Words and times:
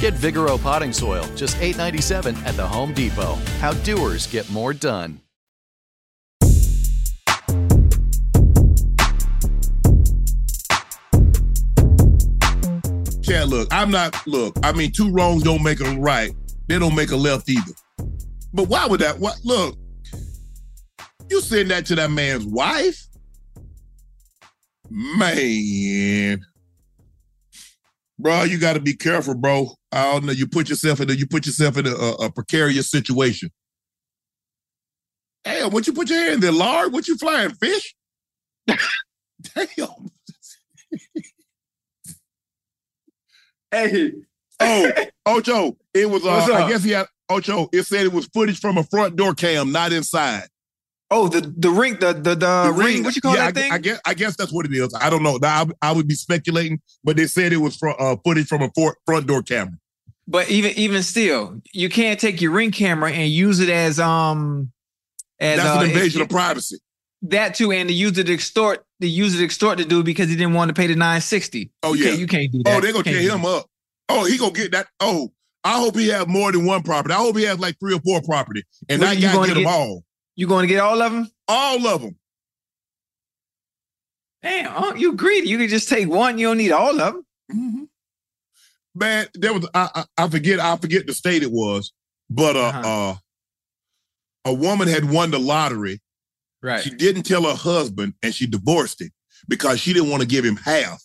Get 0.00 0.14
Vigoro 0.14 0.62
potting 0.62 0.92
soil, 0.92 1.24
just 1.34 1.56
$8.97 1.56 2.36
at 2.46 2.56
the 2.56 2.64
Home 2.64 2.94
Depot. 2.94 3.34
How 3.58 3.72
doers 3.72 4.28
get 4.28 4.48
more 4.48 4.72
done. 4.72 5.20
Chad, 13.22 13.48
look, 13.48 13.68
I'm 13.72 13.90
not, 13.90 14.24
look, 14.26 14.56
I 14.62 14.70
mean, 14.70 14.92
two 14.92 15.10
wrongs 15.10 15.42
don't 15.42 15.64
make 15.64 15.80
a 15.80 15.90
right. 15.96 16.30
They 16.68 16.78
don't 16.78 16.94
make 16.94 17.10
a 17.10 17.16
left 17.16 17.48
either. 17.48 17.72
But 18.54 18.68
why 18.68 18.86
would 18.86 19.00
that, 19.00 19.18
what, 19.18 19.34
look, 19.44 19.76
you 21.28 21.40
send 21.40 21.72
that 21.72 21.86
to 21.86 21.96
that 21.96 22.12
man's 22.12 22.46
wife? 22.46 23.04
Man. 24.88 26.40
Bro, 28.18 28.44
you 28.44 28.58
got 28.58 28.72
to 28.74 28.80
be 28.80 28.94
careful, 28.94 29.34
bro. 29.34 29.70
I 29.92 30.12
don't 30.12 30.24
know. 30.24 30.32
You 30.32 30.46
put 30.46 30.68
yourself 30.68 31.00
in 31.00 31.10
a, 31.10 31.14
you 31.14 31.26
put 31.26 31.46
yourself 31.46 31.76
in 31.76 31.86
a, 31.86 31.90
a 31.90 32.32
precarious 32.32 32.90
situation. 32.90 33.50
Damn, 35.44 35.70
what 35.70 35.86
you 35.86 35.92
put 35.92 36.10
your 36.10 36.18
hand 36.18 36.34
in 36.34 36.40
there, 36.40 36.52
lard? 36.52 36.92
What 36.92 37.06
you 37.06 37.16
flying 37.16 37.50
fish? 37.54 37.94
Damn. 38.66 38.76
Hey. 43.70 44.12
Oh, 44.60 44.92
Ocho, 45.26 45.76
it 45.92 46.08
was. 46.08 46.24
Uh, 46.26 46.54
I 46.54 46.68
guess 46.70 46.82
he 46.82 46.92
had 46.92 47.06
Ocho. 47.28 47.68
It 47.70 47.82
said 47.84 48.06
it 48.06 48.12
was 48.12 48.26
footage 48.32 48.60
from 48.60 48.78
a 48.78 48.84
front 48.84 49.14
door 49.16 49.34
cam, 49.34 49.72
not 49.72 49.92
inside. 49.92 50.48
Oh, 51.10 51.28
the 51.28 51.40
the 51.56 51.70
ring, 51.70 51.94
the 51.94 52.12
the, 52.12 52.34
the, 52.34 52.64
The 52.64 52.72
ring. 52.76 53.02
What 53.02 53.16
you 53.16 53.22
call 53.22 53.34
yeah, 53.34 53.50
that 53.50 53.56
I, 53.56 53.60
thing? 53.62 53.72
I 53.72 53.78
guess 53.78 54.00
I 54.06 54.14
guess 54.14 54.36
that's 54.36 54.52
what 54.52 54.66
it 54.66 54.72
is. 54.72 54.92
I 55.00 55.08
don't 55.08 55.22
know. 55.22 55.38
I, 55.42 55.66
I 55.80 55.92
would 55.92 56.06
be 56.06 56.14
speculating, 56.14 56.80
but 57.02 57.16
they 57.16 57.26
said 57.26 57.52
it 57.52 57.58
was 57.58 57.76
from 57.76 57.94
uh, 57.98 58.16
footage 58.24 58.46
from 58.46 58.62
a 58.62 58.70
for, 58.74 58.96
front 59.06 59.26
door 59.26 59.42
camera. 59.42 59.74
But 60.26 60.50
even 60.50 60.72
even 60.72 61.02
still, 61.02 61.62
you 61.72 61.88
can't 61.88 62.20
take 62.20 62.42
your 62.42 62.50
ring 62.50 62.70
camera 62.72 63.10
and 63.10 63.30
use 63.30 63.60
it 63.60 63.70
as 63.70 63.98
um 63.98 64.70
as 65.40 65.56
That's 65.58 65.76
uh, 65.76 65.80
an 65.80 65.86
invasion 65.90 66.20
it- 66.20 66.24
of 66.24 66.28
privacy. 66.30 66.76
that 67.22 67.54
too, 67.54 67.72
and 67.72 67.88
to 67.88 67.94
use 67.94 68.18
it 68.18 68.24
to 68.24 68.34
extort 68.34 68.84
the 69.00 69.08
use 69.08 69.34
it 69.34 69.38
to 69.38 69.44
extort 69.44 69.78
the 69.78 69.86
dude 69.86 70.04
because 70.04 70.28
he 70.28 70.36
didn't 70.36 70.52
want 70.52 70.68
to 70.68 70.74
pay 70.74 70.88
the 70.88 70.94
nine 70.96 71.22
sixty. 71.22 71.70
Oh 71.82 71.94
you 71.94 72.04
yeah, 72.04 72.10
can't, 72.10 72.20
you 72.20 72.26
can't 72.26 72.52
do 72.52 72.62
that. 72.64 72.76
Oh, 72.76 72.80
they're 72.82 72.92
gonna 72.92 73.10
You 73.10 73.20
tear 73.28 73.36
him 73.36 73.46
up. 73.46 73.64
Oh, 74.10 74.26
he 74.26 74.36
gonna 74.36 74.52
get 74.52 74.72
that. 74.72 74.88
Oh, 75.00 75.32
I 75.64 75.78
hope 75.80 75.96
he 75.96 76.08
have 76.08 76.28
more 76.28 76.52
than 76.52 76.66
one 76.66 76.82
property. 76.82 77.14
I 77.14 77.18
hope 77.18 77.36
he 77.38 77.44
has 77.44 77.58
like 77.58 77.78
three 77.80 77.94
or 77.94 78.00
four 78.00 78.20
property, 78.20 78.62
and 78.90 79.00
Well, 79.00 79.08
that 79.08 79.16
you 79.16 79.28
guy 79.28 79.32
gonna 79.32 79.46
get 79.46 79.54
them 79.54 79.66
all, 79.66 80.04
You 80.38 80.46
going 80.46 80.68
to 80.68 80.72
get 80.72 80.78
all 80.80 81.02
of 81.02 81.10
them? 81.12 81.28
all 81.48 81.84
of 81.88 82.00
them. 82.00 82.16
Damn, 84.40 84.72
oh, 84.76 84.94
you 84.94 85.14
greedy. 85.14 85.48
You 85.48 85.58
can 85.58 85.68
just 85.68 85.88
take 85.88 86.08
one. 86.08 86.38
You 86.38 86.46
don't 86.46 86.58
need 86.58 86.70
all 86.70 86.90
of 86.90 86.96
them. 87.14 87.26
Mm-hmm. 87.52 87.84
Man, 88.94 89.26
there 89.34 89.52
was 89.52 89.68
I, 89.74 89.88
I 89.94 90.04
I 90.16 90.28
forget 90.28 90.60
I 90.60 90.76
forget 90.76 91.08
the 91.08 91.12
state 91.12 91.42
it 91.42 91.50
was, 91.50 91.92
but 92.30 92.54
uh 92.54 92.60
Uh-huh. 92.60 93.10
uh 93.10 93.16
a 94.44 94.54
woman 94.54 94.86
had 94.86 95.10
won 95.10 95.32
the 95.32 95.40
lottery. 95.40 96.00
Right. 96.62 96.82
She 96.84 96.90
didn't 96.90 97.24
tell 97.24 97.42
her 97.42 97.56
husband, 97.56 98.14
and 98.22 98.32
she 98.32 98.46
divorced 98.46 99.00
him 99.00 99.10
because 99.48 99.80
she 99.80 99.92
didn't 99.92 100.10
want 100.10 100.22
to 100.22 100.28
give 100.28 100.44
him 100.44 100.56
half. 100.56 101.02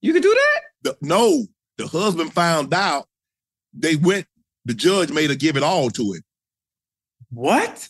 You 0.00 0.14
can 0.14 0.22
do 0.22 0.32
that. 0.34 0.60
The, 0.82 0.96
no, 1.06 1.44
the 1.76 1.86
husband 1.88 2.32
found 2.32 2.72
out. 2.72 3.06
They 3.74 3.96
went. 3.96 4.26
The 4.64 4.72
judge 4.74 5.10
made 5.10 5.28
her 5.28 5.36
give 5.36 5.58
it 5.58 5.62
all 5.62 5.90
to 5.90 6.12
him. 6.14 6.22
What? 7.36 7.86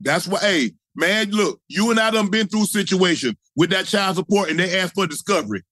That's 0.00 0.26
why, 0.26 0.40
hey, 0.40 0.72
man, 0.96 1.30
look, 1.30 1.60
you 1.68 1.90
and 1.92 2.00
I 2.00 2.10
done 2.10 2.28
been 2.30 2.48
through 2.48 2.64
a 2.64 2.66
situation 2.66 3.36
with 3.54 3.70
that 3.70 3.86
child 3.86 4.16
support 4.16 4.50
and 4.50 4.58
they 4.58 4.76
asked 4.80 4.94
for 4.94 5.06
discovery. 5.06 5.62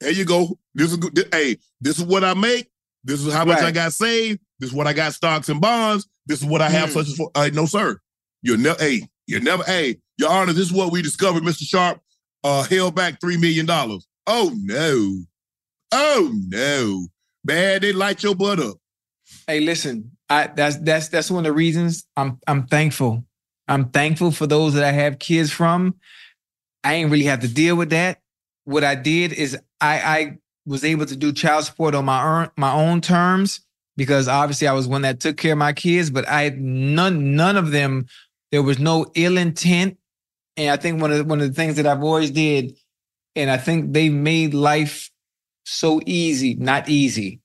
There 0.00 0.10
you 0.10 0.24
go. 0.24 0.58
This 0.74 0.90
is 0.90 0.96
good. 0.96 1.28
Hey, 1.32 1.58
this 1.80 1.98
is 1.98 2.04
what 2.04 2.24
I 2.24 2.34
make. 2.34 2.68
This 3.04 3.24
is 3.24 3.32
how 3.32 3.44
much 3.44 3.60
I 3.62 3.70
got 3.70 3.92
saved. 3.92 4.40
This 4.58 4.70
is 4.70 4.74
what 4.74 4.88
I 4.88 4.92
got 4.92 5.12
stocks 5.14 5.48
and 5.50 5.60
bonds. 5.60 6.08
This 6.26 6.40
is 6.40 6.46
what 6.46 6.62
I 6.62 6.68
have 6.68 6.88
Mm. 6.88 6.92
such 6.94 7.06
as 7.06 7.14
for. 7.14 7.30
Uh, 7.36 7.50
no, 7.52 7.66
sir. 7.66 8.00
You're 8.42 8.56
never, 8.58 8.82
hey, 8.82 9.08
you're 9.28 9.40
never, 9.40 9.62
hey, 9.62 9.98
Your 10.18 10.30
Honor, 10.30 10.52
this 10.52 10.66
is 10.66 10.72
what 10.72 10.90
we 10.90 11.00
discovered. 11.00 11.44
Mr. 11.44 11.62
Sharpe 11.62 12.00
uh, 12.42 12.64
held 12.64 12.96
back 12.96 13.20
$3 13.20 13.40
million. 13.40 13.66
Oh, 13.70 14.52
no. 14.56 15.24
Oh, 15.92 16.32
no. 16.48 17.06
Man, 17.44 17.80
they 17.82 17.92
light 17.92 18.22
your 18.24 18.34
butt 18.34 18.58
up. 18.58 18.76
Hey, 19.46 19.60
listen, 19.60 20.12
I 20.30 20.46
that's 20.46 20.76
that's 20.78 21.08
that's 21.08 21.30
one 21.30 21.40
of 21.40 21.50
the 21.50 21.52
reasons 21.52 22.06
I'm 22.16 22.38
I'm 22.46 22.66
thankful. 22.66 23.24
I'm 23.68 23.90
thankful 23.90 24.30
for 24.30 24.46
those 24.46 24.74
that 24.74 24.84
I 24.84 24.92
have 24.92 25.18
kids 25.18 25.50
from. 25.50 25.96
I 26.82 26.94
ain't 26.94 27.10
really 27.10 27.24
have 27.24 27.40
to 27.40 27.48
deal 27.48 27.76
with 27.76 27.90
that. 27.90 28.20
What 28.64 28.84
I 28.84 28.94
did 28.94 29.32
is 29.34 29.58
I 29.80 30.00
I 30.00 30.38
was 30.64 30.82
able 30.82 31.04
to 31.06 31.16
do 31.16 31.32
child 31.32 31.64
support 31.64 31.94
on 31.94 32.06
my 32.06 32.22
own 32.22 32.50
my 32.56 32.72
own 32.72 33.02
terms 33.02 33.60
because 33.96 34.28
obviously 34.28 34.66
I 34.66 34.72
was 34.72 34.88
one 34.88 35.02
that 35.02 35.20
took 35.20 35.36
care 35.36 35.52
of 35.52 35.58
my 35.58 35.74
kids, 35.74 36.08
but 36.08 36.26
I 36.26 36.54
none 36.56 37.36
none 37.36 37.58
of 37.58 37.70
them. 37.70 38.06
There 38.50 38.62
was 38.62 38.78
no 38.78 39.06
ill 39.14 39.36
intent, 39.36 39.98
and 40.56 40.70
I 40.70 40.76
think 40.76 41.02
one 41.02 41.10
of 41.10 41.18
the, 41.18 41.24
one 41.24 41.40
of 41.40 41.48
the 41.48 41.54
things 41.54 41.76
that 41.76 41.86
I've 41.86 42.02
always 42.02 42.30
did, 42.30 42.78
and 43.36 43.50
I 43.50 43.58
think 43.58 43.92
they 43.92 44.08
made 44.08 44.54
life 44.54 45.10
so 45.64 46.00
easy, 46.06 46.54
not 46.54 46.88
easy 46.88 47.40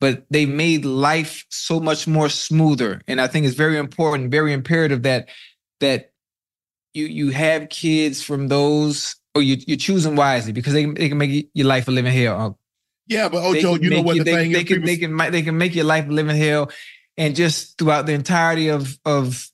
but 0.00 0.24
they 0.30 0.46
made 0.46 0.84
life 0.84 1.44
so 1.50 1.78
much 1.80 2.06
more 2.06 2.28
smoother. 2.28 3.02
And 3.06 3.20
I 3.20 3.26
think 3.26 3.46
it's 3.46 3.54
very 3.56 3.76
important, 3.76 4.30
very 4.30 4.52
imperative 4.52 5.02
that 5.02 5.28
that 5.80 6.12
you 6.94 7.06
you 7.06 7.30
have 7.30 7.68
kids 7.68 8.22
from 8.22 8.48
those, 8.48 9.16
or 9.34 9.42
you 9.42 9.58
you 9.66 9.76
choose 9.76 10.04
them 10.04 10.16
wisely 10.16 10.52
because 10.52 10.72
they 10.72 10.86
they 10.86 11.08
can 11.08 11.18
make 11.18 11.50
your 11.54 11.66
life 11.66 11.88
a 11.88 11.90
living 11.90 12.12
hell. 12.12 12.40
Uh, 12.40 12.50
Yeah, 13.06 13.28
but 13.28 13.42
they 13.52 13.60
Ocho, 13.60 13.76
you 13.76 13.90
know 13.90 14.02
what 14.02 14.18
the 14.18 14.24
they, 14.24 14.36
thing 14.36 14.52
they 14.52 14.62
is? 14.62 14.68
can 14.68 14.84
they 14.84 14.96
can 14.96 15.16
they 15.32 15.42
can 15.42 15.58
make 15.58 15.74
your 15.74 15.84
life 15.84 16.08
a 16.08 16.12
living 16.12 16.36
hell, 16.36 16.70
and 17.16 17.36
just 17.36 17.78
throughout 17.78 18.06
the 18.06 18.12
entirety 18.14 18.68
of 18.68 18.98
of 19.04 19.50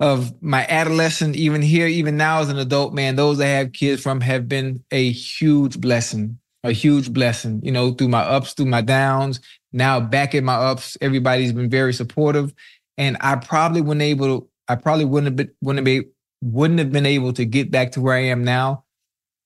of 0.00 0.42
my 0.42 0.66
adolescent, 0.66 1.36
even 1.36 1.62
here, 1.62 1.86
even 1.86 2.16
now 2.16 2.40
as 2.40 2.48
an 2.48 2.58
adult 2.58 2.94
man, 2.94 3.16
those 3.16 3.38
I 3.40 3.46
have 3.46 3.72
kids 3.72 4.02
from 4.02 4.22
have 4.22 4.48
been 4.48 4.82
a 4.90 5.12
huge 5.12 5.80
blessing, 5.80 6.39
a 6.64 6.72
huge 6.72 7.12
blessing. 7.12 7.60
You 7.62 7.72
know, 7.72 7.92
through 7.92 8.08
my 8.08 8.22
ups, 8.22 8.52
through 8.54 8.66
my 8.66 8.80
downs. 8.82 9.40
Now 9.72 10.00
back 10.00 10.34
at 10.34 10.42
my 10.44 10.54
ups, 10.54 10.96
everybody's 11.00 11.52
been 11.52 11.70
very 11.70 11.92
supportive, 11.92 12.52
and 12.98 13.16
I 13.20 13.36
probably 13.36 13.80
wouldn't 13.80 14.02
able 14.02 14.40
to. 14.40 14.48
I 14.68 14.76
probably 14.76 15.04
wouldn't 15.04 15.26
have 15.26 15.36
been 15.36 15.54
wouldn't 15.62 15.78
have 15.78 15.84
been 15.84 16.10
wouldn't 16.42 16.78
have 16.78 16.92
been 16.92 17.06
able 17.06 17.32
to 17.34 17.44
get 17.44 17.70
back 17.70 17.92
to 17.92 18.00
where 18.00 18.14
I 18.16 18.24
am 18.24 18.44
now 18.44 18.84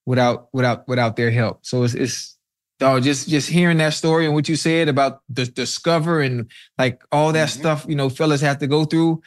without 0.07 0.49
without 0.53 0.87
without 0.89 1.17
their 1.17 1.31
help. 1.31 1.65
So 1.67 1.83
it's 1.83 1.95
it's 1.95 2.37
oh, 2.81 3.01
just 3.01 3.29
just 3.29 3.49
hearing 3.49 3.79
that 3.79 3.95
story 3.95 4.25
and 4.27 4.35
what 4.35 4.49
you 4.49 4.57
said 4.57 4.89
about 4.89 5.21
the 5.29 5.47
discover 5.47 6.21
and 6.21 6.51
like 6.79 7.03
all 7.13 7.33
that 7.33 7.49
Mhm. 7.49 7.59
stuff, 7.59 7.87
you 7.89 7.97
know, 7.97 8.09
fellas 8.09 8.41
have 8.41 8.59
to 8.59 8.67
go 8.67 8.85
through. 8.85 9.23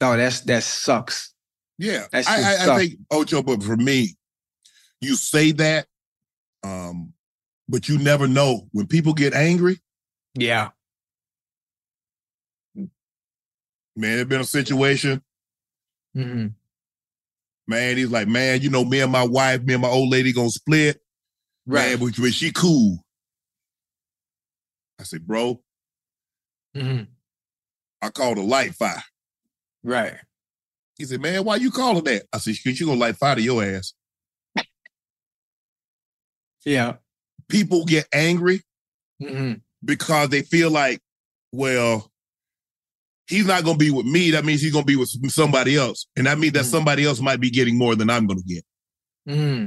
Oh, 0.00 0.16
that's 0.16 0.40
that 0.42 0.62
sucks. 0.62 1.32
Yeah, 1.78 2.06
That's 2.12 2.28
I, 2.28 2.34
I, 2.36 2.74
I 2.74 2.78
think 2.78 3.00
Ocho, 3.10 3.42
but 3.42 3.62
for 3.62 3.76
me, 3.76 4.14
you 5.00 5.16
say 5.16 5.50
that, 5.52 5.86
um, 6.64 7.12
but 7.68 7.88
you 7.88 7.98
never 7.98 8.26
know 8.26 8.68
when 8.72 8.86
people 8.86 9.12
get 9.12 9.34
angry. 9.34 9.78
Yeah. 10.34 10.70
Man, 13.96 14.18
it's 14.18 14.28
been 14.28 14.40
a 14.40 14.44
situation. 14.44 15.22
hmm 16.14 16.48
Man, 17.66 17.96
he's 17.96 18.10
like, 18.10 18.28
man, 18.28 18.60
you 18.60 18.68
know, 18.68 18.84
me 18.84 19.00
and 19.00 19.10
my 19.12 19.24
wife, 19.24 19.62
me 19.62 19.72
and 19.74 19.82
my 19.82 19.88
old 19.88 20.10
lady 20.10 20.32
gonna 20.32 20.50
split. 20.50 21.00
Right. 21.66 21.98
Man, 21.98 22.10
but, 22.10 22.20
but 22.20 22.34
she 22.34 22.52
cool. 22.52 22.98
I 25.00 25.04
said, 25.04 25.26
bro, 25.26 25.62
hmm 26.74 27.02
I 28.02 28.10
called 28.10 28.36
a 28.36 28.42
light 28.42 28.74
fire. 28.74 29.02
Right. 29.82 30.14
He 30.98 31.04
said, 31.04 31.20
man, 31.20 31.44
why 31.44 31.56
you 31.56 31.70
calling 31.70 32.04
that? 32.04 32.24
I 32.32 32.38
said, 32.38 32.54
you 32.64 32.86
gonna 32.86 32.98
light 32.98 33.16
fire 33.16 33.36
to 33.36 33.42
your 33.42 33.64
ass. 33.64 33.94
Yeah. 36.64 36.94
People 37.48 37.84
get 37.84 38.06
angry 38.12 38.62
hmm 39.20 39.54
because 39.84 40.30
they 40.30 40.40
feel 40.42 40.70
like, 40.70 41.00
well, 41.52 42.10
he's 43.26 43.46
not 43.46 43.64
going 43.64 43.78
to 43.78 43.84
be 43.84 43.90
with 43.90 44.06
me. 44.06 44.30
That 44.30 44.44
means 44.44 44.62
he's 44.62 44.72
going 44.72 44.84
to 44.84 44.86
be 44.86 44.96
with 44.96 45.08
somebody 45.30 45.76
else. 45.76 46.06
And 46.16 46.26
that 46.26 46.38
means 46.38 46.54
that 46.54 46.64
Mhm. 46.64 46.70
somebody 46.70 47.04
else 47.04 47.20
might 47.20 47.38
be 47.38 47.50
getting 47.50 47.76
more 47.76 47.94
than 47.94 48.08
I'm 48.08 48.26
going 48.26 48.42
to 48.42 48.44
get. 48.46 48.64
hmm 49.26 49.66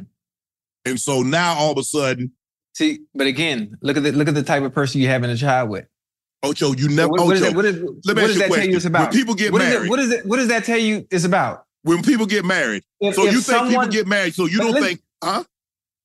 And 0.86 1.00
so 1.00 1.22
now 1.22 1.54
all 1.56 1.72
of 1.72 1.78
a 1.78 1.84
sudden, 1.84 2.32
See, 2.74 3.00
but 3.16 3.26
again, 3.26 3.76
look 3.82 3.98
at 3.98 4.04
the 4.04 4.12
look 4.12 4.28
at 4.28 4.36
the 4.36 4.44
type 4.44 4.62
of 4.62 4.72
person 4.74 5.02
you're 5.02 5.10
having 5.10 5.32
a 5.32 5.38
child 5.38 5.70
with. 5.72 5.86
Ocho, 6.44 6.74
you 6.74 6.90
never, 6.90 7.10
what, 7.10 7.26
what 7.26 7.36
is 7.36 7.42
Ocho, 7.42 7.50
that? 7.50 7.56
What, 7.56 7.66
is, 7.66 7.82
what 7.82 8.04
does 8.04 8.36
you 8.36 8.44
a 8.44 8.48
that 8.48 8.54
tell 8.54 8.66
you 8.66 8.76
it's 8.76 8.86
about? 8.86 9.02
When 9.02 9.12
people 9.20 9.34
get 9.34 9.52
what 9.52 9.62
is 9.64 9.70
married, 9.70 9.86
it? 9.86 9.90
What 9.90 10.00
is 10.00 10.12
it? 10.12 10.26
What 10.28 10.38
does 10.38 10.48
that 10.50 10.64
tell 10.64 10.78
you 10.78 11.08
it's 11.10 11.26
about? 11.26 11.64
when 11.82 12.04
people 12.04 12.26
get 12.28 12.46
married, 12.46 12.84
If, 13.00 13.16
so 13.16 13.26
if 13.26 13.34
you 13.34 13.42
think 13.42 13.70
people 13.70 13.88
get 13.88 14.06
married, 14.08 14.36
so 14.36 14.46
you 14.46 14.60
don't 14.60 14.80
think, 14.80 15.02
huh? 15.24 15.44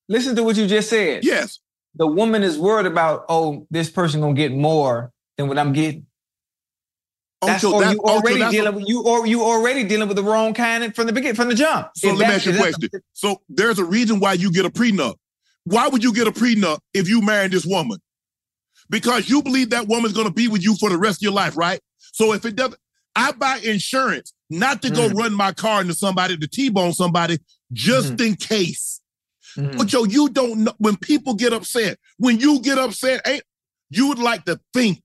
Listen 0.09 0.37
to 0.37 0.43
what 0.43 0.57
you 0.57 0.67
just 0.67 0.89
said. 0.91 1.25
Yes. 1.25 1.59
The 1.95 2.07
woman 2.07 2.43
is 2.43 2.59
worried 2.59 2.87
about, 2.87 3.25
oh, 3.29 3.67
this 3.71 3.91
person 3.91 4.21
gonna 4.21 4.35
get 4.35 4.53
more 4.53 5.13
than 5.37 5.49
what 5.49 5.59
I'm 5.59 5.73
getting. 5.73 6.07
That's 7.45 7.65
Ocho, 7.65 7.75
or 7.75 7.81
that- 7.83 7.95
you 7.95 8.01
Ocho, 8.03 8.09
already 8.15 8.39
that's 8.39 8.55
a- 8.55 8.57
dealing 8.57 8.75
with 8.77 8.85
you 8.87 9.03
or 9.03 9.27
you 9.27 9.43
already 9.43 9.85
dealing 9.85 10.07
with 10.09 10.17
the 10.17 10.23
wrong 10.23 10.55
kind 10.55 10.95
from 10.95 11.07
the 11.07 11.13
beginning, 11.13 11.35
from 11.35 11.49
the 11.49 11.55
jump. 11.55 11.89
So 11.97 12.11
If 12.11 12.19
let 12.19 12.29
me 12.29 12.35
ask 12.35 12.47
you 12.47 12.53
a 12.53 12.55
that's- 12.55 12.75
question. 12.77 13.03
So 13.13 13.43
there's 13.49 13.79
a 13.79 13.85
reason 13.85 14.21
why 14.21 14.35
you 14.35 14.53
get 14.53 14.65
a 14.65 14.71
prenup. 14.71 15.15
Why 15.65 15.89
would 15.89 16.03
you 16.05 16.13
get 16.13 16.27
a 16.29 16.33
prenup 16.33 16.79
if 16.95 17.09
you 17.09 17.21
marry 17.21 17.49
this 17.49 17.65
woman? 17.67 17.99
Because 18.91 19.29
you 19.29 19.43
believe 19.43 19.71
that 19.71 19.89
woman's 19.89 20.13
going 20.15 20.27
to 20.27 20.33
be 20.33 20.49
with 20.49 20.63
you 20.63 20.77
for 20.77 20.89
the 20.91 20.99
rest 20.99 21.19
of 21.19 21.23
your 21.23 21.33
life, 21.33 21.57
right? 21.57 21.81
So 22.13 22.33
if 22.33 22.45
it 22.45 22.57
doesn't, 22.57 22.79
I 23.15 23.33
buy 23.33 23.59
insurance 23.59 24.33
not 24.51 24.83
to 24.83 24.91
go 24.91 25.09
Mm. 25.09 25.15
run 25.15 25.35
my 25.35 25.53
car 25.53 25.81
into 25.81 25.95
somebody 25.95 26.37
to 26.37 26.47
T-bone 26.47 26.93
somebody 26.93 27.39
just 27.73 28.21
in 28.21 28.37
case. 28.37 29.01
Mhm. 29.57 29.77
But 29.79 29.93
yo, 29.93 30.05
you 30.05 30.29
don't 30.29 30.65
know 30.65 30.73
when 30.79 30.97
people 30.97 31.35
get 31.35 31.53
upset. 31.53 31.99
When 32.19 32.39
you 32.39 32.61
get 32.61 32.79
upset, 32.79 33.21
ain't 33.27 33.43
you 33.91 34.09
would 34.09 34.19
like 34.19 34.45
to 34.47 34.59
think 34.73 35.03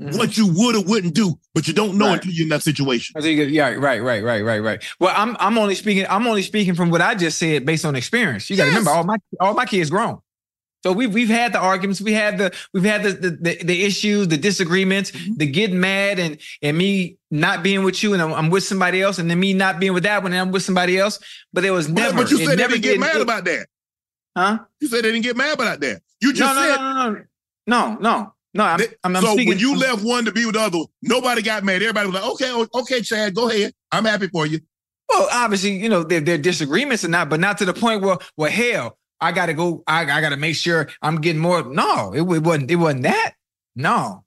Mhm. 0.00 0.16
what 0.16 0.36
you 0.36 0.46
would 0.46 0.74
or 0.76 0.82
wouldn't 0.84 1.14
do, 1.14 1.38
but 1.54 1.66
you 1.68 1.74
don't 1.74 1.96
know 1.98 2.06
Right. 2.06 2.14
until 2.14 2.32
you're 2.32 2.44
in 2.44 2.48
that 2.50 2.62
situation. 2.62 3.14
I 3.16 3.20
think, 3.20 3.50
yeah, 3.52 3.68
right, 3.70 4.02
right, 4.02 4.22
right, 4.24 4.42
right, 4.42 4.58
right. 4.60 4.82
Well, 5.00 5.12
I'm 5.16 5.36
I'm 5.38 5.58
only 5.58 5.74
speaking 5.74 6.06
I'm 6.08 6.26
only 6.26 6.42
speaking 6.42 6.74
from 6.74 6.90
what 6.90 7.00
I 7.00 7.14
just 7.14 7.38
said 7.38 7.64
based 7.66 7.84
on 7.84 7.94
experience. 7.96 8.48
You 8.50 8.56
got 8.56 8.64
to 8.64 8.70
Yes. 8.70 8.78
remember 8.78 8.90
all 8.92 9.04
my 9.04 9.16
all 9.40 9.54
my 9.54 9.66
kids 9.66 9.90
grown. 9.90 10.18
So 10.84 10.90
we've 10.90 11.14
we've 11.14 11.28
had 11.28 11.52
the 11.52 11.60
arguments, 11.60 12.00
we 12.00 12.12
had 12.12 12.38
the 12.38 12.52
we've 12.74 12.82
had 12.82 13.04
the 13.04 13.12
the, 13.12 13.30
the, 13.30 13.64
the 13.64 13.82
issues, 13.84 14.26
the 14.26 14.36
disagreements, 14.36 15.12
Mm-hmm. 15.12 15.34
the 15.36 15.46
getting 15.46 15.78
mad 15.78 16.18
and 16.18 16.38
and 16.60 16.76
me 16.76 17.18
not 17.30 17.62
being 17.62 17.84
with 17.84 18.02
you 18.02 18.14
and 18.14 18.20
I'm, 18.22 18.32
I'm 18.32 18.50
with 18.50 18.64
somebody 18.64 19.00
else, 19.00 19.18
and 19.18 19.30
then 19.30 19.38
me 19.38 19.52
not 19.54 19.78
being 19.78 19.92
with 19.92 20.02
that 20.02 20.24
one 20.24 20.32
and 20.32 20.40
I'm 20.40 20.50
with 20.50 20.64
somebody 20.64 20.98
else. 20.98 21.20
But 21.52 21.60
there 21.62 21.72
was 21.72 21.88
never. 21.88 22.16
but 22.16 22.30
you 22.32 22.38
said 22.38 22.48
they 22.48 22.56
never 22.56 22.78
get 22.78 22.98
mad 22.98 23.14
it- 23.16 23.22
about 23.22 23.44
that. 23.44 23.66
Huh? 24.36 24.58
You 24.80 24.88
said 24.88 25.04
they 25.04 25.12
didn't 25.12 25.22
get 25.24 25.36
mad 25.36 25.54
about 25.54 25.80
that. 25.80 26.02
You 26.20 26.32
just 26.32 26.54
no, 26.54 26.62
said 26.62 26.76
no, 26.76 26.92
no, 26.92 27.10
no, 27.10 27.18
no, 27.66 27.98
no, 28.00 28.34
no. 28.54 28.64
I'm, 28.64 28.78
They- 28.78 28.86
I'm, 29.04 29.16
I'm 29.16 29.22
so 29.22 29.32
speaking. 29.34 29.48
when 29.48 29.58
you 29.58 29.70
from- 29.72 29.80
left 29.80 30.04
one 30.04 30.24
to 30.24 30.32
be 30.32 30.44
with 30.46 30.54
the 30.54 30.60
other, 30.60 30.78
nobody 31.02 31.42
got 31.42 31.64
mad. 31.64 31.82
Everybody 31.82 32.06
was 32.08 32.14
like, 32.14 32.30
okay, 32.32 32.68
okay, 32.80 33.00
Chad, 33.02 33.34
go 33.34 33.48
ahead. 33.50 33.72
I'm 33.90 34.04
happy 34.04 34.28
for 34.28 34.46
you. 34.46 34.60
Well, 35.08 35.28
obviously, 35.32 35.72
you 35.72 35.88
know, 35.88 36.02
there 36.04 36.20
there 36.20 36.36
are 36.36 36.38
disagreements 36.38 37.04
and 37.04 37.12
not, 37.12 37.28
but 37.28 37.40
not 37.40 37.58
to 37.58 37.64
the 37.64 37.74
point 37.74 38.02
where, 38.02 38.16
well, 38.36 38.50
hell, 38.50 38.98
I 39.20 39.32
gotta 39.32 39.52
go, 39.54 39.82
I, 39.86 40.02
I 40.02 40.20
gotta 40.20 40.36
make 40.36 40.56
sure 40.56 40.88
I'm 41.02 41.20
getting 41.20 41.40
more. 41.42 41.62
No, 41.62 42.12
it, 42.14 42.20
it 42.20 42.42
wasn't, 42.42 42.70
it 42.70 42.76
wasn't 42.76 43.02
that. 43.02 43.32
No. 43.76 44.24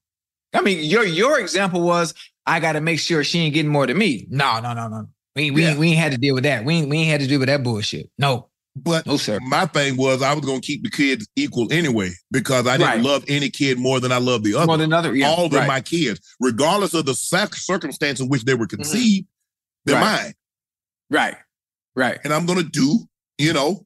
I 0.54 0.62
mean, 0.62 0.84
your 0.90 1.04
your 1.06 1.40
example 1.40 1.82
was 1.82 2.14
I 2.46 2.60
gotta 2.60 2.82
make 2.82 3.00
sure 3.00 3.24
she 3.24 3.40
ain't 3.40 3.54
getting 3.54 3.72
more 3.72 3.88
than 3.88 3.98
me. 3.98 4.28
No, 4.30 4.60
no, 4.62 4.74
no, 4.74 4.88
no. 4.88 5.08
We, 5.36 5.44
ain't- 5.48 5.56
we, 5.56 5.66
ain't- 5.66 5.80
we 5.80 5.88
ain't 5.90 5.98
had 6.00 6.12
to 6.14 6.18
deal 6.18 6.36
with 6.36 6.44
that. 6.44 6.64
We 6.64 6.76
ain't, 6.76 6.90
we 6.90 6.98
ain't 7.00 7.10
had 7.12 7.20
to 7.22 7.28
deal 7.28 7.40
with 7.40 7.48
that 7.50 7.64
bullshit. 7.64 8.10
No, 8.18 8.48
But 8.78 9.06
no, 9.06 9.16
sir. 9.18 9.40
my 9.42 9.66
thing 9.68 9.96
was 9.96 10.22
I 10.22 10.34
was 10.34 10.46
gonna 10.46 10.60
keep 10.60 10.84
the 10.84 10.90
kids 10.90 11.28
equal 11.38 11.72
anyway 11.72 12.12
because 12.32 12.68
I 12.68 12.76
didn't 12.78 12.90
Right. 12.90 13.02
love 13.02 13.24
any 13.28 13.50
kid 13.50 13.80
more 13.80 14.00
than 14.02 14.12
I 14.12 14.18
love 14.18 14.44
the 14.44 14.54
other. 14.56 14.66
More 14.68 14.78
than 14.78 14.92
another. 14.92 15.16
Yeah, 15.16 15.30
All 15.30 15.46
of 15.46 15.54
right. 15.54 15.68
my 15.68 15.80
kids, 15.82 16.20
regardless 16.42 16.94
of 16.94 17.06
the 17.06 17.14
sac- 17.16 17.56
circumstance 17.56 18.20
in 18.20 18.28
which 18.28 18.44
they 18.44 18.54
were 18.54 18.68
conceived, 18.68 19.28
they're 19.86 19.96
Right. 19.96 20.24
mine. 20.24 20.34
right. 21.10 21.38
Right. 21.96 22.20
And 22.26 22.34
I'm 22.34 22.46
gonna 22.46 22.64
do, 22.64 23.08
you 23.38 23.54
know, 23.54 23.86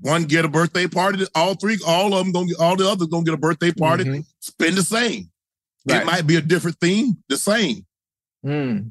one 0.00 0.24
get 0.24 0.44
a 0.44 0.48
birthday 0.48 0.88
party. 0.88 1.24
All 1.36 1.54
three, 1.54 1.78
all 1.86 2.12
of 2.14 2.24
them 2.24 2.32
gonna 2.32 2.46
get, 2.48 2.58
all 2.58 2.74
the 2.74 2.88
others 2.88 3.06
gonna 3.08 3.24
get 3.24 3.34
a 3.34 3.38
birthday 3.38 3.70
party. 3.70 4.02
Mhm. 4.04 4.24
Spend 4.40 4.76
the 4.76 4.82
same. 4.82 5.30
It 5.86 6.04
might 6.06 6.26
be 6.26 6.36
a 6.36 6.40
different 6.40 6.78
theme, 6.80 7.18
the 7.28 7.36
same. 7.36 7.86
Mm. 8.44 8.90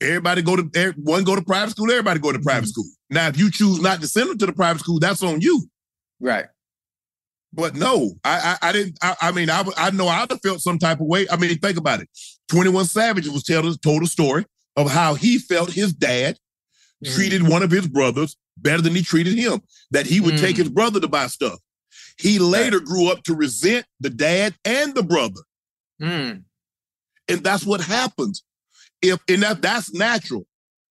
Everybody 0.00 0.42
go 0.42 0.56
to 0.56 0.94
one 0.98 1.24
go 1.24 1.34
to 1.36 1.42
private 1.42 1.70
school. 1.70 1.90
Everybody 1.90 2.20
go 2.20 2.32
to 2.32 2.38
private 2.38 2.64
Mm-hmm. 2.64 2.68
school. 2.68 2.84
Now, 3.10 3.28
if 3.28 3.38
you 3.38 3.50
choose 3.50 3.80
not 3.80 4.00
to 4.00 4.08
send 4.08 4.28
them 4.30 4.38
to 4.38 4.46
the 4.46 4.52
private 4.52 4.80
school, 4.80 4.98
that's 4.98 5.22
on 5.22 5.40
you. 5.40 5.66
Right. 6.20 6.46
But 7.52 7.74
no, 7.74 8.12
I 8.24 8.56
I, 8.62 8.68
I 8.68 8.72
didn't. 8.72 8.98
I, 9.00 9.16
I 9.22 9.32
mean, 9.32 9.48
I 9.48 9.64
I 9.78 9.90
know 9.90 10.08
I'd 10.08 10.30
have 10.30 10.40
felt 10.42 10.60
some 10.60 10.78
type 10.78 11.00
of 11.00 11.06
way. 11.06 11.26
I 11.30 11.36
mean, 11.36 11.56
think 11.58 11.78
about 11.78 12.00
it. 12.00 12.08
Twenty 12.48 12.68
One 12.70 12.84
Savage 12.84 13.28
was 13.28 13.42
telling 13.44 13.74
told 13.76 14.02
a 14.02 14.06
story 14.06 14.44
of 14.76 14.90
how 14.90 15.14
he 15.14 15.38
felt 15.38 15.72
his 15.72 15.92
dad 15.92 16.38
Mm. 17.04 17.14
treated 17.14 17.42
one 17.46 17.62
of 17.62 17.70
his 17.70 17.86
brothers 17.86 18.38
better 18.56 18.80
than 18.80 18.94
he 18.94 19.02
treated 19.02 19.34
him. 19.34 19.60
That 19.90 20.06
he 20.06 20.18
would 20.18 20.38
take 20.38 20.56
Mm. 20.56 20.60
his 20.60 20.68
brother 20.70 20.98
to 20.98 21.06
buy 21.08 21.26
stuff. 21.26 21.58
He 22.18 22.38
later 22.38 22.80
grew 22.80 23.08
up 23.12 23.22
to 23.24 23.34
resent 23.34 23.84
the 24.00 24.08
dad 24.08 24.54
and 24.64 24.94
the 24.94 25.02
brother, 25.02 25.42
Mm. 26.00 26.44
and 27.28 27.44
that's 27.44 27.64
what 27.66 27.82
happens. 27.82 28.42
If 29.02 29.20
and 29.28 29.42
that 29.42 29.62
that's 29.62 29.92
natural. 29.92 30.46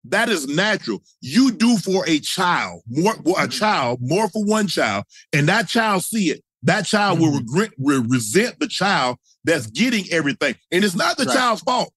That 0.08 0.30
is 0.30 0.48
natural. 0.48 1.02
You 1.22 1.52
do 1.52 1.78
for 1.78 2.08
a 2.08 2.20
child 2.20 2.84
more, 2.88 3.16
for 3.16 3.40
a 3.40 3.44
mm-hmm. 3.44 3.50
child 3.50 4.00
more 4.02 4.30
for 4.30 4.46
one 4.46 4.68
child, 4.68 5.06
and 5.34 5.48
that 5.50 5.68
child 5.68 6.04
see 6.04 6.30
it. 6.30 6.44
That 6.64 6.86
child 6.86 7.20
will 7.20 7.28
mm-hmm. 7.28 7.56
regret, 7.56 7.72
will 7.78 8.04
resent 8.04 8.60
the 8.60 8.68
child 8.68 9.18
that's 9.44 9.68
getting 9.68 10.06
everything, 10.12 10.56
and 10.72 10.84
it's 10.84 10.96
not 10.96 11.18
the 11.18 11.26
Right. 11.26 11.36
child's 11.36 11.62
fault. 11.62 11.92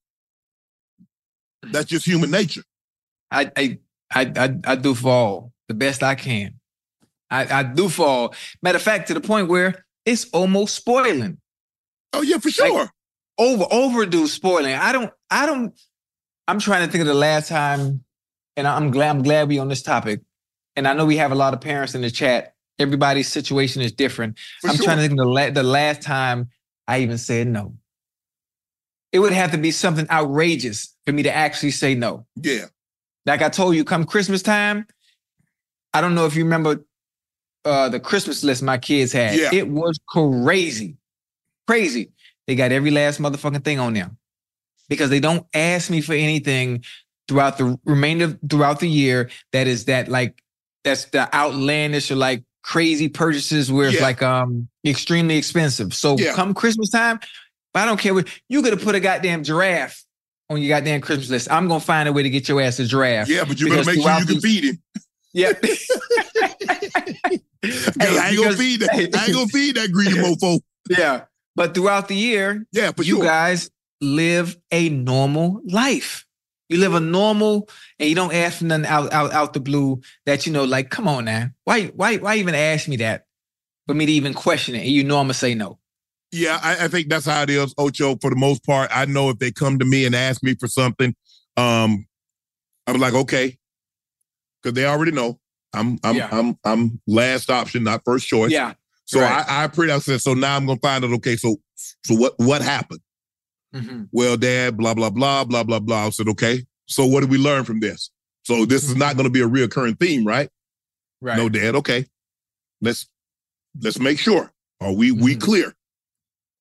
That's 1.62 1.86
just 1.86 2.06
human 2.06 2.30
nature. 2.30 2.62
I 3.30 3.50
I 3.56 3.78
I 4.10 4.32
I, 4.36 4.72
I 4.72 4.76
do 4.76 4.94
fall 4.94 5.52
the 5.68 5.74
best 5.74 6.02
I 6.02 6.14
can. 6.14 6.54
I, 7.30 7.60
I 7.60 7.62
do 7.62 7.88
fall. 7.88 8.34
Matter 8.62 8.76
of 8.76 8.82
fact, 8.82 9.08
to 9.08 9.14
the 9.14 9.20
point 9.20 9.48
where 9.48 9.84
it's 10.06 10.28
almost 10.30 10.74
spoiling. 10.74 11.38
Oh 12.12 12.22
yeah, 12.22 12.38
for 12.38 12.50
sure. 12.50 12.90
Over 13.38 13.66
overdue 13.70 14.26
spoiling. 14.26 14.74
I 14.74 14.92
don't 14.92 15.12
I 15.30 15.46
don't 15.46 15.78
I'm 16.48 16.58
trying 16.58 16.86
to 16.86 16.90
think 16.90 17.02
of 17.02 17.06
the 17.06 17.14
last 17.14 17.48
time, 17.48 18.02
and 18.56 18.66
I'm 18.66 18.90
glad 18.90 19.10
I'm 19.10 19.22
glad 19.22 19.48
we 19.48 19.58
on 19.58 19.68
this 19.68 19.82
topic. 19.82 20.22
And 20.76 20.88
I 20.88 20.94
know 20.94 21.04
we 21.04 21.18
have 21.18 21.30
a 21.30 21.34
lot 21.34 21.52
of 21.52 21.60
parents 21.60 21.94
in 21.94 22.00
the 22.00 22.10
chat. 22.10 22.54
Everybody's 22.78 23.28
situation 23.28 23.82
is 23.82 23.92
different. 23.92 24.38
For 24.62 24.70
I'm 24.70 24.76
sure. 24.76 24.86
trying 24.86 24.96
to 24.96 25.02
think 25.02 25.12
of 25.12 25.18
the, 25.18 25.26
la- 25.26 25.50
the 25.50 25.62
last 25.62 26.00
time 26.00 26.48
I 26.86 27.00
even 27.00 27.18
said 27.18 27.48
no. 27.48 27.74
It 29.12 29.18
would 29.18 29.32
have 29.32 29.52
to 29.52 29.58
be 29.58 29.70
something 29.70 30.08
outrageous 30.10 30.94
for 31.04 31.12
me 31.12 31.22
to 31.24 31.34
actually 31.34 31.72
say 31.72 31.94
no. 31.94 32.26
Yeah. 32.36 32.66
Like 33.26 33.42
I 33.42 33.50
told 33.50 33.74
you, 33.74 33.84
come 33.84 34.04
Christmas 34.04 34.42
time, 34.42 34.86
I 35.92 36.00
don't 36.00 36.14
know 36.14 36.24
if 36.24 36.34
you 36.34 36.44
remember 36.44 36.82
uh, 37.64 37.90
the 37.90 38.00
Christmas 38.00 38.42
list 38.42 38.62
my 38.62 38.78
kids 38.78 39.12
had. 39.12 39.34
Yeah. 39.34 39.50
It 39.52 39.68
was 39.68 39.98
crazy. 40.08 40.96
Crazy. 41.66 42.12
They 42.46 42.54
got 42.54 42.72
every 42.72 42.90
last 42.90 43.20
motherfucking 43.20 43.64
thing 43.64 43.78
on 43.78 43.92
there 43.92 44.10
because 44.88 45.10
they 45.10 45.20
don't 45.20 45.46
ask 45.54 45.90
me 45.90 46.00
for 46.00 46.12
anything 46.14 46.84
throughout 47.28 47.58
the 47.58 47.78
remainder 47.84 48.38
throughout 48.48 48.80
the 48.80 48.88
year 48.88 49.28
that 49.52 49.66
is 49.66 49.84
that 49.86 50.08
like 50.08 50.42
that's 50.84 51.04
the 51.06 51.32
outlandish 51.34 52.10
or 52.10 52.16
like 52.16 52.42
crazy 52.62 53.08
purchases 53.08 53.70
where 53.70 53.88
it's 53.88 54.00
like 54.00 54.22
um 54.22 54.68
extremely 54.86 55.36
expensive. 55.36 55.92
So 55.94 56.16
Yeah. 56.18 56.32
come 56.34 56.54
Christmas 56.54 56.90
time, 56.90 57.20
I 57.74 57.84
don't 57.84 58.00
care 58.00 58.14
what 58.14 58.28
you 58.48 58.62
could 58.62 58.72
have 58.72 58.82
put 58.82 58.94
a 58.94 59.00
goddamn 59.00 59.44
giraffe 59.44 60.04
on 60.50 60.60
your 60.62 60.68
goddamn 60.76 61.00
Christmas 61.02 61.28
list. 61.30 61.50
I'm 61.50 61.68
gonna 61.68 61.80
find 61.80 62.08
a 62.08 62.12
way 62.12 62.22
to 62.22 62.30
get 62.30 62.48
your 62.48 62.60
ass 62.60 62.78
a 62.78 62.84
giraffe. 62.84 63.28
Yeah, 63.28 63.44
but 63.44 63.60
you 63.60 63.66
better 63.68 63.82
Because 63.82 63.86
make 63.96 64.02
sure 64.02 64.18
you 64.20 64.26
can 64.26 64.40
feed 64.40 64.64
him. 64.64 64.82
Yeah. 65.34 65.52
'Cause 67.62 68.16
I 68.16 68.30
ain't 68.30 68.38
gonna 68.42 68.56
feed 68.56 68.80
that. 68.80 68.90
I 69.14 69.24
ain't 69.26 69.34
gonna 69.34 69.46
feed 69.48 69.76
that 69.76 69.90
greedy 69.92 70.14
mofo. 70.16 70.60
yeah. 70.88 71.22
But 71.56 71.74
throughout 71.74 72.08
the 72.08 72.14
year, 72.14 72.64
Yeah, 72.72 72.92
but 72.92 73.04
you 73.06 73.16
sure. 73.16 73.24
guys 73.24 73.68
live 74.00 74.56
a 74.70 74.88
normal 74.88 75.60
life. 75.64 76.24
You 76.68 76.78
live 76.78 76.94
a 76.94 77.00
normal, 77.00 77.68
and 77.98 78.08
you 78.08 78.14
don't 78.14 78.34
ask 78.34 78.58
for 78.58 78.64
nothing 78.64 78.86
out, 78.86 79.12
out 79.12 79.32
out 79.32 79.52
the 79.54 79.60
blue. 79.60 80.02
That 80.26 80.46
you 80.46 80.52
know, 80.52 80.64
like, 80.64 80.90
come 80.90 81.08
on 81.08 81.24
now, 81.24 81.48
why 81.64 81.86
why 81.86 82.16
why 82.18 82.36
even 82.36 82.54
ask 82.54 82.88
me 82.88 82.96
that? 82.96 83.24
For 83.86 83.94
me 83.94 84.04
to 84.04 84.12
even 84.12 84.34
question 84.34 84.74
it, 84.74 84.80
and 84.80 84.88
you 84.88 85.02
know 85.02 85.18
I'm 85.18 85.24
gonna 85.24 85.34
say 85.34 85.54
no. 85.54 85.78
Yeah, 86.30 86.60
I, 86.62 86.84
I 86.84 86.88
think 86.88 87.08
that's 87.08 87.24
how 87.24 87.42
it 87.42 87.48
is, 87.50 87.74
Ocho. 87.78 88.16
For 88.20 88.28
the 88.28 88.36
most 88.36 88.64
part, 88.66 88.90
I 88.94 89.06
know 89.06 89.30
if 89.30 89.38
they 89.38 89.50
come 89.50 89.78
to 89.78 89.86
me 89.86 90.04
and 90.04 90.14
ask 90.14 90.42
me 90.42 90.54
for 90.56 90.68
something, 90.68 91.14
um, 91.56 92.06
I'm 92.86 93.00
like, 93.00 93.14
okay, 93.14 93.56
because 94.62 94.74
they 94.74 94.84
already 94.84 95.12
know 95.12 95.40
I'm 95.72 95.98
I'm 96.02 96.16
Yeah. 96.16 96.28
I'm 96.30 96.58
I'm 96.64 97.00
last 97.06 97.50
option, 97.50 97.84
not 97.84 98.02
first 98.04 98.26
choice. 98.26 98.50
Yeah, 98.50 98.74
So 99.06 99.20
right. 99.20 99.44
I, 99.48 99.64
I 99.64 99.66
pretty 99.68 99.92
I 99.92 99.98
said, 99.98 100.20
so 100.20 100.34
now 100.34 100.56
I'm 100.56 100.66
gonna 100.66 100.78
find 100.80 101.04
out. 101.04 101.12
Okay, 101.12 101.36
so 101.36 101.56
so 102.04 102.14
what 102.14 102.34
what 102.38 102.62
happened? 102.62 103.00
Mhm. 103.74 104.08
Well, 104.12 104.36
Dad, 104.36 104.76
blah 104.76 104.94
blah 104.94 105.10
blah 105.10 105.44
blah 105.44 105.62
blah 105.62 105.78
blah. 105.80 106.06
I 106.06 106.10
said, 106.10 106.28
okay. 106.28 106.64
So 106.86 107.04
what 107.06 107.20
did 107.20 107.30
we 107.30 107.38
learn 107.38 107.64
from 107.64 107.80
this? 107.80 108.10
So 108.44 108.64
this 108.64 108.84
is 108.84 108.96
not 108.96 109.16
going 109.16 109.24
to 109.24 109.30
be 109.30 109.42
a 109.42 109.46
reoccurring 109.48 109.98
theme, 110.00 110.26
right? 110.26 110.48
right. 111.20 111.36
No, 111.36 111.48
Dad. 111.48 111.74
Okay, 111.76 112.06
let's 112.80 113.06
let's 113.82 113.98
make 113.98 114.18
sure. 114.18 114.50
Are 114.80 114.92
we 114.92 115.10
we 115.12 115.34
Mhm. 115.36 115.40
clear? 115.40 115.74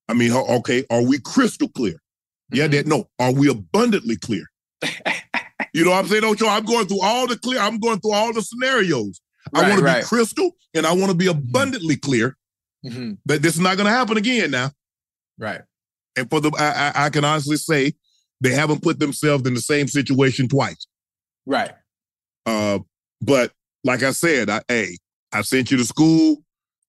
I 0.10 0.14
mean, 0.14 0.32
okay, 0.34 0.86
are 0.90 1.02
we 1.02 1.20
crystal 1.20 1.70
clear? 1.70 2.02
Yeah, 2.52 2.68
Mhm. 2.68 2.72
Dad. 2.72 2.88
No, 2.88 3.10
are 3.20 3.32
we 3.32 3.48
abundantly 3.50 4.18
clear? 4.18 4.44
you 5.74 5.84
know 5.86 5.92
what 5.92 6.00
I'm 6.04 6.08
saying, 6.08 6.24
Ocho? 6.24 6.48
I'm 6.48 6.66
going 6.66 6.88
through 6.88 7.02
all 7.02 7.28
the 7.28 7.38
clear. 7.38 7.60
I'm 7.60 7.80
going 7.80 8.00
through 8.00 8.14
all 8.14 8.34
the 8.34 8.42
scenarios. 8.42 9.22
I 9.54 9.62
Right, 9.62 9.70
want 9.70 9.86
to 9.86 9.96
be 10.00 10.04
crystal, 10.04 10.52
and 10.74 10.86
I 10.86 10.92
want 10.92 11.10
to 11.12 11.16
be 11.18 11.28
abundantly 11.28 11.96
clear 11.96 12.36
Mhm. 12.86 13.18
that 13.26 13.42
this 13.42 13.54
is 13.56 13.62
not 13.62 13.78
going 13.78 13.86
to 13.86 13.92
happen 13.94 14.18
again. 14.18 14.52
Now, 14.52 14.72
Right. 15.38 15.62
And 16.18 16.30
for 16.30 16.42
the, 16.42 16.52
I, 16.58 17.02
I, 17.04 17.06
I 17.06 17.10
can 17.10 17.24
honestly 17.24 17.58
say 17.58 17.94
they 18.42 18.52
haven't 18.52 18.82
put 18.84 19.00
themselves 19.00 19.48
in 19.48 19.54
the 19.54 19.62
same 19.62 19.88
situation 19.88 20.48
twice. 20.48 20.88
Right. 21.46 21.72
Uh, 22.46 22.80
but 23.22 23.52
like 23.84 24.04
I 24.04 24.12
said, 24.12 24.50
I 24.50 24.62
hey, 24.68 24.98
I 25.32 25.42
sent 25.42 25.72
you 25.72 25.78
to 25.78 25.86
school. 25.86 26.38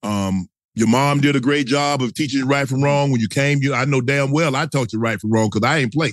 Um, 0.03 0.49
your 0.75 0.89
mom 0.89 1.21
did 1.21 1.35
a 1.37 1.41
great 1.41 1.67
job 1.67 2.03
of 2.03 2.15
teaching 2.15 2.41
you 2.41 2.47
right 2.47 2.69
from 2.69 2.83
wrong. 2.83 3.11
When 3.11 3.21
you 3.21 3.29
came, 3.29 3.59
you 3.63 3.75
I 3.75 3.85
know 3.85 4.01
damn 4.01 4.31
well 4.31 4.55
I 4.57 4.67
taught 4.67 4.93
you 4.93 5.01
right 5.01 5.21
from 5.21 5.31
wrong 5.33 5.51
because 5.53 5.69
I 5.69 5.79
ain't 5.79 5.93
play. 5.93 6.13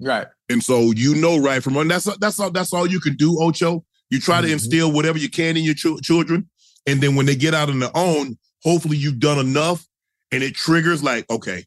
Right. 0.00 0.26
And 0.48 0.62
so 0.62 0.92
you 0.92 1.14
know 1.14 1.38
right 1.38 1.62
from 1.62 1.76
wrong. 1.76 1.88
That's 1.88 2.04
that's 2.18 2.38
all 2.40 2.50
that's 2.50 2.72
all 2.72 2.86
you 2.86 3.00
can 3.00 3.16
do, 3.16 3.38
Ocho. 3.40 3.84
You 4.10 4.20
try 4.20 4.40
to 4.40 4.46
Mhm. 4.48 4.52
instill 4.52 4.92
whatever 4.92 5.18
you 5.18 5.30
can 5.30 5.56
in 5.56 5.64
your 5.64 5.74
chil- 5.74 6.00
children, 6.00 6.48
and 6.86 7.00
then 7.00 7.16
when 7.16 7.26
they 7.26 7.36
get 7.36 7.54
out 7.54 7.70
on 7.70 7.78
their 7.78 7.94
own, 7.96 8.38
hopefully 8.62 8.96
you've 8.96 9.18
done 9.20 9.38
enough, 9.38 9.86
and 10.30 10.42
it 10.42 10.54
triggers 10.54 11.02
like, 11.02 11.28
okay, 11.30 11.64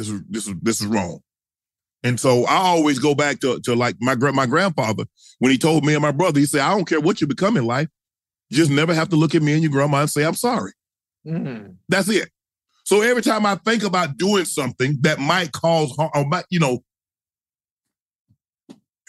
this 0.00 0.08
is 0.08 0.22
this 0.28 0.46
is 0.46 0.54
this 0.62 0.80
is 0.80 0.86
wrong. 0.86 1.20
And 2.02 2.18
so 2.18 2.44
I 2.46 2.56
always 2.56 2.98
go 2.98 3.14
back 3.14 3.40
to, 3.40 3.60
to 3.60 3.74
like 3.74 3.96
my 4.00 4.14
my 4.14 4.46
grandfather 4.46 5.04
when 5.38 5.52
he 5.52 5.58
told 5.58 5.84
me 5.84 5.92
and 5.92 6.02
my 6.02 6.12
brother, 6.12 6.40
he 6.40 6.46
said, 6.46 6.62
I 6.62 6.70
don't 6.70 6.88
care 6.88 7.00
what 7.00 7.20
you 7.20 7.26
become 7.26 7.56
in 7.58 7.66
life, 7.66 7.88
you 8.48 8.56
just 8.56 8.70
never 8.70 8.94
have 8.94 9.10
to 9.10 9.16
look 9.16 9.34
at 9.34 9.42
me 9.42 9.52
and 9.52 9.62
your 9.62 9.70
grandma 9.70 10.00
and 10.00 10.10
say 10.10 10.24
I'm 10.24 10.34
sorry. 10.34 10.72
Mhm. 11.26 11.76
That's 11.88 12.08
it. 12.08 12.30
So 12.84 13.02
every 13.02 13.22
time 13.22 13.44
I 13.44 13.56
think 13.56 13.84
about 13.84 14.16
doing 14.16 14.46
something 14.46 14.96
that 15.02 15.18
might 15.18 15.52
cause 15.52 15.94
harm, 15.96 16.10
or 16.14 16.24
might, 16.26 16.44
you 16.50 16.58
know, 16.58 16.82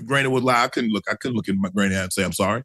Granny 0.05 0.27
would 0.27 0.43
lie, 0.43 0.63
I 0.63 0.67
couldn't 0.67 0.91
look, 0.91 1.05
I 1.09 1.15
couldn't 1.15 1.37
look 1.37 1.47
at 1.47 1.55
my 1.55 1.69
granny 1.69 1.95
and 1.95 2.11
say 2.11 2.23
I'm 2.23 2.33
sorry. 2.33 2.63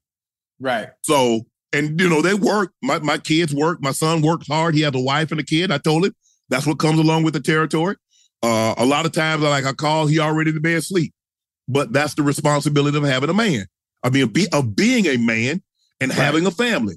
Right. 0.58 0.88
So, 1.02 1.42
and 1.72 2.00
you 2.00 2.08
know, 2.08 2.22
they 2.22 2.34
work. 2.34 2.72
My 2.82 2.98
my 2.98 3.18
kids 3.18 3.54
work. 3.54 3.78
My 3.82 3.92
son 3.92 4.22
works 4.22 4.48
hard. 4.48 4.74
He 4.74 4.80
has 4.82 4.94
a 4.94 5.00
wife 5.00 5.30
and 5.30 5.40
a 5.40 5.44
kid. 5.44 5.70
I 5.70 5.78
told 5.78 6.06
him 6.06 6.14
that's 6.48 6.66
what 6.66 6.78
comes 6.78 6.98
along 6.98 7.24
with 7.24 7.34
the 7.34 7.40
territory. 7.40 7.96
Uh, 8.42 8.74
a 8.76 8.84
lot 8.86 9.06
of 9.06 9.12
times, 9.12 9.42
I 9.42 9.48
like 9.48 9.64
I 9.64 9.72
call, 9.72 10.06
he 10.06 10.18
already 10.18 10.50
in 10.50 10.54
the 10.56 10.60
bed 10.60 10.78
asleep. 10.78 11.12
But 11.68 11.92
that's 11.92 12.14
the 12.14 12.22
responsibility 12.22 12.96
of 12.96 13.04
having 13.04 13.30
a 13.30 13.34
man. 13.34 13.66
I 14.02 14.10
mean, 14.10 14.28
be, 14.28 14.46
of 14.52 14.76
being 14.76 15.06
a 15.06 15.16
man 15.16 15.62
and 16.00 16.10
Right. 16.10 16.18
having 16.18 16.46
a 16.46 16.50
family. 16.50 16.96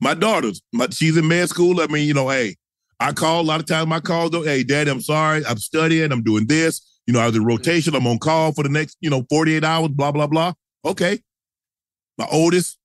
My 0.00 0.14
daughter's, 0.14 0.60
my, 0.72 0.88
she's 0.90 1.16
in 1.16 1.26
med 1.26 1.48
school. 1.48 1.80
I 1.80 1.86
mean, 1.86 2.06
you 2.06 2.14
know, 2.14 2.28
hey, 2.28 2.56
I 3.00 3.12
call 3.12 3.40
a 3.40 3.42
lot 3.42 3.60
of 3.60 3.66
times. 3.66 3.88
My 3.88 4.00
calls, 4.00 4.30
though, 4.30 4.42
hey, 4.42 4.62
Daddy, 4.62 4.90
I'm 4.90 5.00
sorry, 5.00 5.44
I'm 5.46 5.58
studying, 5.58 6.12
I'm 6.12 6.22
doing 6.22 6.46
this. 6.46 6.80
You 7.06 7.12
know, 7.12 7.20
I 7.20 7.26
was 7.26 7.36
in 7.36 7.44
rotation. 7.44 7.94
I'm 7.94 8.06
on 8.06 8.18
call 8.18 8.52
for 8.52 8.62
the 8.62 8.68
next, 8.68 8.96
you 9.00 9.10
know, 9.10 9.26
48 9.28 9.64
hours. 9.64 9.88
Blah 9.88 10.12
blah 10.12 10.26
blah. 10.26 10.52
Okay, 10.84 11.18
my 12.18 12.26
oldest, 12.30 12.78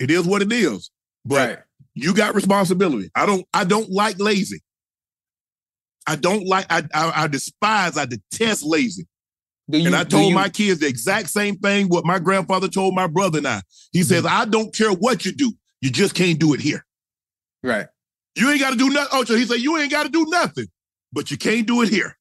it 0.00 0.10
is 0.10 0.24
what 0.24 0.42
it 0.42 0.52
is. 0.52 0.90
But 1.24 1.48
right. 1.48 1.58
you 1.94 2.14
got 2.14 2.34
responsibility. 2.34 3.10
I 3.14 3.26
don't. 3.26 3.46
I 3.54 3.64
don't 3.64 3.90
like 3.90 4.18
lazy. 4.18 4.62
I 6.06 6.16
don't 6.16 6.46
like. 6.46 6.66
I 6.70 6.82
I, 6.94 7.24
I 7.24 7.26
despise. 7.28 7.96
I 7.96 8.06
detest 8.06 8.64
lazy. 8.64 9.06
You, 9.68 9.86
And 9.86 9.94
I 9.94 10.04
told 10.04 10.28
you- 10.30 10.34
my 10.34 10.48
kids 10.48 10.80
the 10.80 10.86
exact 10.88 11.30
same 11.30 11.56
thing. 11.56 11.88
What 11.88 12.04
my 12.04 12.18
grandfather 12.18 12.68
told 12.68 12.94
my 12.94 13.06
brother 13.06 13.38
and 13.38 13.46
I. 13.48 13.62
He 13.92 14.02
says, 14.02 14.24
Mm-hmm. 14.24 14.40
"I 14.40 14.44
don't 14.44 14.74
care 14.74 14.92
what 14.92 15.24
you 15.24 15.32
do. 15.32 15.52
You 15.80 15.90
just 15.90 16.14
can't 16.14 16.38
do 16.38 16.54
it 16.54 16.60
here. 16.60 16.84
right. 17.62 17.86
You 18.34 18.50
ain't 18.50 18.60
got 18.60 18.70
to 18.70 18.76
do 18.76 18.88
nothing." 18.90 19.08
Oh, 19.12 19.24
so 19.24 19.36
he 19.36 19.44
said, 19.44 19.60
"You 19.60 19.76
ain't 19.78 19.90
got 19.90 20.04
to 20.04 20.08
do 20.08 20.24
nothing, 20.28 20.66
but 21.12 21.30
you 21.30 21.36
can't 21.36 21.66
do 21.66 21.82
it 21.82 21.88
here." 21.90 22.16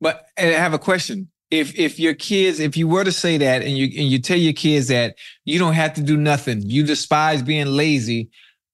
But 0.00 0.26
and 0.36 0.54
I 0.54 0.58
have 0.58 0.74
a 0.74 0.78
question. 0.78 1.30
If 1.50 1.78
if 1.78 2.00
your 2.00 2.14
kids, 2.14 2.58
if 2.58 2.76
you 2.76 2.88
were 2.88 3.04
to 3.04 3.12
say 3.12 3.38
that 3.38 3.62
and 3.62 3.76
you 3.78 3.84
and 3.84 4.10
you 4.10 4.18
tell 4.18 4.36
your 4.38 4.52
kids 4.52 4.88
that 4.88 5.14
you 5.44 5.58
don't 5.60 5.74
have 5.74 5.94
to 5.94 6.02
do 6.02 6.16
nothing, 6.16 6.62
you 6.62 6.82
despise 6.84 7.42
being 7.42 7.66
lazy, 7.68 8.30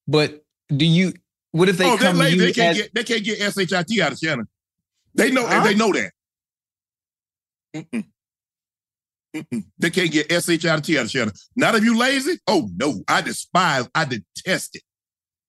but 0.09 0.43
do 0.75 0.87
you 0.87 1.13
what 1.53 1.69
if 1.69 1.79
they 1.79 1.91
oh, 1.91 1.97
come 1.97 2.19
you 2.21 2.39
They 2.39 2.53
can't 2.53 2.77
as, 2.77 2.83
get. 2.83 2.95
They 2.95 3.05
can't 3.05 3.25
get 3.25 3.39
shit 3.39 3.73
out 4.03 4.13
of 4.13 4.19
Shannon. 4.19 4.49
They 5.15 5.31
know. 5.31 5.47
Huh? 5.47 5.63
They 5.63 5.75
know 5.75 5.93
that. 5.93 6.13
Mm-mm. 7.75 8.05
Mm-mm. 9.35 9.65
They 9.79 9.91
can't 9.91 10.11
get 10.11 10.31
shit 10.31 10.65
out 10.65 10.79
of 10.79 11.11
Shannon. 11.11 11.33
Not 11.57 11.75
if 11.75 11.85
you 11.85 11.97
lazy. 11.97 12.39
Oh 12.47 12.69
no, 12.77 13.03
I 13.09 13.23
despise. 13.23 13.89
I 13.95 14.05
detest 14.05 14.77
it. 14.77 14.83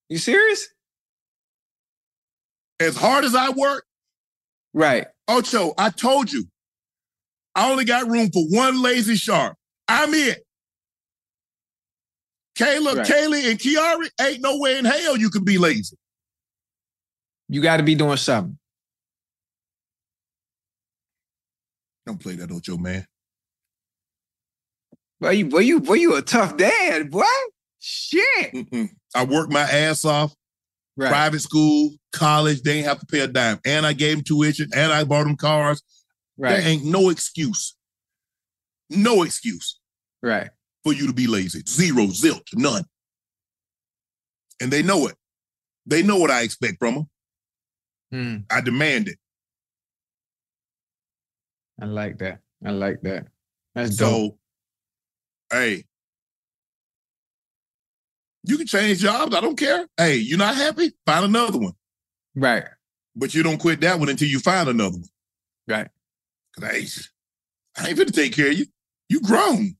you 0.10 0.17
serious? 0.17 0.67
As 2.79 2.98
hard 2.98 3.24
as 3.24 3.36
I 3.36 3.50
work, 3.50 3.86
Right. 4.74 5.05
Ocho, 5.27 5.74
I 5.77 5.89
told 5.89 6.31
you, 6.31 6.45
I 7.55 7.72
only 7.72 7.86
got 7.86 8.07
room 8.07 8.29
for 8.31 8.43
one 8.50 8.81
lazy 8.81 9.15
Sharpe. 9.15 9.55
I'm 9.88 10.13
it. 10.13 10.43
Kayla, 12.57 12.98
Right. 12.98 13.07
Kaylee, 13.07 13.50
and 13.50 13.60
Kiari 13.60 14.10
ain't 14.22 14.41
no 14.41 14.60
way 14.60 14.77
in 14.77 14.86
hell 14.86 15.17
you 15.17 15.29
can 15.29 15.43
be 15.43 15.57
lazy. 15.57 15.98
You 17.50 17.62
got 17.62 17.77
to 17.77 17.83
be 17.83 17.95
doing 17.95 18.17
something. 18.17 18.57
Don't 22.05 22.19
play 22.19 22.36
that, 22.36 22.51
Ocho, 22.51 22.77
man. 22.77 23.05
Boy, 25.19 25.29
you 25.31 25.45
boy, 25.45 25.60
you 25.60 25.79
boy, 25.79 25.93
you 25.93 26.15
a 26.15 26.22
tough 26.22 26.57
dad, 26.57 27.10
boy. 27.10 27.24
Shit. 27.79 28.53
Mm-mm. 28.53 28.89
I 29.15 29.24
worked 29.24 29.51
my 29.51 29.62
ass 29.62 30.05
off. 30.05 30.33
Right. 30.95 31.10
Private 31.10 31.39
school, 31.39 31.91
college, 32.12 32.62
they 32.62 32.77
ain't 32.77 32.88
have 32.88 33.00
to 33.00 33.05
pay 33.05 33.22
a 33.22 33.27
dime. 33.27 33.60
And 33.65 33.86
I 33.86 33.93
gave 33.93 34.17
them 34.17 34.24
tuition 34.24 34.69
and 34.75 34.91
I 34.91 35.03
bought 35.05 35.24
them 35.24 35.38
cars. 35.38 35.81
There 36.38 36.62
ain't 36.62 36.86
no 36.86 37.10
excuse. 37.10 37.75
No 38.89 39.24
excuse 39.24 39.79
Right. 40.22 40.50
For 40.83 40.93
you 40.93 41.07
to 41.07 41.13
be 41.13 41.27
lazy. 41.27 41.61
Zero, 41.67 42.05
zilch, 42.07 42.55
none. 42.55 42.83
And 44.61 44.71
they 44.71 44.83
know 44.83 45.07
it. 45.07 45.15
They 45.85 46.03
know 46.03 46.17
what 46.17 46.31
I 46.31 46.41
expect 46.41 46.77
from 46.79 46.95
them. 46.95 47.09
Hmm. 48.11 48.37
I 48.49 48.61
demand 48.61 49.07
it. 49.07 49.17
I 51.81 51.85
like 51.85 52.19
that. 52.19 52.39
I 52.65 52.71
like 52.71 53.01
that. 53.01 53.27
That's 53.75 53.95
dope. 53.95 54.37
So, 55.51 55.57
hey, 55.57 55.83
you 58.43 58.57
can 58.57 58.67
change 58.67 58.99
jobs. 58.99 59.35
I 59.35 59.41
don't 59.41 59.57
care. 59.57 59.87
Hey, 59.97 60.17
you're 60.17 60.37
not 60.37 60.55
happy? 60.55 60.91
Find 61.05 61.25
another 61.25 61.57
one. 61.57 61.73
Right. 62.35 62.65
But 63.15 63.33
you 63.33 63.43
don't 63.43 63.57
quit 63.57 63.81
that 63.81 63.99
one 63.99 64.09
until 64.09 64.27
you 64.27 64.39
find 64.39 64.69
another 64.69 64.97
one. 64.97 65.09
Right. 65.67 65.87
Cause 66.55 66.63
I 66.63 66.75
ain't, 66.75 67.09
I 67.77 67.87
ain't 67.89 67.99
finna 67.99 68.13
take 68.13 68.33
care 68.33 68.49
of 68.49 68.57
you. 68.57 68.65
You 69.09 69.21
grown. 69.21 69.75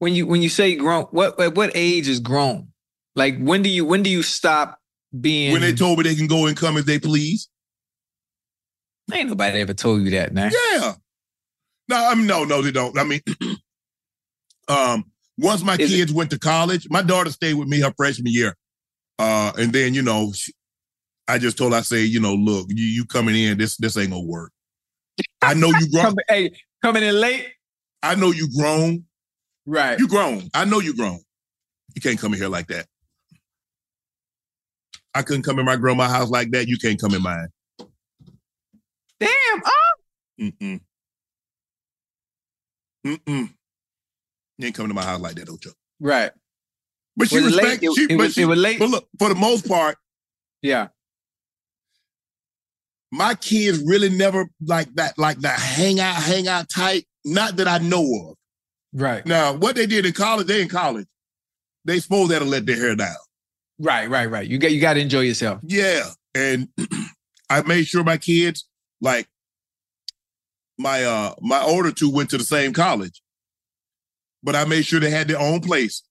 When 0.00 0.14
you 0.14 0.26
when 0.26 0.42
you 0.42 0.48
say 0.48 0.74
grown, 0.76 1.04
what 1.12 1.38
at 1.38 1.54
what 1.54 1.70
age 1.74 2.08
is 2.08 2.20
grown? 2.20 2.68
Like 3.14 3.38
when 3.38 3.62
do 3.62 3.68
you 3.68 3.84
when 3.84 4.02
do 4.02 4.10
you 4.10 4.22
stop 4.22 4.78
being 5.18 5.52
When 5.52 5.60
they 5.60 5.72
told 5.72 5.98
me 5.98 6.04
they 6.04 6.14
can 6.14 6.26
go 6.26 6.46
and 6.46 6.56
come 6.56 6.76
as 6.76 6.86
they 6.86 6.98
please. 6.98 7.48
Ain't 9.12 9.28
nobody 9.28 9.60
ever 9.60 9.74
told 9.74 10.02
you 10.02 10.10
that, 10.10 10.32
man. 10.32 10.52
Yeah. 10.52 10.94
No, 11.88 11.96
I 11.96 12.14
mean, 12.14 12.26
no, 12.26 12.44
no, 12.44 12.62
they 12.62 12.70
don't. 12.70 12.96
I 12.98 13.04
mean, 13.04 13.20
um, 14.68 15.04
once 15.36 15.62
my 15.62 15.74
Is 15.74 15.92
it- 15.92 15.96
kids 15.96 16.12
went 16.12 16.30
to 16.30 16.38
college, 16.38 16.86
my 16.90 17.02
daughter 17.02 17.30
stayed 17.30 17.54
with 17.54 17.68
me 17.68 17.80
her 17.80 17.92
freshman 17.96 18.32
year. 18.32 18.56
Uh, 19.18 19.52
and 19.58 19.72
then, 19.72 19.92
you 19.92 20.00
know, 20.00 20.32
she, 20.32 20.52
I 21.28 21.38
just 21.38 21.58
told 21.58 21.72
her, 21.72 21.78
I 21.78 21.82
say, 21.82 22.02
you 22.02 22.20
know, 22.20 22.34
look, 22.34 22.68
you, 22.70 22.84
you 22.84 23.04
coming 23.04 23.36
in, 23.36 23.58
this 23.58 23.76
this 23.76 23.96
ain't 23.98 24.10
gonna 24.10 24.22
work. 24.22 24.52
I 25.42 25.54
know 25.54 25.70
you 25.70 25.90
grown. 25.92 26.14
Hey, 26.28 26.52
coming 26.82 27.02
in 27.02 27.20
late. 27.20 27.48
I 28.02 28.14
know 28.14 28.30
you 28.30 28.48
grown. 28.56 29.04
Right. 29.70 29.98
You 30.00 30.08
grown. 30.08 30.50
I 30.52 30.64
know 30.64 30.80
you 30.80 30.96
grown. 30.96 31.20
You 31.94 32.00
can't 32.02 32.18
come 32.18 32.32
in 32.34 32.40
here 32.40 32.48
like 32.48 32.66
that. 32.68 32.86
I 35.14 35.22
couldn't 35.22 35.44
come 35.44 35.60
in 35.60 35.64
my 35.64 35.76
grandma's 35.76 36.10
house 36.10 36.28
like 36.28 36.50
that. 36.50 36.66
You 36.66 36.76
can't 36.76 37.00
come 37.00 37.14
in 37.14 37.22
mine. 37.22 37.46
Damn. 39.20 39.30
Oh. 39.64 39.92
Mm-mm. 40.40 40.80
Mm-mm. 43.06 43.50
You 44.58 44.66
ain't 44.66 44.74
coming 44.74 44.88
to 44.88 44.94
my 44.94 45.04
house 45.04 45.20
like 45.20 45.36
that, 45.36 45.48
Ocho. 45.48 45.70
Right. 46.00 46.32
But 47.16 47.28
she 47.28 47.40
Was 47.40 47.54
late? 47.54 47.62
respect. 47.62 47.82
It- 47.84 47.94
she, 47.94 48.02
it 48.02 48.08
but 48.08 48.16
was- 48.18 48.34
she, 48.34 48.42
it 48.42 48.46
was 48.46 48.58
late? 48.58 48.78
But 48.80 48.90
look, 48.90 49.08
for 49.20 49.28
the 49.28 49.34
most 49.36 49.68
part, 49.68 49.98
Yeah. 50.62 50.88
my 53.12 53.34
kids 53.36 53.80
really 53.86 54.08
never 54.10 54.48
like 54.66 54.92
that, 54.96 55.16
like 55.16 55.38
that 55.40 55.60
hang 55.60 56.00
out, 56.00 56.16
hang 56.16 56.48
out 56.48 56.68
type. 56.68 57.04
Not 57.24 57.56
that 57.58 57.68
I 57.68 57.78
know 57.78 58.30
of. 58.30 58.36
Right. 58.92 59.24
Now, 59.24 59.52
what 59.52 59.76
they 59.76 59.86
did 59.86 60.06
in 60.06 60.12
college, 60.12 60.46
they 60.46 60.62
in 60.62 60.68
college. 60.68 61.06
They 61.84 61.98
supposed 62.00 62.30
to 62.30 62.44
let 62.44 62.66
their 62.66 62.76
hair 62.76 62.94
down. 62.94 63.14
Right. 63.78 64.08
Right. 64.08 64.26
Right. 64.26 64.46
You 64.46 64.58
got 64.58 64.72
you 64.72 64.80
got 64.80 64.94
to 64.94 65.00
enjoy 65.00 65.20
yourself. 65.20 65.60
Yeah. 65.62 66.02
And 66.34 66.68
I 67.50 67.62
made 67.62 67.86
sure 67.86 68.04
my 68.04 68.18
kids, 68.18 68.66
like 69.00 69.28
my 70.78 71.04
uh 71.04 71.34
my 71.40 71.62
older 71.62 71.92
two 71.92 72.10
went 72.10 72.30
to 72.30 72.38
the 72.38 72.44
same 72.44 72.72
college. 72.72 73.22
But 74.42 74.56
I 74.56 74.64
made 74.64 74.86
sure 74.86 75.00
they 75.00 75.10
had 75.10 75.28
their 75.28 75.40
own 75.40 75.60
place. 75.60 76.02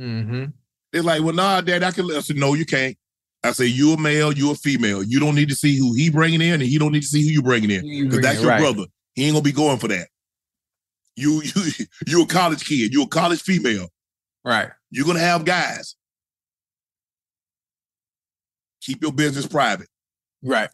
Mm-hmm. 0.00 0.46
They're 0.92 1.02
like, 1.02 1.22
well, 1.22 1.34
nah, 1.34 1.60
dad, 1.60 1.82
I 1.82 1.92
can 1.92 2.10
I 2.10 2.20
said, 2.20 2.36
no, 2.36 2.54
you 2.54 2.66
can't. 2.66 2.96
I 3.42 3.52
say, 3.52 3.66
you 3.66 3.94
a 3.94 3.96
male, 3.96 4.32
you 4.32 4.50
a 4.50 4.54
female. 4.54 5.02
You 5.02 5.18
don't 5.18 5.34
need 5.34 5.48
to 5.48 5.54
see 5.54 5.78
who 5.78 5.94
he 5.94 6.10
bringing 6.10 6.42
in, 6.42 6.54
and 6.54 6.62
he 6.62 6.78
don't 6.78 6.92
need 6.92 7.02
to 7.02 7.08
see 7.08 7.22
who 7.22 7.30
you 7.30 7.42
bringing 7.42 7.70
in. 7.70 8.08
Because 8.08 8.20
that's 8.20 8.40
your 8.40 8.50
right. 8.50 8.60
brother. 8.60 8.84
He 9.14 9.24
ain't 9.24 9.32
gonna 9.32 9.42
be 9.42 9.52
going 9.52 9.78
for 9.78 9.88
that. 9.88 10.08
You 11.16 11.42
you 11.42 11.62
you're 12.06 12.22
a 12.22 12.26
college 12.26 12.64
kid, 12.64 12.92
You're 12.92 13.04
a 13.04 13.08
college 13.08 13.42
female. 13.42 13.88
Right. 14.44 14.70
You're 14.90 15.04
gonna 15.04 15.18
have 15.18 15.44
guys. 15.44 15.96
Keep 18.80 19.02
your 19.02 19.12
business 19.12 19.46
private. 19.46 19.88
Right. 20.42 20.70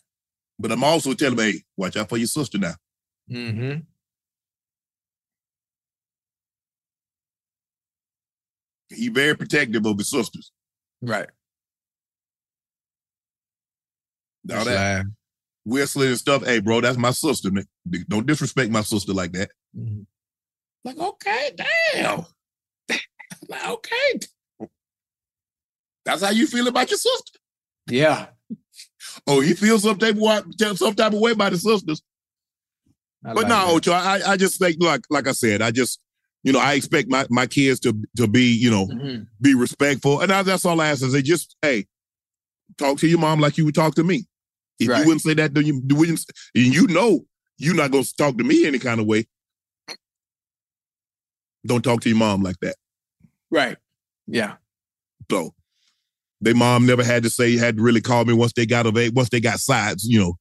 But 0.58 0.70
I'm 0.72 0.84
also 0.84 1.14
telling 1.14 1.36
them, 1.36 1.46
hey, 1.46 1.62
watch 1.76 1.96
out 1.96 2.08
for 2.08 2.16
your 2.16 2.28
sister 2.28 2.58
now. 2.58 2.74
Mm-hmm. 3.30 3.80
He 8.94 9.08
very 9.08 9.34
protective 9.36 9.84
of 9.84 9.98
his 9.98 10.10
sisters. 10.10 10.52
Right. 11.02 11.28
All 14.52 14.64
that 14.64 15.06
whistling 15.64 16.08
and 16.08 16.18
stuff. 16.18 16.44
Hey, 16.44 16.60
bro, 16.60 16.80
that's 16.80 16.96
my 16.96 17.10
sister. 17.10 17.50
man. 17.50 17.66
Don't 18.08 18.26
disrespect 18.26 18.70
my 18.70 18.82
sister 18.82 19.12
like 19.12 19.32
that. 19.32 19.50
Mm-hmm. 19.76 20.02
Like, 20.86 20.98
okay, 20.98 21.50
damn. 21.94 22.24
like, 23.48 23.68
okay. 23.68 24.20
That's 26.04 26.22
how 26.22 26.30
you 26.30 26.46
feel 26.46 26.68
about 26.68 26.88
your 26.88 26.98
sister. 26.98 27.40
Yeah. 27.90 28.26
Oh, 29.26 29.40
he 29.40 29.54
feels 29.54 29.82
some 29.82 29.98
type 29.98 30.14
of 30.14 30.20
way, 30.20 30.40
some 30.76 30.94
type 30.94 31.12
of 31.12 31.18
way 31.18 31.32
about 31.32 31.50
his 31.50 31.62
sisters. 31.64 32.02
I 33.24 33.34
but 33.34 33.42
like 33.42 33.48
no. 33.48 33.74
Ocho, 33.74 33.90
I, 33.92 34.20
I 34.24 34.36
just 34.36 34.60
think 34.60 34.76
like 34.80 35.02
like 35.10 35.26
I 35.26 35.32
said, 35.32 35.60
I 35.60 35.72
just 35.72 36.00
you 36.44 36.52
know 36.52 36.60
I 36.60 36.74
expect 36.74 37.08
my 37.08 37.26
my 37.30 37.46
kids 37.46 37.80
to 37.80 37.92
to 38.16 38.28
be 38.28 38.44
you 38.54 38.70
know 38.70 38.86
Mhm. 38.86 39.26
be 39.40 39.54
respectful, 39.56 40.20
and 40.20 40.30
I, 40.30 40.42
that's 40.44 40.64
all 40.64 40.80
I 40.80 40.88
ask 40.88 41.02
is 41.02 41.12
they 41.12 41.22
just 41.22 41.56
hey 41.62 41.86
talk 42.78 42.98
to 42.98 43.08
your 43.08 43.18
mom 43.18 43.40
like 43.40 43.58
you 43.58 43.64
would 43.64 43.74
talk 43.74 43.96
to 43.96 44.04
me. 44.04 44.26
If 44.78 44.88
Right. 44.88 45.00
you 45.00 45.06
wouldn't 45.06 45.22
say 45.22 45.34
that, 45.34 45.54
then 45.54 45.66
you, 45.66 45.82
wouldn't. 45.96 46.24
You 46.54 46.86
know 46.86 47.26
you're 47.58 47.74
not 47.74 47.90
going 47.90 48.04
to 48.04 48.16
talk 48.16 48.36
to 48.38 48.44
me 48.44 48.66
any 48.66 48.78
kind 48.78 49.00
of 49.00 49.06
way. 49.06 49.26
Don't 51.66 51.82
talk 51.82 52.00
to 52.02 52.08
your 52.08 52.18
mom 52.18 52.42
like 52.42 52.56
that. 52.62 52.76
Right. 53.50 53.76
Yeah. 54.26 54.54
So 55.30 55.54
their 56.40 56.54
mom 56.54 56.86
never 56.86 57.02
had 57.04 57.22
to 57.24 57.30
say 57.30 57.56
had 57.56 57.76
to 57.76 57.82
really 57.82 58.00
call 58.00 58.24
me 58.24 58.32
once 58.34 58.52
they 58.54 58.66
got 58.66 58.86
of 58.86 58.96
age, 58.96 59.12
once 59.14 59.28
they 59.30 59.40
got 59.40 59.58
sides, 59.58 60.04
you 60.04 60.18
know, 60.18 60.34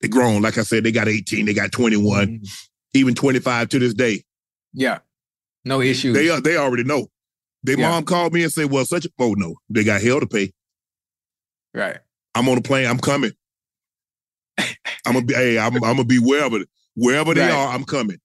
they 0.00 0.08
grown. 0.08 0.42
Like 0.42 0.58
I 0.58 0.62
said, 0.62 0.84
they 0.84 0.92
got 0.92 1.08
18, 1.08 1.46
they 1.46 1.54
got 1.54 1.72
21, 1.72 2.26
Mhm. 2.40 2.48
even 2.94 3.14
25 3.14 3.68
to 3.70 3.78
this 3.78 3.94
day. 3.94 4.24
Yeah. 4.72 4.98
No 5.64 5.80
issues. 5.80 6.14
They 6.14 6.28
uh, 6.30 6.40
they 6.40 6.56
already 6.56 6.84
know. 6.84 7.08
Their 7.62 7.78
Yeah. 7.78 7.88
mom 7.90 8.04
called 8.04 8.32
me 8.34 8.42
and 8.42 8.52
said, 8.52 8.70
Well, 8.70 8.84
such 8.84 9.04
a 9.06 9.10
oh 9.18 9.34
no, 9.34 9.54
they 9.70 9.84
got 9.84 10.02
hell 10.02 10.20
to 10.20 10.26
pay. 10.26 10.52
right. 11.72 11.98
I'm 12.34 12.48
on 12.48 12.58
a 12.58 12.62
plane, 12.62 12.86
I'm 12.88 12.98
coming. 12.98 13.32
I'm 15.06 15.12
gonna 15.12 15.22
be 15.24 15.34
hey, 15.34 15.58
I'm, 15.58 15.74
I'm 15.76 15.80
gonna 15.80 16.04
be 16.04 16.18
wherever 16.18 16.58
wherever 16.94 17.34
they 17.34 17.42
Right. 17.42 17.50
are, 17.52 17.74
I'm 17.74 17.84
coming. 17.84 18.18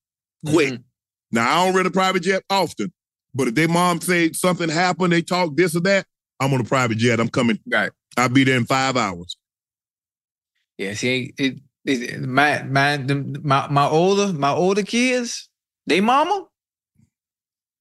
Quick. 0.45 0.73
Mhm. 0.73 0.83
Now 1.31 1.49
I 1.49 1.65
don't 1.65 1.75
rent 1.75 1.87
a 1.87 1.91
private 1.91 2.23
jet 2.23 2.43
often, 2.49 2.91
but 3.33 3.47
if 3.47 3.55
their 3.55 3.67
mom 3.67 4.01
say 4.01 4.31
something 4.31 4.69
happened, 4.69 5.13
they 5.13 5.21
talk 5.21 5.55
this 5.55 5.75
or 5.75 5.81
that, 5.81 6.05
I'm 6.39 6.53
on 6.53 6.61
a 6.61 6.65
private 6.65 6.97
jet. 6.97 7.19
I'm 7.19 7.29
coming. 7.29 7.59
Right. 7.71 7.91
I'll 8.17 8.29
be 8.29 8.43
there 8.43 8.57
in 8.57 8.65
five 8.65 8.97
hours. 8.97 9.37
Yeah. 10.77 10.93
See, 10.93 11.33
it, 11.37 11.59
it, 11.85 12.21
my 12.21 12.63
my 12.63 12.97
my 12.97 13.67
my 13.67 13.87
older 13.87 14.33
my 14.33 14.51
older 14.51 14.83
kids, 14.83 15.49
they 15.85 16.01
mama, 16.01 16.45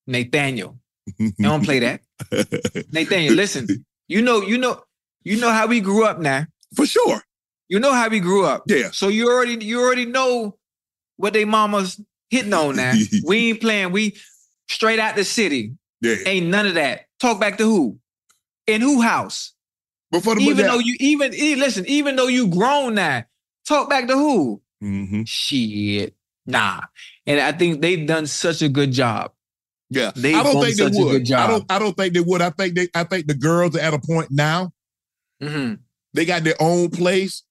Nathaniel. 0.06 0.78
They 1.18 1.32
don't 1.38 1.64
play 1.64 1.78
that. 1.78 2.00
Nathaniel, 2.92 3.34
listen. 3.34 3.66
You 4.08 4.22
know, 4.22 4.42
you 4.42 4.58
know, 4.58 4.82
you 5.22 5.40
know 5.40 5.50
how 5.50 5.66
we 5.66 5.80
grew 5.80 6.04
up 6.04 6.18
now. 6.18 6.46
For 6.74 6.87
sure. 6.87 7.22
You 7.68 7.78
know 7.78 7.92
how 7.92 8.08
we 8.08 8.20
grew 8.20 8.44
up. 8.44 8.64
Yeah. 8.66 8.90
So 8.92 9.08
you 9.08 9.30
already 9.30 9.64
you 9.64 9.80
already 9.80 10.06
know 10.06 10.56
what 11.16 11.32
they 11.32 11.44
mamas 11.44 12.00
hitting 12.30 12.52
on 12.52 12.76
now. 12.76 12.94
we 13.26 13.50
ain't 13.50 13.60
playing. 13.60 13.92
We 13.92 14.16
straight 14.68 14.98
out 14.98 15.16
the 15.16 15.24
city. 15.24 15.74
Yeah. 16.00 16.16
Ain't 16.26 16.46
none 16.46 16.66
of 16.66 16.74
that. 16.74 17.06
Talk 17.20 17.40
back 17.40 17.58
to 17.58 17.64
who? 17.64 17.98
In 18.66 18.80
who 18.80 19.00
house? 19.00 19.52
But 20.10 20.22
for 20.22 20.34
the 20.34 20.40
Even 20.42 20.66
though 20.66 20.78
you 20.78 20.96
even 21.00 21.32
listen, 21.32 21.84
even 21.86 22.16
though 22.16 22.28
you 22.28 22.48
grown 22.48 22.94
now, 22.94 23.24
talk 23.66 23.90
back 23.90 24.06
to 24.08 24.14
who? 24.14 24.62
Mhm. 24.82 25.26
Shit. 25.26 26.14
Nah. 26.46 26.80
And 27.26 27.40
I 27.40 27.52
think 27.52 27.82
they've 27.82 28.06
done 28.06 28.26
such 28.26 28.62
a 28.62 28.68
good 28.68 28.92
job. 28.92 29.32
Yeah. 29.90 30.12
They've 30.14 30.36
I 30.36 30.42
don't 30.42 30.64
think 30.64 30.76
they 30.76 30.84
would. 30.84 31.10
good 31.10 31.26
job. 31.26 31.40
I 31.40 31.46
don't 31.46 31.72
I 31.72 31.78
don't 31.78 31.96
think 31.96 32.14
they 32.14 32.20
would. 32.20 32.40
I 32.40 32.50
think 32.50 32.74
they 32.74 32.88
I 32.94 33.04
think 33.04 33.26
the 33.26 33.34
girls 33.34 33.76
are 33.76 33.80
at 33.80 33.94
a 33.94 33.98
point 33.98 34.28
now, 34.30 34.72
hmm 35.42 35.74
they 36.14 36.24
got 36.24 36.42
their 36.42 36.60
own 36.60 36.90
place. 36.90 37.42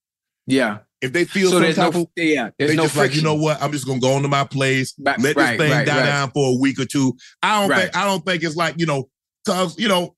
Yeah. 0.47 0.79
If 1.01 1.13
they 1.13 1.25
feel 1.25 1.51
so 1.51 1.61
some 1.61 1.73
type 1.73 1.93
no 1.93 2.01
of 2.01 2.07
yeah, 2.15 2.49
they 2.57 2.75
no 2.75 2.83
just 2.83 2.97
like, 2.97 3.13
you 3.15 3.21
know 3.21 3.35
what? 3.35 3.61
I'm 3.61 3.71
just 3.71 3.85
gonna 3.85 3.99
go 3.99 4.17
into 4.17 4.27
my 4.29 4.43
place, 4.45 4.93
Ba- 4.93 5.15
let 5.19 5.35
right, 5.35 5.57
this 5.57 5.57
thing 5.67 5.71
right, 5.71 5.85
die 5.85 5.97
right. 5.99 6.05
down 6.05 6.31
for 6.31 6.55
a 6.55 6.59
week 6.59 6.79
or 6.79 6.85
two. 6.85 7.15
I 7.43 7.61
don't 7.61 7.69
Right. 7.69 7.81
think 7.83 7.95
I 7.95 8.05
don't 8.05 8.25
think 8.25 8.43
it's 8.43 8.55
like, 8.55 8.75
you 8.79 8.87
know, 8.87 9.07
cause 9.45 9.77
you 9.77 9.87
know, 9.87 10.15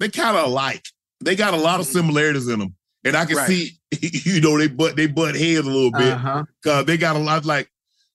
they 0.00 0.08
kind 0.08 0.36
of 0.36 0.46
alike. 0.46 0.84
They 1.22 1.36
got 1.36 1.54
a 1.54 1.58
lot 1.58 1.80
of 1.80 1.86
Mhm. 1.86 1.92
similarities 1.92 2.48
in 2.48 2.58
them. 2.58 2.74
And 3.04 3.16
I 3.16 3.24
can 3.26 3.36
Right. 3.36 3.48
see, 3.48 3.78
you 4.00 4.40
know, 4.40 4.58
they 4.58 4.68
butt 4.68 4.96
they 4.96 5.06
butt 5.06 5.34
heads 5.36 5.66
a 5.66 5.70
little 5.70 5.92
bit. 5.92 6.12
Uh-huh. 6.14 6.44
Cause 6.64 6.86
they 6.86 6.96
got 6.96 7.16
a 7.16 7.20
lot 7.20 7.44
like, 7.44 7.68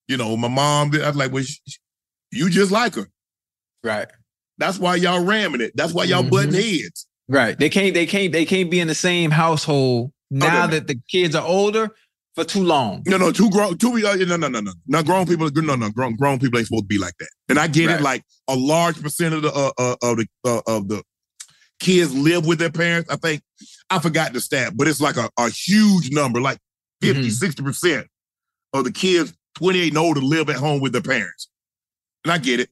you 0.08 0.17
know, 0.17 0.36
my 0.36 0.47
mom, 0.47 0.91
I 0.95 1.08
was 1.08 1.15
like, 1.15 1.32
well, 1.32 1.43
sh- 1.43 1.60
sh- 1.67 1.78
you 2.32 2.50
just 2.50 2.71
like 2.71 2.95
her. 2.95 3.08
Right. 3.84 4.08
That's 4.58 4.80
why 4.80 4.95
y'all 4.95 5.24
ramming 5.24 5.62
it. 5.62 5.74
That's 5.76 5.93
why 5.93 6.06
y'all 6.06 6.24
Mhm. 6.24 6.30
butting 6.32 6.54
heads. 6.54 7.08
Right. 7.28 7.58
They 7.58 7.69
can't 7.69 7.93
they 7.93 8.06
can't 8.08 8.32
they 8.34 8.45
can't 8.45 8.69
be 8.71 8.80
in 8.80 8.88
the 8.88 8.95
same 8.95 9.32
household 9.32 10.12
now 10.32 10.65
no. 10.65 10.72
that 10.72 10.88
the 10.88 11.00
kids 11.10 11.36
are 11.36 11.46
older 11.46 11.89
for 12.34 12.44
too 12.46 12.63
long. 12.63 13.04
No, 13.06 13.17
no, 13.17 13.32
two 13.32 13.50
grown, 13.50 13.78
two, 13.78 13.89
uh, 14.08 14.15
no, 14.15 14.38
no, 14.38 14.48
no, 14.48 14.62
no. 14.62 14.72
Now, 14.88 15.02
grown 15.04 15.26
people, 15.28 15.50
no, 15.54 15.76
no, 15.76 15.89
grown, 15.91 16.15
grown 16.15 16.39
people 16.39 16.58
ain't 16.60 16.67
supposed 16.67 16.86
to 16.86 16.88
be 16.88 16.98
like 16.98 17.13
that. 17.20 17.30
And 17.50 17.60
I 17.60 17.67
get 17.67 17.88
Right. 17.88 18.00
it. 18.00 18.04
Like 18.04 18.24
a 18.48 18.56
large 18.56 19.00
percent 19.02 19.36
of 19.36 19.41
the 19.44 19.52
uh, 19.54 19.72
uh, 19.78 19.96
of 20.02 20.17
the 20.17 20.28
uh, 20.46 20.62
of 20.65 20.88
the 20.88 21.04
kids 21.80 22.15
live 22.15 22.46
with 22.46 22.58
their 22.60 22.72
parents. 22.72 23.10
I 23.12 23.17
think 23.17 23.41
I 23.89 24.00
forgot 24.00 24.32
the 24.34 24.39
stat, 24.39 24.74
but 24.76 24.88
it's 24.88 25.02
like 25.02 25.17
a, 25.17 25.30
a 25.38 25.50
huge 25.50 26.12
number, 26.12 26.39
like 26.39 26.58
50, 27.02 27.24
Mhm. 27.28 27.32
60 27.32 27.63
percent 27.63 28.08
of 28.74 28.86
the 28.86 28.91
kids 28.91 29.34
28 29.56 29.89
and 29.89 29.98
older 29.98 30.22
live 30.22 30.50
at 30.50 30.56
home 30.56 30.80
with 30.80 30.94
their 30.94 31.02
parents. 31.02 31.50
And 32.24 32.32
I 32.32 32.38
get 32.38 32.62
it. 32.62 32.70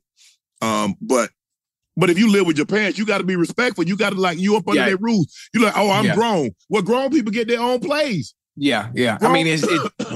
Um, 0.62 0.96
but 1.02 1.32
but 2.00 2.10
if 2.10 2.18
you 2.18 2.32
live 2.32 2.48
with 2.48 2.58
your 2.58 2.66
parents, 2.66 2.98
you 2.98 3.06
got 3.06 3.20
to 3.20 3.24
be 3.24 3.36
respectful. 3.36 3.84
You 3.86 3.98
got 3.98 4.12
to 4.12 4.20
like 4.20 4.38
you 4.40 4.56
up 4.58 4.68
under 4.68 4.80
Yeah. 4.82 4.88
their 4.88 4.98
rules. 4.98 5.34
You're 5.54 5.64
like, 5.64 5.78
oh, 5.78 5.92
I'm 5.92 6.06
Yeah. 6.06 6.16
grown. 6.16 6.50
Well, 6.70 6.82
grown 6.82 7.10
people 7.12 7.32
get 7.32 7.48
their 7.48 7.60
own 7.62 7.80
place. 7.80 8.34
Yeah, 8.56 8.90
yeah. 8.94 9.18
I 9.22 9.32
mean, 9.32 9.48
it's 9.48 9.64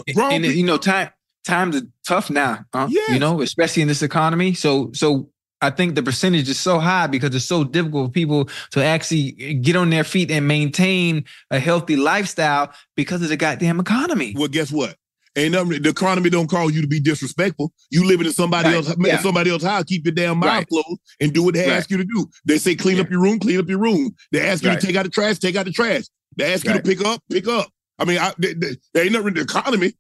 it, 0.08 0.16
grown 0.16 0.34
and 0.34 0.46
it, 0.46 0.56
you 0.56 0.64
know, 0.64 0.78
time 0.78 1.10
times 1.46 1.76
are 1.76 1.82
tough 2.08 2.30
now. 2.30 2.66
Huh? 2.74 2.88
Yes. 2.90 3.10
You 3.10 3.20
know, 3.20 3.42
especially 3.42 3.82
in 3.82 3.88
this 3.88 4.02
economy. 4.02 4.54
So 4.54 4.92
so 4.94 5.30
I 5.62 5.70
think 5.70 5.96
the 5.96 6.04
percentage 6.04 6.50
is 6.50 6.60
so 6.60 6.78
high 6.80 7.08
because 7.08 7.34
it's 7.34 7.46
so 7.46 7.64
difficult 7.64 8.08
for 8.08 8.12
people 8.12 8.50
to 8.72 8.84
actually 8.84 9.32
get 9.62 9.78
on 9.78 9.90
their 9.92 10.04
feet 10.04 10.30
and 10.30 10.46
maintain 10.46 11.24
a 11.52 11.60
healthy 11.60 11.96
lifestyle 11.96 12.74
because 12.98 13.22
of 13.22 13.30
the 13.30 13.38
goddamn 13.38 13.80
economy. 13.80 14.36
Well, 14.38 14.50
guess 14.50 14.72
what? 14.74 14.98
Ain't 15.36 15.54
nothing. 15.54 15.82
The 15.82 15.90
economy 15.90 16.30
don't 16.30 16.48
call 16.48 16.70
you 16.72 16.82
to 16.82 16.88
be 16.88 17.00
disrespectful. 17.00 17.72
You 17.90 18.06
living 18.06 18.28
in 18.28 18.34
somebody 18.34 18.68
Right. 18.70 18.76
else, 18.76 18.96
Yeah. 19.04 19.20
somebody 19.22 19.50
else's 19.50 19.68
house. 19.68 19.84
Keep 19.86 20.06
your 20.06 20.14
damn 20.14 20.38
mouth 20.38 20.50
Right. 20.50 20.68
closed 20.68 21.00
and 21.20 21.34
do 21.34 21.42
what 21.42 21.56
they 21.56 21.62
Right. 21.68 21.78
ask 21.78 21.90
you 21.90 21.98
to 21.98 22.04
do. 22.06 22.30
They 22.46 22.60
say 22.60 22.76
clean 22.76 23.00
up 23.00 23.10
your 23.10 23.20
room, 23.22 23.40
clean 23.40 23.60
up 23.60 23.68
your 23.68 23.80
room. 23.80 24.12
They 24.32 24.42
ask 24.42 24.64
you 24.64 24.70
to 24.70 24.80
take 24.80 24.96
out 24.96 25.04
the 25.04 25.10
trash, 25.10 25.40
take 25.40 25.56
out 25.56 25.66
the 25.66 25.72
trash. 25.72 26.04
They 26.38 26.54
ask 26.54 26.66
you 26.66 26.74
to 26.74 26.82
pick 26.82 27.04
up, 27.04 27.22
pick 27.32 27.48
up. 27.48 27.68
I 28.00 28.06
mean, 28.06 28.20
I, 28.20 28.34
they, 28.38 28.54
they, 28.54 28.76
they 28.94 29.02
ain't 29.04 29.12
nothing 29.14 29.30
in 29.30 29.34
the 29.36 29.42
economy. 29.42 29.94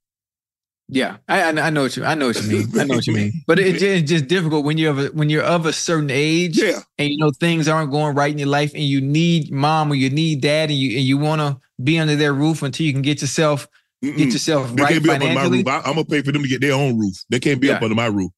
Yeah, 0.89 1.17
I, 1.27 1.41
I 1.43 1.49
I 1.49 1.69
know 1.69 1.83
what 1.83 1.95
you 1.95 2.03
I 2.03 2.13
know 2.13 2.27
what 2.27 2.43
you 2.43 2.49
mean. 2.49 2.67
I 2.79 2.83
know 2.83 2.95
what 2.95 3.07
you 3.07 3.13
mean. 3.15 3.31
But 3.47 3.57
it, 3.57 3.81
it's 3.81 4.09
just 4.09 4.27
difficult 4.27 4.65
when 4.65 4.77
you're 4.77 4.91
of 4.91 4.99
a, 4.99 5.05
when 5.07 5.29
you're 5.29 5.41
of 5.41 5.65
a 5.65 5.73
certain 5.73 6.11
age, 6.11 6.57
Yeah. 6.61 6.81
and 6.99 7.09
you 7.09 7.17
know 7.17 7.31
things 7.31 7.67
aren't 7.67 7.89
going 7.89 8.15
right 8.15 8.31
in 8.31 8.37
your 8.37 8.49
life, 8.49 8.73
and 8.73 8.83
you 8.83 8.99
need 9.01 9.49
mom 9.51 9.91
or 9.91 9.95
you 9.95 10.09
need 10.09 10.41
dad, 10.41 10.69
and 10.69 10.77
you 10.77 10.97
and 10.97 11.05
you 11.05 11.17
want 11.17 11.39
to 11.39 11.57
be 11.83 11.97
under 11.97 12.15
their 12.17 12.33
roof 12.33 12.61
until 12.61 12.85
you 12.85 12.91
can 12.93 13.01
get 13.01 13.21
yourself 13.21 13.67
Mm-mm. 14.03 14.17
get 14.17 14.33
yourself 14.33 14.75
They 14.75 14.83
right 14.83 14.91
can't 14.93 15.03
be 15.03 15.09
up 15.09 15.21
under 15.21 15.33
my 15.33 15.43
roof. 15.47 15.67
I, 15.67 15.77
I'm 15.77 15.83
gonna 15.93 16.05
pay 16.05 16.21
for 16.21 16.31
them 16.31 16.41
to 16.43 16.47
get 16.49 16.61
their 16.61 16.73
own 16.73 16.97
roof. 16.99 17.15
They 17.29 17.39
can't 17.39 17.61
be 17.61 17.71
up 17.71 17.79
Yeah. 17.81 17.85
under 17.85 17.95
my 17.95 18.07
roof. 18.07 18.31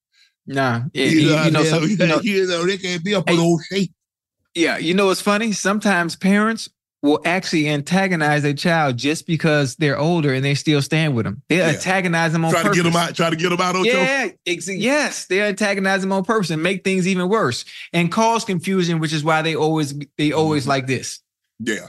Nah, 0.48 0.84
yeah, 0.94 1.06
You 1.06 1.20
you, 1.20 1.30
know, 1.36 1.44
you 1.46 1.52
know, 1.52 1.64
some, 1.64 1.84
you 1.84 1.98
know, 1.98 2.20
you 2.24 2.48
know, 2.48 2.66
they 2.66 2.78
can't 2.78 3.04
be 3.04 3.16
up 3.16 3.30
on 3.30 3.40
old 3.40 3.62
shape. 3.72 3.92
yeah, 4.54 4.78
you 4.78 4.94
know 4.94 5.08
what's 5.08 5.22
funny? 5.22 5.52
Sometimes 5.54 6.16
parents 6.16 6.70
will 7.02 7.20
actually 7.26 7.68
antagonize 7.70 8.42
their 8.44 8.54
child 8.54 8.98
just 8.98 9.28
because 9.28 9.76
they're 9.76 9.98
older 9.98 10.34
and 10.34 10.44
they 10.46 10.56
still 10.56 10.82
stand 10.82 11.16
with 11.16 11.26
them. 11.26 11.42
They 11.50 11.58
Yeah. 11.58 11.68
antagonize 11.70 12.32
them 12.32 12.46
on 12.46 12.52
Try 12.52 12.64
to 12.64 12.72
get 12.72 12.84
them 12.84 12.96
out. 12.96 13.16
Try 13.16 13.30
to 13.30 13.36
get 13.36 13.50
them 13.50 13.62
out. 13.62 13.76
Ocho. 13.76 13.84
Yeah, 13.90 14.28
ex- 14.48 14.68
yes, 14.68 15.26
they 15.28 15.42
antagonize 15.42 16.02
them 16.02 16.12
on 16.12 16.24
purpose 16.24 16.50
and 16.52 16.62
make 16.64 16.84
things 16.84 17.08
even 17.08 17.28
worse 17.30 17.66
and 17.94 18.12
cause 18.12 18.44
confusion, 18.46 19.00
which 19.00 19.14
is 19.14 19.24
why 19.24 19.42
they 19.44 19.56
always 19.56 19.94
they 20.18 20.32
always 20.32 20.64
Mm-hmm. 20.64 20.70
like 20.70 20.88
this. 20.88 21.20
Yeah. 21.60 21.88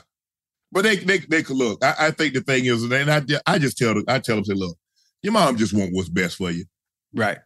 But 0.77 0.83
they 0.83 0.97
they 0.97 1.19
they 1.21 1.43
could 1.43 1.57
look. 1.57 1.83
I, 1.83 1.95
I 1.99 2.11
think 2.11 2.35
the 2.35 2.43
thing 2.43 2.67
is, 2.67 2.83
and 2.83 3.11
I 3.11 3.23
I 3.47 3.59
just 3.59 3.79
tell 3.79 3.95
them, 3.95 4.05
I 4.09 4.19
tell 4.19 4.37
them, 4.37 4.45
say, 4.45 4.53
look, 4.53 4.77
your 5.23 5.33
mom 5.33 5.57
just 5.57 5.73
want 5.73 5.95
what's 5.95 6.11
best 6.11 6.37
for 6.37 6.51
you. 6.51 6.67
Right. 7.15 7.39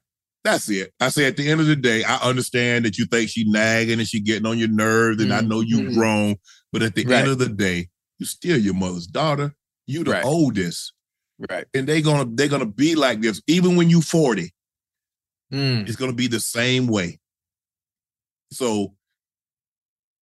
That's 0.43 0.69
it. 0.69 0.93
I 0.99 1.11
say 1.11 1.27
at 1.27 1.37
the 1.37 1.49
end 1.49 1.61
of 1.61 1.69
the 1.69 1.77
day, 1.77 2.03
I 2.03 2.17
understand 2.29 2.87
that 2.87 2.99
you 2.99 3.05
think 3.07 3.31
she 3.31 3.49
nagging 3.49 4.01
and 4.01 4.09
she 4.09 4.19
getting 4.19 4.47
on 4.47 4.59
your 4.59 4.67
nerves, 4.67 5.23
and 5.23 5.33
I 5.33 5.43
know 5.43 5.61
you 5.61 5.79
Mhm. 5.79 5.95
grown, 5.95 6.37
but 6.73 6.83
at 6.83 6.97
the 6.97 7.05
Right. 7.05 7.21
end 7.21 7.29
of 7.29 7.39
the 7.39 7.49
day, 7.49 7.89
you 8.19 8.27
still 8.27 8.59
your 8.59 8.75
mother's 8.75 9.07
daughter. 9.07 9.55
You 9.87 10.03
the 10.03 10.11
Right. 10.11 10.25
oldest, 10.25 10.93
Right. 11.49 11.67
and 11.73 11.87
they 11.89 12.03
gonna 12.03 12.29
they're 12.35 12.49
gonna 12.49 12.67
be 12.67 12.97
like 12.97 13.21
this 13.21 13.41
even 13.47 13.77
when 13.77 13.89
you 13.89 14.03
forty. 14.03 14.53
Mm. 15.53 15.87
It's 15.87 15.95
gonna 15.95 16.15
be 16.15 16.27
the 16.27 16.41
same 16.41 16.89
way. 16.89 17.21
So, 18.53 18.97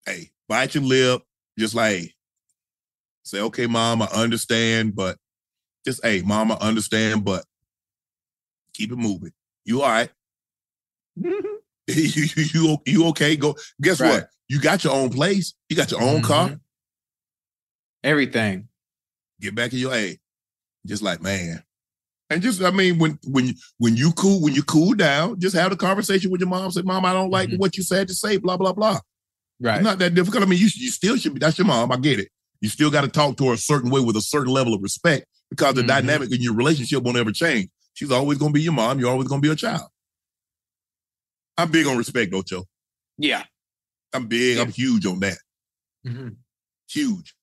hey, 0.04 0.30
bite 0.46 0.74
your 0.74 0.84
lip, 0.84 1.22
just 1.58 1.74
like 1.74 2.14
say, 3.28 3.40
okay, 3.40 3.66
mom, 3.66 4.02
I 4.02 4.06
understand, 4.06 4.94
but 4.96 5.16
just 5.86 6.04
hey, 6.04 6.22
mom, 6.22 6.50
I 6.52 6.56
understand, 6.56 7.24
but 7.24 7.44
keep 8.74 8.90
it 8.92 8.96
moving. 8.96 9.32
You 9.64 9.82
all 9.82 9.88
right? 9.90 10.10
you, 11.88 12.26
you 12.36 12.76
you 12.86 13.06
okay? 13.08 13.34
Go. 13.36 13.56
Guess 13.80 14.00
Right. 14.00 14.10
what? 14.10 14.28
You 14.48 14.60
got 14.60 14.84
your 14.84 14.92
own 14.92 15.10
place. 15.10 15.54
You 15.68 15.76
got 15.76 15.90
your 15.90 16.02
own 16.02 16.20
car. 16.22 16.48
Mhm. 16.50 16.60
Everything. 18.04 18.68
Get 19.40 19.54
back 19.54 19.72
in 19.72 19.78
your 19.78 19.92
hey. 19.92 20.18
Just 20.86 21.02
like 21.02 21.22
man. 21.22 21.62
And 22.30 22.42
just 22.42 22.62
I 22.62 22.70
mean, 22.70 22.98
when 22.98 23.18
when 23.24 23.48
you 23.48 23.54
when 23.78 23.96
you 23.96 24.12
cool 24.12 24.40
when 24.42 24.54
you 24.54 24.62
cool 24.62 24.94
down, 24.94 25.40
just 25.40 25.56
have 25.56 25.70
the 25.70 25.76
conversation 25.76 26.30
with 26.30 26.40
your 26.40 26.48
mom. 26.50 26.70
Say, 26.70 26.82
Mom, 26.82 27.04
I 27.04 27.12
don't 27.12 27.30
like 27.30 27.48
Mhm. 27.50 27.58
what 27.58 27.76
you 27.76 27.82
said 27.82 28.08
to 28.08 28.14
say. 28.14 28.36
Blah 28.36 28.56
blah 28.58 28.72
blah. 28.72 29.00
Right. 29.60 29.76
It's 29.76 29.84
not 29.84 29.98
that 29.98 30.14
difficult. 30.14 30.42
I 30.42 30.46
mean, 30.46 30.58
you 30.58 30.68
you 30.74 30.90
still 30.90 31.16
should 31.16 31.34
be. 31.34 31.40
That's 31.40 31.58
your 31.58 31.66
mom. 31.66 31.90
I 31.90 31.96
get 31.96 32.20
it. 32.20 32.28
You 32.60 32.68
still 32.68 32.90
got 32.90 33.02
to 33.02 33.08
talk 33.08 33.36
to 33.38 33.48
her 33.48 33.54
a 33.54 33.58
certain 33.58 33.90
way 33.90 34.00
with 34.00 34.16
a 34.16 34.20
certain 34.20 34.52
level 34.52 34.74
of 34.74 34.82
respect 34.82 35.26
because 35.50 35.74
the 35.74 35.82
Mhm. 35.82 35.86
dynamic 35.88 36.32
in 36.32 36.40
your 36.42 36.54
relationship 36.54 37.02
won't 37.02 37.16
ever 37.16 37.32
change. 37.32 37.68
She's 37.94 38.10
always 38.10 38.38
going 38.38 38.52
to 38.52 38.54
be 38.54 38.62
your 38.62 38.72
mom. 38.72 38.98
You're 39.00 39.10
always 39.10 39.28
going 39.28 39.40
to 39.40 39.46
be 39.48 39.52
a 39.52 39.56
child. 39.56 39.88
I'm 41.56 41.70
big 41.70 41.86
on 41.86 41.96
respect, 41.98 42.32
Ocho. 42.34 42.64
yeah. 43.16 43.44
I'm 44.12 44.26
big. 44.26 44.58
I'm 44.58 44.70
huge 44.72 45.04
on 45.06 45.20
that. 45.20 45.38
Mhm. 46.06 46.36
Huge. 46.88 47.34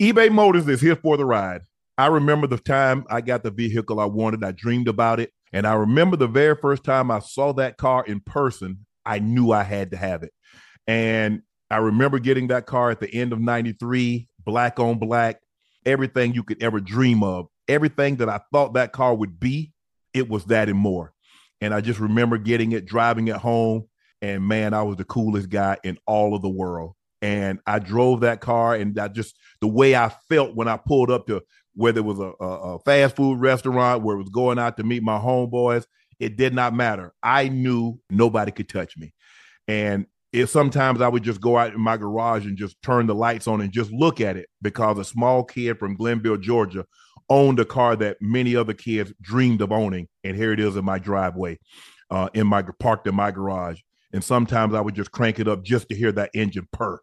eBay 0.00 0.30
Motors 0.30 0.68
is 0.68 0.80
here 0.80 0.96
for 0.96 1.16
the 1.16 1.24
ride. 1.24 1.62
I 1.98 2.06
remember 2.06 2.46
the 2.46 2.58
time 2.58 3.04
I 3.08 3.20
got 3.22 3.42
the 3.42 3.50
vehicle 3.50 3.98
I 4.00 4.04
wanted. 4.04 4.44
I 4.44 4.52
dreamed 4.52 4.88
about 4.88 5.20
it. 5.20 5.32
And 5.52 5.66
I 5.66 5.74
remember 5.74 6.16
the 6.16 6.26
very 6.26 6.54
first 6.56 6.84
time 6.84 7.10
I 7.10 7.20
saw 7.20 7.52
that 7.54 7.78
car 7.78 8.04
in 8.04 8.20
person, 8.20 8.84
I 9.06 9.18
knew 9.20 9.52
I 9.52 9.62
had 9.62 9.90
to 9.92 9.96
have 9.96 10.22
it. 10.22 10.32
And 10.86 11.42
I 11.70 11.78
remember 11.78 12.18
getting 12.18 12.48
that 12.48 12.66
car 12.66 12.90
at 12.90 13.00
the 13.00 13.12
end 13.12 13.32
of 13.32 13.40
93, 13.40 14.28
black 14.44 14.78
on 14.78 14.98
black, 14.98 15.40
everything 15.84 16.34
you 16.34 16.42
could 16.42 16.62
ever 16.62 16.80
dream 16.80 17.22
of, 17.22 17.46
everything 17.68 18.16
that 18.16 18.28
I 18.28 18.40
thought 18.52 18.74
that 18.74 18.92
car 18.92 19.14
would 19.14 19.40
be, 19.40 19.72
it 20.14 20.28
was 20.28 20.44
that 20.46 20.68
and 20.68 20.78
more. 20.78 21.12
And 21.60 21.74
I 21.74 21.80
just 21.80 21.98
remember 21.98 22.38
getting 22.38 22.72
it, 22.72 22.86
driving 22.86 23.28
it 23.28 23.36
home. 23.36 23.86
And 24.22 24.46
man, 24.46 24.74
I 24.74 24.82
was 24.82 24.96
the 24.96 25.04
coolest 25.04 25.50
guy 25.50 25.78
in 25.82 25.98
all 26.06 26.34
of 26.34 26.42
the 26.42 26.48
world. 26.48 26.94
And 27.22 27.60
I 27.66 27.78
drove 27.78 28.20
that 28.20 28.40
car, 28.40 28.74
and 28.74 28.98
I 28.98 29.08
just 29.08 29.36
the 29.60 29.66
way 29.66 29.96
I 29.96 30.12
felt 30.28 30.54
when 30.54 30.68
I 30.68 30.76
pulled 30.76 31.10
up 31.10 31.26
to 31.26 31.42
whether 31.74 32.00
it 32.00 32.04
was 32.04 32.18
a, 32.18 32.32
a, 32.40 32.78
fast 32.80 33.16
food 33.16 33.40
restaurant 33.40 34.02
where 34.02 34.16
it 34.16 34.18
was 34.18 34.28
going 34.28 34.58
out 34.58 34.76
to 34.76 34.82
meet 34.82 35.02
my 35.02 35.18
homeboys, 35.18 35.86
it 36.18 36.36
did 36.36 36.54
not 36.54 36.74
matter. 36.74 37.12
I 37.22 37.48
knew 37.48 37.98
nobody 38.10 38.52
could 38.52 38.68
touch 38.68 38.96
me. 38.96 39.12
And 39.68 40.06
if 40.36 40.50
sometimes 40.50 41.00
I 41.00 41.08
would 41.08 41.22
just 41.22 41.40
go 41.40 41.56
out 41.56 41.72
in 41.72 41.80
my 41.80 41.96
garage 41.96 42.44
and 42.44 42.58
just 42.58 42.80
turn 42.82 43.06
the 43.06 43.14
lights 43.14 43.46
on 43.46 43.62
and 43.62 43.72
just 43.72 43.90
look 43.90 44.20
at 44.20 44.36
it 44.36 44.50
because 44.60 44.98
a 44.98 45.04
small 45.04 45.42
kid 45.42 45.78
from 45.78 45.96
Glennville, 45.96 46.42
Georgia, 46.42 46.84
owned 47.30 47.58
a 47.58 47.64
car 47.64 47.96
that 47.96 48.18
many 48.20 48.54
other 48.54 48.74
kids 48.74 49.14
dreamed 49.22 49.62
of 49.62 49.72
owning. 49.72 50.08
And 50.24 50.36
here 50.36 50.52
it 50.52 50.60
is 50.60 50.76
in 50.76 50.84
my 50.84 50.98
driveway, 50.98 51.58
uh, 52.10 52.28
in 52.34 52.46
my 52.46 52.62
parked 52.78 53.06
in 53.06 53.14
my 53.14 53.30
garage. 53.30 53.80
And 54.12 54.22
sometimes 54.22 54.74
I 54.74 54.82
would 54.82 54.94
just 54.94 55.10
crank 55.10 55.40
it 55.40 55.48
up 55.48 55.64
just 55.64 55.88
to 55.88 55.96
hear 55.96 56.12
that 56.12 56.30
engine 56.34 56.68
purr. 56.70 56.96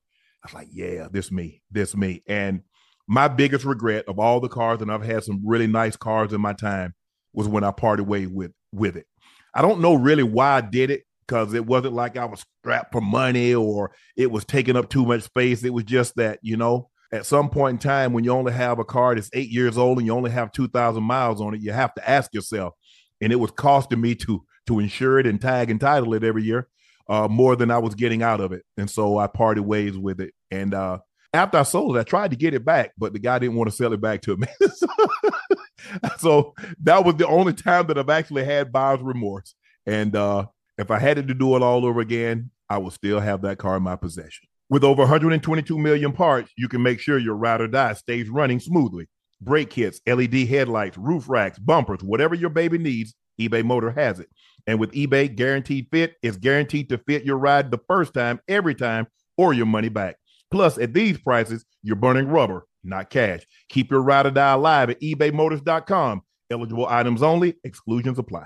I 0.44 0.48
was 0.48 0.54
like, 0.54 0.68
yeah, 0.72 1.08
this 1.12 1.32
me, 1.32 1.64
this 1.72 1.96
me. 1.96 2.22
And 2.28 2.62
my 3.08 3.28
biggest 3.28 3.66
regret 3.66 4.06
of 4.08 4.20
all 4.20 4.42
the 4.42 4.48
cars, 4.48 4.82
and 4.82 4.92
I've 4.92 5.04
had 5.04 5.24
some 5.24 5.42
really 5.44 5.68
nice 5.68 5.96
cars 5.96 6.34
in 6.34 6.42
my 6.42 6.54
time, 6.54 6.94
was 7.34 7.48
when 7.48 7.64
I 7.64 7.72
parted 7.72 8.04
way 8.04 8.28
with 8.28 8.52
with 8.72 8.96
it. 8.96 9.08
I 9.56 9.64
don't 9.64 9.82
know 9.82 9.96
really 9.96 10.24
why 10.24 10.58
I 10.58 10.62
did 10.62 10.92
it 10.92 11.04
because 11.34 11.56
it 11.56 11.66
wasn't 11.66 11.96
like 11.96 12.16
I 12.16 12.26
was 12.26 12.46
strapped 12.62 12.92
for 12.92 13.02
money 13.02 13.56
or 13.56 13.92
it 14.16 14.30
was 14.30 14.46
taking 14.46 14.76
up 14.76 14.88
too 14.88 15.04
much 15.04 15.24
space. 15.24 15.64
It 15.64 15.74
was 15.74 15.84
just 15.84 16.16
that, 16.18 16.38
you 16.44 16.58
know, 16.58 16.92
at 17.12 17.26
some 17.26 17.50
point 17.50 17.74
in 17.74 17.80
time 17.80 18.14
when 18.14 18.24
you 18.24 18.32
only 18.32 18.54
have 18.54 18.78
a 18.78 18.86
car 18.86 19.16
that's 19.16 19.32
eight 19.34 19.50
years 19.50 19.76
old 19.76 19.98
and 19.98 20.06
you 20.06 20.14
only 20.14 20.30
have 20.30 20.52
2,000 20.52 21.02
miles 21.02 21.42
on 21.42 21.56
it, 21.56 21.62
you 21.62 21.72
have 21.72 21.92
to 21.96 22.08
ask 22.08 22.32
yourself. 22.36 22.76
And 23.20 23.34
it 23.34 23.38
was 23.38 23.50
costing 23.50 24.00
me 24.00 24.14
to 24.16 24.44
to 24.68 24.80
insure 24.80 25.18
it 25.18 25.26
and 25.26 25.42
tag 25.42 25.72
and 25.72 25.82
title 25.82 26.14
it 26.14 26.24
every 26.24 26.44
year 26.44 26.68
uh, 27.10 27.28
more 27.28 27.56
than 27.56 27.72
I 27.72 27.80
was 27.80 27.96
getting 27.96 28.22
out 28.22 28.40
of 28.40 28.52
it. 28.52 28.64
And 28.78 28.90
so 28.90 29.18
I 29.18 29.26
parted 29.26 29.64
ways 29.64 29.98
with 29.98 30.22
it. 30.22 30.36
And 30.52 30.76
uh, 30.76 31.00
after 31.34 31.58
I 31.58 31.64
sold 31.64 31.98
it, 31.98 32.00
I 32.00 32.04
tried 32.04 32.32
to 32.32 32.38
get 32.38 32.54
it 32.54 32.64
back, 32.64 32.92
but 32.96 33.12
the 33.12 33.20
guy 33.20 33.40
didn't 33.40 33.56
want 33.56 33.72
to 33.72 33.76
sell 33.76 33.92
it 33.92 34.02
back 34.02 34.22
to 34.22 34.38
me. 34.38 34.48
so, 36.20 36.54
that 36.84 37.04
was 37.04 37.16
the 37.16 37.28
only 37.28 37.54
time 37.54 37.88
that 37.88 37.98
I've 37.98 38.10
actually 38.10 38.46
had 38.46 38.72
buyer's 38.72 39.02
remorse. 39.02 39.54
And 39.86 40.16
uh, 40.16 40.46
if 40.78 40.92
I 40.92 41.00
had 41.00 41.18
to 41.18 41.34
do 41.34 41.56
it 41.56 41.62
all 41.62 41.86
over 41.86 42.00
again, 42.00 42.50
I 42.70 42.78
would 42.78 42.94
still 42.94 43.20
have 43.20 43.42
that 43.44 43.58
car 43.58 43.78
in 43.78 43.84
my 43.84 43.96
possession. 43.96 44.48
With 44.70 44.84
over 44.84 45.02
122 45.02 45.78
million 45.78 46.12
parts, 46.14 46.52
you 46.58 46.68
can 46.68 46.82
make 46.82 47.00
sure 47.00 47.18
your 47.18 47.36
ride 47.36 47.62
or 47.62 47.68
die 47.68 47.94
stays 47.94 48.30
running 48.30 48.60
smoothly. 48.60 49.08
Brake 49.42 49.70
kits, 49.70 50.00
LED 50.08 50.34
headlights, 50.48 50.98
roof 50.98 51.30
racks, 51.30 51.60
bumpers, 51.60 52.02
whatever 52.02 52.34
your 52.34 52.50
baby 52.50 52.78
needs, 52.78 53.14
eBay 53.40 53.64
Motor 53.64 53.92
has 53.92 54.20
it. 54.20 54.30
And 54.66 54.80
with 54.80 54.94
eBay 54.94 55.36
Guaranteed 55.36 55.88
Fit, 55.92 56.16
it's 56.24 56.38
guaranteed 56.38 56.90
to 56.90 56.98
fit 56.98 57.26
your 57.26 57.38
ride 57.38 57.70
the 57.70 57.82
first 57.88 58.14
time, 58.14 58.40
every 58.48 58.74
time, 58.74 59.08
or 59.38 59.54
your 59.54 59.66
money 59.66 59.90
back. 59.90 60.16
Plus, 60.50 60.78
at 60.78 60.94
these 60.94 61.18
prices, 61.18 61.66
you're 61.82 61.96
burning 61.96 62.28
rubber, 62.28 62.66
not 62.84 63.10
cash. 63.10 63.42
Keep 63.70 63.92
your 63.92 64.02
ride 64.02 64.26
or 64.26 64.32
die 64.32 64.54
alive 64.54 64.90
at 64.90 65.02
ebaymotors.com. 65.02 66.22
Eligible 66.50 66.88
items 66.88 67.22
only, 67.22 67.56
exclusions 67.64 68.20
apply. 68.20 68.46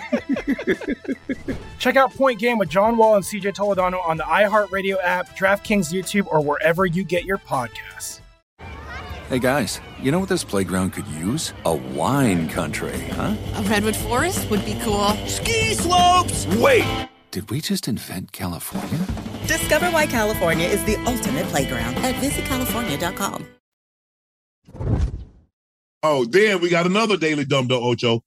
Check 1.79 1.95
out 1.95 2.13
Point 2.13 2.39
Game 2.39 2.57
with 2.57 2.69
John 2.69 2.97
Wall 2.97 3.15
and 3.15 3.23
CJ 3.23 3.53
Toledano 3.53 4.03
on 4.05 4.17
the 4.17 4.23
iHeartRadio 4.23 4.97
app, 5.03 5.35
DraftKings 5.37 5.93
YouTube, 5.93 6.27
or 6.27 6.41
wherever 6.41 6.85
you 6.85 7.03
get 7.03 7.25
your 7.25 7.37
podcasts. 7.37 8.21
Hey 9.29 9.39
guys, 9.39 9.79
you 10.01 10.11
know 10.11 10.19
what 10.19 10.27
this 10.27 10.43
playground 10.43 10.91
could 10.91 11.07
use? 11.07 11.53
A 11.65 11.73
wine 11.73 12.49
country, 12.49 12.99
huh? 13.11 13.35
A 13.55 13.63
redwood 13.63 13.95
forest 13.95 14.49
would 14.49 14.65
be 14.65 14.77
cool. 14.83 15.09
Ski 15.25 15.73
slopes! 15.73 16.45
Wait! 16.57 17.07
Did 17.31 17.49
we 17.49 17.61
just 17.61 17.87
invent 17.87 18.33
California? 18.33 19.07
Discover 19.47 19.91
why 19.91 20.05
California 20.05 20.67
is 20.67 20.83
the 20.83 20.97
ultimate 21.05 21.45
playground 21.45 21.95
at 21.99 22.15
visitcalifornia.com. 22.15 23.47
Oh, 26.03 26.25
then 26.25 26.59
we 26.59 26.69
got 26.69 26.85
another 26.85 27.15
daily 27.15 27.45
dumb 27.45 27.67
dumb 27.67 27.83
Ocho. 27.83 28.21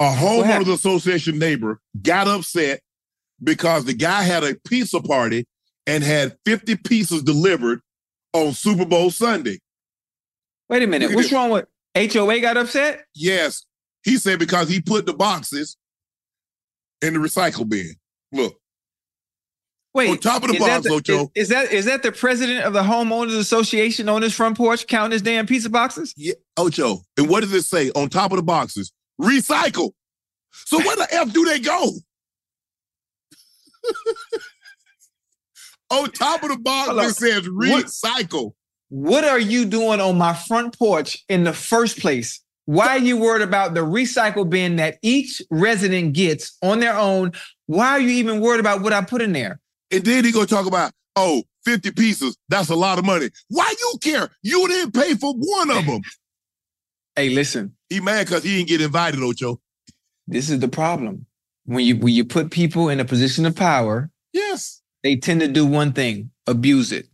A 0.00 0.04
homeowners 0.04 0.72
association 0.72 1.38
neighbor 1.38 1.78
got 2.00 2.26
upset 2.26 2.80
because 3.42 3.84
the 3.84 3.92
guy 3.92 4.22
had 4.22 4.42
a 4.42 4.54
pizza 4.66 5.00
party 5.00 5.46
and 5.86 6.02
had 6.02 6.36
50 6.46 6.76
pieces 6.76 7.22
delivered 7.22 7.80
on 8.32 8.52
Super 8.52 8.86
Bowl 8.86 9.10
Sunday. 9.10 9.58
Wait 10.70 10.82
a 10.82 10.86
minute. 10.86 11.14
What's 11.14 11.28
this. 11.28 11.32
wrong 11.32 11.50
with 11.50 11.66
HOA 11.94 12.40
got 12.40 12.56
upset? 12.56 13.04
Yes. 13.14 13.66
He 14.02 14.16
said 14.16 14.38
because 14.38 14.68
he 14.68 14.80
put 14.80 15.04
the 15.04 15.12
boxes 15.12 15.76
in 17.02 17.14
the 17.14 17.18
recycle 17.18 17.68
bin. 17.68 17.94
Look. 18.32 18.56
Wait, 19.92 20.08
On 20.08 20.16
top 20.18 20.44
of 20.44 20.52
the 20.52 20.58
box, 20.58 20.86
Ocho. 20.86 21.32
Is, 21.34 21.44
is 21.44 21.48
that 21.48 21.72
is 21.72 21.84
that 21.86 22.04
the 22.04 22.12
president 22.12 22.64
of 22.64 22.72
the 22.72 22.82
homeowners 22.82 23.36
association 23.36 24.08
on 24.08 24.22
his 24.22 24.32
front 24.32 24.56
porch 24.56 24.86
counting 24.86 25.10
his 25.10 25.22
damn 25.22 25.46
pizza 25.46 25.68
boxes? 25.68 26.14
Yeah, 26.16 26.34
Ocho. 26.56 27.00
And 27.16 27.28
what 27.28 27.40
does 27.40 27.52
it 27.52 27.64
say 27.64 27.90
on 27.90 28.08
top 28.08 28.30
of 28.30 28.36
the 28.36 28.44
boxes? 28.44 28.92
Recycle. 29.20 29.92
So 30.52 30.78
where 30.78 30.96
the 30.96 31.06
F 31.12 31.32
do 31.32 31.44
they 31.44 31.58
go? 31.60 31.90
on 35.90 36.10
top 36.12 36.42
of 36.42 36.50
the 36.50 36.58
box, 36.58 36.88
Hold 36.88 37.00
on. 37.00 37.04
it 37.06 37.14
says 37.16 37.48
What- 37.50 37.84
recycle. 37.86 38.52
What 38.88 39.22
are 39.24 39.38
you 39.38 39.66
doing 39.66 40.00
on 40.00 40.18
my 40.18 40.34
front 40.34 40.76
porch 40.76 41.24
in 41.28 41.44
the 41.44 41.52
first 41.52 42.00
place? 42.00 42.40
Why 42.64 42.88
are 42.88 42.98
you 42.98 43.16
worried 43.16 43.42
about 43.42 43.74
the 43.74 43.80
recycle 43.80 44.48
bin 44.48 44.76
that 44.76 44.98
each 45.02 45.40
resident 45.50 46.12
gets 46.12 46.56
on 46.62 46.80
their 46.80 46.96
own? 46.96 47.32
Why 47.66 47.90
are 47.90 48.00
you 48.00 48.10
even 48.10 48.40
worried 48.40 48.58
about 48.60 48.82
what 48.82 48.92
I 48.92 49.02
put 49.02 49.22
in 49.22 49.32
there? 49.32 49.60
And 49.92 50.04
then 50.04 50.24
he 50.24 50.32
gonna 50.32 50.46
talk 50.46 50.66
about, 50.66 50.90
oh, 51.14 51.44
50 51.64 51.92
pieces. 51.92 52.36
That's 52.48 52.68
a 52.68 52.74
lot 52.74 52.98
of 52.98 53.04
money. 53.04 53.28
Why 53.48 53.72
you 53.78 53.98
care? 54.00 54.28
You 54.42 54.66
didn't 54.66 54.92
pay 54.92 55.14
for 55.14 55.34
one 55.34 55.70
of 55.70 55.86
them. 55.86 56.00
Hey, 57.16 57.30
listen, 57.30 57.74
he 57.88 58.00
mad 58.00 58.26
because 58.26 58.44
he 58.44 58.56
didn't 58.56 58.68
get 58.68 58.80
invited, 58.80 59.20
Ocho. 59.22 59.60
this 60.26 60.48
is 60.48 60.60
the 60.60 60.68
problem. 60.68 61.26
When 61.64 61.84
you 61.84 61.96
when 61.96 62.14
you 62.14 62.24
put 62.24 62.50
people 62.50 62.88
in 62.88 63.00
a 63.00 63.04
position 63.04 63.46
of 63.46 63.54
power, 63.54 64.10
Yes. 64.32 64.80
they 65.02 65.16
tend 65.16 65.40
to 65.40 65.48
do 65.48 65.66
one 65.66 65.92
thing: 65.92 66.30
abuse 66.46 66.92
it. 66.92 67.08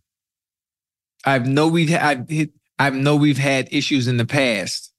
I 1.25 1.39
know 1.39 1.67
we've 1.67 1.93
I've 1.93 2.25
I 2.79 2.89
know 2.91 3.15
we've 3.15 3.37
had 3.37 3.67
issues 3.71 4.07
in 4.07 4.17
the 4.17 4.25
past. 4.25 4.93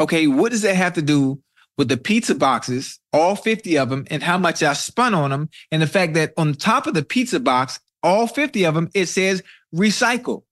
Okay, 0.00 0.26
what 0.26 0.52
does 0.52 0.62
that 0.62 0.76
have 0.76 0.92
to 0.94 1.02
do 1.02 1.40
with 1.78 1.88
the 1.88 1.96
pizza 1.96 2.34
boxes, 2.34 2.98
all 3.12 3.36
50 3.36 3.78
of 3.78 3.88
them, 3.90 4.06
and 4.10 4.22
how 4.22 4.38
much 4.38 4.62
I 4.62 4.72
spun 4.72 5.14
on 5.14 5.30
them, 5.30 5.48
and 5.70 5.80
the 5.82 5.86
fact 5.86 6.14
that 6.14 6.32
on 6.36 6.54
top 6.54 6.86
of 6.86 6.94
the 6.94 7.04
pizza 7.04 7.38
box, 7.40 7.80
all 8.02 8.26
50 8.26 8.64
of 8.64 8.74
them, 8.74 8.90
it 8.94 9.06
says 9.06 9.42
recycle. 9.74 10.44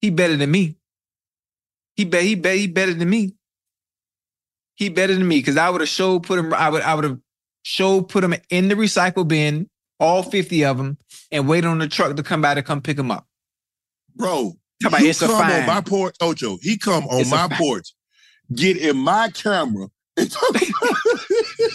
He 0.00 0.10
better 0.10 0.36
than 0.36 0.50
me. 0.50 0.75
He 1.96 2.04
bet 2.04 2.22
he 2.22 2.34
bet 2.34 2.56
he 2.56 2.66
better 2.66 2.92
than 2.94 3.08
me. 3.08 3.34
He 4.74 4.88
better 4.90 5.14
than 5.14 5.26
me 5.26 5.38
because 5.38 5.56
I 5.56 5.70
would 5.70 5.80
have 5.80 5.88
showed 5.88 6.22
put 6.24 6.38
him. 6.38 6.52
I 6.52 6.68
would 6.68 6.82
I 6.82 6.94
would 6.94 7.04
have 7.04 7.18
showed 7.62 8.08
put 8.08 8.20
them 8.20 8.34
in 8.50 8.68
the 8.68 8.74
recycle 8.74 9.26
bin, 9.26 9.68
all 9.98 10.22
50 10.22 10.64
of 10.64 10.76
them, 10.76 10.98
and 11.32 11.48
wait 11.48 11.64
on 11.64 11.78
the 11.78 11.88
truck 11.88 12.14
to 12.16 12.22
come 12.22 12.42
by 12.42 12.54
to 12.54 12.62
come 12.62 12.82
pick 12.82 12.96
them 12.98 13.10
up. 13.10 13.26
Bro, 14.14 14.56
Talk 14.82 14.90
about 14.92 15.00
you 15.00 15.08
it's 15.08 15.22
a 15.22 15.26
come 15.26 15.40
fine. 15.42 15.60
on 15.62 15.66
my 15.66 15.80
porch, 15.80 16.16
Ocho. 16.20 16.58
He 16.60 16.76
come 16.78 17.04
on 17.08 17.20
It's 17.20 17.30
my 17.30 17.48
porch, 17.50 17.94
get 18.54 18.76
in 18.76 18.96
my 18.98 19.30
camera. 19.30 19.88
and 20.18 20.30
talk 20.30 20.50
about- 20.50 20.62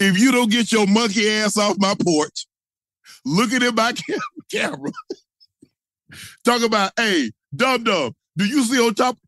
if 0.00 0.18
you 0.18 0.32
don't 0.32 0.50
get 0.50 0.72
your 0.72 0.86
monkey 0.86 1.28
ass 1.28 1.56
off 1.56 1.76
my 1.78 1.94
porch, 2.04 2.46
looking 3.24 3.62
at 3.62 3.74
my 3.74 3.92
cam- 4.08 4.18
camera, 4.50 4.90
talk 6.44 6.62
about, 6.62 6.92
hey, 6.96 7.30
dum 7.54 7.84
dum, 7.84 8.14
do 8.36 8.46
you 8.46 8.64
see 8.64 8.80
on 8.80 8.94
top? 8.94 9.18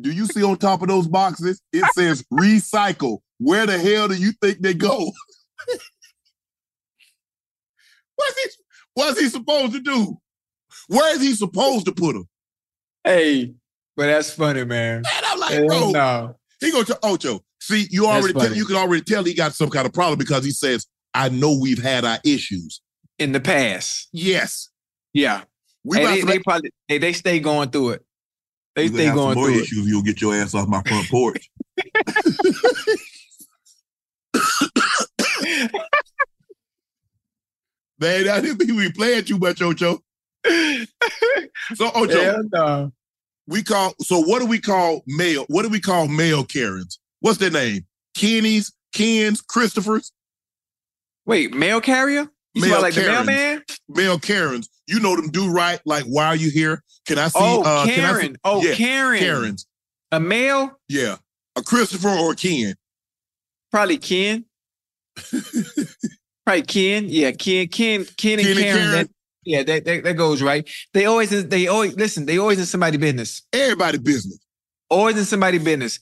Do 0.00 0.10
you 0.10 0.26
see 0.26 0.42
on 0.42 0.56
top 0.56 0.82
of 0.82 0.88
those 0.88 1.06
boxes? 1.06 1.60
It 1.72 1.84
says 1.94 2.24
recycle. 2.32 3.18
Where 3.38 3.66
the 3.66 3.78
hell 3.78 4.08
do 4.08 4.14
you 4.14 4.32
think 4.40 4.60
they 4.60 4.74
go? 4.74 4.96
what's 8.16 8.42
he? 8.42 8.50
What's 8.94 9.20
he 9.20 9.28
supposed 9.28 9.72
to 9.72 9.80
do? 9.80 10.18
Where 10.88 11.14
is 11.14 11.22
he 11.22 11.34
supposed 11.34 11.86
to 11.86 11.92
put 11.92 12.14
them? 12.14 12.28
Hey, 13.04 13.54
but 13.96 14.06
that's 14.06 14.32
funny, 14.32 14.64
man. 14.64 14.98
And 14.98 15.26
I'm 15.26 15.38
like, 15.38 15.66
bro, 15.66 15.90
no. 15.90 16.36
he 16.60 16.70
go 16.70 16.82
to 16.82 16.98
Ocho. 17.02 17.40
See, 17.60 17.86
you 17.90 18.06
already 18.06 18.34
tell, 18.34 18.54
you 18.54 18.66
can 18.66 18.76
already 18.76 19.02
tell 19.02 19.24
he 19.24 19.34
got 19.34 19.54
some 19.54 19.70
kind 19.70 19.86
of 19.86 19.92
problem 19.92 20.18
because 20.18 20.44
he 20.44 20.50
says, 20.50 20.86
"I 21.14 21.28
know 21.28 21.58
we've 21.58 21.82
had 21.82 22.04
our 22.04 22.18
issues." 22.24 22.80
In 23.18 23.32
the 23.32 23.40
past. 23.40 24.08
Yes, 24.12 24.68
Yeah. 25.12 25.42
we 25.84 25.98
Hey, 25.98 26.20
they, 26.20 26.22
they 26.22 26.38
probably 26.40 26.72
they, 26.88 26.98
they 26.98 27.12
stay 27.12 27.40
going 27.40 27.70
through 27.70 27.90
it. 27.90 28.04
They 28.76 28.84
we 28.84 28.88
gonna 28.90 28.98
stay 28.98 29.04
have 29.06 29.14
some 29.16 29.24
going 29.24 29.34
more 29.36 29.46
through 29.46 29.54
it. 29.58 29.62
issues. 29.62 29.86
You'll 29.86 30.02
get 30.02 30.20
your 30.20 30.34
ass 30.34 30.54
off 30.54 30.68
my 30.68 30.82
front 30.82 31.08
porch. 31.08 31.50
Man, 38.00 38.28
I 38.28 38.40
didn't 38.40 38.58
think 38.58 38.70
we 38.72 38.90
playing 38.92 39.24
too 39.24 39.38
much, 39.38 39.62
Ocho. 39.62 40.00
So, 41.74 41.90
Ocho, 41.94 42.20
Hell 42.22 42.42
no. 42.52 42.92
we 43.46 43.62
call. 43.62 43.94
So, 44.00 44.20
what 44.20 44.40
do 44.40 44.46
we 44.46 44.60
call 44.60 45.02
male? 45.06 45.44
What 45.48 45.62
do 45.62 45.68
we 45.68 45.80
call 45.80 46.08
male 46.08 46.44
Karens? 46.44 46.98
What's 47.20 47.38
their 47.38 47.50
name? 47.50 47.86
Kenny's, 48.16 48.72
Kens, 48.92 49.40
Christopher's, 49.40 50.12
Wait, 51.26 51.54
mail 51.54 51.80
carrier? 51.80 52.28
You 52.52 52.60
Mail 52.62 52.70
smell 52.70 52.82
like 52.82 52.94
Karens. 52.94 53.26
the 53.26 53.32
mailman? 53.32 53.62
male 53.88 54.18
Karens. 54.18 54.68
You 54.86 55.00
know 55.00 55.16
them 55.16 55.30
do 55.30 55.50
right. 55.50 55.80
Like, 55.86 56.04
why 56.04 56.26
are 56.26 56.36
you 56.36 56.50
here? 56.50 56.82
Can 57.06 57.18
I 57.18 57.28
see? 57.28 57.38
Oh, 57.40 57.62
uh, 57.62 57.84
can 57.86 58.04
I 58.04 58.12
see- 58.12 58.18
Karen. 58.20 58.36
Oh, 58.44 58.62
Yeah, 58.62 58.74
Karen. 58.74 59.18
Karens. 59.18 59.66
A 60.12 60.20
male? 60.20 60.78
Yeah, 60.88 61.16
a 61.56 61.62
Christopher 61.62 62.08
or 62.08 62.32
a 62.32 62.36
Ken. 62.36 62.74
Probably 63.72 63.98
Ken. 63.98 64.44
Probably 66.46 66.62
Ken. 66.62 67.06
Yeah, 67.08 67.32
Ken, 67.32 67.66
Ken, 67.68 68.04
Ken 68.04 68.04
and 68.04 68.16
Ken 68.16 68.38
and 68.38 68.58
Karen. 68.58 68.58
Karen. 68.58 68.90
That, 68.92 69.10
yeah, 69.44 69.62
that, 69.62 69.84
that 69.84 70.04
that 70.04 70.14
goes 70.14 70.40
right. 70.42 70.68
They 70.92 71.06
always 71.06 71.30
they 71.48 71.66
always 71.66 71.94
listen, 71.96 72.26
they 72.26 72.38
always 72.38 72.58
in 72.58 72.66
somebody's 72.66 73.00
business. 73.00 73.42
Everybody 73.52 73.98
business. 73.98 74.38
Always 74.88 75.18
in 75.18 75.24
somebody's 75.24 75.62
business. 75.64 75.98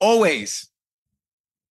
Always. 0.00 0.68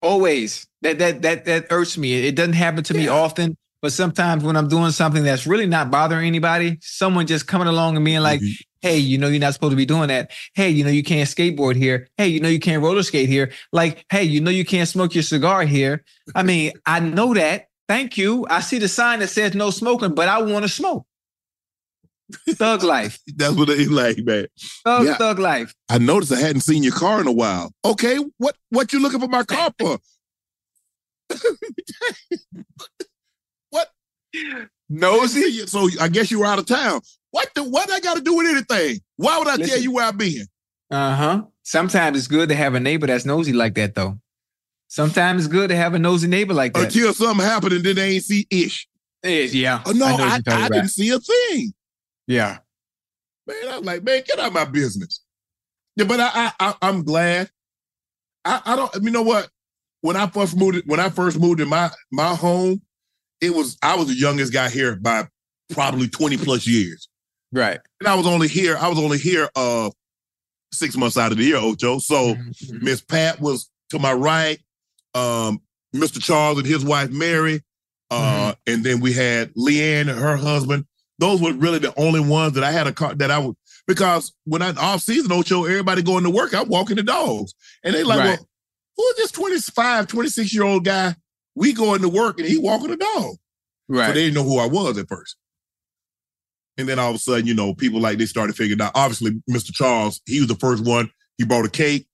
Always. 0.02 0.68
That 0.82 1.00
that 1.00 1.22
that 1.24 1.46
that 1.46 1.66
irks 1.70 1.98
me. 1.98 2.28
It 2.28 2.36
doesn't 2.36 2.54
happen 2.54 2.84
to 2.86 2.94
me 2.94 3.08
often, 3.08 3.58
but 3.86 3.94
sometimes 3.94 4.44
when 4.44 4.58
I'm 4.58 4.68
doing 4.68 4.90
something 4.90 5.22
that's 5.24 5.46
really 5.46 5.68
not 5.68 5.92
bothering 5.92 6.26
anybody, 6.26 6.80
someone 6.82 7.28
just 7.28 7.46
coming 7.46 7.68
along 7.68 7.96
and 7.96 8.04
being 8.04 8.22
like, 8.22 8.42
Mhm. 8.42 8.58
hey, 8.82 8.98
you 8.98 9.20
know, 9.20 9.28
you're 9.28 9.40
not 9.40 9.54
supposed 9.54 9.74
to 9.74 9.78
be 9.78 9.86
doing 9.86 10.08
that. 10.08 10.32
Hey, 10.56 10.72
you 10.72 10.84
know, 10.84 10.90
you 10.90 11.04
can't 11.04 11.30
skateboard 11.30 11.76
here. 11.76 12.08
Hey, 12.18 12.30
you 12.30 12.40
know, 12.40 12.50
you 12.50 12.60
can't 12.60 12.82
roller 12.82 13.04
skate 13.04 13.30
here. 13.30 13.52
Like, 13.72 14.04
hey, 14.10 14.24
you 14.24 14.42
know, 14.42 14.50
you 14.50 14.66
can't 14.66 14.90
smoke 14.90 15.14
your 15.14 15.22
cigar 15.22 15.66
here. 15.66 16.04
I 16.34 16.42
mean, 16.42 16.72
I 16.88 17.00
know 17.00 17.36
that. 17.36 17.68
Thank 17.88 18.18
you. 18.18 18.48
I 18.50 18.62
see 18.62 18.80
the 18.80 18.88
sign 18.88 19.20
that 19.20 19.28
says 19.28 19.54
no 19.54 19.70
smoking, 19.70 20.16
but 20.16 20.28
I 20.30 20.42
want 20.42 20.64
to 20.64 20.70
smoke. 20.70 21.06
Thug 22.50 22.82
life. 22.82 23.20
That's 23.36 23.54
what 23.54 23.68
they 23.68 23.86
like, 23.86 24.18
man. 24.26 24.48
Thug, 24.84 25.06
Yeah. 25.06 25.18
thug 25.18 25.38
life. 25.38 25.76
I 25.90 26.00
noticed 26.00 26.32
I 26.32 26.40
hadn't 26.40 26.62
seen 26.62 26.82
your 26.82 26.94
car 26.94 27.22
in 27.22 27.28
a 27.28 27.32
while. 27.32 27.72
Okay, 27.86 28.18
what 28.40 28.56
what 28.72 28.92
you 28.94 29.00
looking 29.00 29.20
for 29.20 29.28
my 29.28 29.44
car 29.56 29.72
for? 29.78 30.00
Nosy. 34.90 35.66
So 35.68 35.90
I 36.00 36.08
guess 36.08 36.32
you 36.32 36.40
were 36.40 36.46
out 36.46 36.60
of 36.60 36.66
town. 36.66 37.02
What 37.32 37.50
the 37.56 37.64
what 37.64 37.92
I 37.92 38.00
got 38.00 38.18
to 38.18 38.22
do 38.22 38.36
with 38.36 38.48
anything? 38.48 39.02
Why 39.18 39.38
would 39.38 39.48
I 39.48 39.58
tell 39.58 39.80
you 39.80 39.92
where 39.92 40.06
I've 40.06 40.18
been? 40.18 40.48
Uh 40.92 41.16
huh. 41.16 41.44
Sometimes 41.64 42.18
it's 42.18 42.28
good 42.28 42.50
to 42.50 42.56
have 42.56 42.76
a 42.76 42.80
neighbor 42.80 43.08
that's 43.08 43.26
nosy 43.26 43.54
like 43.54 43.74
that, 43.76 43.96
though. 43.96 44.20
Sometimes 44.88 45.46
it's 45.46 45.52
good 45.52 45.70
to 45.70 45.76
have 45.76 45.94
a 45.96 46.00
nosy 46.00 46.28
neighbor 46.28 46.54
like 46.54 46.74
that. 46.74 46.86
Until 46.86 47.14
something 47.14 47.46
happened 47.46 47.74
and 47.74 47.84
then 47.84 47.96
they 47.96 48.12
ain't 48.12 48.24
see 48.24 48.48
ish. 48.50 48.88
Yes, 49.24 49.54
yeah. 49.54 49.82
Oh 49.86 49.92
no, 49.92 50.06
I 50.06 50.40
I, 50.48 50.66
I 50.66 50.70
didn't 50.70 50.90
see 50.90 51.10
a 51.10 51.20
thing. 51.20 51.74
Yeah. 52.28 52.60
Man, 53.48 53.58
I'm 53.70 53.84
like, 53.84 54.04
man, 54.04 54.24
get 54.26 54.40
out 54.40 54.48
of 54.48 54.54
my 54.54 54.66
business. 54.66 55.22
Yeah, 55.96 56.06
but 56.06 56.20
I, 56.20 56.30
I, 56.34 56.52
I 56.60 56.76
I'm 56.82 57.04
glad. 57.04 57.50
I, 58.44 58.62
I 58.66 58.76
don't. 58.76 59.04
You 59.04 59.12
know 59.12 59.24
what? 59.24 59.50
When 60.02 60.16
I 60.16 60.28
first 60.28 60.56
moved, 60.56 60.84
when 60.86 61.00
I 61.00 61.10
first 61.10 61.40
moved 61.40 61.60
in 61.60 61.70
my 61.70 61.90
my 62.12 62.36
home, 62.36 62.82
it 63.46 63.54
was 63.56 63.78
I 63.82 63.96
was 63.96 64.08
the 64.08 64.14
youngest 64.16 64.52
guy 64.54 64.70
here 64.70 64.96
by 64.96 65.28
probably 65.72 66.08
twenty 66.08 66.38
plus 66.38 66.66
years, 66.68 67.08
Right. 67.52 67.80
and 68.00 68.08
I 68.08 68.16
was 68.16 68.28
only 68.28 68.48
here. 68.48 68.78
I 68.78 68.88
was 68.88 68.98
only 69.00 69.18
here 69.18 69.50
uh 69.56 69.90
six 70.74 70.98
months 70.98 71.18
out 71.18 71.32
of 71.32 71.38
the 71.38 71.44
year, 71.46 71.58
Ocho. 71.58 72.00
So 72.00 72.36
Mhm. 72.36 72.82
Miss 72.82 73.02
Pat 73.02 73.40
was 73.40 73.70
to 73.92 74.00
my 74.00 74.14
right. 74.14 74.60
Um, 75.14 75.62
Mr. 75.96 76.22
Charles 76.22 76.58
and 76.58 76.68
his 76.68 76.84
wife 76.84 77.10
Mary, 77.10 77.62
uh, 78.12 78.54
and 78.68 78.84
then 78.84 79.00
we 79.00 79.14
had 79.14 79.54
Leanne 79.54 80.02
and 80.10 80.20
her 80.20 80.36
husband. 80.36 80.86
Those 81.20 81.40
were 81.42 81.54
really 81.54 81.80
the 81.80 81.98
only 81.98 82.20
ones 82.20 82.54
that 82.54 82.64
I 82.66 82.72
had 82.72 82.88
a 82.88 82.92
car 82.92 83.16
that 83.16 83.32
I 83.32 83.40
would 83.40 83.56
because 83.88 84.34
when 84.44 84.62
I 84.62 84.72
off 84.72 85.02
season 85.02 85.32
Ocho, 85.32 85.64
everybody 85.64 86.02
going 86.02 86.26
to 86.26 86.30
work, 86.30 86.54
I'm 86.54 86.68
walking 86.68 86.98
the 86.98 87.04
dogs. 87.04 87.54
And 87.84 87.96
they 87.96 88.04
like, 88.04 88.20
Right. 88.20 88.26
well, 88.40 88.50
who 88.98 89.04
is 89.12 89.16
this 89.18 89.32
25, 89.32 90.08
26 90.08 90.54
year 90.54 90.64
old 90.64 90.84
guy? 90.84 91.16
We 91.56 91.74
going 91.74 92.02
to 92.02 92.10
work 92.10 92.40
and 92.40 92.48
he 92.48 92.58
walking 92.58 92.90
the 92.90 92.98
dog. 92.98 93.36
Right. 93.88 94.08
So 94.08 94.14
they 94.14 94.24
didn't 94.26 94.36
know 94.36 94.44
who 94.44 94.60
I 94.60 94.68
was 94.68 94.98
at 94.98 95.08
first. 95.08 95.38
And 96.78 96.90
then 96.90 97.00
all 97.00 97.10
of 97.10 97.16
a 97.16 97.20
sudden, 97.20 97.48
you 97.48 97.54
know, 97.54 97.74
people 97.74 98.02
like 98.02 98.18
they 98.18 98.26
started 98.26 98.56
figuring 98.56 98.82
out. 98.82 98.92
Obviously, 98.96 99.32
Mr. 99.50 99.74
Charles, 99.74 100.22
he 100.26 100.40
was 100.40 100.50
the 100.50 100.56
first 100.56 100.84
one. 100.84 101.10
He 101.38 101.46
brought 101.46 101.66
a 101.66 101.70
cake, 101.70 102.08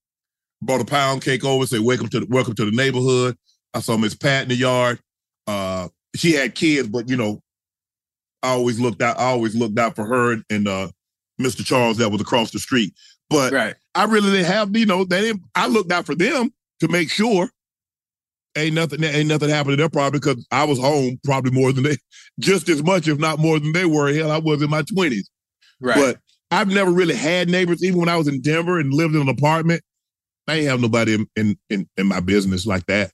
brought 0.62 0.82
a 0.82 0.86
pound 0.86 1.24
cake 1.24 1.44
over, 1.44 1.66
said, 1.66 1.80
Welcome 1.82 2.10
to 2.10 2.20
the 2.20 2.28
welcome 2.30 2.54
to 2.56 2.66
the 2.66 2.72
neighborhood. 2.72 3.38
I 3.74 3.80
saw 3.80 3.98
Miss 3.98 4.14
Pat 4.14 4.44
in 4.44 4.50
the 4.50 4.56
yard. 4.56 5.00
Uh, 5.48 5.88
she 6.16 6.34
had 6.34 6.54
kids, 6.54 6.90
but 6.90 7.10
you 7.10 7.18
know, 7.18 7.42
I 8.44 8.50
always 8.50 8.80
looked 8.80 9.02
out, 9.02 9.18
I 9.18 9.26
always 9.26 9.56
looked 9.56 9.80
out 9.80 9.96
for 9.96 10.06
her 10.06 10.38
and, 10.50 10.68
uh 10.68 10.90
Mr. 11.40 11.66
Charles 11.66 11.98
that 11.98 12.10
was 12.10 12.22
across 12.22 12.52
the 12.52 12.60
street. 12.60 12.94
But 13.30 13.52
Right. 13.52 13.74
I 13.96 14.04
really 14.04 14.30
didn't 14.30 14.46
have, 14.46 14.76
you 14.78 14.86
know, 14.86 15.04
they 15.06 15.22
didn't 15.22 15.42
I 15.56 15.66
looked 15.68 15.92
out 15.92 16.06
for 16.06 16.14
them 16.14 16.54
to 16.82 16.88
make 16.88 17.10
sure 17.10 17.50
ain't 18.58 18.76
nothing 18.76 19.04
ain't 19.04 19.28
nothing 19.28 19.50
happened 19.50 19.74
to 19.74 19.78
their 19.78 19.90
property 19.90 20.20
because 20.20 20.46
I 20.52 20.64
was 20.64 20.80
home 20.80 21.20
probably 21.24 21.52
more 21.52 21.72
than 21.72 21.84
they 21.84 21.98
just 22.40 22.70
as 22.70 22.84
much, 22.84 23.08
if 23.08 23.18
not 23.20 23.40
more 23.40 23.60
than 23.60 23.72
they 23.72 23.86
were. 23.86 24.14
Hell, 24.14 24.32
I 24.32 24.38
was 24.38 24.62
in 24.62 24.70
my 24.70 24.84
twenties. 24.84 25.30
Right. 25.80 25.96
But 25.96 26.20
I've 26.52 26.68
never 26.68 26.92
really 26.92 27.16
had 27.16 27.50
neighbors, 27.50 27.84
even 27.84 28.00
when 28.00 28.10
I 28.10 28.18
was 28.18 28.28
in 28.28 28.42
Denver 28.42 28.80
and 28.80 28.94
lived 28.94 29.16
in 29.16 29.22
an 29.22 29.30
apartment. 29.30 29.82
I 30.48 30.56
ain't 30.56 30.68
have 30.68 30.82
nobody 30.82 31.14
in 31.14 31.28
in, 31.36 31.58
in, 31.70 31.90
in 31.98 32.08
my 32.08 32.20
business 32.20 32.66
like 32.66 32.86
that. 32.88 33.12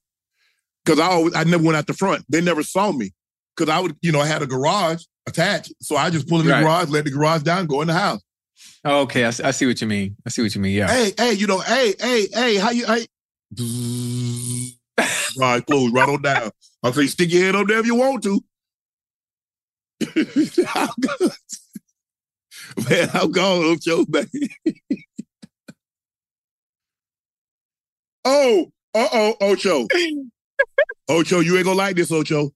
Cause 0.86 1.00
I 1.00 1.08
always 1.08 1.36
I 1.36 1.44
never 1.44 1.64
went 1.64 1.78
out 1.78 1.88
the 1.88 1.94
front. 1.94 2.26
They 2.30 2.42
never 2.42 2.64
saw 2.64 2.92
me. 2.92 3.12
Cause 3.58 3.70
I 3.70 3.80
would, 3.80 3.96
you 4.02 4.12
know, 4.12 4.22
I 4.22 4.28
had 4.28 4.42
a 4.42 4.48
garage 4.48 5.04
attached. 5.28 5.74
So 5.82 5.98
I 5.98 6.10
just 6.10 6.28
pull 6.28 6.40
in 6.40 6.46
the 6.46 6.54
Right. 6.54 6.62
garage, 6.62 6.90
let 6.90 7.06
the 7.06 7.12
garage 7.12 7.42
down, 7.42 7.66
go 7.66 7.82
in 7.82 7.88
the 7.88 7.94
house. 7.94 8.22
Oh, 8.86 9.02
okay, 9.02 9.26
I 9.26 9.32
see 9.32 9.66
what 9.66 9.82
you 9.82 9.88
mean. 9.88 10.16
I 10.26 10.30
see 10.30 10.42
what 10.42 10.56
you 10.56 10.62
mean. 10.62 10.74
Yeah. 10.74 10.88
Hey, 10.88 11.14
hey, 11.18 11.34
you 11.34 11.48
know, 11.48 11.60
hey, 11.60 11.94
hey, 12.00 12.28
hey, 12.34 12.56
how 12.56 12.70
you 12.70 12.86
hey 12.86 13.06
right, 15.38 15.66
close 15.66 15.92
right 15.92 16.10
on 16.10 16.22
down. 16.22 16.52
I'll 16.84 16.94
say 16.94 17.08
stick 17.08 17.32
your 17.32 17.44
head 17.44 17.56
up 17.56 17.68
there 17.68 17.80
if 17.80 17.86
you 17.86 17.96
want 17.96 18.24
to. 18.24 18.42
I'm 20.76 20.90
good. 21.00 21.32
Man, 22.90 23.10
I'm 23.14 23.32
gone, 23.32 23.64
Ocho, 23.64 24.06
man. 24.10 24.28
oh, 28.26 28.72
uh-oh, 28.94 29.36
Ocho. 29.42 29.88
Ocho, 31.10 31.40
you 31.40 31.56
ain't 31.56 31.66
gonna 31.66 31.78
like 31.78 31.96
this, 31.96 32.12
Ocho. 32.12 32.52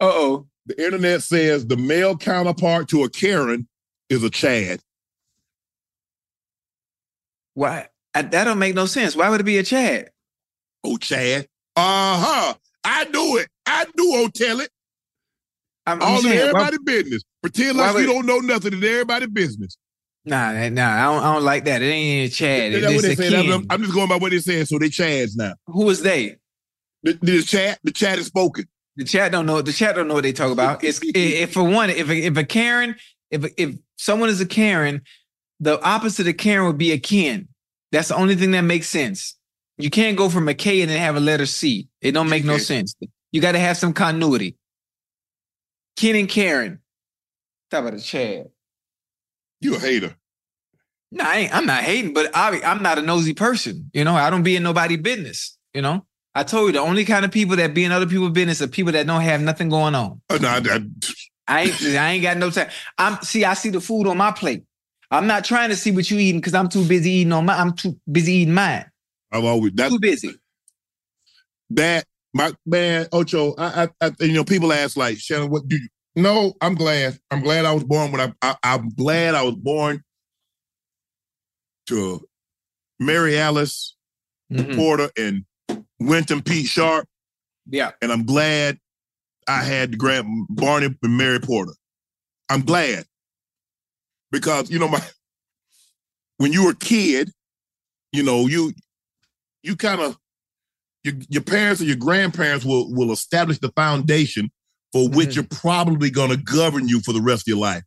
Uh-oh. 0.00 0.46
The 0.66 0.84
internet 0.84 1.22
says 1.22 1.66
the 1.66 1.76
male 1.76 2.16
counterpart 2.16 2.88
to 2.88 3.04
a 3.04 3.10
Karen 3.10 3.68
is 4.08 4.22
a 4.22 4.30
Chad. 4.30 4.80
Why? 7.54 7.88
I, 8.14 8.22
that 8.22 8.44
don't 8.44 8.58
make 8.58 8.74
no 8.74 8.86
sense. 8.86 9.14
Why 9.14 9.28
would 9.28 9.40
it 9.40 9.44
be 9.44 9.58
a 9.58 9.62
Chad? 9.62 10.10
Oh, 10.84 10.96
Chad. 10.96 11.46
Uh-huh. 11.76 12.54
I 12.84 13.04
do 13.06 13.36
it. 13.38 13.48
I 13.66 13.84
do, 13.84 14.12
oh 14.14 14.28
tell 14.34 14.60
it. 14.60 14.70
I'm, 15.86 16.02
All 16.02 16.16
in 16.16 16.22
saying, 16.22 16.36
why- 16.36 16.42
everybody 16.42 16.78
business. 16.84 17.22
Pretend 17.42 17.78
like 17.78 17.96
you 17.98 18.06
don't 18.06 18.26
know 18.26 18.38
nothing 18.38 18.74
in 18.74 18.84
everybody 18.84 19.26
business. 19.26 19.76
Nah, 20.26 20.52
nah, 20.68 20.90
I 20.92 21.02
don't, 21.04 21.24
I 21.24 21.34
don't 21.34 21.44
like 21.44 21.64
that. 21.64 21.80
It 21.80 21.86
ain't 21.86 22.30
a 22.30 22.34
Chad. 22.34 22.72
What 22.74 23.04
It's 23.04 23.16
say. 23.16 23.34
I'm, 23.34 23.66
I'm 23.70 23.80
just 23.80 23.94
going 23.94 24.08
by 24.08 24.16
what 24.16 24.30
they're 24.30 24.40
saying. 24.40 24.66
So 24.66 24.78
they 24.78 24.90
Chads 24.90 25.36
now. 25.36 25.54
Who 25.66 25.88
is 25.88 26.02
they? 26.02 26.36
The, 27.02 27.18
the 27.22 27.42
chat, 27.42 27.78
the 27.82 27.92
chat 27.92 28.18
is 28.18 28.26
spoken. 28.26 28.66
The 28.96 29.04
chat 29.04 29.32
don't 29.32 29.46
know. 29.46 29.62
The 29.62 29.72
chat 29.72 29.94
don't 29.94 30.08
know 30.08 30.14
what 30.14 30.24
they 30.24 30.32
talk 30.34 30.52
about. 30.52 30.84
It's 30.84 31.00
if 31.14 31.54
for 31.54 31.62
one, 31.62 31.88
if 31.88 32.10
a, 32.10 32.14
if 32.26 32.36
a 32.36 32.44
Karen, 32.44 32.96
if 33.30 33.44
if 33.56 33.76
someone 33.96 34.28
is 34.28 34.40
a 34.42 34.46
Karen, 34.46 35.00
the 35.60 35.82
opposite 35.82 36.28
of 36.28 36.36
Karen 36.36 36.66
would 36.66 36.78
be 36.78 36.92
a 36.92 36.98
Ken. 36.98 37.48
That's 37.92 38.08
the 38.08 38.16
only 38.16 38.36
thing 38.36 38.50
that 38.50 38.60
makes 38.62 38.88
sense. 38.88 39.36
You 39.82 39.90
can't 39.90 40.16
go 40.16 40.28
from 40.28 40.48
a 40.48 40.54
K 40.54 40.82
and 40.82 40.90
then 40.90 40.98
have 40.98 41.16
a 41.16 41.20
letter 41.20 41.46
C. 41.46 41.88
It 42.00 42.12
don't 42.12 42.28
make 42.28 42.44
no 42.44 42.54
sense. 42.58 42.94
You 43.32 43.40
got 43.40 43.52
to 43.52 43.58
have 43.58 43.76
some 43.76 43.92
continuity. 43.92 44.56
Ken 45.96 46.16
and 46.16 46.28
Karen. 46.28 46.80
Talk 47.70 47.80
about 47.80 47.94
a 47.94 48.00
Chad. 48.02 48.50
You 49.60 49.76
a 49.76 49.78
hater. 49.78 50.16
No, 51.12 51.24
I 51.24 51.36
ain't, 51.38 51.54
I'm 51.54 51.66
not 51.66 51.82
hating, 51.82 52.14
but 52.14 52.34
I, 52.36 52.60
I'm 52.62 52.82
not 52.82 52.98
a 52.98 53.02
nosy 53.02 53.34
person. 53.34 53.90
You 53.92 54.04
know, 54.04 54.14
I 54.14 54.30
don't 54.30 54.42
be 54.42 54.56
in 54.56 54.62
nobody 54.62 54.96
business. 54.96 55.56
You 55.74 55.82
know, 55.82 56.06
I 56.34 56.42
told 56.44 56.68
you 56.68 56.72
the 56.72 56.80
only 56.80 57.04
kind 57.04 57.24
of 57.24 57.30
people 57.30 57.56
that 57.56 57.74
be 57.74 57.84
in 57.84 57.92
other 57.92 58.06
people's 58.06 58.32
business 58.32 58.62
are 58.62 58.68
people 58.68 58.92
that 58.92 59.06
don't 59.06 59.20
have 59.22 59.40
nothing 59.40 59.68
going 59.68 59.94
on. 59.94 60.20
Uh, 60.30 60.38
no, 60.40 60.48
I, 60.48 60.58
I- 60.58 60.80
I 61.48 61.62
ain't, 61.62 61.82
I 61.82 62.10
ain't 62.12 62.22
got 62.22 62.36
no 62.36 62.48
time. 62.50 62.68
I'm 62.96 63.20
see, 63.22 63.44
I 63.44 63.54
see 63.54 63.70
the 63.70 63.80
food 63.80 64.06
on 64.06 64.16
my 64.16 64.30
plate. 64.30 64.62
I'm 65.10 65.26
not 65.26 65.44
trying 65.44 65.70
to 65.70 65.76
see 65.76 65.90
what 65.90 66.08
you 66.08 66.16
eating 66.20 66.40
because 66.40 66.54
I'm 66.54 66.68
too 66.68 66.84
busy 66.84 67.10
eating 67.10 67.32
on 67.32 67.44
my. 67.44 67.58
I'm 67.58 67.72
too 67.72 67.98
busy 68.10 68.34
eating 68.34 68.54
mine. 68.54 68.84
I've 69.32 69.44
always 69.44 69.72
that 69.74 69.90
Too 69.90 69.98
busy. 69.98 70.34
that 71.70 72.04
my 72.34 72.52
man 72.66 73.06
Ocho. 73.12 73.54
I, 73.56 73.84
I, 74.00 74.06
I 74.06 74.12
you 74.20 74.32
know 74.32 74.44
people 74.44 74.72
ask 74.72 74.96
like 74.96 75.18
Shannon, 75.18 75.50
what 75.50 75.66
do 75.68 75.76
you? 75.76 75.88
No, 76.16 76.54
I'm 76.60 76.74
glad. 76.74 77.18
I'm 77.30 77.40
glad 77.42 77.64
I 77.64 77.72
was 77.72 77.84
born 77.84 78.10
when 78.12 78.20
I, 78.20 78.32
I 78.42 78.56
I'm 78.64 78.90
glad 78.90 79.34
I 79.34 79.42
was 79.42 79.54
born 79.54 80.02
to 81.86 82.20
Mary 82.98 83.38
Alice 83.38 83.96
Mhm. 84.52 84.74
Porter 84.76 85.10
and 85.16 85.44
Winton 86.00 86.42
Pete 86.42 86.66
Sharpe, 86.66 87.06
Yeah. 87.66 87.92
and 88.02 88.10
I'm 88.12 88.24
glad 88.24 88.78
I 89.46 89.62
had 89.62 89.92
the 89.92 89.96
grand 89.96 90.46
Barney 90.50 90.94
and 91.02 91.16
Mary 91.16 91.38
Porter. 91.40 91.72
I'm 92.48 92.62
glad 92.62 93.04
because 94.32 94.70
you 94.70 94.78
know 94.80 94.88
my 94.88 95.00
when 96.38 96.52
you 96.52 96.64
were 96.64 96.72
a 96.72 96.76
kid, 96.76 97.30
you 98.12 98.22
know 98.24 98.46
you 98.46 98.72
you 99.62 99.76
kind 99.76 100.00
of 100.00 100.16
your 101.04 101.14
your 101.28 101.42
parents 101.42 101.80
or 101.80 101.84
your 101.84 101.96
grandparents 101.96 102.64
will 102.64 102.92
will 102.92 103.12
establish 103.12 103.58
the 103.58 103.72
foundation 103.76 104.50
for 104.92 105.08
which 105.08 105.30
Mhm. 105.30 105.34
you're 105.36 105.44
probably 105.44 106.10
going 106.10 106.30
to 106.30 106.36
govern 106.36 106.88
you 106.88 107.00
for 107.00 107.12
the 107.12 107.20
rest 107.20 107.42
of 107.42 107.48
your 107.48 107.58
life. 107.58 107.82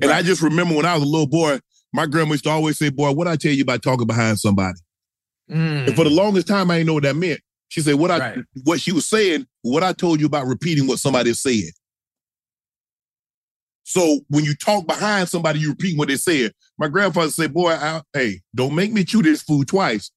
And 0.00 0.10
I 0.10 0.22
just 0.22 0.42
remember 0.42 0.74
when 0.74 0.86
I 0.86 0.94
was 0.94 1.02
a 1.02 1.06
little 1.06 1.26
boy, 1.26 1.60
my 1.92 2.06
grandma 2.06 2.32
used 2.32 2.44
to 2.44 2.50
always 2.50 2.78
say, 2.78 2.88
"Boy, 2.90 3.10
what 3.12 3.26
I 3.28 3.36
tell 3.36 3.52
you 3.52 3.62
about 3.62 3.82
talking 3.82 4.06
behind 4.06 4.38
somebody." 4.38 4.78
Mm. 5.50 5.86
And 5.88 5.96
for 5.96 6.04
the 6.04 6.10
longest 6.10 6.46
time, 6.46 6.70
I 6.70 6.76
didn't 6.78 6.86
know 6.88 6.94
what 6.94 7.02
that 7.02 7.16
meant. 7.16 7.40
She 7.68 7.80
said, 7.80 7.94
"What 7.94 8.10
I 8.10 8.18
Right. 8.18 8.44
what 8.64 8.80
she 8.80 8.92
was 8.92 9.06
saying, 9.06 9.46
what 9.62 9.82
I 9.82 9.92
told 9.92 10.20
you 10.20 10.26
about 10.26 10.46
repeating 10.46 10.86
what 10.86 10.98
somebody 10.98 11.32
said." 11.34 11.72
So 13.84 14.20
when 14.28 14.44
you 14.44 14.54
talk 14.54 14.86
behind 14.86 15.28
somebody, 15.28 15.60
you 15.60 15.70
repeat 15.70 15.98
what 15.98 16.08
they 16.08 16.16
said. 16.16 16.52
My 16.78 16.88
grandfather 16.88 17.30
said, 17.30 17.52
"Boy, 17.52 17.72
I, 17.72 18.02
hey, 18.12 18.40
don't 18.54 18.74
make 18.74 18.92
me 18.92 19.04
chew 19.04 19.22
this 19.22 19.42
food 19.42 19.68
twice." 19.68 20.10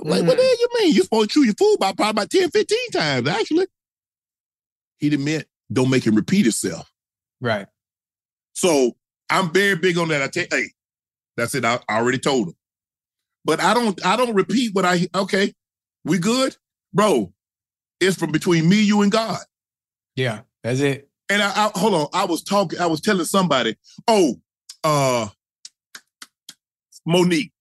I'm 0.00 0.10
like, 0.10 0.22
what 0.24 0.36
the 0.36 0.42
hell 0.42 0.58
you 0.58 0.68
mean? 0.80 0.94
You're 0.94 1.04
supposed 1.04 1.30
to 1.30 1.34
chew 1.34 1.44
your 1.44 1.54
food 1.54 1.74
about 1.74 1.96
probably 1.96 2.10
about 2.10 2.30
10, 2.30 2.50
15 2.50 2.90
times, 2.92 3.28
actually. 3.28 3.66
He 4.98 5.10
didn't 5.10 5.24
meant 5.24 5.46
don't 5.72 5.90
make 5.90 6.06
him 6.06 6.14
repeat 6.14 6.44
himself. 6.44 6.90
Right. 7.40 7.66
So 8.52 8.96
I'm 9.30 9.52
very 9.52 9.76
big 9.76 9.98
on 9.98 10.08
that. 10.08 10.22
I 10.22 10.28
tell 10.28 10.46
hey, 10.50 10.70
that's 11.36 11.54
it. 11.54 11.64
I, 11.64 11.78
I 11.88 11.98
already 11.98 12.18
told 12.18 12.48
him. 12.48 12.54
But 13.44 13.60
I 13.60 13.74
don't 13.74 14.04
I 14.04 14.16
don't 14.16 14.34
repeat 14.34 14.74
what 14.74 14.84
I 14.84 15.06
okay. 15.14 15.52
We 16.04 16.18
good? 16.18 16.56
Bro, 16.92 17.32
it's 18.00 18.16
from 18.16 18.32
between 18.32 18.68
me, 18.68 18.80
you, 18.82 19.02
and 19.02 19.12
God. 19.12 19.38
Yeah. 20.16 20.40
That's 20.62 20.80
it. 20.80 21.08
And 21.30 21.42
I, 21.42 21.48
I 21.48 21.70
hold 21.74 21.94
on, 21.94 22.08
I 22.12 22.24
was 22.24 22.42
talking, 22.42 22.80
I 22.80 22.86
was 22.86 23.00
telling 23.00 23.24
somebody, 23.24 23.76
oh, 24.06 24.40
uh 24.82 25.28
Monique. 27.06 27.52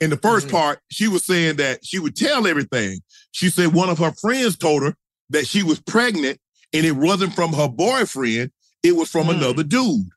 In 0.00 0.10
the 0.10 0.16
1st 0.16 0.40
mm-hmm. 0.40 0.50
part, 0.50 0.78
she 0.90 1.08
was 1.08 1.24
saying 1.24 1.56
that 1.56 1.84
she 1.84 1.98
would 1.98 2.16
tell 2.16 2.46
everything. 2.46 3.00
She 3.32 3.48
said 3.48 3.72
one 3.72 3.88
of 3.88 3.98
her 3.98 4.12
friends 4.12 4.56
told 4.56 4.82
her 4.82 4.94
that 5.30 5.46
she 5.46 5.62
was 5.62 5.80
pregnant 5.80 6.38
and 6.72 6.84
it 6.84 6.92
wasn't 6.92 7.34
from 7.34 7.52
her 7.52 7.68
boyfriend, 7.68 8.50
it 8.82 8.92
was 8.92 9.10
from 9.10 9.26
mm. 9.26 9.36
another 9.36 9.62
dude. 9.62 10.08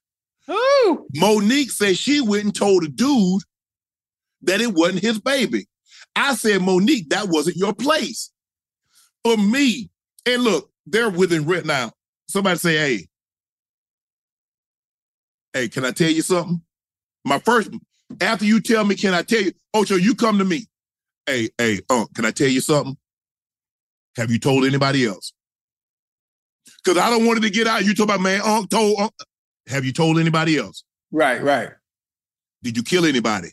Ooh. 0.49 1.05
Monique 1.15 1.71
said 1.71 1.97
she 1.97 2.21
went 2.21 2.43
and 2.43 2.55
told 2.55 2.83
a 2.83 2.87
dude 2.87 3.43
that 4.41 4.61
it 4.61 4.73
wasn't 4.73 5.01
his 5.01 5.19
baby. 5.19 5.67
I 6.15 6.35
said, 6.35 6.61
Monique, 6.61 7.09
that 7.09 7.29
wasn't 7.29 7.57
your 7.57 7.73
place. 7.73 8.31
For 9.23 9.37
me, 9.37 9.89
and 10.25 10.43
look, 10.43 10.71
they're 10.85 11.09
within 11.09 11.45
right 11.45 11.65
now. 11.65 11.91
Somebody 12.27 12.57
say, 12.57 12.77
hey, 12.77 13.07
hey, 15.53 15.69
can 15.69 15.85
I 15.85 15.91
tell 15.91 16.09
you 16.09 16.21
something? 16.21 16.61
My 17.25 17.39
first, 17.39 17.69
after 18.21 18.45
you 18.45 18.59
tell 18.59 18.83
me, 18.83 18.95
can 18.95 19.13
I 19.13 19.21
tell 19.21 19.41
you? 19.41 19.51
Ocho, 19.73 19.95
you 19.95 20.15
come 20.15 20.37
to 20.39 20.45
me. 20.45 20.65
Hey, 21.25 21.49
hey, 21.57 21.79
uh, 21.89 22.05
can 22.15 22.25
I 22.25 22.31
tell 22.31 22.47
you 22.47 22.61
something? 22.61 22.97
Have 24.17 24.31
you 24.31 24.39
told 24.39 24.65
anybody 24.65 25.05
else? 25.05 25.33
Because 26.83 26.97
I 26.97 27.09
don't 27.09 27.25
want 27.25 27.39
it 27.39 27.41
to 27.41 27.49
get 27.49 27.67
out. 27.67 27.85
You 27.85 27.93
talk 27.93 28.05
about, 28.05 28.21
man, 28.21 28.41
Unc 28.41 28.69
told 28.69 28.99
Unc. 28.99 29.13
Have 29.67 29.85
you 29.85 29.93
told 29.93 30.17
anybody 30.19 30.57
else? 30.57 30.83
Right. 31.11 31.41
Right. 31.41 31.69
Did 32.63 32.75
you 32.75 32.83
kill 32.83 33.05
anybody? 33.05 33.49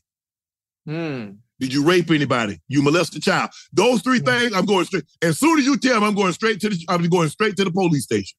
Mm. 0.88 1.38
Did 1.58 1.72
you 1.72 1.84
rape 1.84 2.10
anybody? 2.10 2.60
You 2.68 2.82
molest 2.82 3.16
a 3.16 3.20
child? 3.20 3.50
Those 3.72 4.02
three 4.02 4.18
things, 4.18 4.52
I'm 4.52 4.66
going 4.66 4.84
straight. 4.84 5.04
As 5.22 5.38
soon 5.38 5.58
as 5.58 5.64
you 5.64 5.76
tell 5.78 6.00
me, 6.00 6.06
I'm 6.06 6.14
going 6.14 6.32
straight 6.32 6.60
to 6.60 6.68
the. 6.68 6.84
I'm 6.88 7.08
going 7.08 7.28
straight 7.28 7.56
to 7.56 7.64
the 7.64 7.70
police 7.70 8.04
station. 8.04 8.36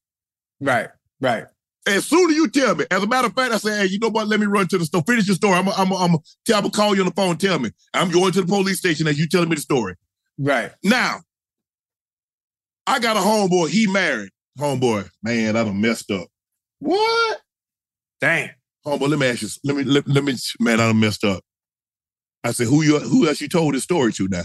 Right, 0.60 0.90
right. 1.20 1.46
As 1.88 2.06
soon 2.06 2.30
as 2.30 2.36
you 2.36 2.50
tell 2.50 2.76
me, 2.76 2.86
as 2.92 3.02
a 3.02 3.08
matter 3.08 3.28
of 3.28 3.34
fact, 3.34 3.54
I 3.54 3.58
say, 3.58 3.78
hey, 3.78 3.86
you 3.86 4.00
know 4.00 4.10
what? 4.10 4.28
Let 4.28 4.40
me 4.40 4.46
run 4.46 4.68
to 4.68 4.78
the 4.78 4.86
store. 4.86 5.04
Finish 5.08 5.28
your 5.28 5.36
story. 5.36 5.54
I'm, 5.54 5.70
I'm, 5.70 5.92
I'm, 5.92 5.94
I'm, 5.94 6.12
I'm 6.14 6.20
gonna 6.48 6.70
call 6.70 6.94
you 6.94 7.02
on 7.02 7.08
the 7.08 7.14
phone. 7.14 7.32
And 7.32 7.40
tell 7.40 7.60
me. 7.60 7.72
I'm 7.94 8.12
going 8.12 8.34
to 8.34 8.42
the 8.42 8.48
police 8.48 8.80
station 8.80 9.08
as 9.08 9.18
you 9.18 9.28
telling 9.28 9.50
me 9.50 9.56
the 9.56 9.62
story. 9.62 9.96
Right. 10.38 10.72
Now, 10.84 11.22
I 12.86 13.00
got 13.00 13.16
a 13.16 13.22
homeboy. 13.22 13.70
He 13.70 13.88
married. 13.88 14.32
Homeboy, 14.60 15.10
man, 15.22 15.56
I 15.56 15.64
done 15.64 15.80
messed 15.80 16.10
up. 16.12 16.28
What? 16.80 17.40
Dang. 18.20 18.50
Homeboy, 18.86 19.10
let 19.10 19.20
me 19.20 19.28
ask 19.28 19.42
you. 19.44 19.50
Let 19.64 19.78
me, 19.78 19.84
let, 19.84 20.08
let 20.08 20.24
me, 20.24 20.36
man, 20.60 20.80
I 20.80 20.88
done 20.88 21.00
messed 21.00 21.24
up. 21.24 21.44
I 22.44 22.52
said, 22.52 22.68
who 22.68 22.82
you, 22.82 23.00
who 23.00 23.28
else 23.28 23.40
you 23.40 23.50
told 23.50 23.76
this 23.76 23.84
story 23.84 24.14
to 24.14 24.28
now? 24.28 24.44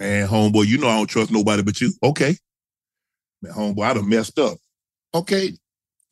Man, 0.00 0.26
homeboy, 0.26 0.66
you 0.66 0.78
know 0.78 0.88
I 0.88 0.96
don't 0.96 1.06
trust 1.06 1.30
nobody 1.30 1.62
but 1.62 1.80
you. 1.80 1.92
Okay. 2.02 2.36
Man, 3.40 3.52
homeboy, 3.52 3.84
I 3.84 3.94
done 3.94 4.08
messed 4.08 4.38
up. 4.38 4.58
Okay. 5.14 5.52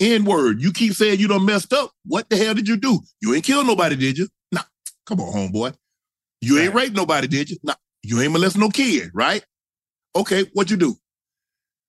N 0.00 0.24
word. 0.24 0.62
You 0.62 0.72
keep 0.72 0.94
saying 0.94 1.20
you 1.20 1.28
done 1.28 1.44
messed 1.44 1.72
up. 1.72 1.92
What 2.06 2.28
the 2.30 2.36
hell 2.36 2.54
did 2.54 2.68
you 2.68 2.76
do? 2.76 3.00
You 3.20 3.34
ain't 3.34 3.44
kill 3.44 3.64
nobody, 3.64 3.96
did 3.96 4.18
you? 4.18 4.28
Nah. 4.52 4.62
Come 5.06 5.20
on, 5.20 5.32
homeboy. 5.32 5.74
You 6.40 6.58
ain't 6.58 6.74
raped 6.74 6.96
nobody, 6.96 7.28
did 7.28 7.50
you? 7.50 7.58
Nah. 7.62 7.74
You 8.02 8.20
ain't 8.20 8.32
molested 8.32 8.60
no 8.60 8.70
kid, 8.70 9.10
right? 9.14 9.44
Okay, 10.16 10.46
what 10.54 10.70
you 10.70 10.76
do? 10.76 10.96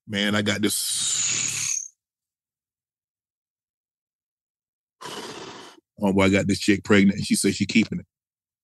Man, 0.06 0.34
I 0.34 0.42
got 0.42 0.62
this. 0.62 1.90
Oh 6.04 6.12
boy, 6.12 6.24
I 6.24 6.28
got 6.30 6.48
this 6.48 6.58
chick 6.58 6.82
pregnant, 6.82 7.18
and 7.18 7.24
she 7.24 7.36
says 7.36 7.54
she 7.54 7.64
keeping 7.64 8.00
it. 8.00 8.06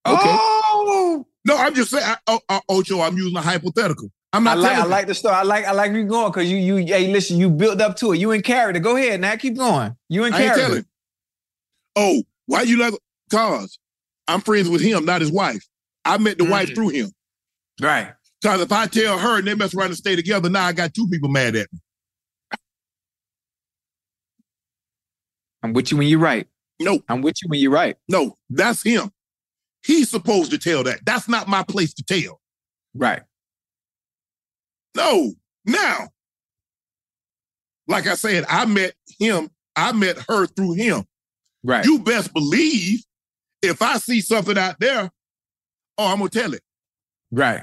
Okay. 0.06 0.20
Oh, 0.24 1.24
No, 1.44 1.56
I'm 1.56 1.74
just 1.74 1.90
saying. 1.90 2.04
I, 2.04 2.16
oh, 2.26 2.40
oh, 2.48 2.60
Ocho, 2.68 3.00
I'm 3.00 3.16
using 3.16 3.36
a 3.36 3.40
hypothetical. 3.40 4.10
I'm 4.32 4.44
not. 4.44 4.58
I 4.58 4.60
like 4.60 4.76
I 4.78 4.84
like 4.84 5.06
the 5.06 5.14
story. 5.14 5.34
I 5.34 5.42
like 5.42 5.64
I 5.64 5.72
like 5.72 5.92
you 5.92 6.04
going 6.04 6.30
because 6.30 6.50
you 6.50 6.58
you 6.58 6.76
hey 6.76 7.08
listen 7.12 7.38
you 7.38 7.48
built 7.48 7.80
up 7.80 7.96
to 7.96 8.12
it. 8.12 8.18
You 8.18 8.32
in 8.32 8.42
character. 8.42 8.78
Go 8.80 8.96
ahead 8.96 9.20
now. 9.20 9.34
Keep 9.36 9.56
going. 9.56 9.96
You 10.08 10.26
ain't 10.26 10.34
character. 10.34 10.84
Oh, 11.96 12.22
why 12.46 12.62
you 12.62 12.76
like? 12.78 12.94
Cause 13.30 13.78
I'm 14.28 14.40
friends 14.40 14.68
with 14.68 14.82
him, 14.82 15.04
not 15.04 15.20
his 15.22 15.32
wife. 15.32 15.66
I 16.04 16.18
met 16.18 16.38
the 16.38 16.44
wife 16.44 16.68
Mm. 16.70 16.74
through 16.74 16.88
him. 16.90 17.10
Right. 17.80 18.12
Cause 18.44 18.60
if 18.60 18.70
I 18.70 18.86
tell 18.86 19.18
her 19.18 19.38
and 19.38 19.46
they 19.46 19.54
mess 19.54 19.74
around 19.74 19.88
and 19.88 19.96
stay 19.96 20.14
together, 20.14 20.48
now 20.50 20.66
I 20.66 20.72
got 20.72 20.94
two 20.94 21.08
people 21.08 21.28
mad 21.28 21.56
at 21.56 21.72
me. 21.72 21.78
I'm 25.62 25.72
with 25.72 25.90
you 25.90 25.96
when 25.96 26.06
you're 26.06 26.20
right. 26.20 26.46
No, 26.80 27.00
I'm 27.08 27.22
with 27.22 27.36
you 27.42 27.48
when 27.48 27.60
you're 27.60 27.72
right. 27.72 27.96
no, 28.08 28.36
that's 28.50 28.82
him. 28.82 29.10
He's 29.84 30.10
supposed 30.10 30.50
to 30.52 30.58
tell 30.58 30.84
that. 30.84 31.04
That's 31.04 31.28
not 31.28 31.48
my 31.48 31.62
place 31.62 31.92
to 31.94 32.04
tell. 32.04 32.40
Right. 32.94 33.22
No. 34.98 35.32
Now, 35.64 36.08
like 37.86 38.06
I 38.06 38.14
said, 38.14 38.44
I 38.48 38.64
met 38.66 38.92
him. 39.18 39.50
I 39.76 39.92
met 39.92 40.18
her 40.28 40.46
through 40.46 40.72
him. 40.72 41.04
Right. 41.64 41.84
You 41.84 41.98
best 42.00 42.32
believe 42.32 43.04
if 43.62 43.80
I 43.82 43.98
see 43.98 44.20
something 44.20 44.58
out 44.58 44.78
there, 44.80 45.10
oh, 45.98 46.06
I'm 46.12 46.18
gonna 46.18 46.30
tell 46.30 46.54
it. 46.54 46.62
Right. 47.30 47.62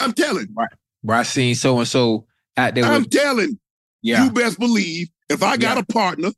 I'm 0.00 0.12
telling. 0.12 0.48
Right. 0.56 0.70
Where 1.02 1.16
I 1.18 1.22
seen 1.22 1.54
so 1.54 1.78
and 1.78 1.88
so 1.88 2.26
out 2.56 2.74
there. 2.74 2.84
I'm 2.84 3.02
with, 3.02 3.10
telling. 3.10 3.58
yeah. 4.02 4.24
You 4.24 4.30
best 4.32 4.58
believe 4.58 5.08
if 5.28 5.42
I 5.42 5.56
got 5.56 5.76
Yeah. 5.76 5.82
a 5.88 5.92
partner, 5.92 6.30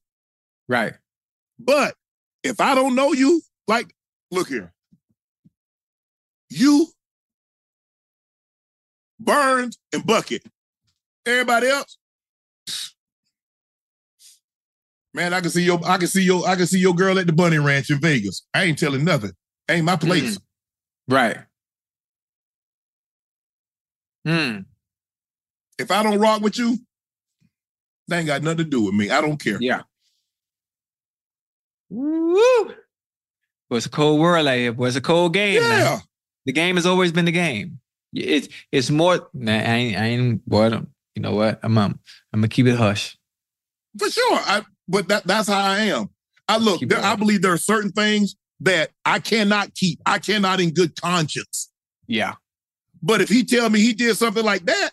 right. 0.69 0.95
but 1.59 1.95
if 2.45 2.61
I 2.61 2.75
don't 2.75 2.95
know 2.95 3.13
you, 3.13 3.41
like, 3.69 3.95
look 4.31 4.49
here. 4.49 4.73
You, 6.51 6.89
Burns, 9.25 9.79
and 9.93 10.07
Bucket. 10.07 10.43
Everybody 11.27 11.69
else, 11.69 11.99
man, 15.15 15.33
I 15.33 15.41
can 15.41 15.51
see 15.51 15.63
your, 15.63 15.81
I 15.85 15.99
can 15.99 16.09
see 16.09 16.23
your, 16.23 16.47
I 16.47 16.57
can 16.57 16.67
see 16.67 16.79
your 16.79 16.95
girl 16.95 17.19
at 17.19 17.27
the 17.27 17.33
Bunny 17.33 17.59
Ranch 17.59 17.91
in 17.91 18.01
Vegas. 18.01 18.47
I 18.53 18.65
ain't 18.65 18.79
telling 18.79 19.05
nothing. 19.05 19.33
Ain't 19.71 19.85
my 19.85 19.97
place. 19.97 20.39
Right. 21.09 21.39
Hmm. 24.27 24.59
If 25.79 25.91
I 25.91 26.03
don't 26.03 26.19
rock 26.19 26.43
with 26.43 26.59
you, 26.59 26.79
that 28.09 28.19
ain't 28.19 28.27
got 28.27 28.43
nothing 28.43 28.59
to 28.59 28.65
do 28.65 28.83
with 28.83 28.95
me. 28.95 29.11
I 29.11 29.21
don't 29.21 29.39
care. 29.39 29.59
Yeah. 29.61 29.83
Woo. 31.89 32.67
Well, 33.69 33.77
it's 33.77 33.87
a 33.87 33.91
cold 33.91 34.21
world 34.21 34.47
out 34.47 34.57
here, 34.57 34.73
boy. 34.73 34.87
It's 34.87 34.97
a 34.97 35.01
cold 35.01 35.35
game. 35.35 35.63
Yeah. 35.63 36.01
The 36.47 36.53
game 36.53 36.77
has 36.77 36.87
always 36.87 37.13
been 37.13 37.25
the 37.25 37.33
game. 37.33 37.81
It's 38.13 38.49
it's 38.71 38.91
more. 38.91 39.29
Nah, 39.33 39.53
I 39.53 39.57
ain't. 39.57 39.97
I 39.97 40.05
ain't. 40.07 40.47
Boy, 40.49 40.67
I 40.69 40.83
you 41.15 41.23
know 41.23 41.35
what? 41.35 41.61
I'm. 41.63 41.77
Um, 41.79 41.99
I'm 42.33 42.41
gonna 42.41 42.49
keep 42.49 42.67
it 42.67 42.77
hush. 42.77 43.17
For 43.99 44.11
sure. 44.11 44.39
I 44.39 44.63
but 44.89 45.09
that 45.09 45.25
that's 45.25 45.49
how 45.49 45.61
I 45.61 45.79
am. 45.81 46.11
I 46.49 46.59
look, 46.59 46.81
there, 46.81 47.01
I 47.01 47.15
believe 47.17 47.41
there 47.43 47.53
are 47.53 47.59
certain 47.59 47.93
things 47.93 48.37
that 48.61 48.91
I 49.05 49.19
cannot 49.21 49.75
keep. 49.75 50.01
I 50.05 50.19
cannot 50.19 50.61
in 50.61 50.71
good 50.73 51.01
conscience. 51.01 51.71
Yeah. 52.07 52.35
But 53.03 53.21
if 53.21 53.29
he 53.29 53.45
tell 53.45 53.69
me 53.71 53.81
he 53.81 53.93
did 53.95 54.17
something 54.17 54.45
like 54.45 54.65
that, 54.67 54.91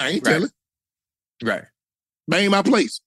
I 0.00 0.08
ain't 0.10 0.26
Right. 0.26 0.32
telling. 0.32 0.50
Right. 1.42 1.64
That 2.28 2.40
ain't 2.40 2.50
my 2.50 2.62
place. 2.62 3.00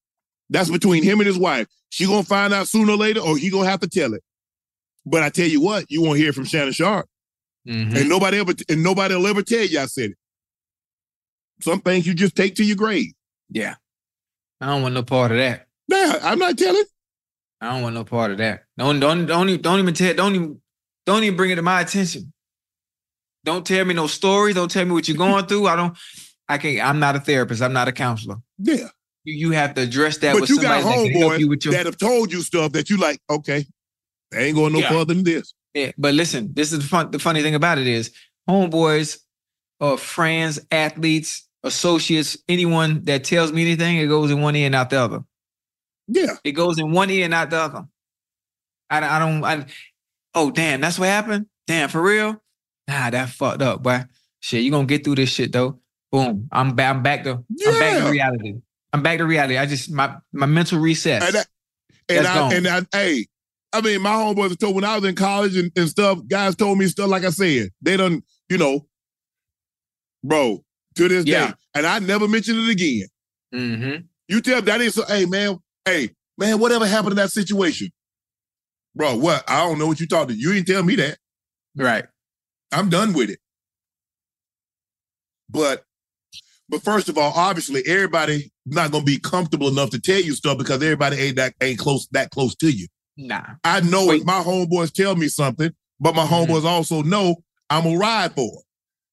That's 0.50 0.70
between 0.70 1.04
him 1.04 1.20
and 1.20 1.28
his 1.28 1.38
wife. 1.38 1.68
She 1.90 2.06
gonna 2.06 2.24
find 2.24 2.54
out 2.54 2.68
sooner 2.68 2.94
or 2.94 2.98
later, 2.98 3.20
or 3.20 3.38
he 3.38 3.50
gonna 3.50 3.70
have 3.70 3.82
to 3.82 3.88
tell 3.90 4.14
it. 4.14 4.24
But 5.06 5.24
I 5.24 5.30
tell 5.30 5.48
you 5.48 5.62
what, 5.62 5.86
you 5.90 6.02
won't 6.02 6.18
hear 6.20 6.34
from 6.34 6.46
Shannon 6.46 6.74
Sharpe. 6.74 7.08
Mhm. 7.68 7.96
And 7.96 8.10
nobody 8.10 8.40
ever 8.40 8.54
and 8.70 8.84
nobody 8.84 9.16
will 9.16 9.28
ever 9.28 9.42
tell 9.44 9.64
you 9.66 9.80
I 9.80 9.86
said 9.86 10.12
it. 10.12 10.18
Some 11.62 11.82
things 11.82 12.08
you 12.08 12.14
just 12.14 12.36
take 12.36 12.56
to 12.56 12.64
your 12.64 12.78
grave. 12.78 13.12
Yeah. 13.50 13.76
I 14.62 14.68
don't 14.68 14.82
want 14.82 14.94
no 14.94 15.04
part 15.04 15.32
of 15.32 15.38
that. 15.38 15.68
Nah, 15.88 16.16
I'm 16.22 16.40
not 16.40 16.58
telling. 16.58 16.84
I 17.62 17.72
don't 17.74 17.82
want 17.82 17.96
no 17.96 18.04
part 18.06 18.32
of 18.32 18.38
that. 18.38 18.64
Don't 18.78 19.00
don't 19.00 19.26
don't 19.26 19.50
even, 19.50 19.62
don't 19.62 19.80
even 19.80 19.94
tell 19.94 20.14
don't 20.14 20.36
even 20.36 20.62
don't 21.06 21.24
even 21.24 21.36
bring 21.36 21.52
it 21.52 21.56
to 21.56 21.62
my 21.62 21.82
attention. 21.82 22.32
Don't 23.46 23.66
tell 23.66 23.84
me 23.86 23.94
no 23.94 24.08
stories. 24.08 24.56
Don't 24.56 24.70
tell 24.72 24.86
me 24.86 24.92
what 24.92 25.08
you're 25.08 25.18
going 25.28 25.46
through. 25.46 25.68
I 25.68 25.76
don't. 25.76 25.98
I 26.48 26.58
can't. 26.58 26.86
I'm 26.88 27.00
not 27.00 27.16
a 27.16 27.20
therapist. 27.20 27.62
I'm 27.62 27.74
not 27.74 27.88
a 27.88 27.92
counselor. 27.92 28.38
Yeah. 28.58 28.88
You, 29.26 29.48
you 29.50 29.52
have 29.52 29.74
to 29.76 29.82
address 29.82 30.18
that 30.20 30.34
but 30.34 30.42
with 30.42 30.50
you 30.50 30.62
got 30.62 30.82
somebody 30.82 31.10
that 31.10 31.12
can 31.14 31.22
help 31.22 31.40
you 31.40 31.48
with 31.50 31.66
your. 31.66 31.74
that 31.74 31.86
have 31.86 31.98
told 31.98 32.32
you 32.32 32.42
stuff 32.42 32.72
that 32.72 32.90
you 32.90 32.98
like, 32.98 33.20
okay, 33.30 33.66
they 34.32 34.46
ain't 34.48 34.56
going 34.56 34.74
no 34.74 34.80
Yeah. 34.80 34.90
further 34.90 35.14
than 35.14 35.24
this. 35.24 35.54
Yeah, 35.74 35.92
but 35.98 36.14
listen, 36.14 36.54
this 36.54 36.72
is 36.72 36.80
the 36.80 36.86
fun. 36.86 37.12
The 37.12 37.20
funny 37.20 37.42
thing 37.42 37.56
about 37.56 37.78
it 37.78 37.88
is, 37.88 38.12
homeboys, 38.50 39.20
or 39.80 39.98
friends, 39.98 40.60
athletes, 40.72 41.48
associates, 41.64 42.38
anyone 42.48 43.04
that 43.04 43.24
tells 43.24 43.52
me 43.52 43.62
anything, 43.62 43.98
it 43.98 44.08
goes 44.08 44.32
in 44.32 44.42
one 44.42 44.56
ear 44.56 44.66
and 44.66 44.76
out 44.76 44.90
the 44.90 45.00
other. 45.00 45.20
Yeah. 46.08 46.36
It 46.44 46.54
goes 46.54 46.80
in 46.80 46.92
one 46.92 47.10
ear 47.10 47.26
and 47.26 47.34
out 47.34 47.50
the 47.50 47.58
other. 47.58 47.86
I, 48.90 49.18
I 49.18 49.20
don't. 49.20 49.44
I, 49.44 49.66
oh 50.34 50.50
damn, 50.52 50.82
that's 50.82 50.98
what 50.98 51.08
happened. 51.08 51.46
Damn, 51.68 51.90
for 51.90 52.02
real? 52.02 52.42
Nah, 52.88 53.12
that 53.12 53.30
fucked 53.30 53.62
up, 53.62 53.84
boy. 53.84 54.06
Shit, 54.40 54.64
you 54.64 54.72
gonna 54.72 54.88
get 54.88 55.04
through 55.04 55.16
this 55.16 55.30
shit 55.30 55.52
though. 55.52 55.80
Boom. 56.12 56.50
I'm 56.52 56.74
back. 56.74 56.96
I'm 56.96 57.04
back 57.04 57.24
to. 57.26 57.44
I'm 57.68 57.80
back 57.80 58.04
to 58.04 58.10
reality. 58.10 58.56
I'm 58.92 59.04
back 59.04 59.20
to 59.20 59.26
reality. 59.26 59.58
I 59.58 59.68
just 59.68 59.92
my 59.92 60.16
my 60.34 60.48
mental 60.48 60.80
reset. 60.80 61.22
And, 61.22 61.38
I, 61.38 61.44
and, 62.10 62.28
I, 62.28 62.54
and 62.54 62.68
I, 62.68 62.98
hey, 62.98 63.28
I 63.72 63.82
mean, 63.82 64.02
my 64.02 64.10
homeboys 64.12 64.58
told 64.58 64.76
when 64.76 64.84
I 64.84 64.96
was 64.98 65.06
in 65.08 65.16
college 65.16 65.56
and, 65.56 65.72
and 65.76 65.88
stuff, 65.90 66.20
guys 66.28 66.56
told 66.56 66.78
me 66.78 66.88
stuff 66.88 67.10
like 67.10 67.24
I 67.24 67.30
said. 67.30 67.70
They 67.82 67.98
done, 67.98 68.24
you 68.50 68.58
know, 68.58 68.88
bro, 70.24 70.64
to 70.96 71.08
this 71.08 71.26
Yeah. 71.26 71.50
day. 71.50 71.54
And 71.76 71.86
I 71.86 72.00
never 72.00 72.28
mentioned 72.28 72.58
it 72.60 72.70
again. 72.72 73.08
mm-hmm. 73.54 74.06
You 74.28 74.42
tell 74.42 74.62
that 74.62 74.82
is, 74.82 75.00
hey, 75.08 75.26
man, 75.26 75.58
hey, 75.86 76.10
man, 76.38 76.60
whatever 76.60 76.86
happened 76.88 77.12
in 77.12 77.18
that 77.18 77.32
situation? 77.32 77.90
Bro, 78.96 79.18
what? 79.18 79.44
I 79.48 79.60
don't 79.60 79.78
know 79.80 79.88
what 79.88 80.00
you 80.00 80.08
talked 80.08 80.30
to. 80.30 80.36
You 80.36 80.54
didn't 80.54 80.68
tell 80.68 80.84
me 80.84 80.96
that. 80.96 81.18
Right. 81.76 82.06
I'm 82.72 82.90
done 82.90 83.14
with 83.14 83.30
it. 83.30 83.40
But 85.50 85.84
but 86.68 86.84
first 86.84 87.10
of 87.10 87.18
all, 87.18 87.34
obviously, 87.36 87.82
everybody 87.88 88.52
not 88.66 88.92
gonna 88.92 89.04
be 89.04 89.20
comfortable 89.20 89.68
enough 89.68 89.90
to 89.92 90.00
tell 90.00 90.20
you 90.20 90.34
stuff 90.34 90.58
because 90.58 90.84
everybody 90.84 91.18
ain't 91.18 91.36
that 91.38 91.54
ain't 91.62 91.80
close 91.80 92.08
that 92.12 92.30
close 92.30 92.56
to 92.58 92.70
you. 92.70 92.88
Nah. 93.20 93.44
I 93.66 93.82
know 93.82 94.12
if 94.12 94.24
my 94.24 94.42
homeboys 94.42 94.94
tell 94.94 95.14
me 95.16 95.28
something, 95.28 95.74
but 96.00 96.16
my 96.16 96.24
mm-hmm. 96.26 96.52
homeboys 96.52 96.64
also 96.64 97.02
know 97.02 97.36
I'm 97.70 97.84
gonna 97.84 97.98
ride 97.98 98.34
for 98.34 98.62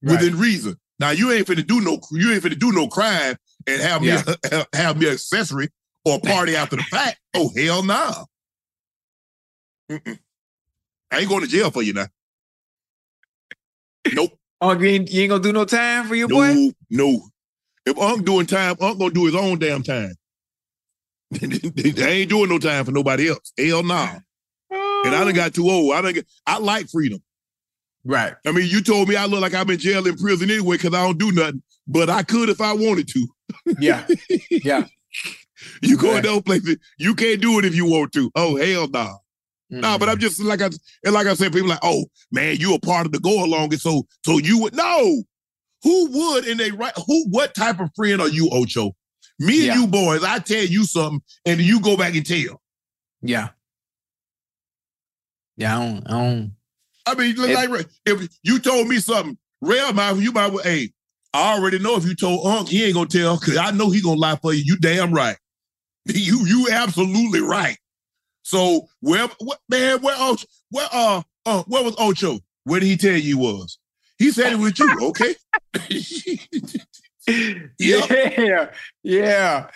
it 0.02 0.10
within 0.10 0.38
reason. 0.38 0.76
Now 1.00 1.10
you 1.10 1.32
ain't 1.32 1.46
finna 1.46 1.66
do 1.66 1.80
no 1.80 1.98
you 2.12 2.32
ain't 2.32 2.44
finna 2.44 2.58
do 2.58 2.70
no 2.70 2.86
crime 2.86 3.36
and 3.66 3.82
have 3.82 4.02
me 4.02 4.16
have 4.72 4.96
me 4.96 5.10
accessory 5.10 5.70
or 6.04 6.20
party 6.20 6.54
after 6.56 6.76
the 6.76 6.84
fact. 6.84 7.18
Oh 7.34 7.50
hell 7.56 7.82
no. 7.82 8.26
Mm-mm. 9.90 10.18
I 11.10 11.18
ain't 11.18 11.28
going 11.28 11.42
to 11.42 11.48
jail 11.48 11.70
for 11.70 11.82
you 11.82 11.92
now. 11.92 12.06
Nope. 14.12 14.38
Oh, 14.60 14.72
you 14.78 14.86
ain't, 14.86 15.10
you 15.10 15.22
ain't 15.22 15.30
gonna 15.30 15.42
do 15.42 15.52
no 15.52 15.64
time 15.64 16.06
for 16.06 16.14
your 16.14 16.28
no, 16.28 16.36
boy? 16.36 16.72
No. 16.90 17.28
If 17.84 17.98
Unc 17.98 18.24
doing 18.24 18.46
time, 18.46 18.76
Unc 18.80 18.98
gonna 18.98 19.14
do 19.14 19.26
his 19.26 19.34
own 19.34 19.58
damn 19.58 19.82
time. 19.82 20.14
I 21.34 22.08
ain't 22.08 22.30
doing 22.30 22.48
no 22.48 22.58
time 22.58 22.84
for 22.84 22.92
nobody 22.92 23.28
else. 23.28 23.52
Hell 23.58 23.82
no. 23.82 24.08
And 24.70 25.14
I 25.14 25.24
done 25.24 25.34
got 25.34 25.54
too 25.54 25.68
old. 25.68 25.94
I 25.94 26.02
done 26.02 26.14
get, 26.14 26.26
I 26.46 26.58
like 26.58 26.88
freedom. 26.88 27.22
Right. 28.04 28.34
I 28.46 28.52
mean, 28.52 28.68
you 28.68 28.80
told 28.80 29.08
me 29.08 29.16
I 29.16 29.26
look 29.26 29.40
like 29.40 29.54
I'm 29.54 29.68
in 29.70 29.78
jail 29.78 30.06
in 30.06 30.16
prison 30.16 30.50
anyway 30.50 30.76
because 30.76 30.94
I 30.94 31.04
don't 31.04 31.18
do 31.18 31.32
nothing, 31.32 31.62
but 31.88 32.08
I 32.08 32.22
could 32.22 32.48
if 32.48 32.60
I 32.60 32.72
wanted 32.72 33.08
to. 33.08 33.28
Yeah. 33.78 34.06
Yeah. 34.50 34.86
You 35.82 35.96
go 35.96 36.08
in 36.08 36.14
Right. 36.16 36.22
those 36.22 36.42
places, 36.42 36.76
you 36.98 37.14
can't 37.14 37.40
do 37.40 37.58
it 37.58 37.64
if 37.64 37.74
you 37.74 37.86
want 37.86 38.12
to. 38.12 38.30
Oh 38.34 38.56
hell 38.56 38.88
no. 38.88 39.18
Nah, 39.70 39.98
but 39.98 40.08
I'm 40.08 40.16
mm-hmm. 40.16 40.20
just 40.20 40.40
like 40.40 40.60
I 40.60 40.66
and 41.04 41.14
like 41.14 41.26
I 41.26 41.34
said, 41.34 41.52
people 41.52 41.68
like, 41.68 41.80
oh 41.82 42.04
man, 42.30 42.56
you 42.56 42.74
a 42.74 42.78
part 42.78 43.06
of 43.06 43.12
the 43.12 43.18
go 43.18 43.44
along, 43.44 43.72
and 43.72 43.80
so 43.80 44.06
so 44.24 44.38
you 44.38 44.60
would 44.60 44.74
no. 44.74 45.22
Who 45.82 46.10
would 46.10 46.46
in 46.46 46.60
a 46.60 46.70
right? 46.70 46.92
Who? 47.06 47.26
What 47.30 47.54
type 47.54 47.80
of 47.80 47.90
friend 47.96 48.20
are 48.20 48.28
you, 48.28 48.48
Ocho? 48.52 48.92
Me 49.38 49.54
and 49.58 49.66
Yeah. 49.66 49.74
you 49.80 49.86
boys, 49.86 50.24
I 50.24 50.38
tell 50.38 50.64
you 50.64 50.84
something, 50.84 51.22
and 51.44 51.60
you 51.60 51.80
go 51.80 51.96
back 51.96 52.14
and 52.14 52.24
tell. 52.26 52.62
Yeah. 53.22 53.50
Yeah, 55.56 55.78
I 55.78 55.86
don't, 55.86 56.06
I 56.06 56.10
don't. 56.10 56.52
I 57.06 57.14
mean, 57.14 57.36
like 57.36 57.86
if 58.04 58.28
you 58.42 58.58
told 58.58 58.88
me 58.88 58.98
something, 58.98 59.38
real 59.60 59.92
man, 59.92 60.20
you 60.20 60.32
might 60.32 60.52
hey, 60.62 60.92
I 61.32 61.54
already 61.56 61.78
know 61.78 61.96
if 61.96 62.04
you 62.04 62.14
told 62.14 62.46
Unc, 62.46 62.68
he 62.68 62.84
ain't 62.84 62.94
gonna 62.94 63.06
tell, 63.06 63.38
cause 63.38 63.56
I 63.56 63.70
know 63.70 63.90
he 63.90 64.02
gonna 64.02 64.18
lie 64.18 64.36
for 64.36 64.52
you. 64.52 64.62
You 64.64 64.76
damn 64.78 65.12
right. 65.12 65.36
You 66.06 66.46
you 66.46 66.68
absolutely 66.70 67.40
right. 67.40 67.76
So 68.42 68.86
where 69.00 69.28
what 69.40 69.58
man, 69.68 70.00
where 70.02 70.16
Ocho, 70.18 70.46
where 70.70 70.88
uh 70.92 71.22
uh 71.44 71.62
where 71.66 71.82
was 71.82 71.94
Ocho? 71.98 72.38
Where 72.64 72.80
did 72.80 72.86
he 72.86 72.96
tell 72.96 73.14
you 73.14 73.22
he 73.22 73.34
was? 73.34 73.78
He 74.18 74.30
said 74.30 74.52
it 74.52 74.58
with 74.58 74.78
you, 74.78 74.96
okay? 75.08 75.34
Yeah, 77.78 78.06
yeah, 78.38 78.70
yeah, 79.02 79.68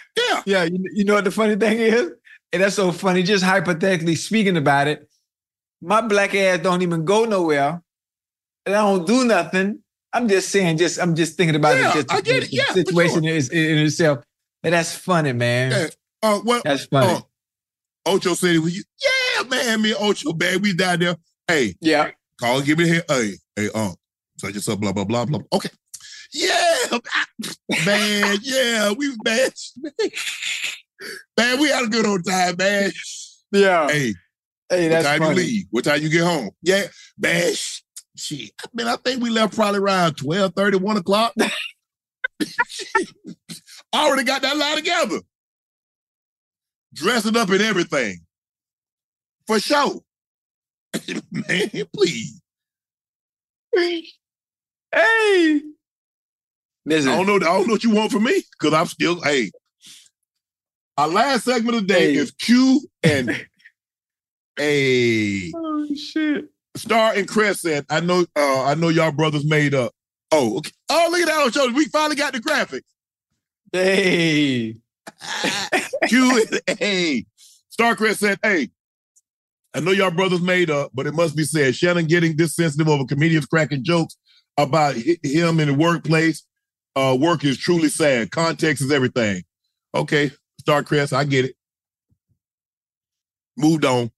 yeah. 0.47 0.65
You, 0.65 0.85
you 0.95 1.05
know 1.05 1.15
what 1.15 1.25
the 1.25 1.31
funny 1.31 1.57
thing 1.57 1.79
is? 1.79 2.13
And 2.53 2.63
that's 2.63 2.77
so 2.77 2.93
funny. 2.93 3.23
Just 3.23 3.45
hypothetically 3.45 4.15
speaking 4.15 4.57
about 4.57 4.87
it, 4.89 5.09
my 5.83 6.01
black 6.01 6.35
ass 6.35 6.61
don't 6.61 6.83
even 6.83 7.05
go 7.05 7.25
nowhere, 7.25 7.83
and 8.67 8.75
I 8.75 8.81
don't 8.81 9.07
do 9.07 9.25
nothing. 9.25 9.81
I'm 10.13 10.29
just 10.29 10.51
saying, 10.51 10.79
just 10.79 11.01
I'm 11.01 11.15
just 11.15 11.37
thinking 11.37 11.57
about 11.57 11.77
Yeah, 11.79 11.91
it. 11.91 11.95
Just 11.95 12.13
I 12.13 12.21
get 12.21 12.43
it. 12.45 12.51
the 12.51 12.57
Yeah, 12.57 12.73
situation 12.73 13.25
is 13.25 13.49
in, 13.51 13.79
itself. 13.79 14.25
And 14.63 14.75
that's 14.75 14.95
funny, 14.95 15.33
man. 15.33 15.71
Yeah. 15.73 15.87
Uh, 16.23 16.41
well, 16.45 16.61
That's 16.65 16.85
funny. 16.87 17.15
uh, 17.15 17.21
Ocho 18.07 18.35
City, 18.35 18.59
with 18.59 18.75
you. 18.75 18.83
Yeah, 19.03 19.43
man, 19.49 19.83
me 19.83 19.93
and 19.93 20.01
Ocho, 20.03 20.33
man, 20.35 20.61
we 20.61 20.75
down 20.75 20.99
there. 20.99 21.17
Hey, 21.49 21.75
yeah. 21.81 22.11
Call 22.39 22.61
give 22.61 22.79
me 22.79 22.89
hair. 22.89 23.03
Hey, 23.09 23.33
hey, 23.57 23.69
um, 23.75 23.95
such 24.39 24.53
and 24.55 24.63
such, 24.63 24.79
blah, 24.81 24.93
blah, 24.93 25.05
blah, 25.05 25.25
blah. 25.25 25.41
Okay. 25.53 25.71
Yeah, 26.33 26.99
man, 27.85 28.39
yeah, 28.43 28.93
we 28.93 29.13
man. 29.25 29.51
Man, 31.37 31.61
we 31.61 31.69
had 31.69 31.85
a 31.85 31.89
good 31.89 32.07
old 32.07 32.25
time, 32.27 32.55
man. 32.59 32.93
Yeah. 33.53 33.89
Hey, 33.89 34.15
Hey, 34.69 34.85
what 34.85 34.91
that's 34.91 35.07
time 35.07 35.19
funny. 35.19 35.31
you 35.31 35.47
leave? 35.47 35.65
What 35.71 35.85
time 35.85 36.03
you 36.03 36.09
get 36.09 36.23
home? 36.23 36.51
Yeah, 36.63 36.85
man. 37.19 37.53
Shit. 38.17 38.51
I 38.63 38.67
mean, 38.75 38.87
I 38.87 38.97
think 38.97 39.23
we 39.23 39.31
left 39.31 39.55
probably 39.57 39.81
around 39.81 40.17
12, 40.19 40.55
30, 40.55 40.77
1 40.77 40.97
o'clock. 40.99 41.33
Already 43.95 44.25
got 44.25 44.43
that 44.43 44.57
line 44.57 44.77
together. 44.77 45.19
Dressing 46.95 47.37
up 47.37 47.49
and 47.51 47.61
everything. 47.63 48.19
For 49.47 49.59
sure. 49.59 50.01
man, 51.33 51.71
please. 51.95 52.41
Hey. 53.75 55.63
Listen. 56.87 57.11
I 57.11 57.17
don't 57.17 57.27
know. 57.27 57.35
I 57.37 57.39
don't 57.53 57.67
know 57.67 57.75
what 57.75 57.85
you 57.85 57.91
want 57.91 58.11
from 58.13 58.25
me 58.25 58.43
because 58.59 58.75
I'm 58.75 58.87
still. 58.87 59.21
Hey, 59.23 59.51
our 60.97 61.09
last 61.09 61.45
segment 61.45 61.77
of 61.77 61.87
the 61.87 61.95
day 61.95 62.15
Hey. 62.15 62.17
is 62.19 62.31
Q 62.33 62.81
and 63.03 63.31
a 64.59 65.53
Oh 65.55 65.87
shit. 65.95 66.47
Star 66.77 67.13
and 67.15 67.27
Chris 67.29 67.61
said, 67.61 67.85
"I 67.91 68.01
know. 68.01 68.25
Uh, 68.37 68.65
I 68.65 68.75
know 68.75 68.89
y'all 68.89 69.13
brothers 69.13 69.45
made 69.45 69.75
up. 69.75 69.93
Oh, 70.33 70.59
okay. 70.59 70.71
oh, 70.91 71.09
look 71.11 71.21
at 71.23 71.27
that 71.27 71.43
on 71.43 71.51
show. 71.51 71.69
We 71.73 71.87
finally 71.87 72.17
got 72.17 72.33
the 72.33 72.39
graphics. 72.41 72.83
Hey. 73.73 74.77
Q 76.09 76.47
and 76.69 76.81
A. 76.81 77.27
Star 77.69 77.97
Chris 77.97 78.19
said, 78.21 78.39
"Hey, 78.43 78.71
I 79.75 79.81
know 79.81 79.91
y'all 79.91 80.11
brothers 80.11 80.41
made 80.41 80.71
up, 80.71 80.91
but 80.95 81.07
it 81.07 81.15
must 81.15 81.37
be 81.37 81.45
said, 81.45 81.75
Shannon 81.75 82.07
getting 82.07 82.37
this 82.37 82.55
sensitive 82.57 82.89
over 82.89 83.05
comedians 83.05 83.47
cracking 83.47 83.85
jokes 83.85 84.17
about 84.57 84.95
hi- 84.97 85.19
him 85.23 85.61
in 85.61 85.69
the 85.69 85.75
workplace. 85.75 86.45
Uh, 87.01 87.15
work 87.15 87.45
is 87.45 87.57
truly 87.57 87.89
sad. 87.89 88.31
Context 88.31 88.83
is 88.83 88.93
everything. 88.93 89.43
Okay, 89.95 90.31
Star 90.61 90.83
Chris, 90.83 91.13
I 91.13 91.25
get 91.25 91.47
it. 91.47 91.57
Moved 93.57 93.85
on. 93.85 94.11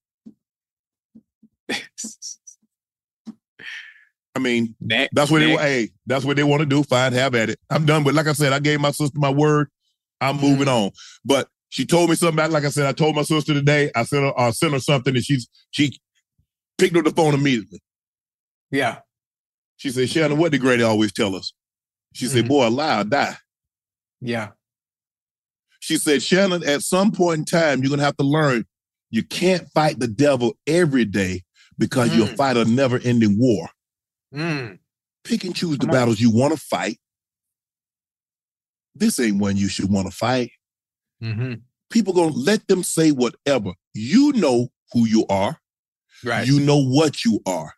I 4.35 4.39
mean, 4.39 4.75
Next, 4.81 5.15
that's 5.15 5.31
what 5.31 5.41
they 5.41 5.49
next. 5.51 5.63
hey, 5.63 5.91
that's 6.07 6.25
what 6.25 6.37
they 6.37 6.43
want 6.45 6.61
to 6.61 6.67
do. 6.67 6.83
Fine, 6.83 7.13
have 7.13 7.35
at 7.35 7.51
it. 7.51 7.59
I'm 7.71 7.85
done. 7.85 8.03
But 8.03 8.15
like 8.15 8.27
I 8.27 8.33
said, 8.33 8.53
I 8.53 8.59
gave 8.61 8.81
my 8.81 8.91
sister 8.91 9.19
my 9.19 9.31
word. 9.31 9.69
I'm 10.21 10.37
moving 10.41 10.67
Mm. 10.69 10.87
on. 10.87 10.91
But 11.25 11.49
she 11.69 11.85
told 11.85 12.09
me 12.11 12.17
something. 12.17 12.51
Like 12.51 12.65
I 12.65 12.71
said, 12.71 12.87
I 12.87 12.93
told 12.93 13.15
my 13.15 13.23
sister 13.23 13.53
today. 13.53 13.91
I 13.95 14.05
sent 14.05 14.25
her, 14.25 14.39
uh, 14.39 14.53
sent 14.53 14.73
her 14.73 14.81
something, 14.81 15.15
and 15.15 15.25
she's 15.25 15.49
she 15.71 15.99
picked 16.79 16.97
up 16.97 17.05
the 17.05 17.11
phone 17.11 17.35
immediately. 17.35 17.81
Yeah. 18.71 19.01
She 19.77 19.91
said, 19.91 20.09
"Shannon, 20.09 20.39
what 20.39 20.53
did 20.53 20.61
Grady 20.63 20.83
always 20.83 21.13
tell 21.13 21.37
us?" 21.37 21.53
She 22.13 22.27
said, 22.27 22.45
Mhm. 22.45 22.49
"Boy, 22.49 22.69
lie 22.69 23.01
or 23.01 23.05
die." 23.05 23.37
Yeah. 24.21 24.53
She 25.81 25.97
said, 25.99 26.23
"Shannon, 26.23 26.63
at 26.65 26.83
some 26.83 27.11
point 27.11 27.39
in 27.41 27.45
time, 27.45 27.83
you're 27.83 27.91
gonna 27.91 28.03
have 28.05 28.17
to 28.19 28.25
learn 28.25 28.67
you 29.11 29.23
can't 29.23 29.71
fight 29.73 29.99
the 29.99 30.09
devil 30.09 30.57
every 30.67 31.05
day 31.05 31.45
because 31.77 32.15
you'll 32.15 32.29
Mm. 32.29 32.37
fight 32.37 32.57
a 32.57 32.65
never-ending 32.65 33.39
war. 33.39 33.69
Mm. 34.35 34.79
Pick 35.25 35.45
and 35.45 35.55
choose 35.55 35.73
the 35.79 35.87
Come 35.87 35.91
on. 35.91 35.95
battles 35.95 36.21
you 36.21 36.31
want 36.31 36.55
to 36.55 36.61
fight. 36.61 36.99
This 38.95 39.19
ain't 39.21 39.39
one 39.39 39.57
you 39.57 39.69
should 39.69 39.91
want 39.91 40.07
to 40.11 40.17
fight." 40.17 40.53
Mm-hmm. 41.23 41.61
people 41.91 42.13
gonna 42.15 42.35
let 42.35 42.67
them 42.69 42.83
say 42.83 43.11
whatever. 43.13 43.73
You 43.95 44.33
know 44.33 44.71
who 44.93 45.07
you 45.07 45.27
are. 45.29 45.61
Right. 46.25 46.47
You 46.47 46.59
know 46.59 46.79
what 46.83 47.25
you 47.25 47.41
are. 47.47 47.75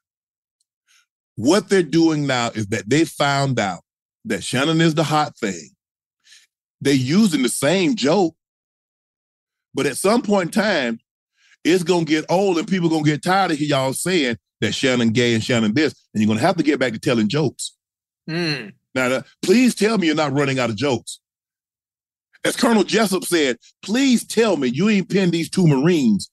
What 1.35 1.69
they're 1.69 1.83
doing 1.83 2.27
now 2.27 2.51
is 2.51 2.69
that 2.69 2.89
they 2.89 3.05
found 3.05 3.59
out 3.59 3.84
that 4.25 4.45
Shannon 4.45 4.81
is 4.81 4.95
the 4.95 5.05
hot 5.05 5.37
thing. 5.37 5.71
They're 6.81 6.95
using 6.95 7.43
the 7.43 7.49
same 7.49 7.97
joke, 7.97 8.35
but 9.75 9.87
at 9.87 9.97
some 9.97 10.23
point 10.23 10.55
in 10.55 10.63
time, 10.63 11.01
it's 11.65 11.83
gonna 11.83 12.05
get 12.05 12.27
old 12.29 12.59
and 12.59 12.69
people 12.69 12.89
gonna 12.89 13.05
get 13.05 13.23
tired 13.23 13.53
of 13.53 13.61
y'all 13.61 13.93
saying 13.93 14.37
that 14.61 14.75
Shannon 14.75 15.11
gay 15.11 15.35
and 15.35 15.43
Shannon 15.43 15.75
this, 15.75 15.95
and 16.13 16.23
you're 16.23 16.29
gonna 16.29 16.41
have 16.41 16.57
to 16.57 16.63
get 16.63 16.79
back 16.79 16.93
to 16.93 16.99
telling 16.99 17.29
jokes. 17.29 17.77
Mm. 18.29 18.73
Now, 18.95 19.09
now, 19.09 19.23
please 19.43 19.75
tell 19.75 19.99
me 19.99 20.07
you're 20.07 20.17
not 20.17 20.33
running 20.33 20.59
out 20.59 20.71
of 20.71 20.77
jokes. 20.77 21.21
As 22.45 22.57
Colonel 22.57 22.85
Jessep 22.85 23.25
said, 23.25 23.57
please 23.83 24.25
tell 24.27 24.57
me 24.57 24.69
you 24.69 24.89
ain't 24.89 25.09
pinned 25.09 25.33
these 25.33 25.49
two 25.49 25.67
Marines 25.67 26.31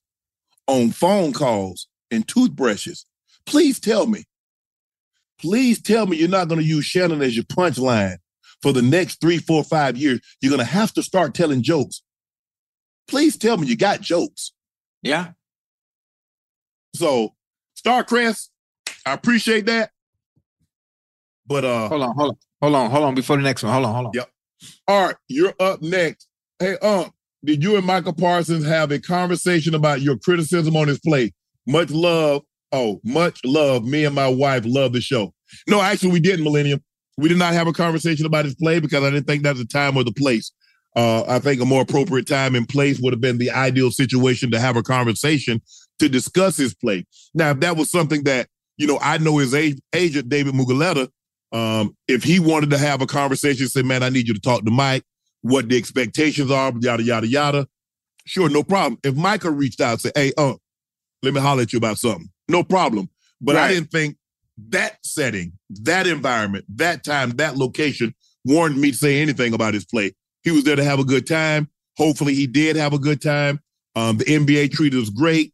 on 0.68 0.92
phone 0.92 1.32
calls 1.32 1.88
and 2.12 2.28
toothbrushes. 2.28 3.06
Please 3.46 3.80
tell 3.80 4.08
me. 4.08 4.26
Please 5.42 5.82
tell 5.82 6.06
me 6.06 6.18
you're 6.18 6.30
not 6.30 6.48
going 6.48 6.62
to 6.62 6.68
use 6.68 6.86
Shannon 6.86 7.22
as 7.22 7.36
your 7.36 7.46
punchline 7.46 8.18
for 8.62 8.72
the 8.72 8.82
next 8.82 9.20
three, 9.20 9.40
four, 9.40 9.64
five 9.64 9.98
years. 9.98 10.20
You're 10.40 10.52
going 10.52 10.66
to 10.66 10.72
have 10.72 10.94
to 10.94 11.04
start 11.04 11.34
telling 11.34 11.64
jokes. 11.64 12.04
Please 13.08 13.38
tell 13.38 13.58
me 13.58 13.68
you 13.68 13.76
got 13.76 14.02
jokes. 14.02 14.54
Yeah. 15.02 15.32
So, 16.96 17.34
Starcrest, 17.84 18.50
I 19.06 19.14
appreciate 19.14 19.66
that. 19.66 19.92
But 21.48 21.66
uh 21.66 21.90
Hold 21.90 22.04
on, 22.04 22.16
hold 22.16 22.30
on, 22.30 22.38
hold 22.62 22.76
on, 22.76 22.92
hold 22.92 23.04
on. 23.04 23.16
Before 23.16 23.36
the 23.36 23.42
next 23.42 23.64
one, 23.64 23.74
hold 23.74 23.86
on, 23.86 23.94
hold 23.94 24.08
on. 24.08 24.12
Yep. 24.14 24.30
All 24.88 25.06
right, 25.08 25.16
you're 25.28 25.54
up 25.60 25.82
next. 25.82 26.28
Hey, 26.60 26.78
um, 26.78 27.12
did 27.44 27.64
you 27.64 27.76
and 27.78 27.86
Micah 27.86 28.14
Parsons 28.14 28.66
have 28.66 28.92
a 28.92 29.00
conversation 29.00 29.74
about 29.74 30.02
your 30.02 30.18
criticism 30.18 30.78
on 30.78 30.88
his 30.88 31.00
play? 31.00 31.34
Much 31.66 31.90
love. 31.90 32.44
Oh, 32.72 33.02
much 33.04 33.42
love. 33.44 33.84
Me 33.86 34.06
and 34.06 34.16
my 34.16 34.28
wife 34.28 34.64
love 34.66 34.94
the 34.94 35.02
show. 35.02 35.34
No, 35.68 35.82
actually, 35.82 36.12
we 36.12 36.20
didn't, 36.20 36.46
Millennium. 36.46 36.82
We 37.18 37.30
did 37.30 37.38
not 37.38 37.54
have 37.54 37.68
a 37.68 37.74
conversation 37.74 38.26
about 38.26 38.46
his 38.46 38.56
play 38.56 38.80
because 38.80 39.04
I 39.04 39.10
didn't 39.10 39.28
think 39.28 39.44
that's 39.44 39.60
the 39.60 39.66
time 39.66 39.98
or 39.98 40.04
the 40.04 40.14
place. 40.14 40.52
Uh, 40.96 41.24
I 41.28 41.40
think 41.40 41.62
a 41.62 41.66
more 41.66 41.82
appropriate 41.82 42.28
time 42.28 42.56
and 42.56 42.68
place 42.68 43.00
would 43.00 43.14
have 43.14 43.22
been 43.22 43.38
the 43.38 43.52
ideal 43.52 43.92
situation 43.92 44.52
to 44.52 44.60
have 44.60 44.76
a 44.76 44.84
conversation 44.84 45.62
to 46.00 46.10
discuss 46.10 46.58
his 46.58 46.74
play. 46.74 47.06
Now, 47.34 47.52
if 47.52 47.60
that 47.60 47.78
was 47.78 47.92
something 47.92 48.24
that, 48.24 48.48
you 48.78 48.88
know, 48.88 49.00
I 49.02 49.18
know 49.18 49.38
his 49.38 49.54
agent, 49.54 50.30
David 50.30 50.54
Mulugheta, 50.54 51.10
um, 51.52 51.96
if 52.08 52.24
he 52.24 52.40
wanted 52.40 52.70
to 52.72 52.78
have 52.78 53.02
a 53.02 53.06
conversation, 53.06 53.68
say, 53.68 53.84
man, 53.84 54.04
I 54.04 54.10
need 54.10 54.28
you 54.28 54.34
to 54.34 54.40
talk 54.40 54.64
to 54.64 54.72
Mike, 54.72 55.04
what 55.42 55.70
the 55.70 55.78
expectations 55.78 56.50
are, 56.50 56.74
yada, 56.80 57.04
yada, 57.04 57.28
yada. 57.28 57.68
Sure, 58.26 58.50
no 58.50 58.64
problem. 58.64 59.00
If 59.04 59.16
Micah 59.16 59.52
reached 59.52 59.82
out 59.82 59.92
and 59.92 60.02
said, 60.02 60.12
hey, 60.16 60.34
uh, 60.38 60.56
let 61.24 61.34
me 61.34 61.42
holler 61.42 61.64
at 61.64 61.74
you 61.74 61.78
about 61.78 61.98
something, 61.98 62.30
no 62.52 62.64
problem. 62.64 63.10
But 63.42 63.56
I 63.56 63.70
didn't 63.70 63.90
think 63.90 64.18
that 64.70 64.98
setting, 65.04 65.54
that 65.70 66.08
environment, 66.08 66.66
that 66.76 67.04
time, 67.04 67.32
that 67.32 67.58
location 67.58 68.14
warranted 68.46 68.80
me 68.80 68.92
to 68.92 68.98
say 68.98 69.22
anything 69.22 69.54
about 69.54 69.74
his 69.74 69.86
play. 69.86 70.14
He 70.44 70.52
was 70.52 70.64
there 70.64 70.76
to 70.76 70.84
have 70.84 71.00
a 71.00 71.04
good 71.04 71.28
time. 71.28 71.70
Hopefully, 71.98 72.36
he 72.36 72.48
did 72.48 72.76
have 72.76 72.94
a 72.94 73.00
good 73.00 73.22
time. 73.22 73.60
Um, 73.96 74.18
the 74.18 74.26
NBA 74.26 74.72
treated 74.72 75.02
us 75.02 75.10
great. 75.10 75.54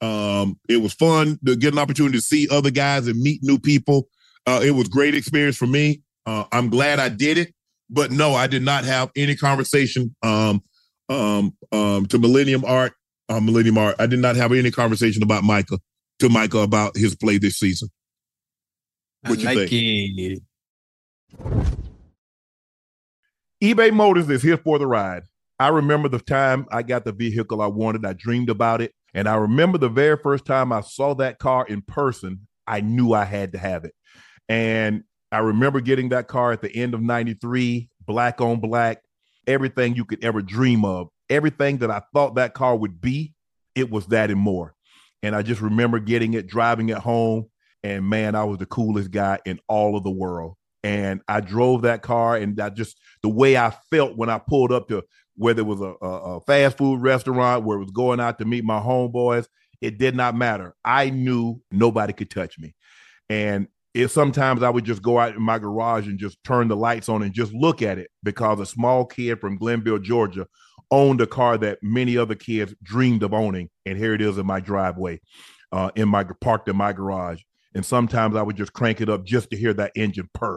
Um, 0.00 0.58
it 0.68 0.78
was 0.78 0.92
fun 0.92 1.38
to 1.46 1.56
get 1.56 1.72
an 1.72 1.78
opportunity 1.78 2.18
to 2.18 2.22
see 2.22 2.48
other 2.50 2.70
guys 2.70 3.06
and 3.06 3.20
meet 3.20 3.42
new 3.42 3.58
people. 3.58 4.08
Uh, 4.46 4.60
it 4.62 4.72
was 4.72 4.88
a 4.88 4.90
great 4.90 5.14
experience 5.14 5.56
for 5.56 5.66
me. 5.66 6.02
Uh, 6.26 6.44
I'm 6.52 6.68
glad 6.68 6.98
I 6.98 7.08
did 7.08 7.38
it, 7.38 7.54
but 7.88 8.10
no, 8.10 8.34
I 8.34 8.46
did 8.46 8.62
not 8.62 8.84
have 8.84 9.10
any 9.16 9.36
conversation 9.36 10.14
um, 10.22 10.62
um, 11.08 11.56
um, 11.70 12.06
to 12.06 12.18
Millennium 12.18 12.64
Art. 12.64 12.92
Uh, 13.28 13.40
Millennium 13.40 13.78
Art. 13.78 13.96
I 13.98 14.06
did 14.06 14.18
not 14.18 14.36
have 14.36 14.52
any 14.52 14.70
conversation 14.70 15.22
about 15.22 15.44
Micah 15.44 15.78
to 16.22 16.28
Micah 16.28 16.58
about 16.58 16.96
his 16.96 17.16
play 17.16 17.38
this 17.38 17.58
season. 17.58 17.88
What 19.22 19.40
you 19.40 19.44
like 19.44 19.68
think? 19.68 19.72
it. 19.72 20.42
eBay 23.62 23.92
Motors 23.92 24.30
is 24.30 24.40
here 24.40 24.56
for 24.56 24.78
the 24.78 24.86
ride. 24.86 25.24
I 25.58 25.68
remember 25.68 26.08
the 26.08 26.20
time 26.20 26.66
I 26.70 26.82
got 26.82 27.04
the 27.04 27.12
vehicle 27.12 27.60
I 27.60 27.66
wanted. 27.66 28.06
I 28.06 28.12
dreamed 28.12 28.50
about 28.50 28.80
it. 28.80 28.92
And 29.14 29.28
I 29.28 29.34
remember 29.34 29.78
the 29.78 29.88
very 29.88 30.16
first 30.16 30.44
time 30.44 30.72
I 30.72 30.80
saw 30.80 31.14
that 31.16 31.40
car 31.40 31.66
in 31.66 31.82
person, 31.82 32.46
I 32.68 32.80
knew 32.80 33.12
I 33.12 33.24
had 33.24 33.52
to 33.52 33.58
have 33.58 33.84
it. 33.84 33.94
And 34.48 35.02
I 35.32 35.38
remember 35.38 35.80
getting 35.80 36.10
that 36.10 36.28
car 36.28 36.52
at 36.52 36.62
the 36.62 36.74
end 36.74 36.94
of 36.94 37.02
93, 37.02 37.90
black 38.06 38.40
on 38.40 38.60
black, 38.60 39.02
everything 39.48 39.96
you 39.96 40.04
could 40.04 40.24
ever 40.24 40.40
dream 40.40 40.84
of, 40.84 41.08
everything 41.28 41.78
that 41.78 41.90
I 41.90 42.02
thought 42.14 42.36
that 42.36 42.54
car 42.54 42.76
would 42.76 43.00
be, 43.00 43.34
it 43.74 43.90
was 43.90 44.06
that 44.06 44.30
and 44.30 44.40
more. 44.40 44.74
And 45.22 45.34
I 45.36 45.42
just 45.42 45.60
remember 45.60 45.98
getting 45.98 46.34
it, 46.34 46.46
driving 46.46 46.88
it 46.88 46.98
home. 46.98 47.46
And 47.82 48.08
man, 48.08 48.34
I 48.34 48.44
was 48.44 48.58
the 48.58 48.66
coolest 48.66 49.10
guy 49.10 49.38
in 49.44 49.58
all 49.68 49.96
of 49.96 50.04
the 50.04 50.10
world. 50.10 50.56
And 50.84 51.20
I 51.28 51.40
drove 51.40 51.82
that 51.82 52.02
car, 52.02 52.36
and 52.36 52.60
I 52.60 52.68
just 52.68 52.98
the 53.22 53.28
way 53.28 53.56
I 53.56 53.70
felt 53.90 54.16
when 54.16 54.28
I 54.28 54.38
pulled 54.38 54.72
up 54.72 54.88
to 54.88 55.04
whether 55.36 55.60
it 55.60 55.66
was 55.66 55.80
a, 55.80 55.94
a, 56.02 56.36
a 56.36 56.40
fast 56.40 56.76
food 56.76 57.00
restaurant, 57.00 57.64
where 57.64 57.76
it 57.76 57.80
was 57.80 57.92
going 57.92 58.18
out 58.18 58.38
to 58.38 58.44
meet 58.44 58.64
my 58.64 58.80
homeboys, 58.80 59.46
it 59.80 59.98
did 59.98 60.16
not 60.16 60.34
matter. 60.34 60.74
I 60.84 61.10
knew 61.10 61.60
nobody 61.70 62.12
could 62.12 62.30
touch 62.30 62.58
me. 62.58 62.74
And 63.28 63.68
it 63.94 64.08
sometimes 64.08 64.62
I 64.62 64.70
would 64.70 64.84
just 64.84 65.02
go 65.02 65.18
out 65.18 65.34
in 65.34 65.42
my 65.42 65.58
garage 65.58 66.06
and 66.06 66.18
just 66.18 66.42
turn 66.44 66.68
the 66.68 66.76
lights 66.76 67.08
on 67.08 67.22
and 67.22 67.32
just 67.32 67.52
look 67.52 67.82
at 67.82 67.98
it 67.98 68.10
because 68.22 68.58
a 68.58 68.66
small 68.66 69.04
kid 69.04 69.40
from 69.40 69.58
Glennville, 69.58 70.02
Georgia, 70.02 70.46
owned 70.92 71.20
a 71.20 71.26
car 71.26 71.58
that 71.58 71.78
many 71.82 72.16
other 72.16 72.36
kids 72.36 72.74
dreamed 72.82 73.24
of 73.24 73.34
owning, 73.34 73.70
and 73.84 73.98
here 73.98 74.14
it 74.14 74.20
is 74.20 74.38
in 74.38 74.46
my 74.46 74.60
driveway, 74.60 75.20
uh, 75.72 75.90
in 75.96 76.08
my 76.08 76.24
parked 76.40 76.68
in 76.68 76.76
my 76.76 76.92
garage. 76.92 77.42
And 77.74 77.84
sometimes 77.84 78.36
I 78.36 78.42
would 78.42 78.56
just 78.56 78.74
crank 78.74 79.00
it 79.00 79.08
up 79.08 79.24
just 79.24 79.50
to 79.50 79.56
hear 79.56 79.72
that 79.74 79.92
engine 79.96 80.28
purr. 80.34 80.56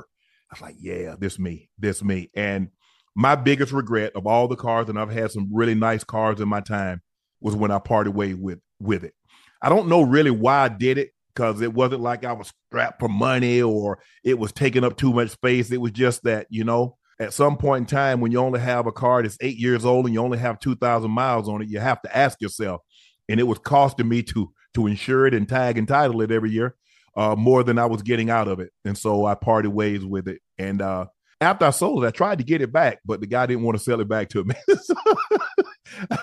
I 0.51 0.53
was 0.53 0.61
like, 0.61 0.75
"Yeah, 0.77 1.15
this 1.17 1.39
me, 1.39 1.69
this 1.79 2.03
me." 2.03 2.29
And 2.35 2.69
my 3.15 3.35
biggest 3.35 3.71
regret 3.71 4.11
of 4.15 4.27
all 4.27 4.47
the 4.47 4.57
cars, 4.57 4.89
and 4.89 4.99
I've 4.99 5.11
had 5.11 5.31
some 5.31 5.49
really 5.51 5.75
nice 5.75 6.03
cars 6.03 6.41
in 6.41 6.49
my 6.49 6.59
time, 6.59 7.01
was 7.39 7.55
when 7.55 7.71
I 7.71 7.79
parted 7.79 8.11
ways 8.11 8.35
with 8.35 8.59
with 8.79 9.03
it. 9.05 9.13
I 9.61 9.69
don't 9.69 9.87
know 9.87 10.01
really 10.01 10.31
why 10.31 10.65
I 10.65 10.67
did 10.67 10.97
it 10.97 11.11
because 11.33 11.61
it 11.61 11.73
wasn't 11.73 12.01
like 12.01 12.23
I 12.25 12.33
was 12.33 12.51
strapped 12.67 12.99
for 12.99 13.09
money 13.09 13.61
or 13.61 13.99
it 14.23 14.37
was 14.37 14.51
taking 14.51 14.83
up 14.83 14.97
too 14.97 15.13
much 15.13 15.31
space. 15.31 15.71
It 15.71 15.81
was 15.81 15.91
just 15.91 16.23
that, 16.23 16.47
you 16.49 16.63
know, 16.63 16.97
at 17.19 17.33
some 17.33 17.57
point 17.57 17.81
in 17.81 17.85
time 17.85 18.19
when 18.19 18.31
you 18.31 18.39
only 18.39 18.59
have 18.59 18.87
a 18.87 18.91
car 18.91 19.21
that's 19.21 19.37
eight 19.41 19.57
years 19.57 19.85
old 19.85 20.05
and 20.05 20.13
you 20.13 20.21
only 20.21 20.37
have 20.37 20.59
2,000 20.59 21.09
miles 21.09 21.47
on 21.47 21.61
it, 21.61 21.69
you 21.69 21.79
have 21.79 22.01
to 22.01 22.15
ask 22.15 22.41
yourself. 22.41 22.81
And 23.29 23.39
it 23.39 23.43
was 23.43 23.59
costing 23.59 24.09
me 24.09 24.23
to 24.23 24.51
to 24.75 24.87
insure 24.87 25.25
it 25.25 25.33
and 25.33 25.47
tag 25.47 25.77
and 25.77 25.87
title 25.87 26.21
it 26.21 26.31
every 26.31 26.51
year 26.51 26.75
uh, 27.15 27.35
more 27.35 27.63
than 27.63 27.79
I 27.79 27.85
was 27.85 28.01
getting 28.01 28.29
out 28.29 28.47
of 28.47 28.59
it. 28.59 28.71
And 28.83 28.97
so 28.97 29.25
I 29.25 29.35
parted 29.35 29.69
ways 29.69 30.03
with 30.03 30.27
it. 30.27 30.41
And 30.57 30.81
uh, 30.81 31.05
after 31.41 31.65
I 31.65 31.69
sold 31.69 32.03
it, 32.03 32.07
I 32.07 32.11
tried 32.11 32.39
to 32.39 32.43
get 32.43 32.61
it 32.61 32.71
back, 32.71 32.99
but 33.05 33.21
the 33.21 33.27
guy 33.27 33.45
didn't 33.45 33.63
want 33.63 33.77
to 33.77 33.83
sell 33.83 34.01
it 34.01 34.07
back 34.07 34.29
to 34.29 34.43
me. 34.43 34.55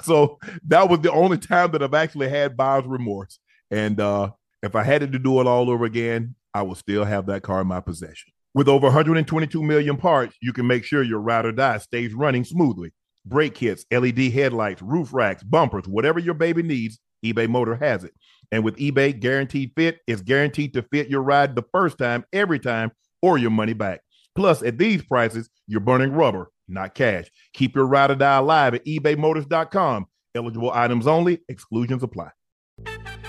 so 0.02 0.38
that 0.66 0.88
was 0.88 1.00
the 1.00 1.12
only 1.12 1.38
time 1.38 1.72
that 1.72 1.82
I've 1.82 1.94
actually 1.94 2.28
had 2.28 2.56
buyer's 2.56 2.86
remorse. 2.86 3.38
And 3.70 3.98
uh, 3.98 4.30
if 4.62 4.76
I 4.76 4.82
had 4.82 5.00
to 5.00 5.18
do 5.18 5.40
it 5.40 5.46
all 5.46 5.70
over 5.70 5.84
again, 5.84 6.34
I 6.54 6.62
would 6.62 6.76
still 6.76 7.04
have 7.04 7.26
that 7.26 7.42
car 7.42 7.62
in 7.62 7.66
my 7.66 7.80
possession. 7.80 8.31
With 8.54 8.68
over 8.68 8.88
122 8.88 9.62
million 9.62 9.96
parts, 9.96 10.36
you 10.42 10.52
can 10.52 10.66
make 10.66 10.84
sure 10.84 11.02
your 11.02 11.20
ride 11.20 11.46
or 11.46 11.52
die 11.52 11.78
stays 11.78 12.12
running 12.12 12.44
smoothly. 12.44 12.92
Brake 13.24 13.54
kits, 13.54 13.86
LED 13.90 14.18
headlights, 14.30 14.82
roof 14.82 15.14
racks, 15.14 15.42
bumpers, 15.42 15.88
whatever 15.88 16.18
your 16.18 16.34
baby 16.34 16.62
needs, 16.62 16.98
eBay 17.24 17.48
Motor 17.48 17.76
has 17.76 18.04
it. 18.04 18.12
And 18.50 18.62
with 18.62 18.76
eBay 18.76 19.18
Guaranteed 19.18 19.72
Fit, 19.74 20.00
it's 20.06 20.20
guaranteed 20.20 20.74
to 20.74 20.82
fit 20.82 21.08
your 21.08 21.22
ride 21.22 21.56
the 21.56 21.64
first 21.72 21.96
time, 21.96 22.24
every 22.30 22.58
time, 22.58 22.90
or 23.22 23.38
your 23.38 23.50
money 23.50 23.72
back. 23.72 24.02
Plus, 24.34 24.62
at 24.62 24.76
these 24.76 25.02
prices, 25.02 25.48
you're 25.66 25.80
burning 25.80 26.12
rubber, 26.12 26.50
not 26.68 26.94
cash. 26.94 27.30
Keep 27.54 27.74
your 27.74 27.86
ride 27.86 28.10
or 28.10 28.16
die 28.16 28.36
alive 28.36 28.74
at 28.74 28.84
ebaymotors.com. 28.84 30.06
Eligible 30.34 30.72
items 30.72 31.06
only, 31.06 31.40
exclusions 31.48 32.02
apply. 32.02 32.28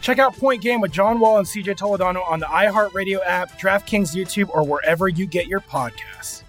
Check 0.00 0.18
out 0.18 0.36
Point 0.36 0.62
Game 0.62 0.80
with 0.80 0.92
John 0.92 1.20
Wall 1.20 1.38
and 1.38 1.46
CJ 1.46 1.76
Toledano 1.76 2.28
on 2.28 2.40
the 2.40 2.46
iHeartRadio 2.46 3.18
app, 3.24 3.58
DraftKings 3.58 4.14
YouTube, 4.14 4.48
or 4.50 4.64
wherever 4.64 5.08
you 5.08 5.26
get 5.26 5.46
your 5.46 5.60
podcasts. 5.60 6.42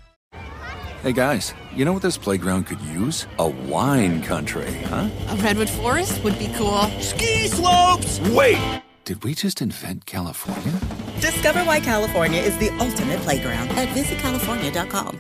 Hey 1.02 1.14
guys, 1.14 1.54
you 1.74 1.86
know 1.86 1.93
what 1.93 2.02
this 2.02 2.18
playground 2.18 2.66
could 2.66 2.82
use? 2.82 3.26
A 3.39 3.47
wine 3.47 4.22
country, 4.22 4.70
huh? 4.88 5.10
A 5.30 5.36
redwood 5.38 5.70
forest 5.70 6.22
would 6.26 6.38
be 6.38 6.52
cool. 6.58 6.82
Ski 7.00 7.47
slopes! 7.47 8.20
Wait! 8.32 8.82
Did 9.06 9.24
we 9.24 9.34
just 9.34 9.62
invent 9.62 10.06
California? 10.06 10.74
Discover 11.22 11.64
why 11.64 11.80
California 11.80 12.41
is 12.41 12.58
the 12.58 12.70
ultimate 12.80 13.20
playground 13.22 13.70
at 13.70 13.88
visitcalifornia.com. 13.89 15.20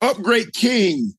Upgrade 0.00 0.52
King 0.54 1.14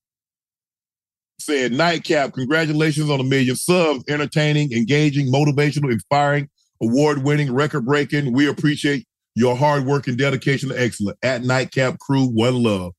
said, 1.40 1.72
Nightcap, 1.72 2.34
congratulations 2.34 3.10
on 3.10 3.20
a 3.20 3.24
million 3.24 3.56
subs. 3.56 4.04
Entertaining, 4.10 4.72
engaging, 4.74 5.32
motivational, 5.32 5.92
inspiring, 5.92 6.50
award 6.82 7.24
winning, 7.24 7.54
record 7.54 7.86
breaking. 7.86 8.34
We 8.34 8.48
appreciate 8.48 9.06
your 9.36 9.56
hard 9.56 9.86
work 9.86 10.08
and 10.08 10.18
dedication 10.18 10.70
to 10.70 10.82
excellence. 10.82 11.18
At 11.22 11.44
Nightcap 11.44 12.00
Crew, 12.00 12.26
one 12.26 12.56
love. 12.64 12.94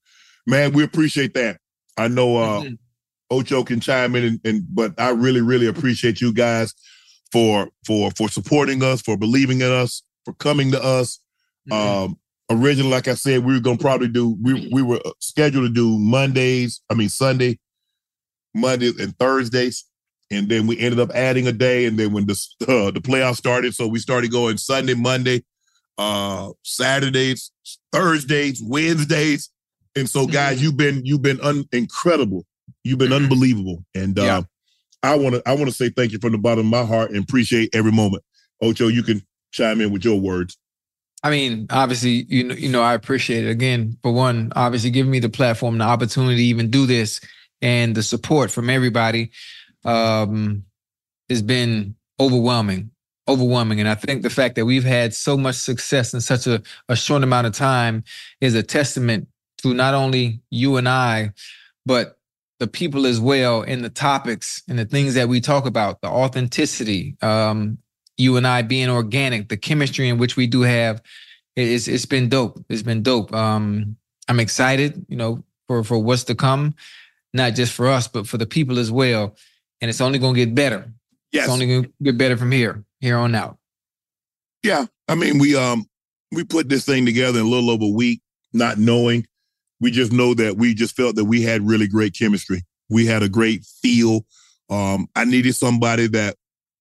Man, 0.47 0.73
we 0.73 0.85
appreciate 0.85 1.35
that. 1.35 1.59
I 1.97 2.09
know 2.09 2.37
uh 2.37 2.63
Mhm. 2.63 2.79
Ocho 3.31 3.63
can 3.63 3.79
chime 3.81 4.17
in 4.17 4.25
and, 4.25 4.41
and 4.45 4.65
but 4.75 4.95
I 4.99 5.11
really, 5.11 5.43
really 5.43 5.67
appreciate 5.67 6.21
you 6.21 6.33
guys 6.33 6.73
for 7.31 7.69
for 7.87 8.11
for 8.13 8.29
supporting 8.31 8.83
us, 8.83 9.03
for 9.03 9.19
believing 9.19 9.61
in 9.61 9.71
us, 9.71 10.03
for 10.25 10.33
coming 10.35 10.71
to 10.73 10.83
us. 10.83 11.21
Um, 11.71 12.19
originally, 12.51 12.91
like 12.91 13.07
I 13.09 13.13
said, 13.15 13.45
we 13.45 13.53
were 13.53 13.61
gonna 13.61 13.77
probably 13.77 14.09
do. 14.09 14.39
We 14.41 14.71
we 14.73 14.81
were 14.81 15.01
scheduled 15.19 15.67
to 15.67 15.73
do 15.75 15.99
Mondays. 15.99 16.81
I 16.89 16.95
mean 16.95 17.11
Sunday, 17.11 17.59
Mondays 18.55 18.99
and 18.99 19.17
Thursdays, 19.19 19.85
and 20.31 20.49
then 20.49 20.67
we 20.67 20.79
ended 20.79 21.01
up 21.01 21.11
adding 21.15 21.47
a 21.47 21.53
day. 21.53 21.87
And 21.87 21.99
then 21.99 22.13
when 22.13 22.27
the 22.27 22.33
uh, 22.63 22.91
the 22.91 23.01
playoffs 23.01 23.37
started, 23.37 23.75
so 23.75 23.87
we 23.87 23.99
started 23.99 24.31
going 24.31 24.57
Sunday, 24.59 24.95
Monday, 24.95 25.45
uh, 25.99 26.51
Saturdays, 26.65 27.51
Thursdays, 27.93 28.63
Wednesdays. 28.63 29.51
And 29.97 30.09
so, 30.09 30.27
guys, 30.27 30.63
you've 30.63 30.77
been 30.77 31.05
you've 31.05 31.23
been 31.23 31.41
un- 31.41 31.67
incredible. 31.73 32.45
You've 32.85 32.99
been 32.99 33.11
Mhm. 33.11 33.25
unbelievable, 33.25 33.85
and 33.95 34.19
uh, 34.19 34.23
Yeah. 34.23 34.43
I 35.03 35.15
want 35.17 35.37
to 35.37 35.43
I 35.49 35.53
want 35.55 35.67
to 35.69 35.75
say 35.75 35.91
thank 35.91 36.13
you 36.13 36.19
from 36.19 36.33
the 36.33 36.39
bottom 36.39 36.67
of 36.67 36.71
my 36.71 36.85
heart 36.85 37.11
and 37.11 37.23
appreciate 37.23 37.71
every 37.75 37.93
moment. 37.93 38.23
Ocho, 38.63 38.89
you 38.89 39.03
can 39.03 39.23
chime 39.53 39.81
in 39.81 39.91
with 39.93 40.05
your 40.05 40.21
words. 40.21 40.57
I 41.23 41.31
mean, 41.31 41.67
obviously, 41.71 42.27
you 42.29 42.45
know, 42.45 42.55
you 42.55 42.69
know, 42.69 42.83
I 42.83 42.95
appreciate 42.95 43.45
it 43.45 43.51
again. 43.51 43.97
For 44.03 44.13
one, 44.13 44.53
obviously, 44.55 44.91
giving 44.91 45.11
me 45.11 45.19
the 45.19 45.29
platform, 45.29 45.79
the 45.79 45.85
opportunity 45.85 46.37
to 46.37 46.43
even 46.43 46.71
do 46.71 46.87
this, 46.87 47.21
and 47.63 47.95
the 47.95 48.03
support 48.03 48.51
from 48.51 48.71
everybody, 48.71 49.31
um, 49.85 50.65
has 51.29 51.43
been 51.43 51.95
overwhelming, 52.21 52.91
overwhelming. 53.29 53.81
And 53.81 53.89
I 53.89 53.95
think 53.95 54.23
the 54.23 54.31
fact 54.31 54.57
that 54.57 54.67
we've 54.67 54.85
had 54.85 55.15
so 55.15 55.37
much 55.37 55.57
success 55.57 56.15
in 56.15 56.21
such 56.21 56.47
a, 56.47 56.63
a 56.89 56.97
short 56.97 57.23
amount 57.23 57.47
of 57.47 57.53
time 57.53 58.05
is 58.41 58.55
a 58.55 58.63
testament 58.63 59.29
to 59.59 59.75
not 59.75 59.95
only 59.95 60.41
you 60.51 60.77
and 60.77 60.89
I, 60.89 61.33
but 61.85 62.19
the 62.59 62.67
people 62.67 63.07
as 63.07 63.21
well 63.21 63.63
and 63.63 63.85
the 63.85 63.91
topics 63.91 64.63
and 64.69 64.79
the 64.79 64.85
things 64.85 65.15
that 65.15 65.29
we 65.29 65.41
talk 65.41 65.67
about, 65.67 66.01
the 66.01 66.09
authenticity, 66.09 67.17
um, 67.23 67.79
you 68.17 68.37
and 68.37 68.47
I 68.47 68.63
being 68.63 68.89
organic, 68.89 69.49
the 69.49 69.57
chemistry 69.57 70.09
in 70.09 70.19
which 70.19 70.37
we 70.37 70.47
do 70.47 70.63
have, 70.63 71.01
it's 71.57 71.89
it's 71.89 72.07
been 72.07 72.29
dope. 72.29 72.65
It's 72.69 72.83
been 72.83 73.03
dope. 73.03 73.35
Um, 73.35 73.97
I'm 74.29 74.41
excited, 74.41 75.05
you 75.09 75.17
know, 75.17 75.45
for 75.67 75.83
for 75.83 75.99
what's 75.99 76.25
to 76.25 76.35
come, 76.35 76.75
not 77.33 77.55
just 77.55 77.73
for 77.73 77.89
us, 77.89 78.09
but 78.09 78.27
for 78.27 78.39
the 78.39 78.47
people 78.47 78.79
as 78.79 78.91
well. 78.91 79.37
And 79.81 79.89
it's 79.89 80.01
only 80.01 80.19
gonna 80.19 80.37
get 80.37 80.55
better. 80.55 80.93
Yes. 81.33 81.45
It's 81.45 81.53
only 81.53 81.67
gonna 81.67 81.89
get 82.03 82.19
better 82.19 82.37
from 82.37 82.53
here, 82.53 82.85
here 83.01 83.17
on 83.17 83.35
out. 83.35 83.59
Yeah, 84.63 84.87
I 85.07 85.15
mean, 85.15 85.39
we 85.39 85.55
um 85.57 85.87
we 86.33 86.45
put 86.45 86.69
this 86.69 86.85
thing 86.85 87.07
together 87.07 87.41
in 87.41 87.47
a 87.47 87.49
little 87.49 87.71
over 87.71 87.85
a 87.85 87.89
week, 87.89 88.21
not 88.53 88.79
knowing. 88.79 89.27
We 89.81 89.91
just 89.91 90.13
know 90.13 90.35
that 90.35 90.57
we 90.57 90.75
just 90.75 90.97
felt 90.97 91.17
that 91.17 91.25
we 91.25 91.43
had 91.43 91.67
really 91.67 91.87
great 91.87 92.17
chemistry. 92.19 92.63
We 92.91 93.07
had 93.07 93.23
a 93.23 93.29
great 93.29 93.65
feel. 93.65 94.27
Um, 94.71 95.09
I 95.15 95.25
needed 95.25 95.55
somebody 95.55 96.09
that 96.09 96.37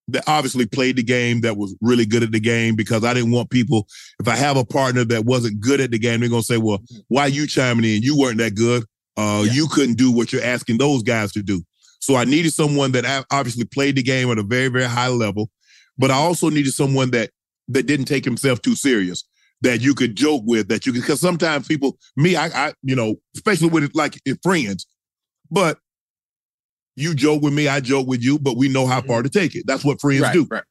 that 0.08 0.24
obviously 0.26 0.66
played 0.66 0.96
the 0.96 1.02
game, 1.02 1.42
that 1.42 1.58
was 1.58 1.76
really 1.82 2.06
good 2.06 2.22
at 2.22 2.32
the 2.32 2.40
game, 2.40 2.74
because 2.76 3.04
I 3.04 3.12
didn't 3.12 3.30
want 3.30 3.50
people. 3.50 3.86
If 4.18 4.26
I 4.26 4.36
have 4.36 4.56
a 4.56 4.64
partner 4.64 5.04
that 5.04 5.26
wasn't 5.26 5.60
good 5.60 5.80
at 5.80 5.90
the 5.90 5.98
game, 5.98 6.20
they're 6.20 6.28
gonna 6.30 6.42
say, 6.42 6.56
"Well, 6.56 6.82
why 7.08 7.26
you 7.26 7.46
chiming 7.46 7.84
in? 7.84 8.02
You 8.02 8.16
weren't 8.16 8.38
that 8.38 8.54
good. 8.54 8.84
Uh, 9.18 9.44
You 9.50 9.66
couldn't 9.68 9.96
do 9.96 10.10
what 10.12 10.32
you're 10.32 10.44
asking 10.44 10.78
those 10.78 11.02
guys 11.02 11.32
to 11.32 11.42
do." 11.42 11.62
So 12.00 12.14
I 12.14 12.24
needed 12.24 12.54
someone 12.54 12.92
that 12.92 13.26
obviously 13.30 13.64
played 13.64 13.96
the 13.96 14.02
game 14.02 14.30
at 14.30 14.38
a 14.38 14.42
very, 14.44 14.68
very 14.68 14.84
high 14.84 15.08
level, 15.08 15.50
but 15.98 16.10
I 16.10 16.14
also 16.14 16.48
needed 16.48 16.72
someone 16.72 17.10
that 17.10 17.30
that 17.68 17.86
didn't 17.86 18.06
take 18.06 18.24
himself 18.24 18.62
too 18.62 18.74
serious, 18.74 19.24
that 19.60 19.80
you 19.82 19.94
could 19.94 20.14
joke 20.16 20.42
with, 20.46 20.68
that 20.68 20.86
you 20.86 20.92
could. 20.92 21.02
Because 21.02 21.20
sometimes 21.20 21.66
people, 21.66 21.98
me, 22.16 22.36
I, 22.36 22.46
I, 22.68 22.72
you 22.82 22.96
know, 22.96 23.16
especially 23.34 23.68
with 23.68 23.90
like 23.94 24.18
friends, 24.42 24.86
but 25.50 25.78
you 26.96 27.14
joke 27.14 27.42
with 27.42 27.52
me, 27.52 27.68
I 27.68 27.80
joke 27.80 28.06
with 28.06 28.22
you, 28.22 28.38
but 28.38 28.56
we 28.56 28.68
know 28.68 28.86
how 28.86 29.00
far 29.02 29.22
to 29.22 29.28
take 29.28 29.54
it. 29.54 29.64
That's 29.66 29.84
what 29.84 30.00
friends 30.00 30.22
Right, 30.22 30.32
do. 30.32 30.46
right. 30.50 30.64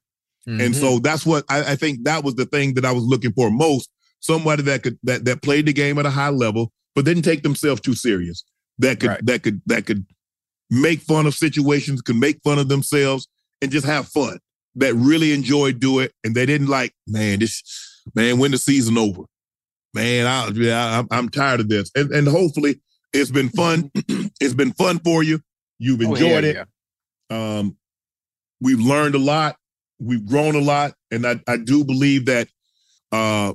And 0.47 0.73
Mhm. 0.73 0.79
so 0.79 0.99
that's 0.99 1.25
what 1.25 1.43
I, 1.49 1.73
I 1.73 1.75
think 1.75 2.03
that 2.05 2.23
was 2.23 2.35
the 2.35 2.45
thing 2.45 2.73
that 2.75 2.85
I 2.85 2.91
was 2.91 3.03
looking 3.03 3.33
for 3.33 3.51
most. 3.51 3.89
Somebody 4.21 4.63
that 4.63 4.81
could 4.83 4.97
that 5.03 5.25
that 5.25 5.41
played 5.41 5.65
the 5.67 5.73
game 5.73 5.99
at 5.99 6.05
a 6.05 6.09
high 6.09 6.29
level, 6.29 6.71
but 6.97 7.05
didn't 7.05 7.21
take 7.21 7.43
themselves 7.43 7.79
too 7.79 7.93
serious. 7.93 8.43
That 8.79 8.99
could 8.99 9.19
that 9.27 9.43
could 9.43 9.61
that 9.67 9.85
could 9.85 10.03
make 10.71 10.99
fun 11.01 11.27
of 11.27 11.35
situations, 11.35 12.01
could 12.01 12.15
make 12.15 12.41
fun 12.43 12.57
of 12.57 12.69
themselves, 12.69 13.27
and 13.61 13.71
just 13.71 13.85
have 13.85 14.07
fun. 14.07 14.39
That 14.73 14.95
really 14.95 15.31
enjoyed 15.31 15.79
do 15.79 15.99
it, 15.99 16.11
and 16.23 16.33
they 16.33 16.47
didn't 16.47 16.67
like, 16.67 16.95
man, 17.05 17.37
this 17.37 17.61
man, 18.15 18.39
when 18.39 18.49
the 18.49 18.57
season 18.57 18.97
over, 18.97 19.21
man, 19.93 20.25
I, 20.25 20.47
I 20.47 20.97
am 20.97 21.07
I'm 21.11 21.29
tired 21.29 21.59
of 21.59 21.69
this. 21.69 21.91
And 21.93 22.09
and 22.11 22.27
hopefully 22.27 22.81
it's 23.13 23.29
been 23.29 23.49
fun. 23.49 23.91
it's 24.41 24.55
been 24.55 24.73
fun 24.73 24.97
for 24.97 25.21
you. 25.21 25.39
You've 25.77 26.01
Oh, 26.01 26.15
enjoyed 26.15 26.45
yeah, 26.45 26.63
it. 27.29 27.35
Um, 27.35 27.77
we've 28.59 28.79
learned 28.79 29.13
a 29.13 29.19
lot. 29.19 29.55
We've 29.99 30.25
grown 30.25 30.55
a 30.55 30.61
lot, 30.61 30.95
and 31.11 31.27
I, 31.27 31.39
I 31.47 31.57
do 31.57 31.83
believe 31.83 32.25
that 32.25 32.47
uh, 33.11 33.53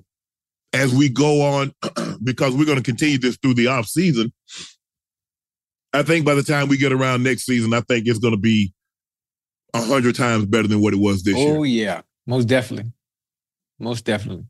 as 0.72 0.94
we 0.94 1.08
go 1.08 1.42
on, 1.42 1.72
because 2.24 2.54
we're 2.54 2.64
going 2.64 2.78
to 2.78 2.84
continue 2.84 3.18
this 3.18 3.36
through 3.36 3.54
the 3.54 3.66
off 3.66 3.86
season. 3.86 4.32
I 5.92 6.02
think 6.02 6.24
by 6.24 6.34
the 6.34 6.42
time 6.42 6.68
we 6.68 6.78
get 6.78 6.92
around 6.92 7.22
next 7.22 7.44
season, 7.44 7.74
I 7.74 7.80
think 7.80 8.06
it's 8.06 8.18
going 8.18 8.34
to 8.34 8.40
be 8.40 8.72
a 9.74 9.82
hundred 9.82 10.14
times 10.14 10.46
better 10.46 10.68
than 10.68 10.80
what 10.80 10.94
it 10.94 11.00
was 11.00 11.22
this 11.22 11.36
year. 11.36 11.56
Oh 11.56 11.62
yeah, 11.64 12.02
most 12.26 12.46
definitely, 12.46 12.92
most 13.78 14.04
definitely. 14.04 14.46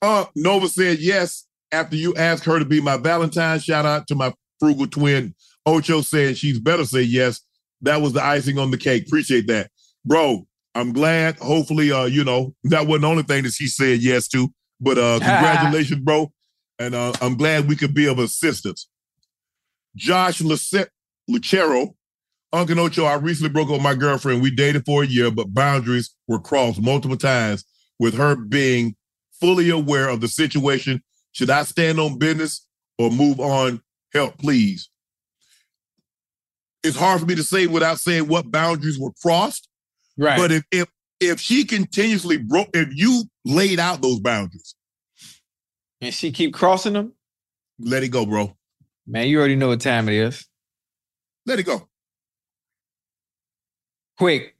Uh, 0.00 0.24
Nova 0.34 0.68
said 0.68 0.98
yes 0.98 1.46
after 1.70 1.96
you 1.96 2.14
asked 2.16 2.44
her 2.44 2.58
to 2.58 2.64
be 2.64 2.80
my 2.80 2.96
Valentine. 2.96 3.60
Shout 3.60 3.86
out 3.86 4.06
to 4.08 4.14
my 4.14 4.32
frugal 4.58 4.86
twin. 4.86 5.34
Ocho 5.64 6.00
said 6.00 6.36
she's 6.36 6.58
better 6.58 6.84
say 6.84 7.02
yes. 7.02 7.40
That 7.82 8.00
was 8.00 8.12
the 8.12 8.22
icing 8.22 8.58
on 8.58 8.70
the 8.70 8.78
cake. 8.78 9.06
Appreciate 9.06 9.46
that. 9.46 9.70
Bro, 10.04 10.46
I'm 10.74 10.92
glad. 10.92 11.36
Hopefully, 11.38 11.92
uh, 11.92 12.04
you 12.04 12.24
know, 12.24 12.54
that 12.64 12.86
wasn't 12.86 13.02
the 13.02 13.08
only 13.08 13.22
thing 13.24 13.42
that 13.44 13.52
she 13.52 13.66
said 13.66 14.00
yes 14.00 14.28
to. 14.28 14.48
But 14.80 14.98
uh 14.98 15.18
congratulations, 15.22 16.00
bro. 16.00 16.32
And 16.78 16.94
uh, 16.94 17.12
I'm 17.20 17.36
glad 17.36 17.68
we 17.68 17.76
could 17.76 17.94
be 17.94 18.06
of 18.08 18.18
assistance. 18.18 18.88
Josh 19.94 20.40
Luce- 20.40 20.88
Lucero, 21.28 21.94
Uncle 22.52 22.80
Ocho, 22.80 23.04
I 23.04 23.14
recently 23.14 23.50
broke 23.50 23.68
up 23.68 23.74
with 23.74 23.82
my 23.82 23.94
girlfriend. 23.94 24.42
We 24.42 24.50
dated 24.50 24.84
for 24.84 25.02
a 25.02 25.06
year, 25.06 25.30
but 25.30 25.54
boundaries 25.54 26.14
were 26.26 26.40
crossed 26.40 26.80
multiple 26.80 27.16
times 27.16 27.64
with 27.98 28.14
her 28.14 28.34
being 28.34 28.96
fully 29.40 29.70
aware 29.70 30.08
of 30.08 30.20
the 30.20 30.28
situation. 30.28 31.02
Should 31.32 31.50
I 31.50 31.62
stand 31.64 32.00
on 32.00 32.18
business 32.18 32.66
or 32.98 33.10
move 33.10 33.38
on? 33.38 33.80
Help, 34.12 34.38
please. 34.38 34.90
It's 36.82 36.96
hard 36.96 37.20
for 37.20 37.26
me 37.26 37.34
to 37.36 37.44
say 37.44 37.66
without 37.66 37.98
saying 37.98 38.28
what 38.28 38.50
boundaries 38.50 38.98
were 38.98 39.12
crossed. 39.22 39.68
Right. 40.16 40.36
But 40.36 40.52
if 40.52 40.64
if 40.70 40.88
if 41.20 41.40
she 41.40 41.64
continuously 41.64 42.36
broke, 42.36 42.68
if 42.74 42.88
you 42.92 43.24
laid 43.44 43.78
out 43.78 44.02
those 44.02 44.20
boundaries, 44.20 44.74
and 46.00 46.12
she 46.12 46.32
keep 46.32 46.54
crossing 46.54 46.92
them, 46.94 47.14
let 47.78 48.02
it 48.02 48.08
go, 48.08 48.26
bro. 48.26 48.56
Man, 49.06 49.28
you 49.28 49.38
already 49.38 49.56
know 49.56 49.68
what 49.68 49.80
time 49.80 50.08
it 50.08 50.14
is. 50.14 50.46
Let 51.46 51.58
it 51.58 51.64
go. 51.64 51.88
Quick. 54.18 54.54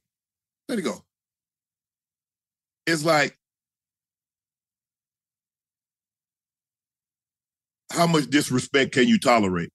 Let 0.68 0.78
it 0.78 0.82
go. 0.82 1.04
It's 2.86 3.04
like 3.04 3.36
how 7.92 8.06
much 8.06 8.28
disrespect 8.28 8.92
can 8.92 9.06
you 9.06 9.18
tolerate? 9.18 9.70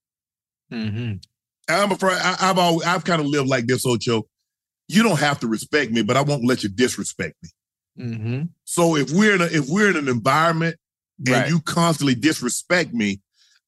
Mm-hmm. 0.72 1.14
I'm 1.70 1.92
afraid 1.92 2.18
I, 2.22 2.36
I've 2.42 2.58
always 2.58 2.86
I've 2.86 3.06
kind 3.06 3.22
of 3.22 3.28
lived 3.28 3.48
like 3.48 3.68
this, 3.68 3.86
Ocho. 3.86 4.24
You 4.88 5.04
don't 5.04 5.20
have 5.20 5.40
to 5.42 5.48
respect 5.48 5.92
me, 5.92 6.02
but 6.02 6.18
I 6.18 6.22
won't 6.22 6.46
let 6.46 6.64
you 6.64 6.70
disrespect 6.70 7.36
me. 7.44 7.50
Mm-hmm. 8.00 8.44
So 8.64 8.96
if 8.96 9.12
we're 9.12 9.36
in 9.36 9.42
a, 9.42 9.46
if 9.46 9.68
we're 9.68 9.90
in 9.90 9.98
an 9.98 10.08
environment 10.08 10.78
and 11.20 11.30
Right. 11.30 11.50
you 11.50 11.60
constantly 11.62 12.16
disrespect 12.16 12.94
me, 12.94 13.22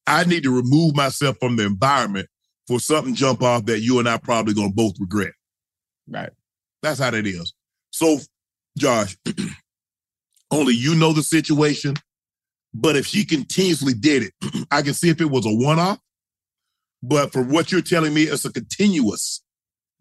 I 0.07 0.23
need 0.23 0.43
to 0.43 0.55
remove 0.55 0.95
myself 0.95 1.37
from 1.39 1.55
the 1.55 1.65
environment 1.65 2.27
for 2.67 2.79
something 2.79 3.15
jump 3.15 3.41
off 3.41 3.65
that 3.65 3.79
you 3.79 3.99
and 3.99 4.07
I 4.07 4.17
probably 4.17 4.53
gonna 4.53 4.71
both 4.71 4.93
regret. 4.99 5.33
Right. 6.07 6.29
That's 6.81 6.99
how 6.99 7.09
that 7.11 7.25
is. 7.25 7.53
So, 7.91 8.19
Josh, 8.77 9.17
only 10.51 10.73
you 10.75 10.95
know 10.95 11.13
the 11.13 11.23
situation. 11.23 11.95
But 12.73 12.95
if 12.95 13.07
she 13.07 13.25
continuously 13.25 13.93
did 13.93 14.23
it, 14.23 14.67
I 14.71 14.83
can 14.83 14.93
see 14.93 15.09
if 15.09 15.19
it 15.21 15.29
was 15.29 15.45
a 15.45 15.49
one-off. 15.53 15.99
But 17.01 17.31
for 17.31 17.41
what 17.41 17.71
you're 17.71 17.81
telling 17.81 18.13
me, 18.13 18.23
it's 18.23 18.45
a 18.45 18.51
continuous. 18.51 19.41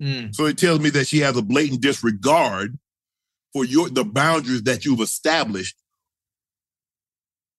Mm. 0.00 0.34
So 0.34 0.46
it 0.46 0.58
tells 0.58 0.80
me 0.80 0.90
that 0.90 1.06
she 1.06 1.18
has 1.20 1.36
a 1.36 1.42
blatant 1.42 1.80
disregard 1.80 2.78
for 3.52 3.64
your 3.64 3.88
the 3.88 4.04
boundaries 4.04 4.62
that 4.64 4.84
you've 4.84 5.00
established. 5.00 5.76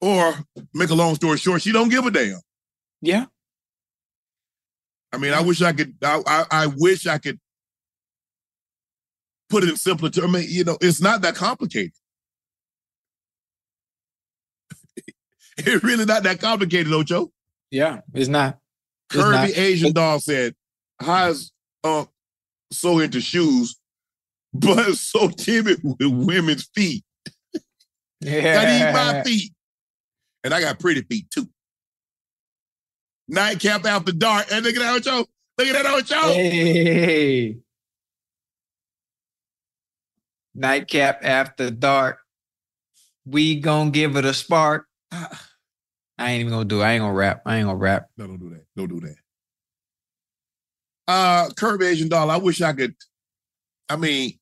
Or 0.01 0.33
make 0.73 0.89
a 0.89 0.95
long 0.95 1.15
story 1.15 1.37
short, 1.37 1.61
she 1.61 1.73
don't 1.73 1.89
give 1.89 2.05
a 2.05 2.11
damn. 2.11 2.39
Yeah. 3.01 3.25
I 5.11 5.17
mean, 5.17 5.33
I 5.33 5.41
wish 5.41 5.61
I 5.61 5.73
could. 5.73 5.95
I, 6.01 6.21
I, 6.25 6.45
I 6.51 6.67
wish 6.67 7.05
I 7.05 7.17
could 7.17 7.39
put 9.49 9.63
it 9.63 9.69
in 9.69 9.75
simpler 9.75 10.09
terms. 10.09 10.27
I 10.27 10.39
mean, 10.39 10.47
you 10.49 10.63
know, 10.63 10.77
it's 10.79 11.01
not 11.01 11.21
that 11.23 11.35
complicated. 11.35 11.91
it's 15.57 15.83
really 15.83 16.05
not 16.05 16.23
that 16.23 16.39
complicated, 16.39 16.93
Ocho. 16.93 17.31
Yeah, 17.71 18.01
it's 18.13 18.29
not. 18.29 18.59
It's 19.09 19.21
Kirby 19.21 19.31
not. 19.31 19.57
Asian 19.57 19.93
doll 19.93 20.19
said, 20.19 20.55
"How's 20.99 21.51
uh 21.83 22.05
so 22.71 22.99
into 22.99 23.21
shoes, 23.21 23.75
but 24.53 24.93
so 24.95 25.29
timid 25.29 25.81
with 25.83 25.97
women's 26.01 26.69
feet? 26.75 27.03
Gotta 28.21 28.89
eat 28.89 28.93
my 28.93 29.23
feet, 29.23 29.53
and 30.43 30.53
I 30.53 30.61
got 30.61 30.79
pretty 30.79 31.01
feet 31.03 31.29
too. 31.31 31.47
Nightcap 33.29 33.85
after 33.85 34.11
dark, 34.11 34.47
and 34.51 34.65
look 34.65 34.75
at 34.75 34.79
that, 34.79 35.07
Ocho. 35.07 35.25
Look 35.57 35.67
at 35.67 35.83
that, 35.83 35.85
Ocho. 35.85 36.33
Hey. 36.33 37.57
Nightcap 40.55 41.23
after 41.23 41.69
dark. 41.69 42.19
We 43.25 43.59
gonna 43.59 43.91
give 43.91 44.15
it 44.17 44.25
a 44.25 44.33
spark. 44.33 44.87
I 45.11 46.31
ain't 46.31 46.41
even 46.41 46.51
gonna 46.51 46.65
do 46.65 46.81
it. 46.81 46.83
I 46.83 46.93
ain't 46.93 47.01
gonna 47.01 47.13
rap. 47.13 47.43
I 47.45 47.57
ain't 47.57 47.67
gonna 47.67 47.77
rap. 47.77 48.09
No, 48.17 48.27
don't 48.27 48.39
do 48.39 48.49
that. 48.49 48.65
Don't 48.75 48.89
do 48.89 48.99
that. 49.07 49.15
Uh, 51.09 51.49
Kirby 51.57 51.87
Asian 51.87 52.07
doll. 52.07 52.29
I 52.29 52.37
wish 52.37 52.61
I 52.61 52.71
could. 52.71 52.93
I 53.89 53.95
mean, 53.95 54.33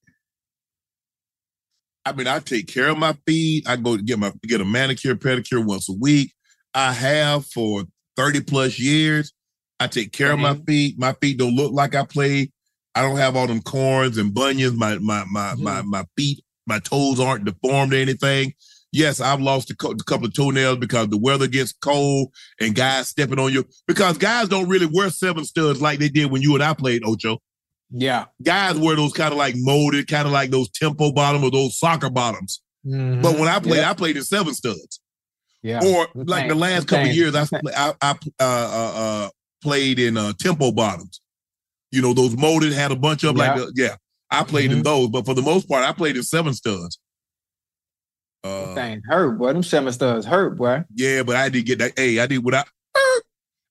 I 2.05 2.11
mean, 2.11 2.27
I 2.27 2.39
take 2.39 2.67
care 2.67 2.89
of 2.89 2.97
my 2.97 3.15
feet. 3.25 3.65
I 3.69 3.77
go 3.77 3.95
get 3.95 4.19
my 4.19 4.33
get 4.43 4.59
a 4.59 4.65
manicure, 4.65 5.15
pedicure 5.15 5.65
once 5.65 5.87
a 5.87 5.93
week. 5.93 6.33
I 6.73 6.91
have 6.91 7.45
for 7.45 7.85
thirty 8.17 8.41
plus 8.41 8.77
years. 8.77 9.31
I 9.79 9.87
take 9.87 10.11
care 10.11 10.33
of 10.33 10.39
my 10.39 10.55
feet. 10.55 10.99
My 10.99 11.13
feet 11.13 11.37
don't 11.37 11.55
look 11.55 11.71
like 11.71 11.95
I 11.95 12.03
play. 12.03 12.51
I 12.95 13.01
don't 13.01 13.15
have 13.15 13.37
all 13.37 13.47
them 13.47 13.61
corns 13.61 14.17
and 14.17 14.33
bunions. 14.33 14.75
My 14.75 14.97
my 14.97 15.23
my 15.31 15.55
my 15.55 15.83
my 15.83 16.03
feet, 16.17 16.43
my 16.65 16.79
toes 16.79 17.21
aren't 17.21 17.45
deformed 17.45 17.93
or 17.93 17.97
anything. 17.97 18.53
Yes, 18.91 19.19
I've 19.19 19.41
lost 19.41 19.69
a, 19.69 19.75
co- 19.75 19.91
a 19.91 19.95
couple 19.97 20.27
of 20.27 20.33
toenails 20.33 20.77
because 20.77 21.09
the 21.09 21.17
weather 21.17 21.47
gets 21.47 21.73
cold 21.73 22.29
and 22.61 22.73
guys 22.73 23.09
stepping 23.09 23.37
on 23.39 23.51
you. 23.51 23.65
Because 23.87 24.17
guys 24.17 24.47
don't 24.47 24.69
really 24.69 24.85
wear 24.91 25.09
seven 25.09 25.43
studs 25.45 25.81
like 25.81 25.99
they 25.99 26.09
did 26.09 26.31
when 26.31 26.41
you 26.41 26.55
and 26.55 26.63
I 26.63 26.73
played 26.73 27.03
Ocho. 27.05 27.39
Yeah. 27.91 28.25
Guys 28.41 28.77
wear 28.77 28.95
those 28.95 29.13
kind 29.13 29.31
of 29.31 29.37
like 29.37 29.55
molded, 29.57 30.07
kind 30.07 30.25
of 30.25 30.31
like 30.33 30.49
those 30.51 30.69
tempo 30.71 31.11
bottom 31.11 31.43
or 31.43 31.51
those 31.51 31.77
soccer 31.77 32.09
bottoms. 32.09 32.61
Mhm. 32.85 33.21
But 33.21 33.37
when 33.37 33.47
I 33.49 33.59
played, 33.59 33.77
Yeah. 33.81 33.91
I 33.91 33.93
played 33.93 34.15
in 34.17 34.23
seven 34.23 34.53
studs. 34.53 34.99
yeah. 35.63 35.81
Or 35.83 36.07
like 36.15 36.47
the 36.47 36.55
last 36.55 36.87
couple 36.87 37.03
of 37.05 37.07
thing. 37.11 37.17
years, 37.17 37.35
I 37.35 37.41
I, 37.75 37.93
I 38.01 38.11
uh, 38.11 38.43
uh, 38.43 38.93
uh, 38.95 39.29
played 39.61 39.99
in 39.99 40.17
uh, 40.17 40.31
tempo 40.39 40.71
bottoms. 40.71 41.19
You 41.91 42.01
know 42.01 42.13
those 42.13 42.35
molded 42.37 42.73
had 42.73 42.91
a 42.91 42.95
bunch 42.95 43.23
of 43.25 43.35
like 43.35 43.57
Yeah. 43.57 43.65
yeah. 43.75 43.95
I 44.29 44.43
played 44.43 44.71
in 44.71 44.79
Mhm. 44.79 44.83
those, 44.83 45.09
but 45.09 45.25
for 45.25 45.33
the 45.33 45.41
most 45.41 45.67
part, 45.69 45.83
I 45.85 45.91
played 45.93 46.15
in 46.17 46.23
seven 46.23 46.53
studs. 46.53 46.99
Uh, 48.43 48.75
thing 48.75 49.01
hurt, 49.05 49.37
boy. 49.37 49.53
Them 49.53 49.63
seven 49.63 49.91
studs 49.91 50.25
hurt, 50.25 50.57
boy. 50.57 50.83
yeah, 50.93 51.23
but 51.23 51.35
I 51.35 51.49
did 51.49 51.65
get 51.65 51.79
that. 51.79 51.93
Hey, 51.97 52.19
I 52.19 52.27
did 52.27 52.43
what 52.43 52.53
I 52.53 52.63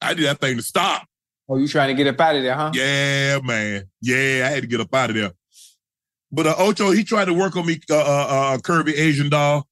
I 0.01 0.14
did 0.14 0.27
that 0.27 0.41
thing 0.41 0.57
to 0.57 0.62
stop. 0.62 1.07
Oh, 1.49 1.57
you 1.57 1.69
trying 1.69 1.89
to 1.89 1.95
get 1.95 2.12
up 2.12 2.21
out 2.21 2.37
of 2.37 2.43
there, 2.43 2.55
huh? 2.55 2.73
Yeah, 2.75 3.39
man. 3.43 3.85
Yeah, 4.01 4.47
I 4.47 4.51
had 4.51 4.62
to 4.62 4.67
get 4.67 4.81
up 4.81 4.93
out 4.95 5.11
of 5.11 5.17
there. 5.17 5.33
But 6.33 6.47
uh, 6.47 6.55
Ocho, 6.59 6.91
he 6.91 7.05
tried 7.05 7.27
to 7.27 7.35
work 7.35 7.57
on 7.57 7.67
me, 7.67 7.81
uh, 7.91 7.97
uh, 7.97 8.27
uh, 8.29 8.59
Kirby 8.59 8.97
Asian 8.97 9.31
doll, 9.31 9.67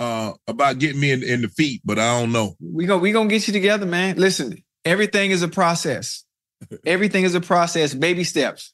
uh, 0.00 0.32
about 0.46 0.78
getting 0.78 1.00
me 1.00 1.10
in, 1.12 1.22
in 1.22 1.42
the 1.42 1.48
feet, 1.48 1.82
but 1.84 1.98
I 1.98 2.18
don't 2.18 2.32
know. 2.32 2.56
We 2.60 2.86
gonna 2.86 3.00
we 3.00 3.12
gonna 3.12 3.28
get 3.28 3.46
you 3.46 3.52
together, 3.52 3.86
man. 3.86 4.16
Listen, 4.16 4.56
everything 4.84 5.30
is 5.30 5.42
a 5.42 5.48
process. 5.48 6.24
everything 6.86 7.24
is 7.24 7.34
a 7.34 7.40
process, 7.40 7.94
baby 7.94 8.24
steps. 8.24 8.72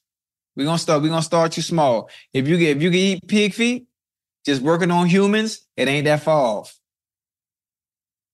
We're 0.55 0.65
gonna 0.65 0.79
start, 0.79 1.01
we're 1.01 1.09
gonna 1.09 1.21
start 1.21 1.55
you 1.57 1.63
small. 1.63 2.09
If 2.33 2.47
you 2.47 2.57
get 2.57 2.77
if 2.77 2.83
you 2.83 2.89
can 2.89 2.99
eat 2.99 3.27
pig 3.27 3.53
feet, 3.53 3.85
just 4.45 4.61
working 4.61 4.91
on 4.91 5.07
humans, 5.07 5.61
it 5.77 5.87
ain't 5.87 6.05
that 6.05 6.23
far 6.23 6.59
off. 6.59 6.79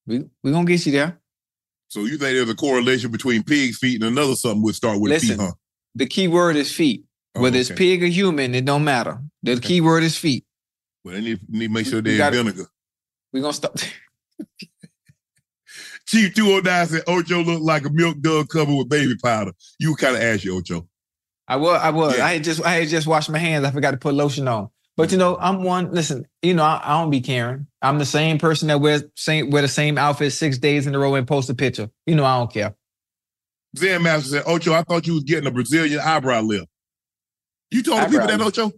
We 0.08 0.26
we 0.44 0.52
gonna 0.52 0.66
get 0.66 0.86
you 0.86 0.92
there. 0.92 1.20
So 1.88 2.02
you 2.02 2.18
think 2.18 2.36
there's 2.36 2.50
a 2.50 2.56
correlation 2.56 3.12
between 3.12 3.44
pig's 3.44 3.78
feet 3.78 4.02
and 4.02 4.12
another 4.12 4.36
something 4.36 4.64
would 4.64 4.76
start 4.76 5.00
with 5.00 5.12
Listen, 5.12 5.38
P, 5.38 5.44
huh? 5.44 5.52
the 5.96 6.06
key 6.06 6.28
word 6.28 6.56
is 6.56 6.72
feet. 6.72 7.06
Oh, 7.36 7.42
Whether 7.42 7.58
it's 7.58 7.72
pig 7.72 8.04
or 8.04 8.08
human, 8.08 8.56
it 8.56 8.66
don't 8.66 8.84
matter. 8.84 9.20
The 9.44 9.60
key 9.60 9.82
word 9.82 10.04
is 10.04 10.18
feet. 10.18 10.46
Well, 11.04 11.16
they 11.16 11.22
need, 11.22 11.40
need 11.50 11.68
to 11.68 11.74
make 11.74 11.86
sure 11.86 12.02
they're 12.02 12.32
vinegar. 12.32 12.68
We're 13.32 13.42
gonna 13.42 13.54
start. 13.54 13.94
Chief 16.08 16.34
209 16.36 16.88
said 16.88 17.04
Ocho 17.08 17.44
looked 17.44 17.64
like 17.64 17.86
a 17.86 17.90
Milk 17.90 18.20
Dud 18.22 18.48
covered 18.50 18.76
with 18.76 18.90
baby 18.90 19.16
powder. 19.22 19.52
You 19.80 19.96
kind 19.96 20.16
of 20.16 20.22
ashy, 20.22 20.50
Ocho. 20.50 20.88
I 21.48 21.56
was, 21.58 21.82
I 21.82 21.90
was. 21.90 22.18
Yeah. 22.18 22.26
I 22.26 22.34
had 22.34 22.44
just, 22.44 22.64
I 22.64 22.76
had 22.76 22.88
just 22.88 23.08
washed 23.08 23.30
my 23.30 23.38
hands. 23.40 23.66
I 23.66 23.72
forgot 23.72 23.92
to 23.92 23.98
put 23.98 24.14
lotion 24.14 24.48
on. 24.48 24.70
But 24.98 25.12
you 25.12 25.18
know, 25.18 25.38
I'm 25.40 25.64
one. 25.64 25.92
Listen, 25.92 26.26
you 26.42 26.54
know, 26.54 26.64
I, 26.64 26.82
I 26.84 27.02
don't 27.02 27.10
be 27.10 27.22
caring. 27.22 27.68
I'm 27.82 28.00
the 28.00 28.06
same 28.06 28.38
person 28.38 28.70
that 28.70 28.80
wears 28.80 29.04
same 29.16 29.50
wear 29.50 29.62
the 29.62 29.68
same 29.68 29.98
outfit 29.98 30.32
six 30.32 30.58
days 30.58 30.88
in 30.88 30.96
a 30.96 31.00
row 31.00 31.16
and 31.16 31.28
post 31.28 31.50
a 31.50 31.56
picture. 31.56 31.90
You 32.06 32.16
know, 32.16 32.24
I 32.24 32.38
don't 32.38 32.52
care. 32.52 32.76
Zen 33.78 34.04
Master 34.04 34.30
said, 34.30 34.44
Ocho, 34.48 34.74
I 34.74 34.84
thought 34.84 35.06
you 35.06 35.16
was 35.16 35.24
getting 35.24 35.48
a 35.48 35.52
Brazilian 35.52 36.00
eyebrow 36.00 36.42
lift. 36.42 36.68
You 37.72 37.84
told 37.84 38.02
the 38.02 38.06
people 38.06 38.22
Eyebrow 38.22 38.38
that. 38.38 38.48
Ocho? 38.48 38.72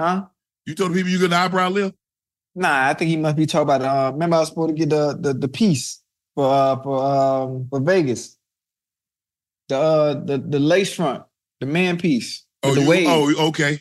Huh? 0.00 0.26
You 0.66 0.74
told 0.74 0.90
the 0.90 0.96
people 0.96 1.10
you 1.10 1.18
getting 1.18 1.32
an 1.32 1.38
eyebrow 1.38 1.68
lift? 1.68 1.94
Nah, 2.54 2.88
I 2.88 2.94
think 2.94 3.08
he 3.08 3.16
must 3.16 3.36
be 3.36 3.46
talking 3.46 3.62
about. 3.62 3.82
Uh, 3.82 4.12
remember, 4.12 4.36
I 4.36 4.40
was 4.40 4.48
supposed 4.48 4.70
to 4.70 4.74
get 4.74 4.90
the 4.90 5.16
the, 5.18 5.32
the 5.32 5.48
piece 5.48 6.02
for 6.34 6.52
uh, 6.52 6.82
for 6.82 7.04
um 7.04 7.68
for 7.70 7.80
Vegas. 7.80 8.36
The 9.68 9.78
uh, 9.78 10.14
the 10.14 10.38
the 10.38 10.58
lace 10.58 10.92
front, 10.92 11.22
the 11.60 11.66
man 11.66 11.96
piece. 11.96 12.44
Oh, 12.64 12.74
the 12.74 12.82
you, 12.82 12.88
wave. 12.88 13.06
oh, 13.08 13.48
okay. 13.48 13.80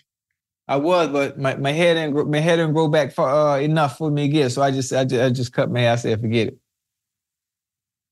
I 0.72 0.78
was, 0.78 1.10
but 1.10 1.38
my, 1.38 1.58
my 1.58 1.74
hair 1.74 1.96
didn't 1.96 2.14
grow, 2.14 2.24
my 2.24 2.40
hair 2.40 2.56
didn't 2.56 2.72
grow 2.72 2.88
back 2.88 3.12
far 3.12 3.58
uh, 3.58 3.60
enough 3.60 3.98
for 3.98 4.10
me 4.10 4.24
again. 4.24 4.50
So 4.50 4.62
I 4.62 4.72
just 4.72 4.94
I 4.94 5.04
just 5.04 5.22
I 5.22 5.30
just 5.30 5.52
cut 5.52 5.70
my 5.70 5.82
hair. 5.82 5.92
I 5.92 5.96
said 5.98 6.22
forget 6.22 6.48
it. 6.48 6.58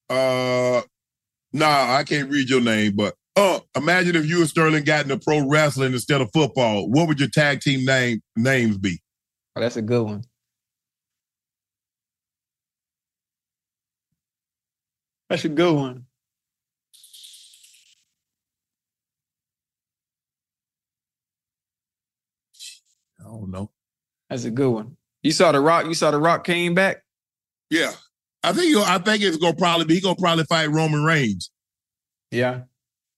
Uh, 0.10 0.82
nah, 1.54 1.96
I 1.96 2.04
can't 2.04 2.30
read 2.30 2.50
your 2.50 2.60
name, 2.60 2.98
but 2.98 3.16
uh, 3.38 3.62
imagine 3.78 4.18
if 4.18 4.26
you 4.28 4.40
and 4.40 4.50
Sterling 4.50 4.84
got 4.84 5.04
into 5.04 5.18
pro 5.18 5.48
wrestling 5.48 5.94
instead 5.94 6.20
of 6.20 6.32
football. 6.34 6.90
What 6.90 7.08
would 7.08 7.22
your 7.22 7.30
tag 7.30 7.62
team 7.62 7.86
name 7.86 8.22
names 8.36 8.78
be? 8.78 9.00
Oh, 9.56 9.62
that's 9.62 9.78
a 9.78 9.82
good 9.82 10.04
one. 10.04 10.26
That's 15.30 15.46
a 15.46 15.50
good 15.50 15.76
one. 15.76 16.08
Don't 23.32 23.52
know. 23.52 23.72
That's 24.30 24.46
a 24.46 24.52
good 24.52 24.70
one. 24.70 24.98
You 25.24 25.32
saw 25.32 25.52
the 25.52 25.60
Rock. 25.60 25.86
You 25.86 25.94
saw 25.94 26.12
the 26.12 26.20
Rock 26.20 26.44
came 26.46 26.74
back. 26.76 27.04
Yeah, 27.70 27.92
I 28.44 28.54
think 28.54 28.70
you. 28.70 28.82
I 28.84 28.98
think 29.00 29.24
it's 29.24 29.38
gonna 29.38 29.56
probably 29.56 29.86
be. 29.86 29.96
He 29.96 30.02
gonna 30.02 30.16
probably 30.16 30.46
fight 30.46 30.70
Roman 30.70 31.04
Reigns. 31.04 31.52
Yeah, 32.32 32.62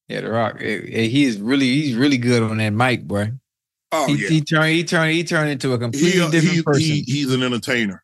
yeah, 0.08 0.22
the 0.22 0.30
Rock. 0.32 0.58
Eh, 0.60 0.82
eh, 0.90 1.02
He 1.08 1.26
is 1.26 1.40
really 1.40 1.66
he's 1.66 1.96
really 1.96 2.18
good 2.18 2.44
on 2.44 2.58
that 2.58 2.72
mic, 2.72 3.08
boy. 3.08 3.32
Oh 3.92 4.08
he, 4.08 4.24
yeah, 4.24 4.30
he 4.30 4.42
turned 4.42 4.72
he 4.72 4.84
turned 4.84 5.12
he 5.12 5.24
turned 5.24 5.50
into 5.50 5.74
a 5.74 5.78
completely 5.80 6.12
he, 6.12 6.32
different 6.32 6.56
he, 6.56 6.64
person. 6.64 6.82
he- 6.82 7.04
he's 7.04 7.34
an 7.34 7.44
entertainer, 7.44 8.04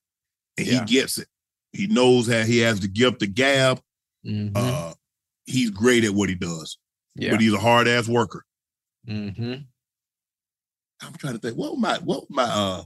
and 0.58 0.68
Yeah. 0.68 0.80
he 0.82 0.86
gets 0.86 1.18
it. 1.18 1.28
He 1.74 1.88
knows 1.88 2.28
how 2.28 2.44
he 2.44 2.60
has 2.60 2.80
the 2.82 2.88
gift 2.88 3.20
the 3.20 3.28
gab. 3.28 3.82
Mhm. 4.26 4.52
Uh, 4.56 4.94
he's 5.46 5.70
great 5.70 6.04
at 6.04 6.14
what 6.14 6.28
he 6.30 6.36
does, 6.36 6.78
yeah. 7.16 7.32
but 7.32 7.40
he's 7.42 7.54
a 7.54 7.60
hard 7.60 7.88
ass 7.88 8.08
worker. 8.08 8.44
hmm 9.08 9.54
I'm 11.02 11.14
trying 11.14 11.34
to 11.34 11.40
think. 11.40 11.58
What 11.58 11.78
my 11.78 11.98
what 12.04 12.26
my 12.30 12.44
uh 12.44 12.84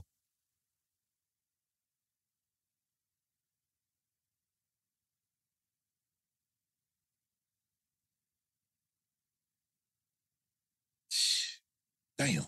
Damn. 12.18 12.46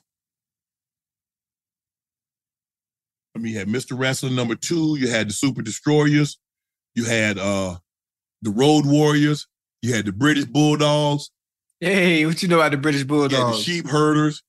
I 3.37 3.41
mean, 3.41 3.53
you 3.53 3.59
had 3.59 3.69
Mr. 3.69 3.99
Wrestling 3.99 4.37
number 4.37 4.55
two, 4.55 4.97
you 4.99 5.09
had 5.09 5.29
the 5.29 5.33
Super 5.33 5.61
Destroyers, 5.63 6.39
you 6.95 7.05
had 7.05 7.39
uh 7.39 7.77
the 8.43 8.51
Road 8.51 8.87
Warriors, 8.87 9.49
you 9.83 9.93
had 9.95 10.05
the 10.07 10.13
British 10.13 10.45
Bulldogs, 10.45 11.31
Hey, 11.81 12.25
what 12.25 12.43
you 12.43 12.49
know 12.49 12.57
about 12.61 12.71
the 12.71 12.79
British 12.79 13.05
Bulldogs? 13.05 13.33
you 13.33 13.39
had 13.45 13.53
the 13.55 13.59
Sheep 13.59 13.87
Herders. 13.89 14.43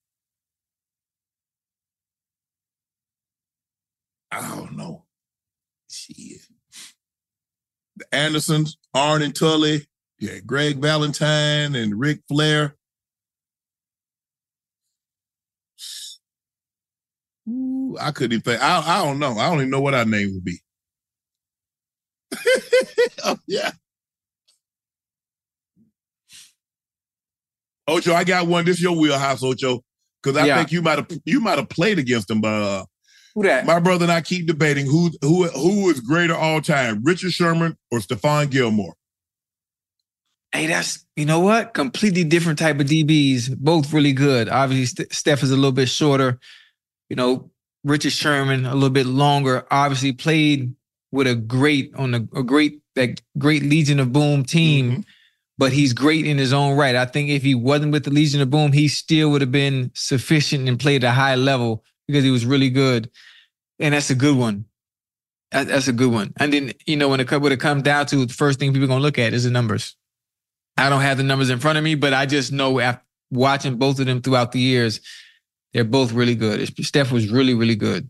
I 4.35 4.41
don't 4.55 4.75
know. 4.75 5.05
Shit. 5.89 6.41
The 7.95 8.05
Andersons, 8.13 8.77
Arn 8.93 9.21
and 9.21 9.33
Tully, 9.33 9.87
yeah, 10.19 10.39
Greg 10.45 10.77
Valentine 10.77 11.75
and 11.75 11.97
Ric 11.97 12.19
Flair. 12.27 12.75
Ooh, 17.47 17.95
I 18.01 18.11
couldn't 18.11 18.33
even 18.33 18.41
think. 18.41 18.61
I, 18.61 18.79
I 18.85 19.05
don't 19.05 19.19
know. 19.19 19.37
I 19.37 19.49
don't 19.49 19.59
even 19.59 19.69
know 19.69 19.79
what 19.79 19.93
our 19.93 20.03
name 20.03 20.33
would 20.33 20.43
be. 20.43 20.59
oh, 23.23 23.37
yeah. 23.47 23.71
Ocho, 27.87 28.13
I 28.13 28.25
got 28.25 28.47
one. 28.47 28.65
This 28.65 28.77
is 28.77 28.83
your 28.83 28.97
wheelhouse, 28.97 29.43
Ocho. 29.43 29.81
Because 30.21 30.37
I 30.37 30.45
Yeah. 30.47 30.57
think 30.57 30.71
you 30.73 30.81
might 30.81 30.97
have 30.97 31.07
you 31.23 31.39
might 31.39 31.59
have 31.59 31.69
played 31.69 31.99
against 31.99 32.27
them. 32.27 32.41
But 32.41 32.61
uh, 32.61 32.85
Who 33.35 33.43
that? 33.43 33.65
my 33.65 33.79
brother 33.79 34.05
and 34.05 34.11
I 34.11 34.21
keep 34.21 34.47
debating 34.47 34.85
who 34.85 35.11
who 35.21 35.43
who 35.49 35.89
is 35.89 35.99
greater 35.99 36.35
all 36.35 36.61
time, 36.61 37.03
Richard 37.03 37.33
Sherman 37.33 37.77
or 37.91 37.99
Stephon 37.99 38.49
Gilmore. 38.49 38.95
Hey, 40.53 40.67
that's 40.67 41.05
you 41.17 41.25
know 41.25 41.41
what? 41.41 41.73
Completely 41.73 42.23
different 42.23 42.57
type 42.57 42.79
of 42.79 42.87
DBs. 42.87 43.57
Both 43.57 43.91
really 43.91 44.13
good. 44.13 44.47
Obviously, 44.47 44.85
St- 44.85 45.13
Steph 45.13 45.43
is 45.43 45.51
a 45.51 45.55
little 45.55 45.73
bit 45.73 45.89
shorter. 45.89 46.39
You 47.09 47.17
know, 47.17 47.51
Richard 47.83 48.13
Sherman 48.13 48.65
a 48.65 48.73
little 48.73 48.89
bit 48.89 49.05
longer. 49.05 49.67
Obviously, 49.69 50.13
played 50.13 50.73
with 51.11 51.27
a 51.27 51.35
great 51.35 51.93
on 51.95 52.15
a, 52.15 52.39
a 52.39 52.41
great 52.43 52.79
that 52.95 53.21
great 53.37 53.63
Legion 53.63 53.99
of 53.99 54.13
Boom 54.13 54.45
team. 54.45 54.91
Mm-hmm. 54.91 55.01
But 55.57 55.71
he's 55.71 55.93
great 55.93 56.25
in 56.25 56.37
his 56.37 56.51
own 56.51 56.77
right. 56.77 56.95
I 56.95 57.05
think 57.05 57.29
if 57.29 57.41
he 57.41 57.55
wasn't 57.55 57.93
with 57.93 58.03
the 58.03 58.11
Legion 58.11 58.41
of 58.41 58.49
Boom, 58.49 58.73
he 58.73 58.89
still 58.89 59.29
would 59.31 59.41
have 59.41 59.53
been 59.53 59.91
sufficient 59.93 60.67
and 60.67 60.77
played 60.79 61.03
a 61.03 61.11
high 61.11 61.35
level 61.35 61.83
because 62.07 62.23
he 62.23 62.31
was 62.31 62.45
really 62.45 62.69
good. 62.69 63.09
And 63.79 63.93
that's 63.93 64.09
a 64.09 64.15
good 64.15 64.37
one. 64.37 64.65
That's 65.51 65.87
a 65.87 65.93
good 65.93 66.11
one. 66.11 66.33
And 66.37 66.51
then, 66.51 66.73
you 66.85 66.97
know, 66.97 67.09
when 67.09 67.19
it, 67.19 67.31
when 67.31 67.51
it 67.51 67.59
comes 67.59 67.83
down 67.83 68.05
to 68.07 68.25
the 68.25 68.33
first 68.33 68.59
thing 68.59 68.73
people 68.73 68.85
are 68.85 68.87
going 68.87 68.99
to 68.99 69.03
look 69.03 69.19
at 69.19 69.33
is 69.33 69.43
the 69.45 69.51
numbers. 69.51 69.95
I 70.77 70.89
don't 70.89 71.01
have 71.01 71.17
the 71.17 71.23
numbers 71.23 71.49
in 71.49 71.59
front 71.59 71.77
of 71.77 71.83
me, 71.83 71.95
but 71.95 72.13
I 72.13 72.25
just 72.25 72.51
know 72.51 72.79
after 72.79 73.01
watching 73.31 73.77
both 73.77 73.99
of 73.99 74.05
them 74.05 74.21
throughout 74.21 74.51
the 74.51 74.59
years, 74.59 74.99
they're 75.73 75.83
both 75.85 76.11
really 76.11 76.35
good. 76.35 76.67
Steph 76.85 77.11
was 77.11 77.29
really, 77.29 77.53
really 77.53 77.75
good. 77.75 78.09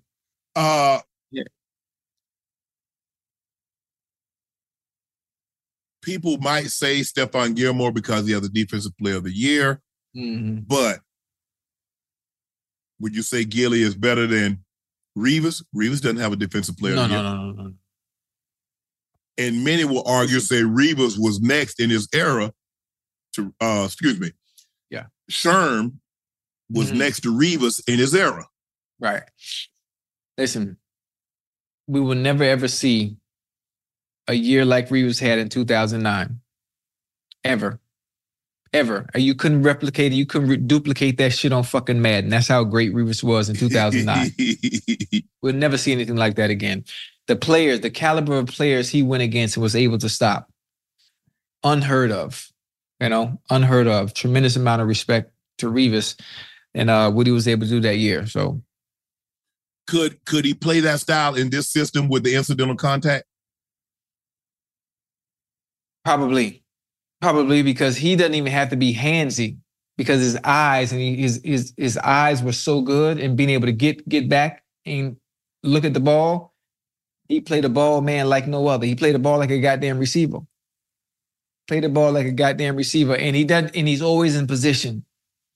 Uh 0.56 1.00
Yeah. 1.32 1.44
People 6.02 6.38
might 6.38 6.68
say 6.68 7.02
Stephon 7.02 7.56
Gilmore 7.56 7.92
because 7.92 8.28
he 8.28 8.34
has 8.34 8.42
the 8.42 8.50
defensive 8.50 8.98
player 8.98 9.18
of 9.18 9.24
the 9.24 9.32
year. 9.32 9.82
Mm-hmm. 10.16 10.60
But 10.68 11.00
would 13.00 13.16
you 13.16 13.22
say 13.22 13.44
Gilly 13.46 13.82
is 13.82 13.96
better 13.96 14.28
than 14.28 14.64
Revis? 15.18 15.64
Revis 15.76 16.02
doesn't 16.02 16.18
have 16.18 16.34
a 16.34 16.36
defensive 16.38 16.78
player. 16.78 16.96
No, 16.96 17.08
no, 17.08 17.22
no, 17.22 17.52
no, 17.52 17.64
no. 17.64 17.74
And 19.38 19.64
many 19.64 19.84
will 19.84 20.08
argue 20.08 20.40
say 20.40 20.62
Revis 20.62 21.16
was 21.18 21.42
next 21.42 21.80
in 21.80 21.90
his 21.90 22.08
era 22.14 22.54
to 23.34 23.54
uh 23.60 23.84
excuse 23.86 24.20
me. 24.20 24.32
Yeah. 24.90 25.08
Sherm 25.30 25.96
was 26.70 26.92
Mhm. 26.92 26.98
next 26.98 27.20
to 27.22 27.34
Revis 27.34 27.82
in 27.88 28.00
his 28.00 28.16
era. 28.16 28.48
Right. 29.00 29.24
Listen, 30.38 30.78
we 31.88 32.00
will 32.00 32.16
never 32.16 32.44
ever 32.44 32.68
see 32.70 33.18
a 34.28 34.34
year 34.34 34.64
like 34.66 34.88
Revis 34.90 35.20
had 35.20 35.38
in 35.38 35.50
2009. 35.50 36.40
Ever. 37.44 37.80
Ever. 38.76 39.08
You 39.16 39.36
couldn't 39.36 39.64
replicate 39.64 40.12
it. 40.12 40.16
You 40.16 40.26
couldn't 40.26 40.50
re- 40.50 40.58
duplicate 40.58 41.18
that 41.18 41.32
shit 41.32 41.54
on 41.54 41.64
fucking 41.64 42.02
Madden. 42.02 42.30
That's 42.30 42.50
how 42.50 42.66
great 42.66 42.94
Revis 42.94 43.24
was 43.24 43.48
in 43.48 43.56
2009. 43.56 45.24
we'll 45.42 45.54
never 45.54 45.78
see 45.78 45.94
anything 45.94 46.18
like 46.18 46.36
that 46.36 46.50
again. 46.50 46.84
The 47.28 47.38
players, 47.38 47.80
the 47.80 47.90
caliber 47.90 48.38
of 48.38 48.48
players 48.48 48.90
he 48.90 49.02
went 49.02 49.24
against 49.24 49.56
and 49.56 49.64
was 49.64 49.78
able 49.78 49.98
to 50.00 50.10
stop. 50.10 50.52
Unheard 51.64 52.12
of. 52.12 52.50
You 53.00 53.08
know, 53.08 53.40
unheard 53.50 53.88
of. 53.88 54.14
Tremendous 54.14 54.58
amount 54.58 54.82
of 54.82 54.90
respect 54.90 55.32
to 55.60 55.72
Revis 55.72 56.20
and 56.74 56.90
uh, 56.90 57.10
what 57.10 57.28
he 57.28 57.32
was 57.32 57.48
able 57.48 57.66
to 57.66 57.72
do 57.72 57.80
that 57.80 57.96
year. 57.96 58.28
So 58.28 58.62
could 59.88 60.24
could 60.26 60.44
he 60.44 60.54
play 60.54 60.82
that 60.82 61.00
style 61.00 61.36
in 61.36 61.50
this 61.50 61.70
system 61.70 62.10
with 62.10 62.24
the 62.24 62.36
incidental 62.36 62.76
contact? 62.76 63.26
Probably, 66.04 66.65
probably 67.22 67.64
because 67.64 67.98
he 67.98 68.16
doesn't 68.16 68.36
even 68.36 68.52
have 68.52 68.70
to 68.70 68.76
be 68.76 68.94
handsy 68.94 69.58
because 69.98 70.22
his 70.22 70.38
eyes 70.44 70.92
and 70.92 71.02
he, 71.02 71.16
his 71.16 71.42
his 71.44 71.74
his 71.78 71.98
eyes 71.98 72.44
were 72.44 72.52
so 72.52 72.82
good 72.82 73.20
and 73.20 73.38
being 73.38 73.50
able 73.50 73.66
to 73.66 73.72
get 73.72 74.08
get 74.08 74.30
back 74.30 74.64
and 74.86 75.18
look 75.64 75.86
at 75.86 75.94
the 75.94 76.00
ball. 76.00 76.54
He 77.28 77.42
played 77.42 77.64
the 77.64 77.70
ball, 77.70 78.02
man, 78.02 78.30
like 78.30 78.48
no 78.48 78.68
other. 78.68 78.86
He 78.86 78.96
played 78.96 79.16
the 79.16 79.20
ball 79.20 79.40
like 79.40 79.50
a 79.50 79.60
goddamn 79.60 79.98
receiver. 79.98 80.40
Played 81.68 81.84
the 81.84 81.90
ball 81.90 82.12
like 82.12 82.28
a 82.28 82.32
goddamn 82.32 82.76
receiver, 82.76 83.16
and 83.16 83.36
he 83.36 83.44
does, 83.44 83.72
and 83.74 83.88
he's 83.88 84.04
always 84.04 84.36
in 84.36 84.46
position. 84.46 85.04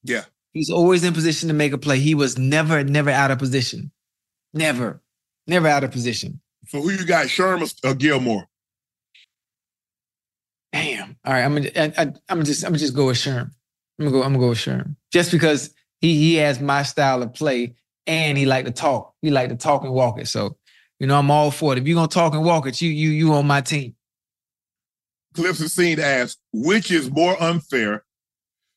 Yeah. 0.03 0.23
He's 0.51 0.71
always 0.71 1.03
in 1.03 1.13
position 1.13 1.47
to 1.49 1.53
make 1.53 1.73
a 1.73 1.77
play. 1.77 1.99
He 1.99 2.15
was 2.15 2.39
never, 2.39 2.83
never 2.83 3.11
out 3.11 3.29
of 3.29 3.37
position. 3.37 3.91
Never, 4.51 5.03
never 5.45 5.67
out 5.67 5.83
of 5.83 5.91
position. 5.91 6.41
So 6.67 6.81
who 6.81 6.89
you 6.89 7.05
got, 7.05 7.27
Sherm 7.27 7.71
or 7.83 7.93
Gilmore? 7.93 8.48
All 11.25 11.33
right, 11.33 11.43
I'm 11.43 11.55
gonna, 11.55 11.69
I, 11.75 11.93
I, 11.97 12.01
I'm 12.01 12.13
gonna 12.29 12.43
just, 12.43 12.63
I'm 12.63 12.71
gonna 12.71 12.79
just 12.79 12.95
go 12.95 13.07
with 13.07 13.17
Sherm. 13.17 13.51
I'm 13.99 14.05
gonna 14.05 14.11
go, 14.11 14.23
I'm 14.23 14.33
gonna 14.33 14.39
go 14.39 14.49
with 14.49 14.57
Sherm, 14.57 14.95
just 15.11 15.31
because 15.31 15.73
he 15.99 16.17
he 16.17 16.35
has 16.35 16.61
my 16.61 16.83
style 16.83 17.21
of 17.21 17.33
play, 17.33 17.75
and 18.07 18.37
he 18.37 18.45
like 18.45 18.65
to 18.65 18.71
talk. 18.71 19.13
He 19.21 19.29
like 19.29 19.49
to 19.49 19.55
talk 19.55 19.83
and 19.83 19.93
walk 19.93 20.19
it. 20.19 20.27
So, 20.27 20.57
you 20.99 21.07
know, 21.07 21.17
I'm 21.17 21.29
all 21.29 21.51
for 21.51 21.73
it. 21.73 21.79
If 21.79 21.87
you're 21.87 21.95
gonna 21.95 22.07
talk 22.07 22.33
and 22.33 22.43
walk 22.43 22.67
it, 22.67 22.81
you 22.81 22.89
you 22.89 23.09
you 23.09 23.33
on 23.33 23.45
my 23.47 23.61
team. 23.61 23.95
Clips 25.33 25.59
is 25.59 25.73
seen 25.73 25.99
as 25.99 26.37
which 26.53 26.89
is 26.89 27.11
more 27.11 27.41
unfair, 27.41 28.03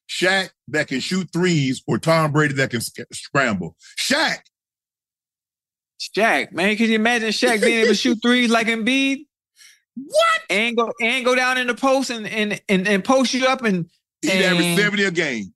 Shaq 0.08 0.50
that 0.68 0.88
can 0.88 1.00
shoot 1.00 1.28
threes 1.32 1.82
or 1.86 1.98
Tom 1.98 2.32
Brady 2.32 2.54
that 2.54 2.70
can 2.70 2.80
sc- 2.80 3.06
scramble? 3.12 3.76
Shaq. 3.98 4.38
Shaq, 6.00 6.52
man, 6.52 6.76
could 6.76 6.88
you 6.88 6.96
imagine 6.96 7.28
Shaq 7.28 7.60
being 7.60 7.78
able 7.78 7.88
to 7.88 7.94
shoot 7.94 8.18
threes 8.20 8.50
like 8.50 8.66
Embiid? 8.66 9.26
What? 9.94 10.40
And 10.50 10.76
go 10.76 10.92
and 11.00 11.24
go 11.24 11.34
down 11.34 11.58
in 11.58 11.66
the 11.66 11.74
post 11.74 12.10
and 12.10 12.26
and 12.26 12.60
and, 12.68 12.86
and 12.88 13.04
post 13.04 13.34
you 13.34 13.46
up 13.46 13.62
and 13.62 13.88
He'd 14.22 14.30
average 14.42 14.64
and- 14.66 14.78
70 14.78 15.04
a 15.04 15.10
game. 15.10 15.52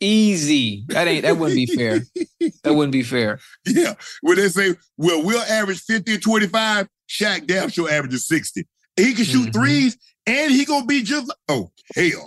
Easy. 0.00 0.84
That 0.88 1.08
ain't 1.08 1.22
that 1.22 1.36
wouldn't 1.36 1.56
be 1.56 1.66
fair. 1.66 2.00
That 2.64 2.74
wouldn't 2.74 2.92
be 2.92 3.02
fair. 3.02 3.40
Yeah. 3.66 3.94
When 4.20 4.36
they 4.36 4.48
say, 4.48 4.74
well, 4.96 5.24
we'll 5.24 5.40
average 5.42 5.80
50 5.80 6.14
and 6.14 6.22
25, 6.22 6.88
Shaq 7.08 7.46
damn 7.46 7.68
sure 7.68 7.90
averages 7.90 8.26
60. 8.28 8.66
He 8.96 9.14
can 9.14 9.24
shoot 9.24 9.48
Mhm. 9.48 9.52
threes 9.52 9.96
and 10.26 10.52
he 10.52 10.64
gonna 10.64 10.86
be 10.86 11.02
just 11.02 11.28
like, 11.28 11.36
oh, 11.48 11.70
hell 11.94 12.26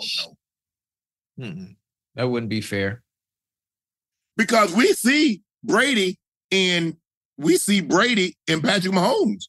no. 1.37 1.45
Mm-mm. 1.45 1.75
That 2.15 2.29
wouldn't 2.29 2.49
be 2.49 2.61
fair. 2.61 3.03
Because 4.37 4.73
we 4.73 4.87
see 4.93 5.41
Brady 5.63 6.17
in 6.49 6.97
we 7.37 7.57
see 7.57 7.81
Brady 7.81 8.37
and 8.47 8.61
Patrick 8.63 8.93
Mahomes. 8.93 9.45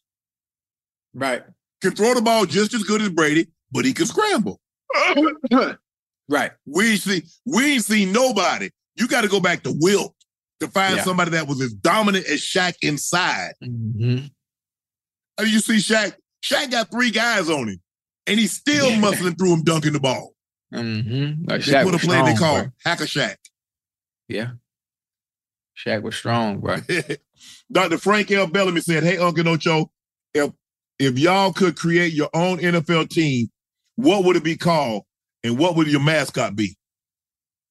Right. 1.14 1.42
Can 1.82 1.92
throw 1.92 2.14
the 2.14 2.22
ball 2.22 2.46
just 2.46 2.72
as 2.74 2.84
good 2.84 3.02
as 3.02 3.10
Brady, 3.10 3.48
but 3.72 3.84
he 3.84 3.92
can 3.92 4.06
scramble. 4.06 4.60
right. 6.28 6.52
We 6.66 6.96
see 6.96 7.22
we 7.44 7.74
ain't 7.74 7.84
seen 7.84 8.12
nobody. 8.12 8.70
You 8.96 9.08
got 9.08 9.22
to 9.22 9.28
go 9.28 9.40
back 9.40 9.62
to 9.64 9.74
Wilt 9.80 10.14
to 10.60 10.68
find 10.68 10.96
Yeah. 10.96 11.02
somebody 11.02 11.32
that 11.32 11.48
was 11.48 11.60
as 11.60 11.72
dominant 11.72 12.26
as 12.26 12.40
Shaq 12.40 12.74
inside. 12.82 13.54
Mhm. 13.62 14.30
I 15.38 15.42
mean, 15.44 15.52
you 15.52 15.60
see 15.60 15.76
Shaq, 15.78 16.14
Shaq 16.44 16.70
got 16.70 16.90
three 16.90 17.10
guys 17.10 17.48
on 17.50 17.68
him, 17.68 17.80
and 18.26 18.38
he's 18.38 18.52
still 18.52 18.90
Yeah. 18.90 19.00
muscling 19.00 19.36
through 19.36 19.54
him, 19.54 19.62
dunking 19.64 19.92
the 19.94 20.00
ball. 20.00 20.34
Mm-hmm. 20.72 21.44
Like 21.50 21.64
They 21.64 21.72
Shaq 21.72 21.84
put 21.84 21.94
a 21.94 21.98
play 21.98 22.22
they 22.22 22.34
call. 22.38 22.66
Hacker 22.84 23.04
Shaq. 23.04 23.36
Yeah. 24.28 24.52
Shaq 25.76 26.02
was 26.02 26.14
strong, 26.14 26.60
bro. 26.60 26.76
Dr. 27.72 27.98
Frank 27.98 28.30
L. 28.30 28.46
Bellamy 28.46 28.82
said, 28.82 29.02
Hey, 29.02 29.16
Uncle 29.18 29.48
Ocho, 29.48 29.90
if 30.34 30.52
if 30.98 31.18
y'all 31.18 31.52
could 31.52 31.76
create 31.76 32.12
your 32.12 32.28
own 32.34 32.58
NFL 32.58 33.08
team, 33.10 33.50
what 33.96 34.24
would 34.24 34.36
it 34.36 34.44
be 34.44 34.56
called? 34.56 35.04
And 35.44 35.58
what 35.58 35.76
would 35.76 35.88
your 35.88 36.00
mascot 36.00 36.54
be? 36.54 36.76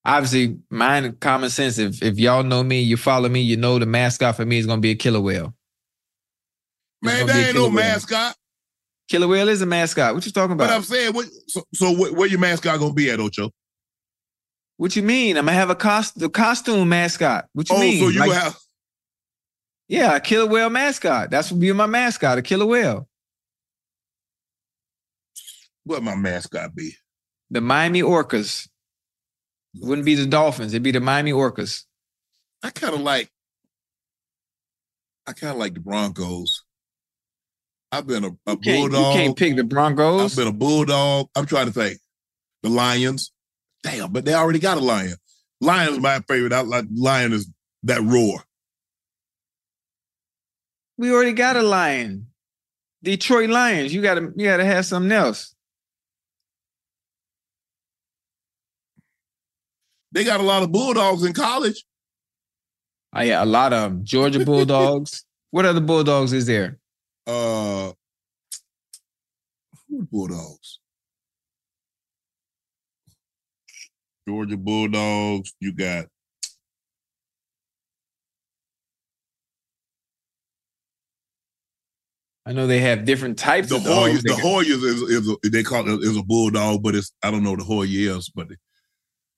Obviously, 0.04 0.58
mine 0.70 1.16
common 1.20 1.50
sense. 1.50 1.78
If 1.78 2.02
if 2.02 2.18
y'all 2.20 2.44
know 2.44 2.64
me, 2.64 2.82
you 2.82 2.98
follow 2.98 3.30
me, 3.30 3.42
you 3.42 3.56
know 3.56 3.78
the 3.80 3.86
mascot 3.86 4.36
for 4.36 4.46
me 4.46 4.58
is 4.58 4.66
gonna 4.66 4.82
be 4.82 4.92
a 4.92 4.96
killer 4.96 5.22
whale. 5.22 5.54
It's 7.04 7.14
Man, 7.14 7.28
that 7.28 7.36
ain't 7.48 7.56
no 7.56 7.64
whale. 7.64 7.72
mascot. 7.72 8.36
Killer 9.08 9.28
whale 9.28 9.50
is 9.50 9.62
a 9.62 9.66
mascot. 9.66 10.14
What 10.16 10.26
you 10.26 10.32
talking 10.32 10.58
But 10.58 10.66
about? 10.66 10.76
I'm 10.78 10.84
saying, 10.84 11.14
what, 11.14 11.28
so, 11.48 11.64
so 11.74 11.92
what, 11.92 12.14
where 12.14 12.28
your 12.28 12.40
mascot 12.40 12.80
gonna 12.80 12.94
be 12.94 13.10
at, 13.12 13.20
Ocho? 13.20 13.52
what 14.78 14.96
you 14.96 15.04
mean? 15.04 15.38
I'm 15.38 15.46
gonna 15.46 15.58
have 15.58 15.70
a 15.70 15.76
cost 15.76 16.18
the 16.20 16.30
costume 16.30 16.90
mascot. 16.90 17.46
What 17.54 17.70
you 17.70 17.76
oh, 17.76 17.80
mean? 17.80 18.00
so 18.02 18.10
you 18.10 18.20
Like- 18.20 18.32
have 18.32 18.58
yeah, 19.88 20.16
a 20.16 20.20
killer 20.22 20.48
whale 20.48 20.70
mascot. 20.70 21.30
That's 21.30 21.52
what 21.52 21.60
be 21.60 21.72
my 21.74 21.86
mascot, 21.86 22.38
a 22.38 22.42
killer 22.42 22.66
whale. 22.66 23.08
What 25.84 26.04
my 26.04 26.16
mascot 26.16 26.76
be? 26.76 26.96
The 27.50 27.62
Miami 27.62 28.02
Orcas. 28.02 28.68
It 29.74 29.86
wouldn't 29.86 30.06
be 30.06 30.16
the 30.16 30.26
Dolphins. 30.26 30.74
It'd 30.74 30.84
be 30.84 30.92
the 30.92 31.00
Miami 31.00 31.32
Orcas. 31.32 31.84
I 32.64 32.70
kind 32.70 32.94
of 32.94 33.02
like. 33.02 33.30
I 35.28 35.34
kind 35.34 35.52
of 35.52 35.58
like 35.58 35.74
the 35.74 35.80
Broncos. 35.80 36.64
I've 37.92 38.08
been 38.08 38.24
a, 38.24 38.30
a 38.48 38.58
you 38.62 38.90
bulldog. 38.90 39.16
can't 39.16 39.38
pick 39.38 39.56
the 39.56 39.64
Broncos. 39.64 40.32
I've 40.32 40.38
been 40.38 40.48
a 40.48 40.58
bulldog. 40.58 41.28
I'm 41.36 41.46
trying 41.46 41.68
to 41.68 41.74
think. 41.74 42.00
The 42.64 42.70
Lions. 42.70 43.32
Damn, 43.84 44.12
but 44.12 44.26
they 44.26 44.34
already 44.34 44.60
got 44.60 44.78
a 44.78 44.82
lion. 44.82 45.16
Lion 45.60 45.94
is 45.94 46.00
my 46.00 46.20
favorite. 46.28 46.54
I 46.54 46.62
like 46.62 46.86
lion 46.94 47.34
is 47.34 47.50
that 47.84 48.02
roar. 48.02 48.44
We 50.98 51.12
already 51.12 51.34
got 51.34 51.56
a 51.56 51.64
lion. 51.64 52.28
Detroit 53.04 53.50
Lions. 53.50 53.94
You 53.94 54.02
gotta 54.02 54.32
you 54.36 54.46
gotta 54.46 54.66
have 54.66 54.86
something 54.86 55.12
else. 55.12 55.56
They 60.12 60.24
got 60.24 60.40
a 60.40 60.44
lot 60.44 60.64
of 60.64 60.72
bulldogs 60.72 61.24
in 61.24 61.34
college. 61.34 61.86
Oh 63.14 63.22
yeah, 63.22 63.44
a 63.44 63.46
lot 63.46 63.74
of 63.74 64.04
Georgia 64.04 64.44
Bulldogs. 64.46 65.26
what 65.52 65.66
other 65.66 65.82
Bulldogs 65.82 66.34
is 66.34 66.46
there? 66.46 66.80
Uh, 67.28 67.92
who 69.90 70.04
bulldogs? 70.04 70.80
Georgia 74.28 74.58
Bulldogs. 74.58 75.54
You 75.60 75.74
got 75.74 76.06
I 82.46 82.54
know 82.54 82.66
they 82.66 82.80
have 82.80 83.06
different 83.06 83.38
types 83.38 83.70
the 83.70 83.76
of. 83.76 83.84
Hoyas. 83.84 84.24
The 84.24 84.34
Hoyas 84.34 84.84
is, 84.84 85.02
is 85.04 85.30
a, 85.30 85.50
they 85.50 85.64
call 85.64 85.88
it 85.88 86.04
is 86.04 86.18
a 86.18 86.24
bulldog, 86.24 86.82
but 86.82 86.96
it's 86.96 87.14
I 87.22 87.30
don't 87.30 87.44
know 87.44 87.56
the 87.56 87.64
Hoya 87.64 88.18
is, 88.18 88.30
but 88.30 88.48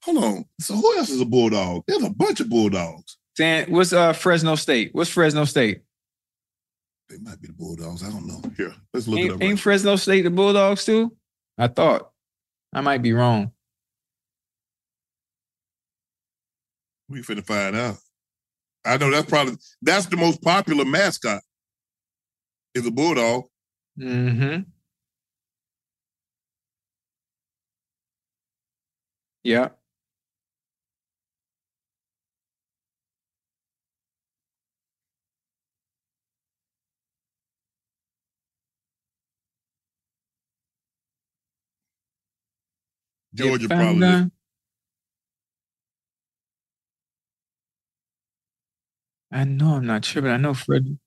hold 0.04 0.24
on. 0.24 0.46
So 0.60 0.76
who 0.76 0.98
else 0.98 1.10
is 1.10 1.22
a 1.22 1.26
bulldog? 1.26 1.84
There's 1.88 2.04
a 2.04 2.10
bunch 2.10 2.40
of 2.40 2.50
bulldogs. 2.50 3.18
Dan, 3.36 3.72
what's 3.72 3.94
uh 3.94 4.14
Fresno 4.14 4.56
State? 4.56 4.90
What's 4.94 5.10
Fresno 5.10 5.46
State? 5.46 5.82
They 7.10 7.18
might 7.18 7.42
be 7.42 7.48
the 7.48 7.54
bulldogs. 7.54 8.04
I 8.04 8.10
don't 8.10 8.28
know. 8.28 8.42
Here, 8.58 8.74
let's 8.94 9.08
look 9.08 9.20
it 9.20 9.32
up. 9.32 9.42
ain't 9.42 9.52
Right. 9.54 9.60
Fresno 9.60 9.96
State 9.96 10.24
the 10.24 10.30
Bulldogs 10.30 10.86
too? 10.86 11.16
I 11.58 11.68
thought. 11.68 12.12
I 12.74 12.82
might 12.82 13.02
be 13.02 13.14
wrong. 13.14 13.52
We 17.10 17.22
finna 17.22 17.46
find 17.46 17.76
out. 17.76 17.98
I 18.86 18.98
know 18.98 19.12
that's 19.12 19.30
probably 19.30 19.56
that's 19.82 20.08
the 20.08 20.18
most 20.18 20.42
popular 20.42 20.86
mascot. 20.86 21.42
Is 22.74 22.88
a 22.88 22.92
bulldog. 22.92 23.44
Mm-hmm. 24.00 24.62
Yeah. 29.44 29.70
Georgia 43.34 43.68
probably. 43.68 44.00
done- 44.00 44.32
I 49.32 49.44
know 49.46 49.76
I'm 49.76 49.86
not 49.86 50.06
sure, 50.06 50.22
but 50.22 50.32
I 50.32 50.38
know 50.38 50.54
Fred. 50.54 50.98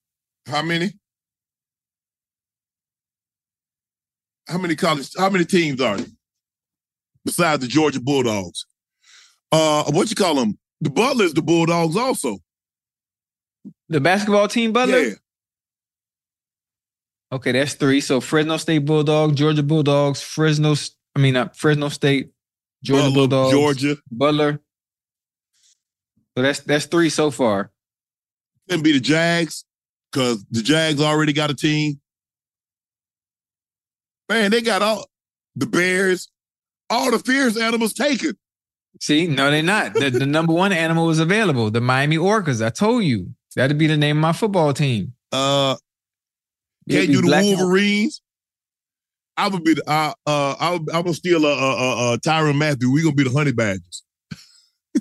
How 0.46 0.62
many? 0.62 0.92
How 4.48 4.58
many 4.58 4.74
college? 4.76 5.10
How 5.16 5.30
many 5.30 5.44
teams 5.44 5.80
are 5.80 5.96
there 5.96 6.06
besides 7.24 7.62
the 7.62 7.68
Georgia 7.68 8.00
Bulldogs? 8.00 8.66
Uh, 9.52 9.84
what 9.90 10.10
you 10.10 10.16
call 10.16 10.34
them? 10.34 10.58
The 10.80 10.90
Butlers, 10.90 11.34
the 11.34 11.42
Bulldogs, 11.42 11.96
also. 11.96 12.38
The 13.88 14.00
basketball 14.00 14.48
team, 14.48 14.72
Butler. 14.72 14.98
Yeah, 14.98 15.14
Okay, 17.32 17.52
that's 17.52 17.74
three. 17.74 18.00
So 18.00 18.20
Fresno 18.20 18.56
State 18.56 18.84
Bulldogs, 18.84 19.34
Georgia 19.36 19.62
Bulldogs, 19.62 20.20
Fresno. 20.22 20.74
I 21.16 21.18
mean, 21.18 21.34
uh, 21.34 21.48
Fresno 21.54 21.88
State, 21.88 22.30
Georgia 22.84 23.04
Butler, 23.04 23.14
Bulldogs, 23.14 23.52
Georgia. 23.52 23.96
Butler. 24.10 24.60
So 26.36 26.42
that's 26.42 26.60
that's 26.60 26.84
three 26.84 27.08
so 27.08 27.30
far. 27.30 27.72
Couldn't 28.68 28.84
be 28.84 28.92
the 28.92 29.00
Jags 29.00 29.64
because 30.12 30.44
the 30.50 30.62
Jags 30.62 31.00
already 31.00 31.32
got 31.32 31.50
a 31.50 31.54
team. 31.54 32.00
Man, 34.28 34.50
they 34.50 34.60
got 34.60 34.82
all 34.82 35.06
the 35.54 35.66
Bears, 35.66 36.30
all 36.90 37.10
the 37.10 37.18
fierce 37.18 37.56
animals 37.56 37.94
taken. 37.94 38.36
See, 39.00 39.26
no, 39.26 39.50
they're 39.50 39.62
not. 39.62 39.94
The, 39.94 40.10
the 40.10 40.26
number 40.26 40.52
one 40.52 40.72
animal 40.72 41.08
is 41.08 41.18
available. 41.18 41.70
The 41.70 41.80
Miami 41.80 42.18
Orcas. 42.18 42.64
I 42.64 42.68
told 42.68 43.04
you 43.04 43.34
that'd 43.54 43.78
be 43.78 43.86
the 43.86 43.96
name 43.96 44.18
of 44.18 44.20
my 44.20 44.32
football 44.32 44.74
team. 44.74 45.14
Uh, 45.32 45.76
can't 46.90 47.10
do 47.10 47.22
the 47.22 47.56
Wolverines. 47.56 48.20
I 49.36 49.48
would 49.48 49.64
be 49.64 49.74
the 49.74 49.82
uh 49.88 50.14
uh 50.26 50.56
I 50.58 50.78
I 50.94 51.00
would 51.00 51.14
steal 51.14 51.44
a 51.44 51.52
uh, 51.52 52.16
Tyrann 52.18 52.56
Mathieu. 52.56 52.90
We 52.92 53.02
gonna 53.02 53.14
be 53.14 53.24
the 53.24 53.30
Honey 53.30 53.52
Badgers. 53.52 54.02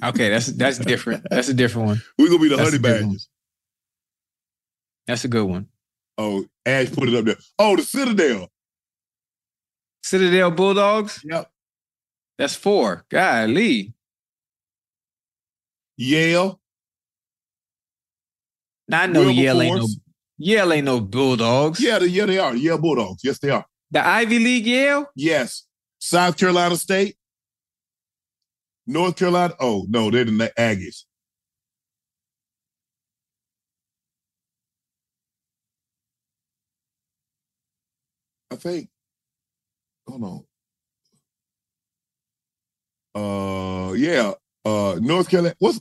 Okay, 0.04 0.30
that's 0.30 0.48
that's 0.48 0.78
different. 0.80 1.26
That's 1.30 1.48
a 1.48 1.54
different 1.54 1.88
one. 1.88 2.02
We 2.18 2.28
gonna 2.28 2.40
be 2.40 2.50
the 2.50 2.58
That's 2.58 2.72
Honey. 2.72 2.82
Badgers. 2.82 3.30
That's 5.08 5.24
a 5.24 5.28
good 5.28 5.46
one. 5.46 5.68
Oh, 6.18 6.46
Ash 6.66 6.92
put 6.92 7.10
it 7.10 7.16
up 7.16 7.26
there. 7.26 7.38
Oh, 7.60 7.76
the 7.76 7.84
Citadel. 7.84 8.50
Citadel 10.04 10.52
Bulldogs. 10.52 11.22
Yep. 11.24 11.50
That's 12.38 12.56
four. 12.56 13.06
Golly. 13.10 13.94
Yale. 15.98 16.60
Now 18.88 19.02
I 19.02 19.08
know 19.08 19.28
Yale 19.30 19.62
ain't 19.62 19.78
no. 19.78 19.88
Yale 20.38 20.74
ain't 20.74 20.86
no 20.86 21.00
Bulldogs. 21.00 21.80
Yeah, 21.80 22.00
they, 22.00 22.08
yeah, 22.08 22.26
they 22.26 22.38
are. 22.38 22.56
Yale 22.56 22.78
Bulldogs. 22.78 23.24
Yes, 23.24 23.40
they 23.40 23.50
are. 23.50 23.66
The 23.96 24.06
Ivy 24.06 24.39
League 24.39 24.66
Yale. 24.66 25.10
Yes. 25.16 25.64
South 26.00 26.36
Carolina 26.38 26.76
State. 26.76 27.16
North 28.86 29.16
Carolina. 29.16 29.54
Oh, 29.58 29.86
no, 29.88 30.12
they're 30.12 30.26
the 30.26 30.52
Aggies. 30.60 31.06
I 38.52 38.58
think. 38.58 38.89
Hold 40.10 40.46
on. 43.16 43.89
Uh, 43.89 43.93
yeah. 43.93 44.34
Uh, 44.66 45.00
North 45.00 45.30
Carolina. 45.30 45.56
What's? 45.60 45.80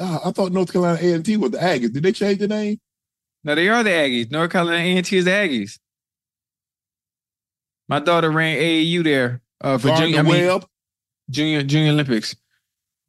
Uh, 0.00 0.18
I 0.24 0.32
thought 0.32 0.50
North 0.50 0.72
Carolina 0.72 0.98
A 1.00 1.12
and 1.12 1.24
T 1.24 1.36
was 1.36 1.52
the 1.52 1.58
Aggies. 1.58 1.92
Did 1.92 2.02
they 2.02 2.10
change 2.10 2.40
the 2.40 2.48
name? 2.48 2.80
No, 3.44 3.54
they 3.54 3.68
are 3.68 3.84
the 3.84 3.90
Aggies. 3.90 4.32
North 4.32 4.50
Carolina 4.50 4.78
A&T 4.78 5.16
is 5.16 5.24
the 5.26 5.30
Aggies. 5.30 5.78
My 7.88 8.00
daughter 8.00 8.30
ran 8.30 8.56
AAU 8.58 9.04
there 9.04 9.42
uh, 9.60 9.78
for 9.78 9.88
Gardner 9.88 10.06
junior, 10.06 10.18
I 10.18 10.22
mean, 10.22 10.46
Webb. 10.46 10.66
junior 11.30 11.62
Junior 11.62 11.92
Olympics. 11.92 12.34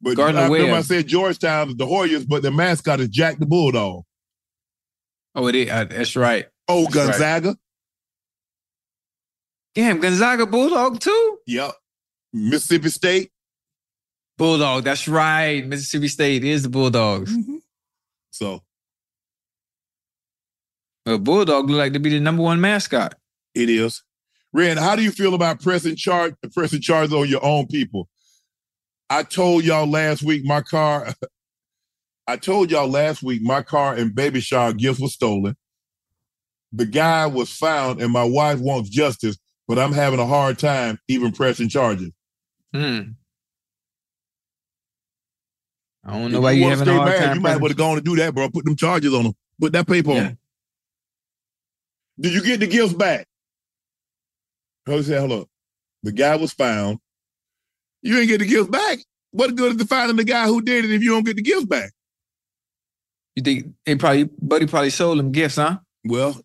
But 0.00 0.16
Gardner 0.16 0.42
I 0.42 0.48
remember 0.48 0.76
I 0.76 0.80
said 0.82 1.06
Georgetown 1.08 1.70
is 1.70 1.76
the 1.76 1.86
Hoyas, 1.86 2.26
but 2.28 2.42
the 2.42 2.50
mascot 2.52 3.00
is 3.00 3.08
Jack 3.08 3.38
the 3.38 3.46
Bulldog. 3.46 4.04
Oh, 5.34 5.46
it 5.48 5.54
is. 5.56 5.70
Uh, 5.70 5.84
that's 5.84 6.14
right. 6.16 6.46
Oh, 6.68 6.84
That's 6.84 6.96
right. 6.96 7.06
Gonzaga. 7.06 7.56
Damn, 9.74 10.00
Gonzaga 10.00 10.46
Bulldog 10.46 11.00
too. 11.00 11.38
Yep. 11.46 11.72
Mississippi 12.32 12.88
State. 12.90 13.30
Bulldog. 14.36 14.84
That's 14.84 15.08
right. 15.08 15.66
Mississippi 15.66 16.08
State 16.08 16.44
is 16.44 16.62
the 16.62 16.68
Bulldogs. 16.68 17.34
So 18.30 18.62
But 21.04 21.18
Bulldog 21.18 21.68
look 21.68 21.78
like 21.78 21.92
to 21.94 21.98
be 21.98 22.10
the 22.10 22.20
number 22.20 22.42
one 22.42 22.60
mascot. 22.60 23.14
it 23.54 23.68
is. 23.68 24.02
Ren, 24.58 24.76
how 24.76 24.96
do 24.96 25.02
you 25.02 25.12
feel 25.12 25.34
about 25.34 25.60
pressing 25.62 25.94
charge 25.94 26.34
pressing 26.52 26.80
charges 26.80 27.14
on 27.14 27.28
your 27.28 27.44
own 27.44 27.68
people? 27.68 28.08
I 29.08 29.22
told 29.22 29.62
y'all 29.62 29.86
last 29.86 30.24
week 30.24 30.44
my 30.44 30.62
car. 30.62 31.14
I 32.26 32.36
told 32.36 32.72
y'all 32.72 32.88
last 32.88 33.22
week 33.22 33.40
my 33.40 33.62
car 33.62 33.94
and 33.94 34.12
baby 34.12 34.40
shower 34.40 34.72
gifts 34.72 34.98
were 34.98 35.06
stolen. 35.06 35.56
The 36.72 36.86
guy 36.86 37.26
was 37.26 37.52
found, 37.52 38.02
and 38.02 38.12
my 38.12 38.24
wife 38.24 38.58
wants 38.58 38.90
justice, 38.90 39.38
but 39.68 39.78
I'm 39.78 39.92
having 39.92 40.18
a 40.18 40.26
hard 40.26 40.58
time 40.58 40.98
even 41.06 41.30
pressing 41.30 41.68
charges. 41.68 42.10
Hmm. 42.74 43.12
I 46.04 46.18
don't 46.18 46.32
know 46.32 46.38
If 46.38 46.42
why 46.42 46.50
you 46.50 46.68
having 46.68 46.88
a 46.88 46.94
hard 46.94 47.16
time. 47.16 47.36
You 47.36 47.40
might 47.40 47.62
have 47.62 47.76
gone 47.76 47.94
to 47.94 48.02
do 48.02 48.16
that, 48.16 48.34
bro. 48.34 48.50
Put 48.50 48.64
them 48.64 48.74
charges 48.74 49.14
on 49.14 49.22
them. 49.22 49.34
Put 49.60 49.72
that 49.74 49.86
paper 49.86 50.10
on 50.10 50.16
Yeah. 50.16 50.22
them. 50.24 50.38
Did 52.18 52.32
you 52.32 52.42
get 52.42 52.58
the 52.58 52.66
gifts 52.66 52.92
back? 52.92 53.27
Hold 54.88 55.04
say, 55.04 55.18
hold 55.18 55.32
up. 55.32 55.48
The 56.02 56.12
guy 56.12 56.36
was 56.36 56.52
found. 56.52 56.98
You 58.02 58.18
ain't 58.18 58.28
get 58.28 58.38
the 58.38 58.46
gifts 58.46 58.70
back. 58.70 58.98
What 59.32 59.54
good 59.54 59.72
is 59.72 59.76
the 59.76 59.84
finding 59.84 60.16
the 60.16 60.24
guy 60.24 60.46
who 60.46 60.62
did 60.62 60.84
it 60.84 60.92
if 60.92 61.02
you 61.02 61.10
don't 61.10 61.26
get 61.26 61.36
the 61.36 61.42
gifts 61.42 61.66
back? 61.66 61.92
You 63.36 63.42
think 63.42 63.66
they 63.84 63.96
probably 63.96 64.24
Buddy 64.40 64.66
probably 64.66 64.90
sold 64.90 65.18
them 65.18 65.32
gifts, 65.32 65.56
huh? 65.56 65.78
Well, 66.04 66.40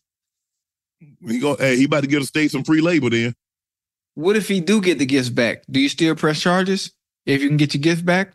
he 1.00 1.40
go. 1.40 1.56
Hey, 1.56 1.78
he 1.78 1.86
about 1.86 2.02
to 2.02 2.08
get 2.08 2.22
a 2.22 2.26
state 2.26 2.52
some 2.52 2.64
free 2.64 2.82
labor 2.82 3.10
then. 3.10 3.34
What 4.16 4.36
if 4.36 4.48
he 4.48 4.60
do 4.60 4.82
get 4.82 5.00
the 5.00 5.06
gifts 5.06 5.30
back? 5.30 5.64
Do 5.72 5.80
you 5.80 5.90
still 5.90 6.16
press 6.16 6.40
charges 6.40 6.92
if 7.26 7.42
you 7.42 7.48
can 7.48 7.58
get 7.58 7.74
your 7.74 7.82
gift 7.82 8.06
back? 8.06 8.34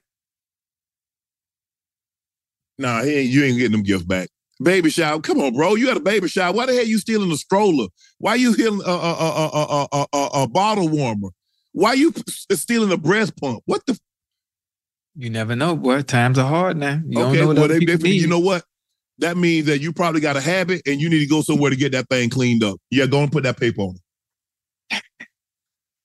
Nah, 2.78 3.02
he 3.02 3.14
ain't. 3.14 3.30
You 3.30 3.44
ain't 3.44 3.58
getting 3.58 3.72
them 3.72 3.82
gifts 3.82 4.04
back. 4.04 4.28
Baby 4.60 4.90
shower. 4.90 5.20
Come 5.20 5.40
on, 5.40 5.54
bro. 5.54 5.76
You 5.76 5.88
had 5.88 5.96
a 5.96 6.00
baby 6.00 6.28
shower. 6.28 6.52
Why 6.52 6.66
the 6.66 6.74
hell 6.74 6.84
you 6.84 6.98
stealing 6.98 7.30
a 7.30 7.36
stroller? 7.36 7.86
Why 8.18 8.34
you 8.34 8.54
stealing 8.54 8.80
a, 8.84 8.90
a, 8.90 9.12
a, 9.12 9.48
a, 9.48 9.88
a, 9.92 10.06
a, 10.12 10.28
a 10.42 10.48
bottle 10.48 10.88
warmer? 10.88 11.28
Why 11.72 11.92
you 11.92 12.12
stealing 12.52 12.90
a 12.90 12.96
breast 12.96 13.36
pump? 13.36 13.62
What 13.66 13.86
the? 13.86 13.98
You 15.16 15.30
never 15.30 15.54
know, 15.54 15.76
boy. 15.76 16.02
Times 16.02 16.38
are 16.38 16.48
hard 16.48 16.76
now. 16.76 17.00
You 17.06 17.18
don't 17.18 17.30
okay, 17.30 17.40
know 17.40 17.46
what 17.48 17.56
well, 17.56 17.68
they, 17.68 17.84
they, 17.84 18.08
you 18.10 18.26
know 18.26 18.40
what? 18.40 18.64
That 19.18 19.36
means 19.36 19.66
that 19.66 19.80
you 19.80 19.92
probably 19.92 20.20
got 20.20 20.36
a 20.36 20.40
habit 20.40 20.82
and 20.86 21.00
you 21.00 21.08
need 21.08 21.20
to 21.20 21.26
go 21.26 21.42
somewhere 21.42 21.70
to 21.70 21.76
get 21.76 21.92
that 21.92 22.08
thing 22.08 22.30
cleaned 22.30 22.62
up. 22.62 22.78
Yeah, 22.90 23.06
go 23.06 23.22
and 23.22 23.30
put 23.30 23.42
that 23.42 23.58
paper 23.58 23.82
on 23.82 23.96
it. 24.90 25.02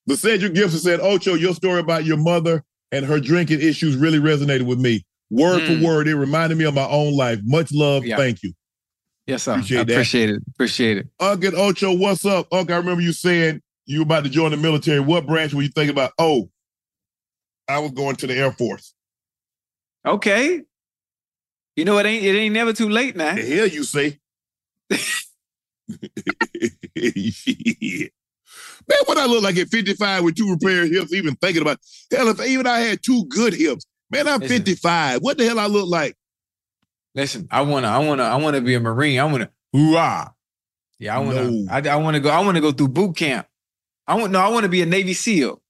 the 0.08 0.18
Cedric 0.18 0.54
Gibson 0.54 0.80
said, 0.80 1.00
Ocho, 1.00 1.36
your 1.36 1.54
story 1.54 1.80
about 1.80 2.06
your 2.06 2.18
mother 2.18 2.64
and 2.92 3.06
her 3.06 3.20
drinking 3.20 3.62
issues 3.62 3.96
really 3.96 4.20
resonated 4.20 4.64
with 4.64 4.80
me. 4.80 5.04
Word 5.34 5.62
Mm. 5.64 5.80
for 5.80 5.86
word, 5.88 6.08
it 6.08 6.16
reminded 6.16 6.58
me 6.58 6.66
of 6.66 6.74
my 6.74 6.88
own 6.88 7.16
life. 7.16 7.40
Much 7.44 7.72
love. 7.72 8.06
Yeah. 8.06 8.18
Thank 8.18 8.44
you. 8.44 8.54
yes, 9.26 9.44
sir. 9.44 9.54
Appreciate 9.54 9.90
appreciate 9.90 10.30
it. 10.30 10.42
Appreciate 10.54 10.98
it. 10.98 11.08
Uncle 11.20 11.58
Ocho, 11.60 11.94
what's 11.96 12.26
up? 12.26 12.48
Uncle, 12.52 12.76
I 12.76 12.78
remember 12.78 13.02
you 13.02 13.14
saying 13.14 13.62
you 13.86 14.00
were 14.00 14.04
about 14.04 14.24
to 14.26 14.30
join 14.30 14.52
the 14.52 14.58
military. 14.58 15.00
What 15.00 15.26
branch 15.26 15.54
were 15.54 15.62
you 15.62 15.70
thinking 15.70 15.96
about? 15.96 16.12
Oh, 16.20 16.50
I 17.68 17.80
was 17.80 17.92
going 17.92 18.16
to 18.18 18.28
the 18.28 18.38
Air 18.38 18.52
Force. 18.52 18.94
Okay. 20.06 20.62
You 21.76 21.86
know 21.86 21.98
it 21.98 22.06
ain't 22.06 22.24
it 22.24 22.36
ain't 22.38 22.54
never 22.54 22.74
too 22.74 22.90
late 22.90 23.16
now. 23.16 23.34
The 23.36 23.42
hell 23.42 23.68
you 23.68 23.84
say? 23.84 24.20
Man, 28.88 29.00
what 29.06 29.18
I 29.18 29.26
look 29.26 29.44
like 29.44 29.58
at 29.58 29.70
55 29.70 30.24
with 30.24 30.36
two 30.36 30.50
repaired 30.52 30.92
hips, 30.92 31.14
even 31.14 31.36
thinking 31.36 31.62
about 31.62 31.80
hell, 32.12 32.28
if 32.30 32.40
even 32.46 32.68
I 32.68 32.80
had 32.80 33.02
two 33.04 33.26
good 33.26 33.54
hips, 33.54 33.86
man, 34.14 34.28
I'm 34.28 34.40
Listen. 34.40 34.58
55. 34.58 35.22
What 35.22 35.38
the 35.38 35.46
hell 35.46 35.60
I 35.60 35.68
look 35.68 35.88
like? 35.90 36.16
Listen, 37.16 37.48
I 37.52 37.62
wanna, 37.62 37.88
I 37.88 38.00
wanna, 38.00 38.24
I 38.24 38.36
wanna 38.38 38.62
be 38.62 38.74
a 38.76 38.80
Marine. 38.80 39.20
I 39.20 39.26
wanna 39.26 39.50
hoorah. 39.72 40.34
Yeah, 41.00 41.16
I 41.16 41.20
wanna, 41.20 41.52
No. 41.52 41.68
I, 41.72 41.82
I 41.90 41.96
wanna 41.98 42.20
go, 42.20 42.30
I 42.30 42.40
wanna 42.40 42.62
go 42.62 42.72
through 42.72 42.88
boot 42.90 43.16
camp. 43.16 43.48
I 44.08 44.16
want 44.16 44.32
no, 44.32 44.40
I 44.40 44.50
wanna 44.50 44.70
be 44.70 44.82
a 44.82 44.86
Navy 44.86 45.14
SEAL. 45.14 45.62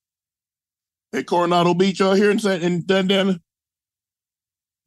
At 1.14 1.26
Coronado 1.28 1.74
Beach 1.74 2.02
out 2.02 2.14
here 2.18 2.32
in 2.32 2.40
San 2.40 2.62
in 2.62 2.86
Dundee, 2.86 3.40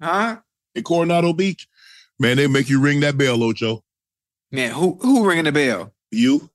Huh? 0.03 0.39
at 0.77 0.85
Coronado 0.85 1.33
Beach. 1.33 1.69
Man, 2.19 2.37
they 2.37 2.47
make 2.47 2.69
you 2.69 2.81
ring 2.81 3.01
that 3.01 3.17
bell, 3.19 3.43
Ocho. 3.43 3.85
Man, 4.51 4.73
who 4.73 4.99
who 5.01 5.29
ringing 5.29 5.45
the 5.45 5.53
bell? 5.53 5.93
You. 6.11 6.51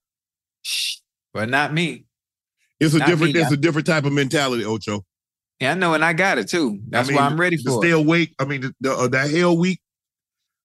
Shh. 0.63 0.97
But 1.33 1.49
not 1.49 1.73
me. 1.73 2.05
It's 2.79 2.93
a 2.95 2.97
Not 2.99 3.07
different, 3.07 3.35
me. 3.35 3.41
it's 3.41 3.51
a 3.51 3.57
different 3.57 3.85
type 3.87 4.05
of 4.05 4.11
mentality, 4.13 4.65
Ocho. 4.65 5.05
Yeah, 5.61 5.71
I 5.71 5.75
know, 5.75 5.93
and 5.93 6.03
I 6.03 6.13
got 6.13 6.39
it 6.39 6.49
too. 6.49 6.79
That's 6.89 7.07
I 7.07 7.11
mean, 7.11 7.21
why 7.21 7.27
I'm 7.27 7.39
ready 7.39 7.55
to 7.55 7.63
for 7.63 7.81
stay 7.83 7.91
awake. 7.91 8.33
I 8.39 8.45
mean, 8.45 8.61
the, 8.61 8.75
the, 8.81 8.93
uh, 8.93 9.07
that 9.09 9.29
hell 9.29 9.55
week 9.55 9.79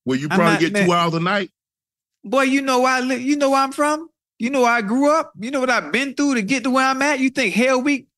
where 0.05 0.19
you 0.19 0.27
probably 0.29 0.47
not- 0.47 0.61
get 0.61 0.73
man. 0.73 0.87
two 0.87 0.93
hours 0.93 1.13
a 1.13 1.21
night. 1.21 1.51
Boy, 2.25 2.43
you 2.43 2.63
know 2.63 2.81
where 2.81 2.93
I 2.93 3.01
li- 3.01 3.23
you 3.23 3.37
know 3.37 3.51
where 3.51 3.61
I'm 3.61 3.73
from? 3.73 4.09
You 4.39 4.51
know 4.51 4.63
where 4.63 4.73
I 4.73 4.81
grew 4.81 5.11
up? 5.11 5.33
You 5.39 5.51
know 5.51 5.61
what 5.61 5.71
I've 5.71 5.93
been 5.93 6.15
through 6.15 6.35
to 6.37 6.43
get 6.43 6.65
to 6.65 6.71
where 6.71 6.87
I'm 6.87 7.01
at? 7.03 7.21
You 7.21 7.31
think 7.31 7.55
Hell 7.55 7.81
Week 7.83 8.09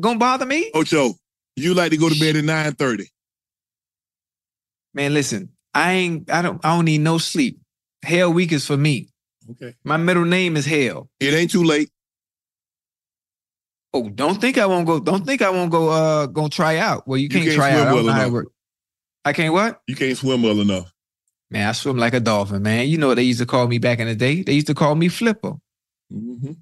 gonna 0.00 0.18
bother 0.18 0.46
me. 0.46 0.70
Ocho, 0.74 1.14
you 1.56 1.74
like 1.74 1.90
to 1.90 1.96
go 1.98 2.08
to 2.08 2.18
bed 2.18 2.36
at 2.36 2.44
nine 2.44 2.72
thirty. 2.74 3.10
Man, 4.94 5.12
listen, 5.14 5.50
I 5.74 5.92
ain't. 5.92 6.30
I 6.30 6.40
don't. 6.42 6.64
I 6.64 6.74
don't 6.76 6.84
need 6.84 7.00
no 7.02 7.18
sleep. 7.18 7.58
Hell 8.02 8.32
week 8.32 8.52
is 8.52 8.64
for 8.66 8.76
me. 8.76 9.08
Okay. 9.50 9.74
My 9.84 9.96
middle 9.96 10.24
name 10.24 10.56
is 10.56 10.66
Hell. 10.66 11.08
It 11.20 11.34
ain't 11.34 11.50
too 11.50 11.64
late. 11.64 11.90
Oh, 13.94 14.08
don't 14.08 14.40
think 14.40 14.58
I 14.58 14.66
won't 14.66 14.86
go. 14.86 15.00
Don't 15.00 15.24
think 15.24 15.40
I 15.42 15.50
won't 15.50 15.70
go. 15.70 15.88
Uh, 15.88 16.26
gonna 16.26 16.48
try 16.48 16.76
out. 16.76 17.06
Well, 17.08 17.16
you 17.16 17.24
You 17.24 17.28
can't, 17.30 17.44
can't 17.44 17.56
try 17.56 17.72
out. 17.72 17.88
I 17.88 17.92
well 17.94 18.04
know 18.04 18.12
how 18.12 18.18
it 18.18 18.22
enough. 18.24 18.32
work. 18.32 18.48
I 19.24 19.32
can't 19.32 19.52
what? 19.52 19.80
You 19.86 19.96
can't 19.96 20.16
swim 20.16 20.42
well 20.42 20.60
enough. 20.60 20.92
Man, 21.50 21.66
I 21.68 21.72
swim 21.72 21.96
like 21.96 22.12
a 22.14 22.20
dolphin, 22.20 22.62
man. 22.62 22.88
You 22.88 22.98
know 22.98 23.08
what 23.08 23.14
they 23.16 23.22
used 23.22 23.40
to 23.40 23.46
call 23.46 23.66
me 23.66 23.78
back 23.78 23.98
in 23.98 24.06
the 24.06 24.14
day? 24.14 24.42
They 24.42 24.52
used 24.52 24.66
to 24.66 24.74
call 24.74 24.94
me 24.94 25.08
Flipper. 25.08 25.54
Mm-hmm. 26.12 26.52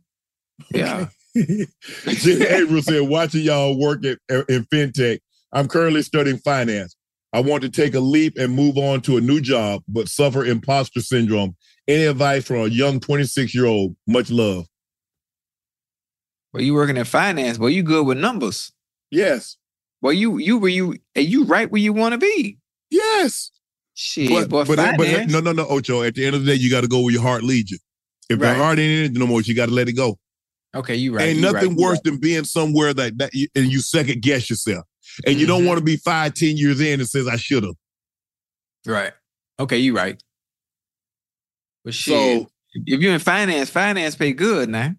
Yeah. 0.75 1.09
Jim 1.35 2.43
April 2.43 2.83
said, 2.83 3.03
watching 3.09 3.43
y'all 3.43 3.79
work 3.79 4.05
at, 4.05 4.19
in 4.49 4.65
fintech, 4.67 5.19
I'm 5.53 5.69
currently 5.69 6.03
studying 6.03 6.39
finance. 6.39 6.97
I 7.33 7.41
want 7.41 7.63
to 7.63 7.69
take 7.69 7.95
a 7.95 8.01
leap 8.01 8.39
and 8.39 8.55
move 8.55 8.79
on 8.79 9.01
to 9.03 9.17
a 9.17 9.21
new 9.21 9.41
job, 9.41 9.83
but 9.89 10.09
suffer 10.09 10.45
imposter 10.45 11.01
syndrome. 11.01 11.57
Any 11.89 12.05
advice 12.05 12.45
from 12.45 12.57
a 12.61 12.67
young 12.69 13.01
26 13.01 13.55
year 13.55 13.67
old? 13.67 13.97
Much 14.07 14.31
love. 14.31 14.67
Well, 16.57 16.65
you 16.65 16.73
working 16.73 16.97
in 16.97 17.05
finance, 17.05 17.59
well, 17.59 17.69
you 17.69 17.83
good 17.83 18.07
with 18.07 18.17
numbers. 18.17 18.73
Yes. 19.11 19.59
Well, 20.01 20.15
you 20.15 20.39
you 20.39 20.57
were 20.57 20.71
you 20.71 20.95
and 21.15 21.27
you 21.27 21.45
right 21.45 21.71
where 21.71 21.83
you 21.83 21.93
want 21.93 22.13
to 22.13 22.19
be. 22.19 22.57
Yes. 22.89 23.51
Shit, 23.93 24.31
but, 24.31 24.49
boy, 24.49 24.65
but, 24.65 24.97
but 24.97 25.29
no, 25.29 25.41
no, 25.41 25.53
no, 25.53 25.67
Ocho. 25.69 26.03
At 26.03 26.15
the 26.15 26.25
end 26.25 26.35
of 26.35 26.47
the 26.47 26.53
day, 26.53 26.59
you 26.59 26.71
got 26.71 26.81
to 26.81 26.89
go 26.89 27.03
where 27.03 27.13
your 27.13 27.21
heart 27.21 27.43
leads 27.43 27.71
you. 27.71 27.79
If 28.31 28.41
Right. 28.41 28.55
the 28.55 28.55
heart 28.55 28.79
ain't 28.79 28.91
in 29.11 29.17
it 29.17 29.19
no 29.19 29.27
more, 29.27 29.43
you 29.43 29.55
got 29.55 29.67
to 29.67 29.73
let 29.75 29.87
it 29.87 29.93
go. 29.93 30.19
okay, 30.75 30.95
you 30.97 31.15
right. 31.15 31.27
ain't 31.29 31.37
you 31.37 31.43
nothing 31.43 31.71
right, 31.71 31.79
worse 31.79 32.01
than 32.05 32.17
being 32.17 32.45
somewhere 32.45 32.95
that, 32.95 33.19
that 33.19 33.35
you, 33.35 33.49
and 33.55 33.71
you 33.71 33.81
second 33.81 34.23
guess 34.23 34.49
yourself. 34.49 34.87
And 35.27 35.39
you 35.39 35.47
don't 35.47 35.65
Mhm. 35.65 35.67
want 35.67 35.79
to 35.79 35.85
be 35.85 35.97
five, 35.99 36.33
ten 36.33 36.57
years 36.57 36.81
in 36.81 37.01
and 37.01 37.09
says, 37.09 37.29
I 37.29 37.37
should 37.37 37.65
have. 37.65 37.75
Right. 38.87 39.03
right. 39.03 39.13
Okay, 39.61 39.77
you 39.77 39.95
right. 39.95 40.19
But 41.85 41.93
shit, 41.93 42.15
So, 42.15 42.51
if 42.87 43.01
you're 43.01 43.13
in 43.13 43.21
finance, 43.21 43.69
finance 43.69 44.17
pay 44.17 44.33
good 44.33 44.71
now. 44.71 44.95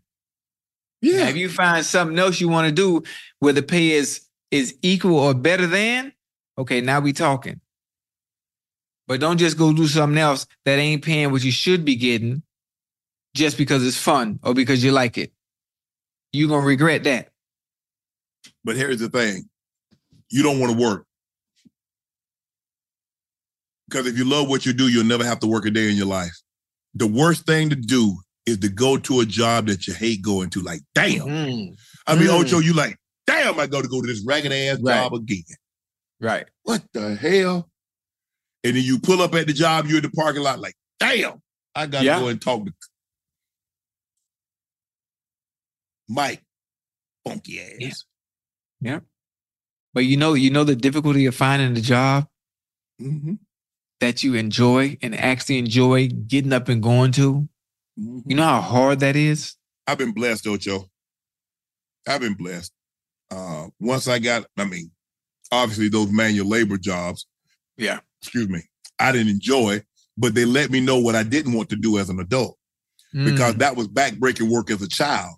Yeah. 1.01 1.23
Now, 1.23 1.29
if 1.29 1.35
you 1.35 1.49
find 1.49 1.85
something 1.85 2.17
else 2.17 2.41
you 2.41 2.49
want 2.49 2.67
to 2.67 2.73
do 2.73 3.03
where 3.39 3.53
the 3.53 3.63
pay 3.63 3.91
is 3.91 4.21
is 4.51 4.75
equal 4.81 5.19
or 5.19 5.33
better 5.33 5.67
than, 5.67 6.13
okay, 6.57 6.81
now 6.81 6.99
we 6.99 7.13
talking. 7.13 7.59
But 9.07 9.19
don't 9.19 9.37
just 9.37 9.57
go 9.57 9.73
do 9.73 9.87
something 9.87 10.17
else 10.17 10.45
that 10.65 10.79
ain't 10.79 11.03
paying 11.03 11.31
what 11.31 11.43
you 11.43 11.51
should 11.51 11.85
be 11.85 11.95
getting 11.95 12.43
just 13.35 13.57
because 13.57 13.85
it's 13.85 13.97
fun 13.97 14.39
or 14.43 14.53
because 14.53 14.83
you 14.83 14.91
like 14.91 15.17
it. 15.17 15.31
You're 16.33 16.49
gonna 16.49 16.65
regret 16.65 17.03
that. 17.05 17.29
But 18.63 18.75
here's 18.75 18.99
the 18.99 19.09
thing 19.09 19.49
you 20.29 20.43
don't 20.43 20.59
want 20.59 20.73
to 20.73 20.77
work. 20.77 21.05
Because 23.89 24.07
if 24.07 24.17
you 24.17 24.25
love 24.25 24.49
what 24.49 24.65
you 24.65 24.73
do, 24.73 24.89
you'll 24.89 25.05
never 25.05 25.23
have 25.23 25.39
to 25.39 25.47
work 25.47 25.65
a 25.65 25.71
day 25.71 25.89
in 25.89 25.95
your 25.95 26.07
life. 26.07 26.37
The 26.93 27.07
worst 27.07 27.45
thing 27.45 27.69
to 27.69 27.75
do 27.75 28.17
is 28.47 28.57
to 28.59 28.69
go 28.69 28.97
to 28.97 29.19
a 29.19 29.25
job 29.25 29.67
that 29.67 29.85
you 29.87 29.93
hate 29.93 30.21
going 30.23 30.49
to. 30.51 30.61
Like, 30.61 30.81
damn. 30.95 31.27
Mm, 31.27 31.75
I 32.07 32.15
mean, 32.15 32.27
Mm. 32.29 32.39
Ocho, 32.45 32.59
you 32.59 32.73
like, 32.73 32.97
damn, 33.27 33.59
I 33.59 33.67
got 33.67 33.83
to 33.83 33.89
go 33.89 34.01
to 34.01 34.07
this 34.07 34.23
ragged 34.25 34.51
ass 34.53 34.79
Right. 34.81 35.03
job 35.03 35.13
again. 35.13 35.43
right. 36.19 36.47
What 36.63 36.83
the 36.93 37.15
hell? 37.15 37.69
And 38.63 38.75
then 38.75 38.83
you 38.83 38.97
pull 38.99 39.21
up 39.21 39.35
at 39.35 39.45
the 39.47 39.53
job, 39.53 39.85
you're 39.85 39.97
in 39.97 40.03
the 40.03 40.09
parking 40.09 40.41
lot, 40.41 40.59
like, 40.59 40.73
damn, 40.99 41.41
I 41.75 41.85
got 41.85 41.99
to 41.99 42.05
Yeah. 42.05 42.19
go 42.19 42.27
and 42.29 42.41
talk 42.41 42.65
to 42.65 42.73
Mike, 46.09 46.41
funky 47.25 47.59
ass. 47.61 48.05
Yeah. 48.81 49.01
But 49.93 50.05
you 50.05 50.15
know, 50.17 50.33
you 50.33 50.49
know 50.51 50.63
the 50.63 50.75
difficulty 50.75 51.25
of 51.25 51.35
finding 51.35 51.75
a 51.77 51.81
job 51.81 52.27
Mm-hmm. 53.01 53.33
that 53.99 54.23
you 54.23 54.33
enjoy 54.35 54.97
and 55.03 55.13
actually 55.15 55.59
enjoy 55.59 56.07
getting 56.07 56.53
up 56.53 56.69
and 56.69 56.81
going 56.81 57.11
to. 57.13 57.47
You 57.97 58.35
know 58.35 58.43
how 58.43 58.61
hard 58.61 58.99
that 58.99 59.15
is? 59.15 59.55
I've 59.87 59.97
been 59.97 60.11
blessed, 60.11 60.45
Ocho. 60.47 60.85
I've 62.07 62.21
been 62.21 62.35
blessed. 62.35 62.71
Uh, 63.31 63.67
once 63.79 64.07
I 64.07 64.19
got, 64.19 64.45
I 64.57 64.65
mean, 64.65 64.91
obviously 65.51 65.89
those 65.89 66.11
manual 66.11 66.47
labor 66.47 66.77
jobs, 66.77 67.25
Yeah. 67.77 67.99
excuse 68.21 68.47
me, 68.49 68.61
I 68.99 69.11
didn't 69.11 69.29
enjoy, 69.29 69.81
but 70.17 70.33
they 70.35 70.45
let 70.45 70.69
me 70.69 70.79
know 70.79 70.99
what 70.99 71.15
I 71.15 71.23
didn't 71.23 71.53
want 71.53 71.69
to 71.69 71.75
do 71.75 71.97
as 71.97 72.09
an 72.09 72.19
adult 72.19 72.57
because 73.13 73.55
Mm, 73.55 73.59
that 73.59 73.75
was 73.75 73.87
backbreaking 73.87 74.49
work 74.49 74.69
as 74.69 74.81
a 74.81 74.87
child. 74.87 75.35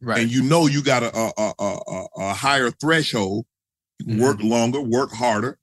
right. 0.00 0.20
And 0.20 0.30
you 0.30 0.42
know 0.42 0.66
you 0.66 0.82
got 0.82 1.02
a 1.02 1.16
a, 1.16 1.52
a, 1.58 2.06
a, 2.16 2.34
higher 2.34 2.70
threshold, 2.70 3.46
work 4.06 4.38
Mm-hmm. 4.38 4.48
longer, 4.48 4.80
work 4.80 5.12
harder. 5.12 5.58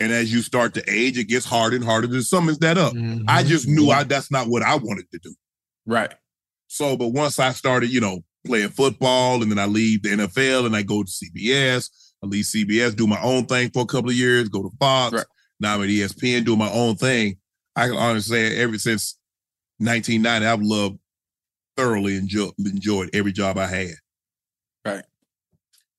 And 0.00 0.12
as 0.12 0.32
you 0.32 0.42
start 0.42 0.74
to 0.74 0.84
age, 0.88 1.18
it 1.18 1.24
gets 1.24 1.44
harder 1.44 1.74
and 1.76 1.84
harder 1.84 2.06
to 2.06 2.22
summons 2.22 2.58
that 2.58 2.78
up. 2.78 2.92
I 2.94 3.42
Mhm. 3.42 3.46
just 3.46 3.66
knew 3.66 3.90
I 3.90 4.04
that's 4.04 4.30
not 4.30 4.46
what 4.48 4.62
I 4.62 4.76
wanted 4.76 5.10
to 5.10 5.18
do. 5.18 5.34
Right. 5.88 6.14
So, 6.68 6.96
but 6.96 7.08
once 7.08 7.38
I 7.38 7.52
started, 7.52 7.90
you 7.90 8.00
know, 8.00 8.20
playing 8.46 8.68
football 8.68 9.42
and 9.42 9.50
then 9.50 9.58
I 9.58 9.66
leave 9.66 10.02
the 10.02 10.10
NFL 10.10 10.66
and 10.66 10.76
I 10.76 10.82
go 10.82 11.02
to 11.02 11.10
CBS, 11.10 11.90
I 12.22 12.26
leave 12.26 12.44
CBS, 12.44 12.94
do 12.94 13.06
my 13.06 13.20
own 13.22 13.46
thing 13.46 13.70
for 13.70 13.82
a 13.82 13.86
couple 13.86 14.10
of 14.10 14.16
years, 14.16 14.48
go 14.48 14.62
to 14.62 14.70
Fox. 14.78 15.14
Right. 15.14 15.26
Now 15.58 15.74
I'm 15.74 15.82
at 15.82 15.88
ESPN 15.88 16.44
doing 16.44 16.58
my 16.58 16.70
own 16.70 16.96
thing. 16.96 17.38
I 17.74 17.88
can 17.88 17.96
honestly 17.96 18.36
say 18.36 18.58
ever 18.58 18.78
since 18.78 19.18
1990, 19.78 20.46
I've 20.46 20.62
loved 20.62 20.98
thoroughly 21.76 22.16
enjoy, 22.16 22.48
enjoyed 22.58 23.10
every 23.12 23.32
job 23.32 23.56
I 23.56 23.66
had. 23.66 23.94
Right. 24.84 25.04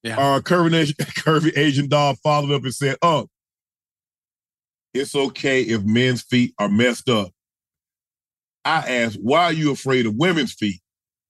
Yeah. 0.04 0.18
Uh, 0.18 0.40
curvy, 0.42 0.94
curvy 0.94 1.58
Asian 1.58 1.88
dog 1.88 2.18
followed 2.24 2.54
up 2.54 2.64
and 2.64 2.74
said, 2.74 2.98
"Oh, 3.02 3.28
it's 4.94 5.16
okay 5.16 5.62
if 5.62 5.84
men's 5.84 6.22
feet 6.22 6.54
are 6.58 6.70
messed 6.70 7.10
up." 7.10 7.32
I 8.66 9.02
asked, 9.02 9.18
"Why 9.22 9.46
are 9.46 9.54
you 9.54 9.72
afraid 9.72 10.06
of 10.06 10.16
women's 10.16 10.54
feet?" 10.54 10.82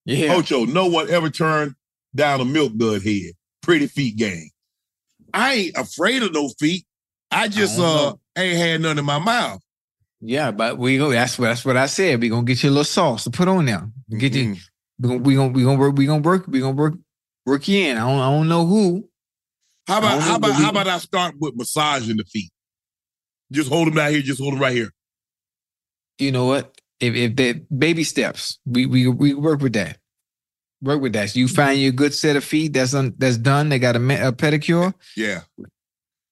Yeah. 0.06 0.36
Ocho, 0.36 0.66
no 0.66 0.88
one 0.88 1.10
ever 1.10 1.30
turned 1.30 1.76
down 2.16 2.42
a 2.42 2.46
Milk 2.46 2.76
Dud 2.78 3.04
head. 3.04 3.34
Pretty 3.62 3.88
feet 3.88 4.18
gang. 4.18 4.50
I 5.34 5.54
ain't 5.54 5.78
afraid 5.78 6.24
of 6.24 6.34
no 6.34 6.50
feet. 6.60 6.86
I 7.32 7.48
just 7.48 7.78
don't 7.78 7.86
uh 7.86 8.10
know. 8.12 8.20
ain't 8.38 8.58
had 8.58 8.82
none 8.82 8.98
in 8.98 9.06
my 9.06 9.20
mouth. 9.20 9.62
Yeah, 10.22 10.52
but 10.52 10.78
we 10.78 10.98
go. 10.98 11.12
That's 11.12 11.38
what 11.38 11.48
that's 11.48 11.64
what 11.64 11.78
I 11.78 11.86
said. 11.86 12.22
We 12.22 12.30
gonna 12.30 12.44
get 12.44 12.64
you 12.64 12.70
a 12.70 12.72
little 12.72 12.84
sauce 12.84 13.24
to 13.26 13.30
put 13.30 13.48
on 13.48 13.66
there. 13.66 13.90
Get 14.18 14.34
you. 14.34 14.56
Mhm. 14.56 14.60
We 15.00 15.08
gonna 15.08 15.20
we 15.22 15.36
gonna 15.36 15.54
we 15.54 15.64
gonna 15.64 15.80
work. 15.80 15.96
We 15.96 16.06
gonna 16.08 16.22
work. 16.22 16.48
We 16.48 16.60
gonna 16.60 16.76
work. 16.76 16.96
Work 17.46 17.68
you 17.68 17.86
in. 17.86 17.98
I 17.98 18.02
don't. 18.02 18.20
I 18.20 18.32
don't 18.32 18.50
know 18.50 18.66
who. 18.66 19.08
How 19.88 20.00
about 20.00 20.22
how 20.22 20.36
about 20.36 20.54
how 20.54 20.70
about 20.70 20.88
I 20.88 20.98
start 20.98 21.36
with 21.40 21.56
massaging 21.56 22.18
the 22.18 22.26
feet? 22.26 22.52
Just 23.52 23.70
hold 23.70 23.88
them 23.88 23.96
down 23.96 24.12
here. 24.12 24.22
Just 24.22 24.42
hold 24.42 24.54
them 24.54 24.60
right 24.62 24.74
here. 24.74 24.92
You 26.18 26.32
know 26.32 26.46
what? 26.46 26.79
If 27.00 27.16
if 27.16 27.36
the 27.36 27.54
baby 27.76 28.04
steps, 28.04 28.60
we 28.66 28.86
we 28.86 29.08
we 29.08 29.34
work 29.34 29.62
with 29.62 29.74
that. 29.74 29.98
Work 30.82 31.02
with 31.02 31.14
that. 31.14 31.30
So 31.30 31.40
you 31.40 31.46
mm-hmm. 31.46 31.56
find 31.56 31.80
you 31.80 31.90
a 31.90 31.94
good 31.94 32.14
set 32.14 32.36
of 32.36 32.44
feet 32.44 32.74
that's 32.74 32.94
un, 32.94 33.14
that's 33.18 33.38
done. 33.38 33.70
They 33.70 33.80
got 33.80 33.96
a, 33.96 34.00
a 34.00 34.32
pedicure. 34.32 34.94
Yeah. 35.16 35.42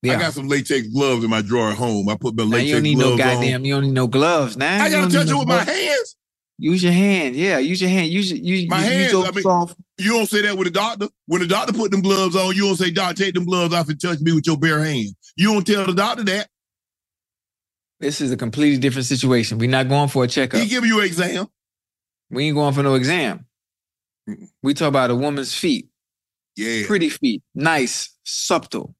Yeah. 0.04 0.14
I 0.14 0.20
got 0.20 0.34
some 0.34 0.48
latex 0.48 0.88
gloves 0.88 1.24
in 1.24 1.30
my 1.30 1.42
drawer 1.42 1.72
at 1.72 1.78
home. 1.78 2.08
I 2.08 2.16
put 2.16 2.36
my 2.36 2.44
latex 2.44 2.68
you 2.68 2.74
don't 2.76 2.84
need 2.84 2.98
no 2.98 3.18
goddamn. 3.18 3.62
on. 3.62 3.66
You 3.66 3.74
don't 3.76 3.84
need 3.86 3.94
no 3.94 4.08
gloves. 4.08 4.56
Now 4.56 4.84
I 4.84 4.90
gotta 4.90 5.12
touch 5.12 5.30
it 5.30 5.36
with 5.36 5.48
my 5.48 5.64
hands. 5.64 6.16
Use 6.60 6.84
your 6.84 6.94
hand. 6.94 7.36
Yeah. 7.36 7.60
Use 7.60 7.82
your 7.82 7.90
hand. 7.90 8.10
Use 8.10 8.32
your- 8.32 8.40
use 8.40 8.70
My 8.70 8.80
use 8.80 8.88
hands, 8.88 9.12
your 9.12 9.26
I 9.26 9.32
mean- 9.32 9.44
soft- 9.44 9.78
You 9.98 10.14
don't 10.14 10.30
say 10.30 10.42
that 10.44 10.58
with 10.58 10.68
a 10.68 10.72
doctor. 10.72 11.08
When 11.26 11.42
the 11.42 11.48
doctor 11.48 11.74
put 11.74 11.92
them 11.92 12.02
gloves 12.02 12.36
on, 12.36 12.56
you 12.56 12.64
don't 12.64 12.76
say, 12.78 12.92
"Doc, 12.92 13.16
take 13.16 13.34
them 13.34 13.46
gloves 13.46 13.74
off 13.74 13.90
and 13.90 14.00
touch 14.00 14.20
me 14.20 14.32
with 14.32 14.48
your 14.48 14.58
bare 14.58 14.84
hands." 14.84 15.16
You 15.36 15.54
don't 15.54 15.66
tell 15.66 15.86
the 15.86 15.94
doctor 15.94 16.24
that. 16.26 16.50
This 18.00 18.22
is 18.22 18.32
a 18.32 18.38
completely 18.38 18.80
different 18.80 19.06
situation. 19.06 19.58
We're 19.58 19.70
not 19.70 19.90
going 19.90 20.10
for 20.10 20.24
a 20.24 20.28
checkup. 20.28 20.62
He 20.62 20.68
give 20.68 20.86
you 20.86 21.00
an 21.00 21.06
exam. 21.06 21.48
We 22.30 22.46
ain't 22.48 22.56
going 22.56 22.74
for 22.74 22.84
no 22.84 22.96
exam. 22.96 23.46
Mm-mm. 24.30 24.48
We 24.62 24.74
talk 24.74 24.90
about 24.90 25.10
a 25.10 25.16
woman's 25.16 25.54
feet, 25.56 25.88
Yeah. 26.56 26.86
pretty 26.86 27.10
feet, 27.10 27.42
nice, 27.56 28.16
subtle, 28.24 28.94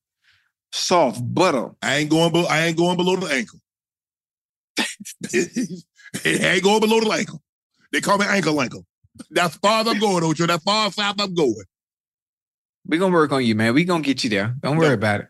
soft, 0.72 1.22
butter. 1.34 1.72
I 1.82 1.98
ain't 1.98 2.10
going. 2.10 2.32
Be- 2.34 2.48
I 2.48 2.66
ain't 2.68 2.78
going 2.78 2.98
below 2.98 3.18
the 3.18 3.28
ankle. 3.28 3.60
it 5.34 5.84
ain't 6.42 6.64
going 6.64 6.80
below 6.80 7.00
the 7.02 7.12
ankle. 7.12 7.42
They 7.92 8.02
call 8.02 8.18
me 8.18 8.26
ankle 8.28 8.60
ankle. 8.62 8.86
That's 9.32 9.56
far 9.58 9.82
as 9.82 9.88
I'm 9.88 10.00
going, 10.00 10.24
Ocho. 10.24 10.46
That's 10.48 10.64
far 10.64 10.92
south 10.92 11.16
I'm 11.20 11.34
going. 11.34 11.56
We 12.86 12.98
gonna 12.98 13.14
work 13.14 13.32
on 13.32 13.44
you, 13.44 13.56
man. 13.56 13.74
We 13.74 13.84
gonna 13.84 14.04
get 14.04 14.24
you 14.24 14.30
there. 14.30 14.56
Don't 14.62 14.78
worry 14.78 14.88
No. 14.90 14.94
about 14.94 15.22
it. 15.22 15.28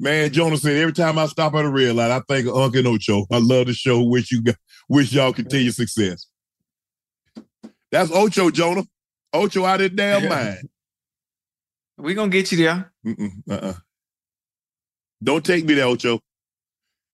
Man, 0.00 0.32
Jonah 0.32 0.56
said 0.56 0.76
every 0.76 0.92
time 0.92 1.18
I 1.18 1.26
stop 1.26 1.54
at 1.54 1.64
a 1.64 1.68
red 1.68 1.96
light, 1.96 2.10
I 2.10 2.20
think 2.28 2.46
of 2.46 2.56
Uncle 2.56 2.86
Ocho. 2.88 3.26
I 3.32 3.38
love 3.38 3.66
the 3.66 3.74
show. 3.74 4.02
Wish 4.02 4.30
you 4.30 4.42
wish 4.88 5.12
y'all 5.12 5.32
continued 5.32 5.74
success. 5.74 6.26
That's 7.90 8.10
Ocho, 8.12 8.50
Jonah. 8.50 8.84
Ocho 9.32 9.64
out 9.64 9.80
of 9.80 9.96
damn 9.96 10.28
mind. 10.28 10.68
We 11.96 12.14
gonna 12.14 12.30
get 12.30 12.52
you 12.52 12.58
there. 12.58 12.92
Mm-mm, 13.04 13.30
uh-uh. 13.50 13.74
Don't 15.22 15.44
take 15.44 15.64
me 15.64 15.74
there, 15.74 15.86
Ocho. 15.86 16.20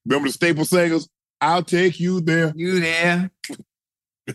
Remember 0.05 0.29
the 0.29 0.33
staple 0.33 0.67
singers? 0.67 1.09
I'll 1.41 1.63
take 1.63 1.99
you 1.99 2.21
there. 2.21 2.53
You 2.55 2.81
there? 2.81 3.31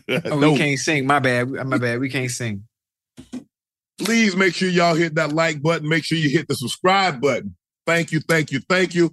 Oh, 0.08 0.38
no. 0.38 0.52
we 0.52 0.58
can't 0.58 0.78
sing. 0.78 1.04
My 1.04 1.18
bad. 1.18 1.50
My 1.50 1.76
bad. 1.76 1.98
We 1.98 2.08
can't 2.08 2.30
sing. 2.30 2.62
Please 3.98 4.36
make 4.36 4.54
sure 4.54 4.68
y'all 4.68 4.94
hit 4.94 5.16
that 5.16 5.32
like 5.32 5.60
button. 5.60 5.88
Make 5.88 6.04
sure 6.04 6.16
you 6.16 6.30
hit 6.30 6.46
the 6.46 6.54
subscribe 6.54 7.20
button. 7.20 7.56
Thank 7.90 8.12
you, 8.12 8.20
thank 8.20 8.52
you, 8.52 8.60
thank 8.68 8.94
you. 8.94 9.12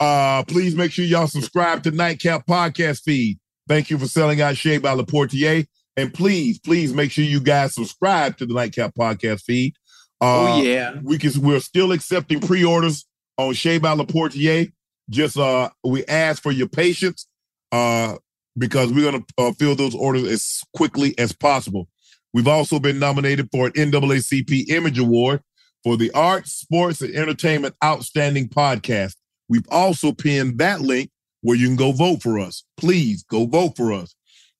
Uh, 0.00 0.42
please 0.44 0.74
make 0.74 0.90
sure 0.92 1.04
y'all 1.04 1.26
subscribe 1.26 1.82
to 1.82 1.90
Nightcap 1.90 2.46
Podcast 2.46 3.02
feed. 3.02 3.38
Thank 3.68 3.90
you 3.90 3.98
for 3.98 4.06
selling 4.06 4.40
out 4.40 4.56
Shea 4.56 4.78
by 4.78 4.94
Laportier. 4.96 5.66
And 5.94 6.14
please, 6.14 6.58
please 6.58 6.94
make 6.94 7.10
sure 7.10 7.22
you 7.24 7.38
guys 7.38 7.74
subscribe 7.74 8.38
to 8.38 8.46
the 8.46 8.54
Nightcap 8.54 8.94
Podcast 8.98 9.42
feed. 9.42 9.74
Uh, 10.22 10.54
Oh, 10.54 10.62
yeah. 10.62 10.94
we 11.02 11.18
can. 11.18 11.32
We're 11.42 11.60
still 11.60 11.92
accepting 11.92 12.40
pre-orders 12.40 13.04
on 13.36 13.52
Shea 13.52 13.76
by 13.76 13.94
Laportier. 13.94 14.72
Just 15.10 15.36
uh, 15.36 15.68
we 15.84 16.06
ask 16.06 16.42
for 16.42 16.50
your 16.50 16.68
patience, 16.68 17.26
uh, 17.72 18.16
because 18.56 18.90
we're 18.90 19.10
gonna 19.10 19.24
uh, 19.36 19.52
fill 19.58 19.74
those 19.76 19.94
orders 19.94 20.24
as 20.24 20.60
quickly 20.74 21.14
as 21.18 21.32
possible. 21.34 21.88
We've 22.32 22.48
also 22.48 22.78
been 22.78 22.98
nominated 22.98 23.48
for 23.52 23.66
an 23.66 23.72
NAACP 23.74 24.70
Image 24.70 24.98
Award 24.98 25.42
for 25.84 25.96
the 25.96 26.10
Arts, 26.12 26.52
Sports, 26.52 27.00
and 27.00 27.14
Entertainment 27.14 27.74
Outstanding 27.82 28.48
Podcast. 28.48 29.14
We've 29.48 29.68
also 29.70 30.12
pinned 30.12 30.58
that 30.58 30.80
link 30.80 31.10
where 31.40 31.56
you 31.56 31.66
can 31.66 31.76
go 31.76 31.92
vote 31.92 32.22
for 32.22 32.38
us. 32.38 32.64
Please 32.76 33.22
go 33.22 33.46
vote 33.46 33.76
for 33.76 33.92
us. 33.92 34.14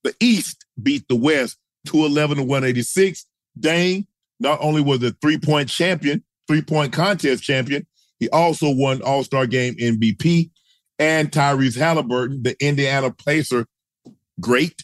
The 0.04 0.14
East 0.20 0.64
beat 0.82 1.06
the 1.08 1.16
West 1.16 1.58
211 1.86 2.38
to 2.38 2.42
186. 2.44 3.26
Dame 3.58 4.06
not 4.40 4.58
only 4.60 4.80
was 4.80 5.02
a 5.02 5.10
three 5.20 5.38
point 5.38 5.68
champion, 5.68 6.24
three 6.46 6.62
point 6.62 6.92
contest 6.92 7.42
champion, 7.42 7.86
he 8.18 8.28
also 8.30 8.70
won 8.70 9.02
All 9.02 9.24
Star 9.24 9.46
Game 9.46 9.74
MVP. 9.74 10.50
And 11.00 11.30
Tyrese 11.30 11.76
Halliburton, 11.76 12.42
the 12.42 12.56
Indiana 12.64 13.12
Pacer, 13.12 13.66
great. 14.40 14.82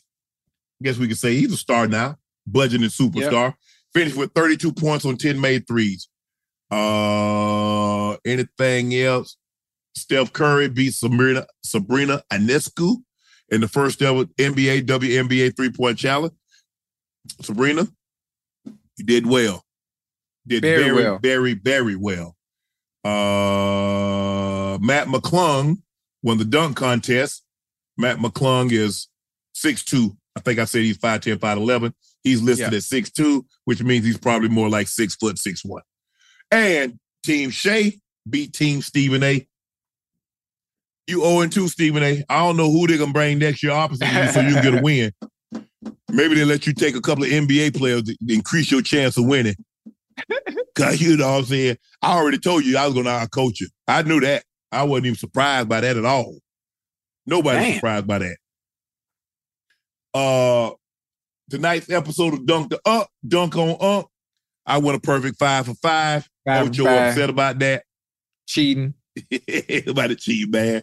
I 0.80 0.84
guess 0.84 0.98
we 0.98 1.08
could 1.08 1.18
say 1.18 1.34
he's 1.34 1.52
a 1.52 1.56
star 1.56 1.88
now, 1.88 2.18
budgeting 2.48 2.84
superstar. 2.84 3.54
Finished 3.92 4.16
with 4.16 4.32
32 4.32 4.72
points 4.72 5.04
on 5.04 5.16
10 5.16 5.40
made 5.40 5.66
threes. 5.66 6.08
Uh, 6.70 8.16
anything 8.24 8.94
else? 8.94 9.36
Steph 9.96 10.32
Curry 10.32 10.68
beat 10.68 10.92
Sabrina 10.94 11.46
Sabrina 11.62 12.22
Ionescu 12.32 12.96
in 13.50 13.60
the 13.60 13.68
first 13.68 14.02
ever 14.02 14.24
NBA 14.24 14.82
WNBA 14.86 15.56
three 15.56 15.70
point 15.70 15.98
challenge. 15.98 16.34
Sabrina, 17.42 17.86
you 18.96 19.04
did 19.04 19.26
well. 19.26 19.64
Did 20.46 20.62
Very 20.62 20.84
very, 20.84 20.94
well. 21.04 21.18
very, 21.22 21.54
very 21.54 21.96
well. 21.96 22.36
Uh, 23.04 24.78
Mac 24.80 25.06
McClung 25.06 25.78
won 26.22 26.38
the 26.38 26.44
dunk 26.44 26.76
contest. 26.76 27.42
Mac 27.96 28.16
McClung 28.18 28.72
is 28.72 29.08
6'2. 29.56 30.16
I 30.36 30.40
think 30.40 30.58
I 30.58 30.64
said 30.64 30.82
he's 30.82 30.98
5'10, 30.98 31.36
5'11. 31.36 31.92
He's 32.24 32.42
listed 32.42 32.72
Yeah. 32.72 32.76
at 32.78 32.82
6'2, 32.82 33.44
which 33.64 33.82
means 33.82 34.04
he's 34.04 34.18
probably 34.18 34.48
more 34.48 34.68
like 34.68 34.88
six 34.88 35.14
foot, 35.14 35.38
six 35.38 35.64
one. 35.64 35.82
And 36.50 36.98
Team 37.24 37.50
Shea 37.50 37.98
beat 38.28 38.52
Team 38.52 38.82
Stephen 38.82 39.22
A. 39.22 39.46
You 41.06 41.20
0 41.20 41.48
2, 41.48 41.68
Stephen 41.68 42.02
A. 42.02 42.24
I 42.28 42.38
don't 42.38 42.56
know 42.56 42.70
who 42.70 42.86
they're 42.86 42.98
gonna 42.98 43.12
bring 43.12 43.38
next 43.38 43.62
year 43.62 43.72
opposite 43.72 44.06
you 44.06 44.28
so 44.28 44.40
you 44.40 44.54
can 44.54 44.62
get 44.62 44.80
a 44.80 44.82
win. 44.82 45.12
Maybe 46.10 46.34
they 46.34 46.44
let 46.44 46.66
you 46.66 46.72
take 46.72 46.94
a 46.96 47.00
couple 47.00 47.24
of 47.24 47.30
NBA 47.30 47.76
players 47.76 48.04
to 48.04 48.16
increase 48.28 48.70
your 48.70 48.80
chance 48.80 49.18
of 49.18 49.26
winning. 49.26 49.56
Cause 50.74 51.00
you 51.00 51.16
know 51.16 51.30
what 51.30 51.38
I'm 51.38 51.44
saying? 51.44 51.76
I 52.00 52.16
already 52.16 52.38
told 52.38 52.64
you 52.64 52.76
I 52.78 52.86
was 52.86 52.94
gonna 52.94 53.10
out 53.10 53.30
coach 53.30 53.60
you. 53.60 53.68
I 53.86 54.02
knew 54.02 54.20
that. 54.20 54.44
I 54.72 54.84
wasn't 54.84 55.06
even 55.06 55.18
surprised 55.18 55.68
by 55.68 55.80
that 55.80 55.96
at 55.96 56.04
all. 56.04 56.38
Nobody's 57.26 57.62
Damn. 57.62 57.74
surprised 57.74 58.06
by 58.06 58.18
that. 58.18 58.36
Uh 60.14 60.70
tonight's 61.50 61.90
episode 61.90 62.34
of 62.34 62.46
Dunk 62.46 62.70
the 62.70 62.80
Up, 62.86 63.08
Dunk 63.26 63.56
on 63.56 63.76
Up. 63.80 64.08
I 64.66 64.78
went 64.78 64.96
a 64.96 65.00
perfect 65.00 65.38
five 65.38 65.66
for 65.66 65.74
five. 65.74 66.28
Five 66.46 66.68
Ocho 66.68 66.84
five. 66.84 67.10
upset 67.10 67.30
about 67.30 67.58
that. 67.60 67.84
Cheating. 68.46 68.94
about 69.86 70.08
the 70.08 70.16
cheat, 70.18 70.50
man. 70.50 70.82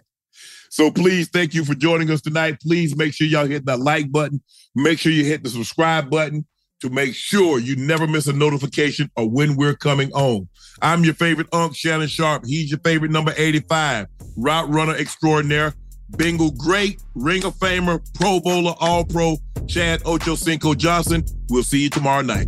So 0.70 0.90
please, 0.90 1.28
thank 1.28 1.54
you 1.54 1.66
for 1.66 1.76
joining 1.76 2.10
us 2.12 2.22
tonight. 2.22 2.62
Please 2.62 2.96
make 2.96 3.14
sure 3.14 3.28
y'all 3.28 3.46
hit 3.46 3.66
that 3.66 3.80
like 3.80 4.12
button. 4.12 4.42
Make 4.74 5.00
sure 5.00 5.12
you 5.12 5.26
hit 5.26 5.44
the 5.44 5.50
subscribe 5.50 6.10
button 6.10 6.46
to 6.82 6.90
make 6.90 7.14
sure 7.14 7.60
you 7.60 7.76
never 7.76 8.08
miss 8.08 8.28
a 8.28 8.34
notification 8.34 9.12
or 9.18 9.30
when 9.30 9.56
we're 9.56 9.76
coming 9.76 10.12
on. 10.14 10.48
I'm 10.82 11.04
your 11.04 11.14
favorite 11.14 11.48
Unc, 11.52 11.76
Shannon 11.76 12.08
Sharpe. 12.08 12.46
He's 12.46 12.72
your 12.72 12.80
favorite 12.80 13.12
number 13.12 13.34
85, 13.38 14.08
route 14.38 14.70
runner 14.70 14.96
extraordinaire, 14.96 15.74
Bengal 16.12 16.52
great, 16.52 17.02
Ring 17.16 17.44
of 17.46 17.56
Famer, 17.56 18.02
Pro 18.16 18.40
Bowler, 18.40 18.74
All 18.80 19.04
Pro, 19.06 19.38
Chad 19.68 20.02
Ocho 20.06 20.36
Cinco 20.36 20.74
Johnson. 20.74 21.24
We'll 21.50 21.64
see 21.64 21.84
you 21.84 21.90
tomorrow 21.90 22.22
night. 22.22 22.48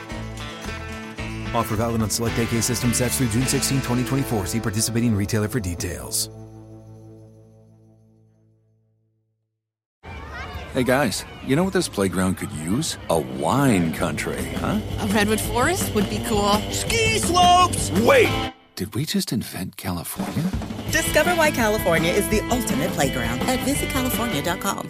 Offer 1.53 1.75
valid 1.75 2.01
on 2.01 2.09
select 2.09 2.39
AK 2.39 2.61
system 2.63 2.93
sets 2.93 3.17
through 3.17 3.29
June 3.29 3.45
16, 3.45 3.77
2024. 3.77 4.47
See 4.47 4.59
participating 4.59 5.15
retailer 5.15 5.47
for 5.47 5.59
details. 5.59 6.29
Hey 10.73 10.83
guys, 10.83 11.25
you 11.45 11.57
know 11.57 11.65
what 11.65 11.73
this 11.73 11.89
playground 11.89 12.37
could 12.37 12.51
use? 12.53 12.97
A 13.09 13.19
wine 13.19 13.91
country, 13.91 14.41
huh? 14.55 14.79
A 15.01 15.07
redwood 15.07 15.41
forest 15.41 15.93
would 15.93 16.09
be 16.09 16.23
cool. 16.25 16.53
Ski 16.71 17.19
slopes! 17.19 17.91
Wait! 17.91 18.53
Did 18.77 18.95
we 18.95 19.03
just 19.03 19.33
invent 19.33 19.75
California? 19.75 20.49
Discover 20.89 21.35
why 21.35 21.51
California 21.51 22.13
is 22.13 22.25
the 22.29 22.39
ultimate 22.49 22.89
playground 22.91 23.41
at 23.41 23.59
visitcalifornia.com. 23.59 24.89